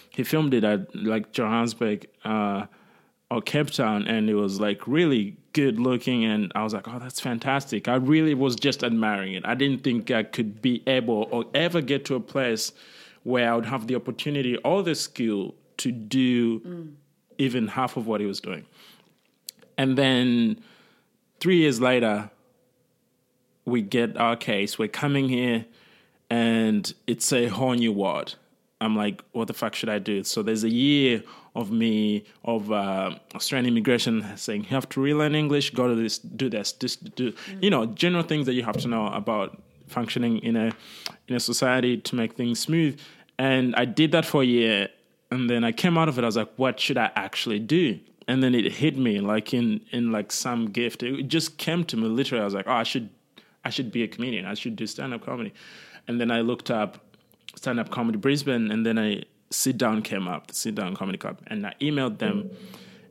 He 0.10 0.23
filmed 0.23 0.53
it 0.53 0.64
at 0.65 0.94
like 0.95 1.32
Johannesburg 1.32 2.07
uh, 2.26 2.65
or 3.32 3.41
Cape 3.41 3.69
Town, 3.72 4.07
and 4.07 4.30
it 4.30 4.36
was 4.36 4.60
like 4.60 4.88
really 4.88 5.38
good 5.53 5.80
looking. 5.80 6.26
And 6.26 6.52
I 6.53 6.64
was 6.64 6.73
like, 6.73 6.88
oh, 6.88 6.99
that's 6.99 7.19
fantastic. 7.22 7.88
I 7.88 7.95
really 7.95 8.34
was 8.34 8.56
just 8.56 8.84
admiring 8.84 9.34
it. 9.34 9.45
I 9.45 9.56
didn't 9.56 9.84
think 9.84 10.11
I 10.11 10.23
could 10.23 10.61
be 10.61 10.84
able 10.86 11.27
or 11.32 11.45
ever 11.53 11.80
get 11.82 12.03
to 12.06 12.15
a 12.15 12.19
place 12.19 12.72
where 13.26 13.52
I 13.52 13.56
would 13.56 13.66
have 13.66 13.88
the 13.88 13.96
opportunity 13.96 14.56
or 14.58 14.84
the 14.84 14.94
skill 14.94 15.56
to 15.78 15.92
do 15.92 16.94
even 17.40 17.68
half 17.68 17.98
of 17.98 18.06
what 18.06 18.22
he 18.22 18.28
was 18.28 18.40
doing. 18.40 18.66
And 19.80 19.98
then 19.98 20.62
three 21.40 21.58
years 21.58 21.82
later, 21.82 22.30
we 23.66 23.82
get 23.82 24.16
our 24.16 24.36
case. 24.36 24.78
We're 24.78 24.88
coming 24.88 25.28
here, 25.28 25.66
and 26.30 26.94
it's 27.08 27.34
a 27.34 27.48
whole 27.48 27.74
new 27.74 27.92
world. 27.92 28.36
I'm 28.80 28.96
like, 28.96 29.24
what 29.32 29.48
the 29.48 29.56
fuck 29.56 29.74
should 29.74 29.90
I 29.90 29.98
do? 29.98 30.24
So 30.24 30.44
there's 30.44 30.64
a 30.64 30.70
year 30.70 31.24
of 31.56 31.72
me 31.72 32.26
of 32.44 32.72
uh, 32.72 33.16
Australian 33.34 33.66
immigration 33.66 34.38
saying 34.38 34.66
you 34.66 34.70
have 34.70 34.88
to 34.90 35.02
relearn 35.02 35.34
English, 35.34 35.72
go 35.72 35.88
to 35.88 35.96
this, 35.96 36.20
do 36.20 36.48
this, 36.48 36.74
this, 36.74 36.96
do 36.96 37.34
you 37.60 37.72
know 37.72 37.88
general 37.88 38.24
things 38.24 38.46
that 38.46 38.54
you 38.54 38.64
have 38.64 38.78
to 38.78 38.88
know 38.88 39.08
about 39.08 39.60
functioning 39.88 40.40
in 40.40 40.56
a 40.56 40.72
in 41.28 41.36
a 41.36 41.40
society 41.40 41.98
to 41.98 42.16
make 42.16 42.34
things 42.34 42.60
smooth. 42.60 43.00
And 43.38 43.76
I 43.76 43.86
did 43.86 44.12
that 44.14 44.26
for 44.26 44.41
a 44.41 44.45
year, 44.45 44.90
and 45.32 45.49
then 45.49 45.64
I 45.64 45.72
came 45.72 45.98
out 45.98 46.07
of 46.07 46.18
it. 46.18 46.24
I 46.24 46.26
was 46.26 46.38
like, 46.38 46.52
what 46.56 46.80
should 46.80 46.98
I 46.98 47.12
actually 47.16 47.60
do? 47.60 47.99
And 48.28 48.41
then 48.41 48.56
it 48.56 48.72
hit 48.72 48.98
me 48.98 49.20
like 49.20 49.53
in 49.53 49.82
in 49.91 50.12
like 50.12 50.32
some 50.32 50.68
gift. 50.72 51.03
It 51.03 51.28
just 51.28 51.57
came 51.57 51.84
to 51.86 51.98
me 51.98 52.07
literally. 52.07 52.41
I 52.41 52.45
was 52.45 52.53
like, 52.53 52.68
oh, 52.68 52.72
I 52.72 52.84
should 52.84 53.10
I 53.64 53.70
should 53.70 53.91
be 53.91 54.03
a 54.03 54.07
comedian. 54.07 54.45
I 54.45 54.53
should 54.53 54.76
do 54.76 54.88
stand 54.88 55.14
up 55.14 55.26
comedy. 55.26 55.53
And 56.07 56.20
then 56.20 56.32
I 56.32 56.41
looked 56.41 56.72
up 56.72 57.06
stand 57.56 57.80
up 57.80 57.90
comedy 57.90 58.18
Brisbane, 58.18 58.72
and 58.72 58.86
then 58.86 58.98
I 58.98 59.24
sit 59.49 59.78
down 59.78 60.02
came 60.02 60.28
up, 60.28 60.48
the 60.48 60.53
sit 60.53 60.76
down 60.76 60.95
comedy 60.95 61.18
club, 61.18 61.40
and 61.48 61.66
I 61.66 61.74
emailed 61.80 62.18
them, 62.20 62.49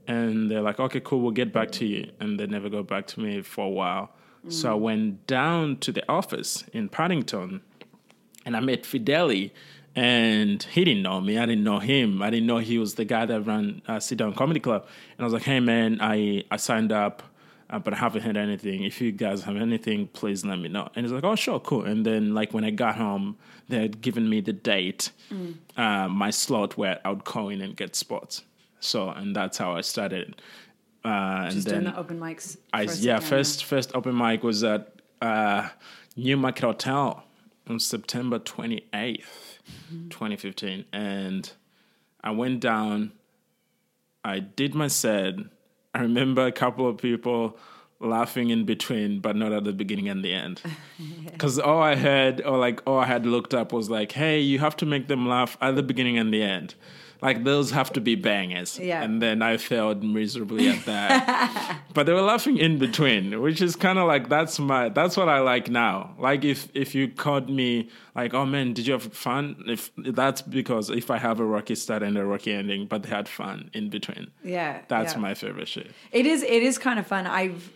and 0.06 0.50
they're 0.50 0.60
like, 0.60 0.78
okay, 0.78 1.00
cool, 1.00 1.20
we'll 1.20 1.32
get 1.32 1.52
back 1.52 1.70
to 1.72 1.86
you, 1.86 2.10
and 2.20 2.38
they 2.38 2.46
never 2.46 2.68
got 2.68 2.86
back 2.86 3.06
to 3.08 3.20
me 3.20 3.40
for 3.42 3.64
a 3.66 3.70
while. 3.70 4.10
So 4.48 4.70
I 4.72 4.74
went 4.74 5.26
down 5.26 5.78
to 5.78 5.92
the 5.92 6.06
office 6.10 6.64
in 6.74 6.90
Paddington, 6.90 7.62
and 8.44 8.54
I 8.54 8.60
met 8.60 8.82
Fideli. 8.82 9.52
And 9.96 10.60
he 10.62 10.84
didn't 10.84 11.02
know 11.02 11.20
me. 11.20 11.38
I 11.38 11.46
didn't 11.46 11.62
know 11.62 11.78
him. 11.78 12.20
I 12.20 12.30
didn't 12.30 12.46
know 12.46 12.58
he 12.58 12.78
was 12.78 12.94
the 12.94 13.04
guy 13.04 13.26
that 13.26 13.42
ran 13.42 13.80
uh, 13.86 14.00
Sit 14.00 14.18
Down 14.18 14.34
Comedy 14.34 14.58
Club. 14.58 14.86
And 15.16 15.20
I 15.20 15.24
was 15.24 15.32
like, 15.32 15.44
"Hey, 15.44 15.60
man, 15.60 15.98
I 16.00 16.42
I 16.50 16.56
signed 16.56 16.90
up, 16.90 17.22
uh, 17.70 17.78
but 17.78 17.94
I 17.94 17.98
haven't 17.98 18.22
heard 18.22 18.36
anything. 18.36 18.82
If 18.82 19.00
you 19.00 19.12
guys 19.12 19.44
have 19.44 19.56
anything, 19.56 20.08
please 20.08 20.44
let 20.44 20.58
me 20.58 20.68
know." 20.68 20.88
And 20.96 21.04
he's 21.04 21.12
like, 21.12 21.22
"Oh, 21.22 21.36
sure, 21.36 21.60
cool." 21.60 21.84
And 21.84 22.04
then 22.04 22.34
like 22.34 22.52
when 22.52 22.64
I 22.64 22.70
got 22.70 22.96
home, 22.96 23.36
they 23.68 23.80
had 23.82 24.00
given 24.00 24.28
me 24.28 24.40
the 24.40 24.52
date, 24.52 25.10
uh, 25.76 26.08
my 26.08 26.30
slot 26.30 26.76
where 26.76 27.00
I 27.04 27.10
would 27.10 27.24
call 27.24 27.48
in 27.50 27.60
and 27.60 27.76
get 27.76 27.94
spots. 27.94 28.42
So 28.80 29.10
and 29.10 29.34
that's 29.34 29.58
how 29.58 29.76
I 29.76 29.80
started. 29.82 30.42
Uh, 31.04 31.08
and 31.44 31.52
Just 31.54 31.68
then 31.68 31.82
doing 31.82 31.94
the 31.94 31.98
open 32.00 32.18
mics. 32.18 32.56
I 32.72 32.86
first 32.86 33.02
yeah, 33.02 33.20
first 33.20 33.64
first 33.64 33.94
open 33.94 34.16
mic 34.16 34.42
was 34.42 34.64
at 34.64 34.92
uh, 35.22 35.68
Newmarket 36.16 36.64
Hotel 36.64 37.22
on 37.68 37.78
September 37.78 38.40
twenty 38.40 38.84
Mm-hmm. 38.92 39.53
Mm-hmm. 39.92 40.08
2015, 40.08 40.84
and 40.92 41.50
I 42.22 42.30
went 42.30 42.60
down. 42.60 43.12
I 44.24 44.40
did 44.40 44.74
my 44.74 44.88
set. 44.88 45.34
I 45.94 46.00
remember 46.00 46.46
a 46.46 46.52
couple 46.52 46.88
of 46.88 46.98
people 46.98 47.58
laughing 48.00 48.50
in 48.50 48.64
between, 48.64 49.20
but 49.20 49.36
not 49.36 49.52
at 49.52 49.64
the 49.64 49.72
beginning 49.72 50.08
and 50.08 50.24
the 50.24 50.32
end. 50.32 50.62
Because 51.24 51.58
all 51.58 51.82
I 51.82 51.96
heard, 51.96 52.42
or 52.42 52.58
like 52.58 52.80
all 52.86 53.00
I 53.00 53.06
had 53.06 53.26
looked 53.26 53.54
up 53.54 53.72
was 53.72 53.90
like, 53.90 54.12
"Hey, 54.12 54.40
you 54.40 54.60
have 54.60 54.76
to 54.76 54.86
make 54.86 55.08
them 55.08 55.28
laugh 55.28 55.56
at 55.60 55.74
the 55.74 55.82
beginning 55.82 56.16
and 56.16 56.32
the 56.32 56.42
end." 56.42 56.76
Like 57.24 57.42
those 57.42 57.70
have 57.70 57.90
to 57.94 58.00
be 58.00 58.16
bangers. 58.16 58.78
Yeah. 58.78 59.02
And 59.02 59.22
then 59.22 59.40
I 59.40 59.56
failed 59.56 60.04
miserably 60.04 60.68
at 60.68 60.84
that. 60.84 61.80
but 61.94 62.04
they 62.04 62.12
were 62.12 62.20
laughing 62.20 62.58
in 62.58 62.78
between, 62.78 63.40
which 63.40 63.62
is 63.62 63.76
kind 63.76 63.98
of 63.98 64.06
like 64.06 64.28
that's 64.28 64.58
my 64.58 64.90
that's 64.90 65.16
what 65.16 65.30
I 65.30 65.40
like 65.40 65.70
now. 65.70 66.14
Like 66.18 66.44
if 66.44 66.68
if 66.74 66.94
you 66.94 67.08
caught 67.08 67.48
me 67.48 67.88
like, 68.14 68.34
oh 68.34 68.44
man, 68.44 68.74
did 68.74 68.86
you 68.86 68.92
have 68.92 69.12
fun? 69.14 69.64
If 69.66 69.90
that's 69.96 70.42
because 70.42 70.90
if 70.90 71.10
I 71.10 71.16
have 71.18 71.40
a 71.40 71.44
rocky 71.44 71.74
start 71.74 72.02
and 72.02 72.18
a 72.18 72.24
rocky 72.24 72.52
ending, 72.52 72.86
but 72.86 73.02
they 73.04 73.08
had 73.08 73.26
fun 73.26 73.70
in 73.72 73.88
between. 73.88 74.30
Yeah, 74.42 74.82
That's 74.88 75.14
yeah. 75.14 75.20
my 75.20 75.34
favorite 75.34 75.68
shit. 75.68 75.90
It 76.12 76.26
is. 76.26 76.42
It 76.42 76.62
is 76.62 76.76
kind 76.76 76.98
of 76.98 77.06
fun. 77.06 77.26
I've 77.26 77.72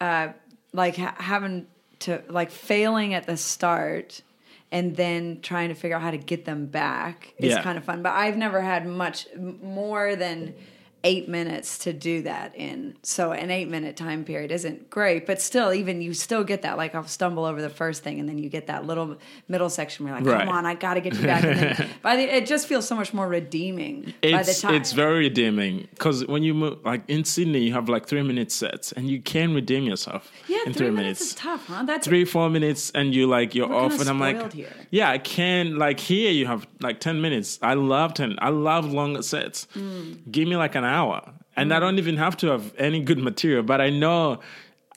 uh, 0.00 0.28
like 0.72 0.96
ha- 0.96 1.16
having 1.18 1.66
to 2.00 2.22
like 2.28 2.50
failing 2.50 3.14
at 3.14 3.26
the 3.26 3.36
start 3.36 4.22
and 4.72 4.96
then 4.96 5.40
trying 5.42 5.68
to 5.68 5.74
figure 5.74 5.96
out 5.96 6.02
how 6.02 6.10
to 6.10 6.18
get 6.18 6.44
them 6.44 6.66
back 6.66 7.34
is 7.38 7.54
Yeah. 7.54 7.62
kind 7.62 7.78
of 7.78 7.84
fun. 7.84 8.02
But 8.02 8.12
I've 8.12 8.36
never 8.36 8.60
had 8.60 8.86
much 8.86 9.26
more 9.36 10.16
than 10.16 10.54
eight 11.04 11.28
minutes 11.28 11.78
to 11.78 11.92
do 11.92 12.22
that 12.22 12.56
in. 12.56 12.96
So 13.02 13.30
an 13.32 13.50
eight 13.50 13.68
minute 13.68 13.96
time 13.96 14.24
period 14.24 14.50
isn't 14.50 14.90
great, 14.90 15.24
but 15.26 15.40
still, 15.40 15.72
even 15.72 16.02
you 16.02 16.12
still 16.14 16.42
get 16.42 16.62
that. 16.62 16.76
Like 16.76 16.94
I'll 16.94 17.06
stumble 17.06 17.44
over 17.44 17.62
the 17.62 17.70
first 17.70 18.02
thing, 18.02 18.18
and 18.18 18.28
then 18.28 18.38
you 18.38 18.48
get 18.48 18.66
that 18.66 18.86
little 18.86 19.16
middle 19.48 19.70
section 19.70 20.04
where 20.04 20.14
you're 20.14 20.22
like, 20.24 20.32
Right. 20.32 20.46
"Come 20.46 20.54
on, 20.56 20.66
I 20.66 20.74
got 20.74 20.94
to 20.94 21.00
get 21.00 21.14
you 21.14 21.22
back." 21.24 21.42
Then 21.42 21.88
by 22.02 22.16
the, 22.16 22.22
it 22.22 22.46
just 22.46 22.66
feels 22.66 22.86
so 22.88 22.96
much 22.96 23.14
more 23.14 23.28
redeeming 23.28 24.14
by 24.22 24.42
the 24.42 24.50
It's 24.50 24.60
time. 24.62 24.74
it's 24.74 24.92
very 24.92 25.18
redeeming 25.18 25.86
because 25.90 26.26
when 26.26 26.42
you 26.42 26.54
move 26.54 26.78
like 26.84 27.02
in 27.08 27.24
Sydney, 27.24 27.60
you 27.60 27.72
have 27.74 27.88
like 27.88 28.06
three 28.06 28.22
minute 28.22 28.50
sets 28.50 28.90
and 28.92 29.08
you 29.08 29.20
can 29.20 29.54
redeem 29.54 29.84
yourself 29.84 30.30
yeah, 30.48 30.58
in 30.66 30.72
three 30.72 30.86
three 30.86 30.90
minutes, 30.90 31.20
minutes. 31.20 31.20
is 31.22 31.34
tough, 31.34 31.66
huh? 31.66 31.82
That's 31.84 32.06
three 32.06 32.24
four 32.24 32.48
minutes 32.50 32.90
and 32.94 33.14
you 33.14 33.26
like 33.26 33.54
you're 33.54 33.72
off 33.72 34.00
and 34.00 34.08
i'm 34.08 34.18
like 34.20 34.52
here. 34.52 34.72
yeah 34.90 35.10
i 35.10 35.18
can 35.18 35.76
like 35.78 35.98
here 36.00 36.30
you 36.30 36.46
have 36.46 36.66
like 36.80 37.00
10 37.00 37.20
minutes 37.20 37.58
i 37.62 37.74
love 37.74 38.14
10 38.14 38.36
i 38.40 38.48
love 38.48 38.92
longer 38.92 39.22
sets 39.22 39.66
Mm. 39.76 40.18
give 40.30 40.46
me 40.48 40.56
like 40.56 40.74
an 40.74 40.84
hour 40.84 40.95
and 41.56 41.72
i 41.72 41.76
mm. 41.76 41.80
don't 41.80 41.98
even 41.98 42.16
have 42.16 42.36
to 42.36 42.46
have 42.48 42.72
any 42.78 43.00
good 43.00 43.18
material 43.18 43.62
but 43.62 43.80
i 43.80 43.90
know 43.90 44.38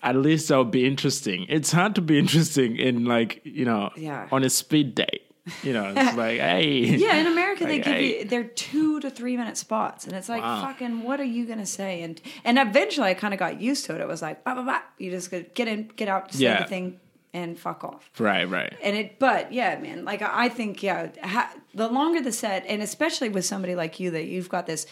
at 0.01 0.15
least 0.15 0.47
that'll 0.49 0.63
be 0.65 0.85
interesting 0.85 1.45
it's 1.49 1.71
hard 1.71 1.93
to 1.95 2.01
be 2.01 2.17
interesting 2.23 2.77
in 2.77 3.05
like 3.05 3.41
you 3.43 3.65
know 3.65 3.89
Yeah. 3.95 4.27
on 4.31 4.43
a 4.43 4.49
speed 4.49 4.95
date 4.95 5.23
you 5.63 5.73
know 5.73 5.93
it's 5.95 6.15
like 6.25 6.39
hey 6.39 6.95
Yeah, 7.05 7.15
in 7.15 7.27
America 7.27 7.65
they 7.65 7.77
give 7.79 7.85
hey. 7.93 8.19
you 8.19 8.25
they're 8.25 8.43
two 8.43 8.99
to 8.99 9.09
three 9.09 9.35
minute 9.35 9.57
spots, 9.57 10.05
and 10.05 10.13
it's 10.15 10.29
like 10.29 10.43
Wow. 10.43 10.61
fucking 10.61 11.01
what 11.03 11.19
are 11.19 11.31
you 11.37 11.45
gonna 11.45 11.65
say? 11.65 12.03
And 12.03 12.21
and 12.43 12.59
eventually 12.59 13.07
I 13.09 13.15
kind 13.15 13.33
of 13.33 13.39
got 13.39 13.59
used 13.59 13.85
to 13.85 13.95
it. 13.95 14.01
It 14.01 14.07
was 14.07 14.21
like 14.21 14.43
bah, 14.43 14.53
bah, 14.55 14.63
bah. 14.63 14.81
you 14.99 15.09
just 15.11 15.31
get 15.31 15.67
in, 15.67 15.89
get 15.95 16.07
out, 16.07 16.31
say 16.33 16.43
Yeah. 16.43 16.61
the 16.61 16.67
thing, 16.69 16.99
and 17.33 17.57
fuck 17.59 17.83
off. 17.83 18.03
right 18.19 18.47
right 18.47 18.73
And 18.83 18.95
it, 18.95 19.17
but 19.17 19.51
yeah, 19.51 19.79
man, 19.79 20.05
like 20.05 20.21
I 20.21 20.49
think 20.49 20.83
yeah, 20.83 21.09
ha, 21.23 21.51
the 21.73 21.87
longer 21.87 22.21
the 22.21 22.31
set, 22.31 22.61
and 22.67 22.81
especially 22.83 23.29
with 23.29 23.45
somebody 23.45 23.73
like 23.75 23.99
you 23.99 24.11
that 24.11 24.25
you've 24.25 24.49
got 24.49 24.67
this 24.67 24.85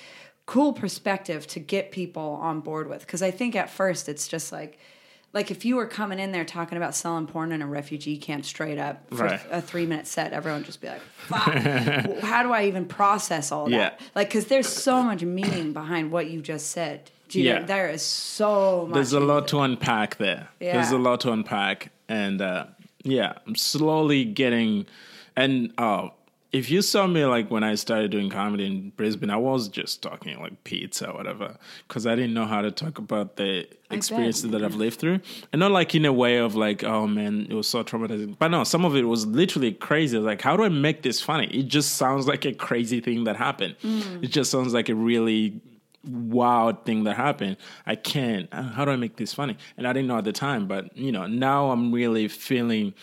cool 0.48 0.74
perspective 0.74 1.46
to 1.48 1.60
get 1.60 1.92
people 1.92 2.40
on 2.42 2.62
board 2.62 2.90
with, 2.90 3.02
because 3.02 3.22
I 3.22 3.30
think 3.30 3.56
at 3.56 3.70
first 3.70 4.10
it's 4.10 4.28
just 4.28 4.52
like. 4.52 4.80
Like 5.34 5.52
if 5.52 5.66
you 5.66 5.76
were 5.76 5.86
coming 5.88 6.20
in 6.20 6.32
there 6.32 6.46
talking 6.46 6.78
about 6.78 6.96
selling 6.96 7.28
porn 7.28 7.52
in 7.52 7.62
a 7.62 7.68
refugee 7.68 8.18
camp 8.18 8.46
straight 8.46 8.78
up 8.80 9.04
for 9.14 9.26
Right. 9.26 9.40
a 9.52 9.62
three 9.62 9.86
minute 9.86 10.08
set, 10.08 10.32
everyone 10.32 10.62
would 10.62 10.66
just 10.66 10.80
be 10.82 10.88
like, 10.88 11.02
"Fuck, 11.02 11.54
how 12.24 12.44
do 12.44 12.54
I 12.54 12.64
even 12.66 12.86
process 12.86 13.52
all 13.52 13.66
that?" 13.66 13.72
Yeah. 14.00 14.08
Like 14.16 14.30
because 14.30 14.46
there's 14.46 14.70
so 14.70 15.04
much 15.04 15.22
meaning 15.24 15.74
behind 15.74 16.12
what 16.12 16.30
you 16.30 16.42
just 16.42 16.72
said. 16.72 17.12
Gee, 17.28 17.44
Yeah. 17.44 17.64
there 17.64 17.90
is 17.90 18.02
so 18.02 18.86
much. 18.88 18.96
there's 18.96 19.14
a 19.14 19.20
lot 19.20 19.44
it. 19.44 19.48
to 19.50 19.60
unpack 19.60 20.16
there. 20.16 20.48
Yeah. 20.62 20.74
There's 20.74 20.92
a 20.92 20.98
lot 20.98 21.20
to 21.22 21.32
unpack, 21.34 21.92
and 22.08 22.42
uh, 22.42 22.68
yeah, 23.04 23.34
I'm 23.46 23.56
slowly 23.56 24.24
getting. 24.24 24.86
And 25.36 25.74
oh, 25.78 26.14
if 26.52 26.70
you 26.70 26.82
saw 26.82 27.06
me 27.08 27.26
like 27.26 27.52
when 27.52 27.64
I 27.64 27.76
started 27.76 28.10
doing 28.12 28.30
comedy 28.30 28.66
in 28.66 28.92
Brisbane, 28.92 29.30
I 29.30 29.36
was 29.38 29.68
just 29.68 30.02
talking 30.02 30.40
like 30.40 30.64
pizza 30.64 31.10
or 31.10 31.18
whatever 31.18 31.58
because 31.88 32.08
I 32.08 32.16
didn't 32.16 32.34
know 32.34 32.46
how 32.46 32.62
to 32.62 32.72
talk 32.72 32.98
about 33.00 33.36
the 33.36 33.68
experiences 33.92 34.50
that 34.52 34.64
I've 34.64 34.76
lived 34.86 35.00
through, 35.00 35.20
and 35.52 35.60
not 35.60 35.72
like 35.72 35.94
in 35.94 36.06
a 36.06 36.14
way 36.14 36.38
of 36.38 36.56
like, 36.56 36.84
oh 36.84 37.06
man, 37.08 37.48
it 37.50 37.54
was 37.54 37.68
so 37.68 37.84
traumatizing. 37.84 38.38
But 38.40 38.48
no, 38.50 38.64
some 38.64 38.86
of 38.86 38.96
it 38.96 39.04
was 39.04 39.26
literally 39.26 39.74
crazy. 39.74 40.18
Like, 40.18 40.42
how 40.42 40.56
do 40.56 40.64
I 40.64 40.70
make 40.70 41.02
this 41.02 41.20
funny? 41.22 41.48
It 41.48 41.68
just 41.68 41.96
sounds 41.96 42.28
like 42.28 42.46
a 42.46 42.54
crazy 42.54 43.02
thing 43.02 43.26
that 43.26 43.36
happened. 43.36 43.76
Mm. 43.84 44.24
It 44.24 44.28
just 44.28 44.50
sounds 44.50 44.74
like 44.74 44.88
a 44.90 44.96
really 44.96 45.60
wild 46.06 46.86
thing 46.86 47.04
that 47.04 47.16
happened. 47.18 47.58
I 47.86 47.96
can't. 47.96 48.48
uh, 48.54 48.64
How 48.64 48.86
do 48.86 48.92
I 48.92 48.96
make 48.96 49.18
this 49.18 49.34
funny? 49.34 49.58
And 49.76 49.86
I 49.86 49.92
didn't 49.92 50.08
know 50.08 50.18
at 50.18 50.24
the 50.24 50.32
time, 50.32 50.68
but 50.68 50.96
you 50.96 51.12
know, 51.12 51.28
now 51.28 51.72
I'm 51.72 51.92
really 51.92 52.30
feeling 52.30 52.94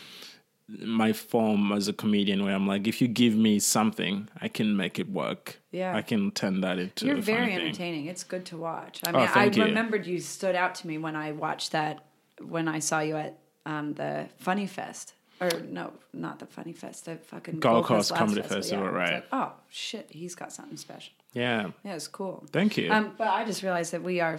my 0.69 1.13
form 1.13 1.73
as 1.73 1.89
a 1.89 1.93
comedian 1.93 2.43
where 2.45 2.55
I'm 2.55 2.67
like, 2.67 2.87
if 2.87 3.03
you 3.03 3.09
give 3.09 3.35
me 3.37 3.59
something, 3.59 4.29
I 4.41 4.49
can 4.49 4.77
make 4.77 4.99
it 4.99 5.09
work. 5.11 5.61
Yeah. 5.73 5.95
I 5.95 6.01
can 6.03 6.31
turn 6.31 6.61
that 6.63 6.79
into 6.79 7.07
You're 7.07 7.17
very 7.17 7.47
thing. 7.47 7.61
entertaining. 7.61 8.07
It's 8.07 8.25
good 8.25 8.45
to 8.47 8.57
watch. 8.57 9.01
I 9.07 9.11
Oh, 9.11 9.19
mean, 9.19 9.29
I 9.35 9.45
you. 9.47 9.65
remembered 9.65 10.07
you 10.07 10.21
stood 10.21 10.55
out 10.55 10.75
to 10.77 10.87
me 10.87 10.97
when 10.99 11.17
I 11.17 11.33
watched 11.33 11.73
that 11.73 12.05
when 12.41 12.67
I 12.69 12.79
saw 12.79 13.01
you 13.01 13.17
at 13.17 13.39
um, 13.67 13.95
the 13.95 14.27
Funny 14.39 14.67
Fest. 14.67 15.15
Or 15.41 15.51
no, 15.69 15.93
not 16.13 16.39
the 16.39 16.47
Funny 16.47 16.73
Fest. 16.73 17.05
The 17.07 17.17
fucking 17.17 17.61
Gold 17.61 17.85
Coast 17.87 18.11
Labs 18.13 18.19
Comedy 18.19 18.41
Festival, 18.43 18.61
Festival, 18.63 18.87
It's 18.87 18.95
right. 18.95 19.13
like, 19.15 19.25
oh 19.33 19.53
shit, 19.69 20.07
he's 20.11 20.35
got 20.35 20.53
something 20.53 20.77
special. 20.77 21.13
Yeah. 21.35 21.71
Yeah, 21.85 21.95
it's 21.95 22.09
cool. 22.09 22.47
Thank 22.53 22.77
you. 22.79 22.91
Um, 22.91 23.15
but 23.19 23.29
I 23.29 23.45
just 23.45 23.63
realized 23.63 23.93
that 23.93 24.03
we 24.03 24.21
are. 24.21 24.39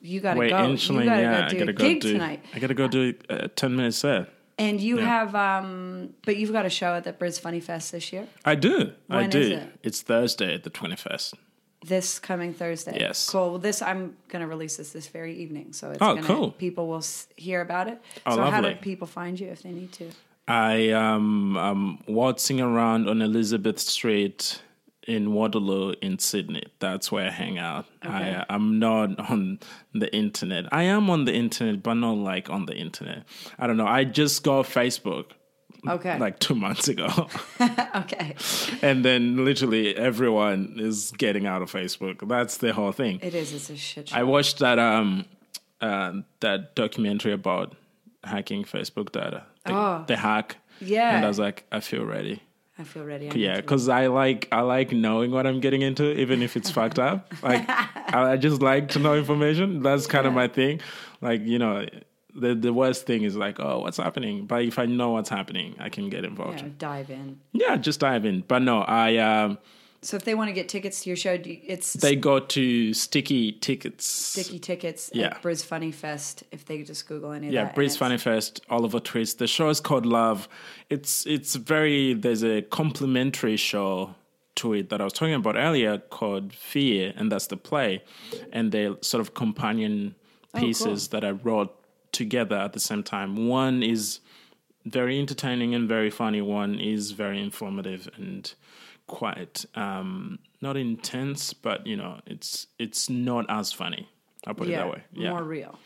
You 0.00 0.20
gotta 0.20 0.38
Wait, 0.38 0.50
go. 0.50 0.68
You 0.68 0.76
gotta 0.76 1.04
yeah, 1.04 1.40
go 1.50 1.56
I 1.56 1.58
gotta 1.58 1.72
go 1.72 1.84
gig 1.84 2.00
do. 2.02 2.12
tonight. 2.12 2.44
I 2.54 2.58
gotta 2.60 2.74
go 2.74 2.86
do 2.86 3.14
a 3.28 3.48
ten 3.48 3.74
minute 3.74 3.94
set. 3.94 4.28
And 4.58 4.80
you 4.80 4.98
Yeah. 4.98 5.04
have, 5.06 5.34
um, 5.34 6.14
but 6.24 6.36
you've 6.36 6.52
got 6.52 6.66
a 6.66 6.70
show 6.70 6.94
at 6.94 7.04
the 7.04 7.12
Bris 7.12 7.38
Funny 7.38 7.60
Fest 7.60 7.92
this 7.92 8.12
year. 8.12 8.26
I 8.44 8.54
do. 8.56 8.92
I 9.08 9.26
do. 9.26 9.38
is 9.40 9.48
it? 9.50 9.62
It's 9.84 10.02
Thursday, 10.02 10.54
at 10.54 10.64
the 10.64 10.70
twenty 10.70 10.96
first. 10.96 11.34
This 11.86 12.18
coming 12.18 12.52
Thursday. 12.54 12.96
Yes. 12.98 13.30
Cool. 13.30 13.50
Well, 13.50 13.58
this 13.60 13.80
I'm 13.82 14.16
gonna 14.28 14.48
release 14.48 14.78
this 14.78 14.90
this 14.90 15.06
very 15.06 15.36
evening, 15.36 15.72
so 15.72 15.90
it's 15.92 16.02
Oh, 16.02 16.14
gonna, 16.16 16.26
cool. 16.26 16.50
People 16.50 16.88
will 16.88 17.04
hear 17.36 17.60
about 17.60 17.86
it. 17.86 18.02
Oh, 18.26 18.34
so 18.34 18.42
how 18.50 18.60
do 18.60 18.74
people 18.74 19.06
find 19.06 19.38
you 19.38 19.46
if 19.48 19.62
they 19.62 19.70
need 19.70 19.92
to? 19.92 20.10
I 20.48 20.90
um 20.90 21.56
am 21.56 21.98
waltzing 22.08 22.60
around 22.60 23.08
on 23.08 23.22
Elizabeth 23.22 23.78
Street 23.78 24.60
in 25.08 25.32
Waterloo 25.32 25.94
in 26.02 26.18
Sydney. 26.18 26.64
That's 26.78 27.10
where 27.10 27.26
I 27.26 27.30
hang 27.30 27.58
out. 27.58 27.86
Okay. 28.04 28.14
I 28.36 28.44
I'm 28.54 28.78
not 28.78 29.18
on 29.30 29.58
the 29.94 30.14
internet. 30.14 30.66
I 30.72 30.84
am 30.84 31.08
on 31.10 31.24
the 31.24 31.32
internet, 31.34 31.82
but 31.82 31.94
not 31.94 32.16
like 32.18 32.50
on 32.50 32.66
the 32.66 32.74
internet. 32.76 33.24
I 33.58 33.66
don't 33.66 33.76
know. 33.76 33.86
I 33.86 34.04
just 34.04 34.44
got 34.44 34.66
Facebook 34.66 35.32
Okay. 35.88 36.18
like 36.18 36.38
two 36.40 36.54
months 36.54 36.88
ago. 36.88 37.08
okay. 37.96 38.34
and 38.82 39.04
then 39.04 39.44
literally 39.44 39.96
everyone 39.96 40.74
is 40.78 41.12
getting 41.18 41.46
out 41.46 41.62
of 41.62 41.70
Facebook. 41.72 42.28
That's 42.28 42.58
the 42.58 42.72
whole 42.72 42.92
thing. 42.92 43.20
It 43.22 43.34
is. 43.34 43.52
It's 43.52 43.70
a 43.70 43.76
shit 43.76 44.08
show. 44.08 44.16
I 44.16 44.22
watched 44.24 44.58
that 44.58 44.78
um 44.78 45.24
uh, 45.80 46.12
that 46.40 46.74
documentary 46.74 47.32
about 47.32 47.76
hacking 48.24 48.64
Facebook 48.64 49.12
data. 49.12 49.44
The, 49.64 49.72
Oh. 49.74 50.04
the 50.06 50.16
hack. 50.16 50.56
Yeah. 50.80 51.16
And 51.16 51.24
I 51.24 51.28
was 51.28 51.38
like, 51.38 51.64
I 51.70 51.80
feel 51.80 52.04
ready. 52.04 52.42
I 52.78 52.84
feel 52.84 53.04
ready. 53.04 53.28
I 53.28 53.34
Yeah, 53.34 53.56
because 53.56 53.88
I 53.88 54.06
like 54.06 54.48
I 54.52 54.60
like 54.60 54.92
knowing 54.92 55.30
what 55.30 55.46
I'm 55.46 55.60
getting 55.60 55.82
into, 55.82 56.12
even 56.18 56.42
if 56.42 56.56
it's 56.56 56.70
fucked 56.70 56.98
up. 56.98 57.34
Like 57.42 57.68
I, 57.68 58.32
I 58.32 58.36
just 58.36 58.62
like 58.62 58.88
to 58.90 58.98
know 58.98 59.14
information. 59.14 59.82
That's 59.82 60.06
kind 60.06 60.26
of 60.26 60.32
my 60.32 60.48
thing. 60.48 60.80
Like 61.20 61.42
you 61.44 61.58
know, 61.58 61.86
the 62.34 62.54
the 62.54 62.72
worst 62.72 63.06
thing 63.06 63.22
is 63.22 63.36
like, 63.36 63.58
oh, 63.60 63.80
what's 63.80 63.96
happening? 63.96 64.46
But 64.46 64.62
if 64.64 64.78
I 64.78 64.86
know 64.86 65.10
what's 65.10 65.28
happening, 65.28 65.74
I 65.78 65.88
can 65.88 66.08
get 66.08 66.24
involved. 66.24 66.60
yeah, 66.60 66.68
dive 66.78 67.10
in. 67.10 67.40
Yeah, 67.52 67.76
just 67.76 68.00
dive 68.00 68.24
in. 68.24 68.42
But 68.46 68.62
no, 68.62 68.80
I 68.80 69.16
um, 69.16 69.58
So 70.00 70.16
if 70.16 70.24
they 70.24 70.34
want 70.34 70.48
to 70.48 70.52
get 70.52 70.68
tickets 70.68 71.02
to 71.02 71.10
your 71.10 71.16
show, 71.16 71.36
it's 71.44 71.94
they 71.94 72.14
go 72.14 72.38
to 72.38 72.94
Sticky 72.94 73.52
Tickets. 73.52 74.06
sticky 74.06 74.58
tickets 74.60 75.10
Yeah. 75.12 75.26
at 75.26 75.42
Bris 75.42 75.64
Funny 75.64 75.90
Fest. 75.90 76.44
If 76.52 76.64
they 76.66 76.82
just 76.84 77.08
Google 77.08 77.32
any 77.32 77.48
of 77.48 77.52
Yeah, 77.52 77.64
that. 77.64 77.74
Bris 77.74 77.96
Funny 77.96 78.16
Fest, 78.18 78.60
Oliver 78.70 79.00
Twist. 79.00 79.38
The 79.38 79.48
show 79.48 79.68
is 79.70 79.80
called 79.80 80.06
Love. 80.06 80.48
It's 80.88 81.26
it's 81.26 81.56
very 81.56 82.14
there's 82.14 82.44
a 82.44 82.62
complimentary 82.62 83.56
show 83.56 84.14
to 84.56 84.72
it 84.74 84.88
that 84.90 85.00
I 85.00 85.04
was 85.04 85.12
talking 85.12 85.34
about 85.34 85.56
earlier 85.56 85.98
called 85.98 86.52
Fear, 86.52 87.12
and 87.16 87.30
that's 87.32 87.48
the 87.48 87.56
play, 87.56 88.02
and 88.52 88.70
they're 88.72 88.96
sort 89.02 89.20
of 89.20 89.34
companion 89.34 90.14
Oh, 90.54 90.60
pieces 90.60 91.08
that 91.08 91.24
I 91.24 91.32
wrote 91.32 91.74
together 92.12 92.56
at 92.56 92.72
the 92.72 92.80
same 92.80 93.02
time. 93.02 93.48
One 93.48 93.82
is 93.82 94.20
very 94.86 95.18
entertaining 95.18 95.74
and 95.74 95.86
very 95.86 96.08
funny. 96.10 96.40
One 96.40 96.80
is 96.80 97.10
very 97.10 97.38
informative 97.42 98.08
and 98.16 98.50
quite 99.08 99.64
um, 99.74 100.38
not 100.60 100.76
intense, 100.76 101.52
but 101.52 101.86
you 101.86 101.96
know, 101.96 102.20
it's 102.26 102.68
it's 102.78 103.10
not 103.10 103.46
as 103.48 103.72
funny. 103.72 104.08
I'll 104.46 104.54
put 104.54 104.68
it 104.68 104.72
that 104.72 104.88
way. 104.88 105.02
Yeah 105.12 105.30
more 105.30 105.42
real. 105.42 105.78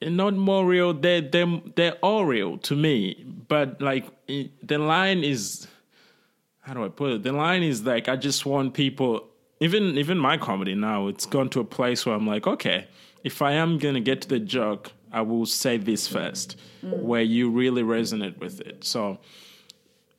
not 0.00 0.34
more 0.34 0.64
real. 0.64 0.94
They 0.94 1.20
they 1.20 1.62
they're 1.76 1.98
all 2.02 2.24
real 2.24 2.56
to 2.58 2.74
me, 2.74 3.24
but 3.48 3.80
like 3.82 4.06
it, 4.26 4.66
the 4.66 4.78
line 4.78 5.22
is, 5.22 5.66
how 6.60 6.74
do 6.74 6.84
I 6.84 6.88
put 6.88 7.12
it? 7.12 7.22
The 7.22 7.32
line 7.32 7.62
is 7.62 7.84
like 7.84 8.08
I 8.08 8.16
just 8.16 8.46
want 8.46 8.72
people. 8.72 9.28
Even 9.60 9.96
even 9.98 10.18
my 10.18 10.36
comedy 10.36 10.74
now, 10.74 11.08
it's 11.08 11.26
gone 11.26 11.48
to 11.50 11.60
a 11.60 11.64
place 11.64 12.04
where 12.06 12.14
I'm 12.14 12.26
like, 12.26 12.46
okay, 12.46 12.88
if 13.22 13.40
I 13.42 13.52
am 13.52 13.78
gonna 13.78 14.00
get 14.00 14.22
to 14.22 14.28
the 14.28 14.40
joke, 14.40 14.92
I 15.12 15.20
will 15.22 15.46
say 15.46 15.76
this 15.78 16.08
first, 16.08 16.58
where 16.82 17.22
you 17.22 17.50
really 17.50 17.82
resonate 17.82 18.38
with 18.38 18.60
it. 18.60 18.84
So 18.84 19.18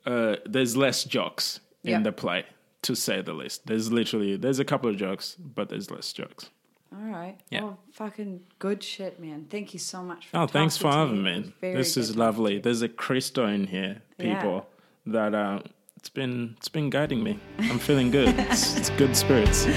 uh, 0.06 0.38
there's 0.46 0.78
less 0.78 1.04
jokes 1.04 1.60
in 1.86 1.92
Yeah. 1.92 2.00
the 2.02 2.12
play, 2.12 2.46
to 2.84 2.96
say 2.96 3.22
the 3.22 3.34
least. 3.34 3.66
There's 3.68 3.92
literally 3.92 4.36
there's 4.38 4.60
a 4.60 4.66
couple 4.66 4.90
of 4.90 4.98
jokes, 4.98 5.36
but 5.40 5.70
there's 5.70 5.90
less 5.92 6.12
jokes. 6.14 6.50
All 6.94 7.10
right. 7.12 7.38
Yeah. 7.50 7.64
Well, 7.64 7.80
fucking 7.92 8.42
good 8.60 8.82
shit, 8.84 9.20
man. 9.20 9.48
Thank 9.50 9.74
you 9.74 9.80
so 9.80 10.02
much 10.04 10.28
for 10.28 10.38
Oh, 10.38 10.48
thanks 10.48 10.78
for 10.78 10.84
talking 10.84 11.00
having 11.00 11.24
me. 11.24 11.32
It 11.32 11.36
me. 11.36 11.42
was 11.42 11.52
very 11.62 11.76
This 11.76 11.98
is 11.98 12.16
lovely. 12.16 12.60
There's 12.60 12.82
a 12.82 12.90
Cristo 12.90 13.48
in 13.48 13.68
here, 13.68 14.02
Yeah. 14.18 14.36
people, 14.42 14.70
that 15.08 15.34
uh, 15.36 15.60
it's 15.98 16.10
been 16.10 16.56
it's 16.58 16.70
been 16.70 16.90
guiding 16.90 17.22
me. 17.24 17.40
I'm 17.60 17.80
feeling 17.80 18.12
good. 18.12 18.30
it's, 18.38 18.78
it's 18.78 18.90
good 18.92 19.16
spirits. 19.18 19.66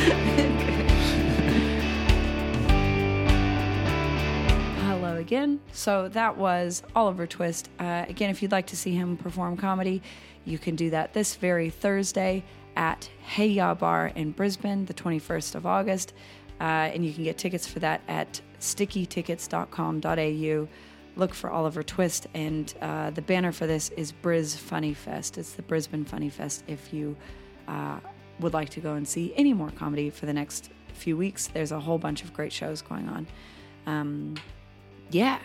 Hello 4.86 5.16
again. 5.16 5.60
So 5.72 6.08
that 6.10 6.36
was 6.36 6.82
Oliver 6.94 7.26
Twist. 7.26 7.68
Uh, 7.78 8.04
again, 8.08 8.30
if 8.30 8.42
you'd 8.42 8.52
like 8.52 8.66
to 8.68 8.76
see 8.76 8.94
him 8.94 9.16
perform 9.16 9.56
comedy, 9.56 10.02
you 10.48 10.58
can 10.58 10.76
do 10.76 10.90
that 10.90 11.12
this 11.12 11.34
very 11.36 11.70
Thursday 11.70 12.44
at 12.76 13.08
Heya 13.34 13.78
Bar 13.78 14.12
in 14.14 14.32
Brisbane, 14.32 14.84
the 14.86 14.94
21st 14.94 15.54
of 15.54 15.66
August. 15.66 16.14
Uh, 16.60 16.90
and 16.92 17.04
you 17.04 17.12
can 17.12 17.24
get 17.24 17.36
tickets 17.38 17.66
for 17.66 17.80
that 17.80 18.00
at 18.08 18.40
stickytickets.com.au. 18.60 20.68
Look 21.16 21.34
for 21.34 21.50
Oliver 21.50 21.82
Twist. 21.82 22.28
And 22.34 22.72
uh, 22.80 23.10
the 23.10 23.22
banner 23.22 23.50
for 23.52 23.66
this 23.66 23.90
is 23.90 24.12
Bris 24.12 24.56
Funny 24.56 24.94
Fest. 24.94 25.36
It's 25.38 25.52
the 25.52 25.62
Brisbane 25.62 26.04
Funny 26.04 26.30
Fest 26.30 26.64
if 26.66 26.92
you 26.92 27.16
uh, 27.66 27.98
would 28.40 28.54
like 28.54 28.70
to 28.70 28.80
go 28.80 28.94
and 28.94 29.06
see 29.06 29.32
any 29.36 29.52
more 29.52 29.70
comedy 29.72 30.10
for 30.10 30.26
the 30.26 30.32
next 30.32 30.70
few 30.94 31.16
weeks. 31.16 31.48
There's 31.48 31.72
a 31.72 31.80
whole 31.80 31.98
bunch 31.98 32.22
of 32.22 32.32
great 32.32 32.52
shows 32.52 32.82
going 32.82 33.08
on. 33.08 33.26
Um, 33.86 34.34
yeah. 35.10 35.38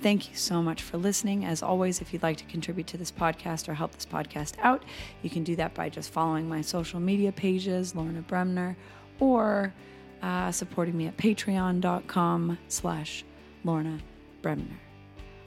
Thank 0.00 0.30
you 0.30 0.36
so 0.36 0.62
much 0.62 0.82
for 0.82 0.96
listening. 0.96 1.44
As 1.44 1.62
always, 1.62 2.00
if 2.00 2.12
you'd 2.12 2.22
like 2.22 2.36
to 2.36 2.44
contribute 2.44 2.86
to 2.88 2.96
this 2.96 3.10
podcast 3.10 3.68
or 3.68 3.74
help 3.74 3.92
this 3.92 4.06
podcast 4.06 4.54
out, 4.60 4.84
you 5.22 5.30
can 5.30 5.42
do 5.42 5.56
that 5.56 5.74
by 5.74 5.88
just 5.88 6.10
following 6.10 6.48
my 6.48 6.60
social 6.60 7.00
media 7.00 7.32
pages, 7.32 7.94
Lorna 7.96 8.22
Bremner, 8.22 8.76
or 9.18 9.74
uh, 10.22 10.52
supporting 10.52 10.96
me 10.96 11.08
at 11.08 11.16
patreon.com 11.16 12.58
slash 12.68 13.24
Lorna 13.64 13.98
Bremner. 14.40 14.78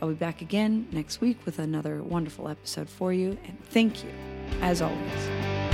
I'll 0.02 0.10
be 0.10 0.15
back 0.15 0.41
again 0.41 0.88
next 0.91 1.22
week 1.22 1.38
with 1.45 1.60
another 1.60 2.02
wonderful 2.03 2.48
episode 2.48 2.90
for 2.90 3.14
you. 3.14 3.38
And 3.45 3.64
thank 3.65 4.03
you, 4.03 4.10
as 4.61 4.82
always, 4.82 5.26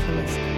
for 0.05 0.11
listening. 0.13 0.56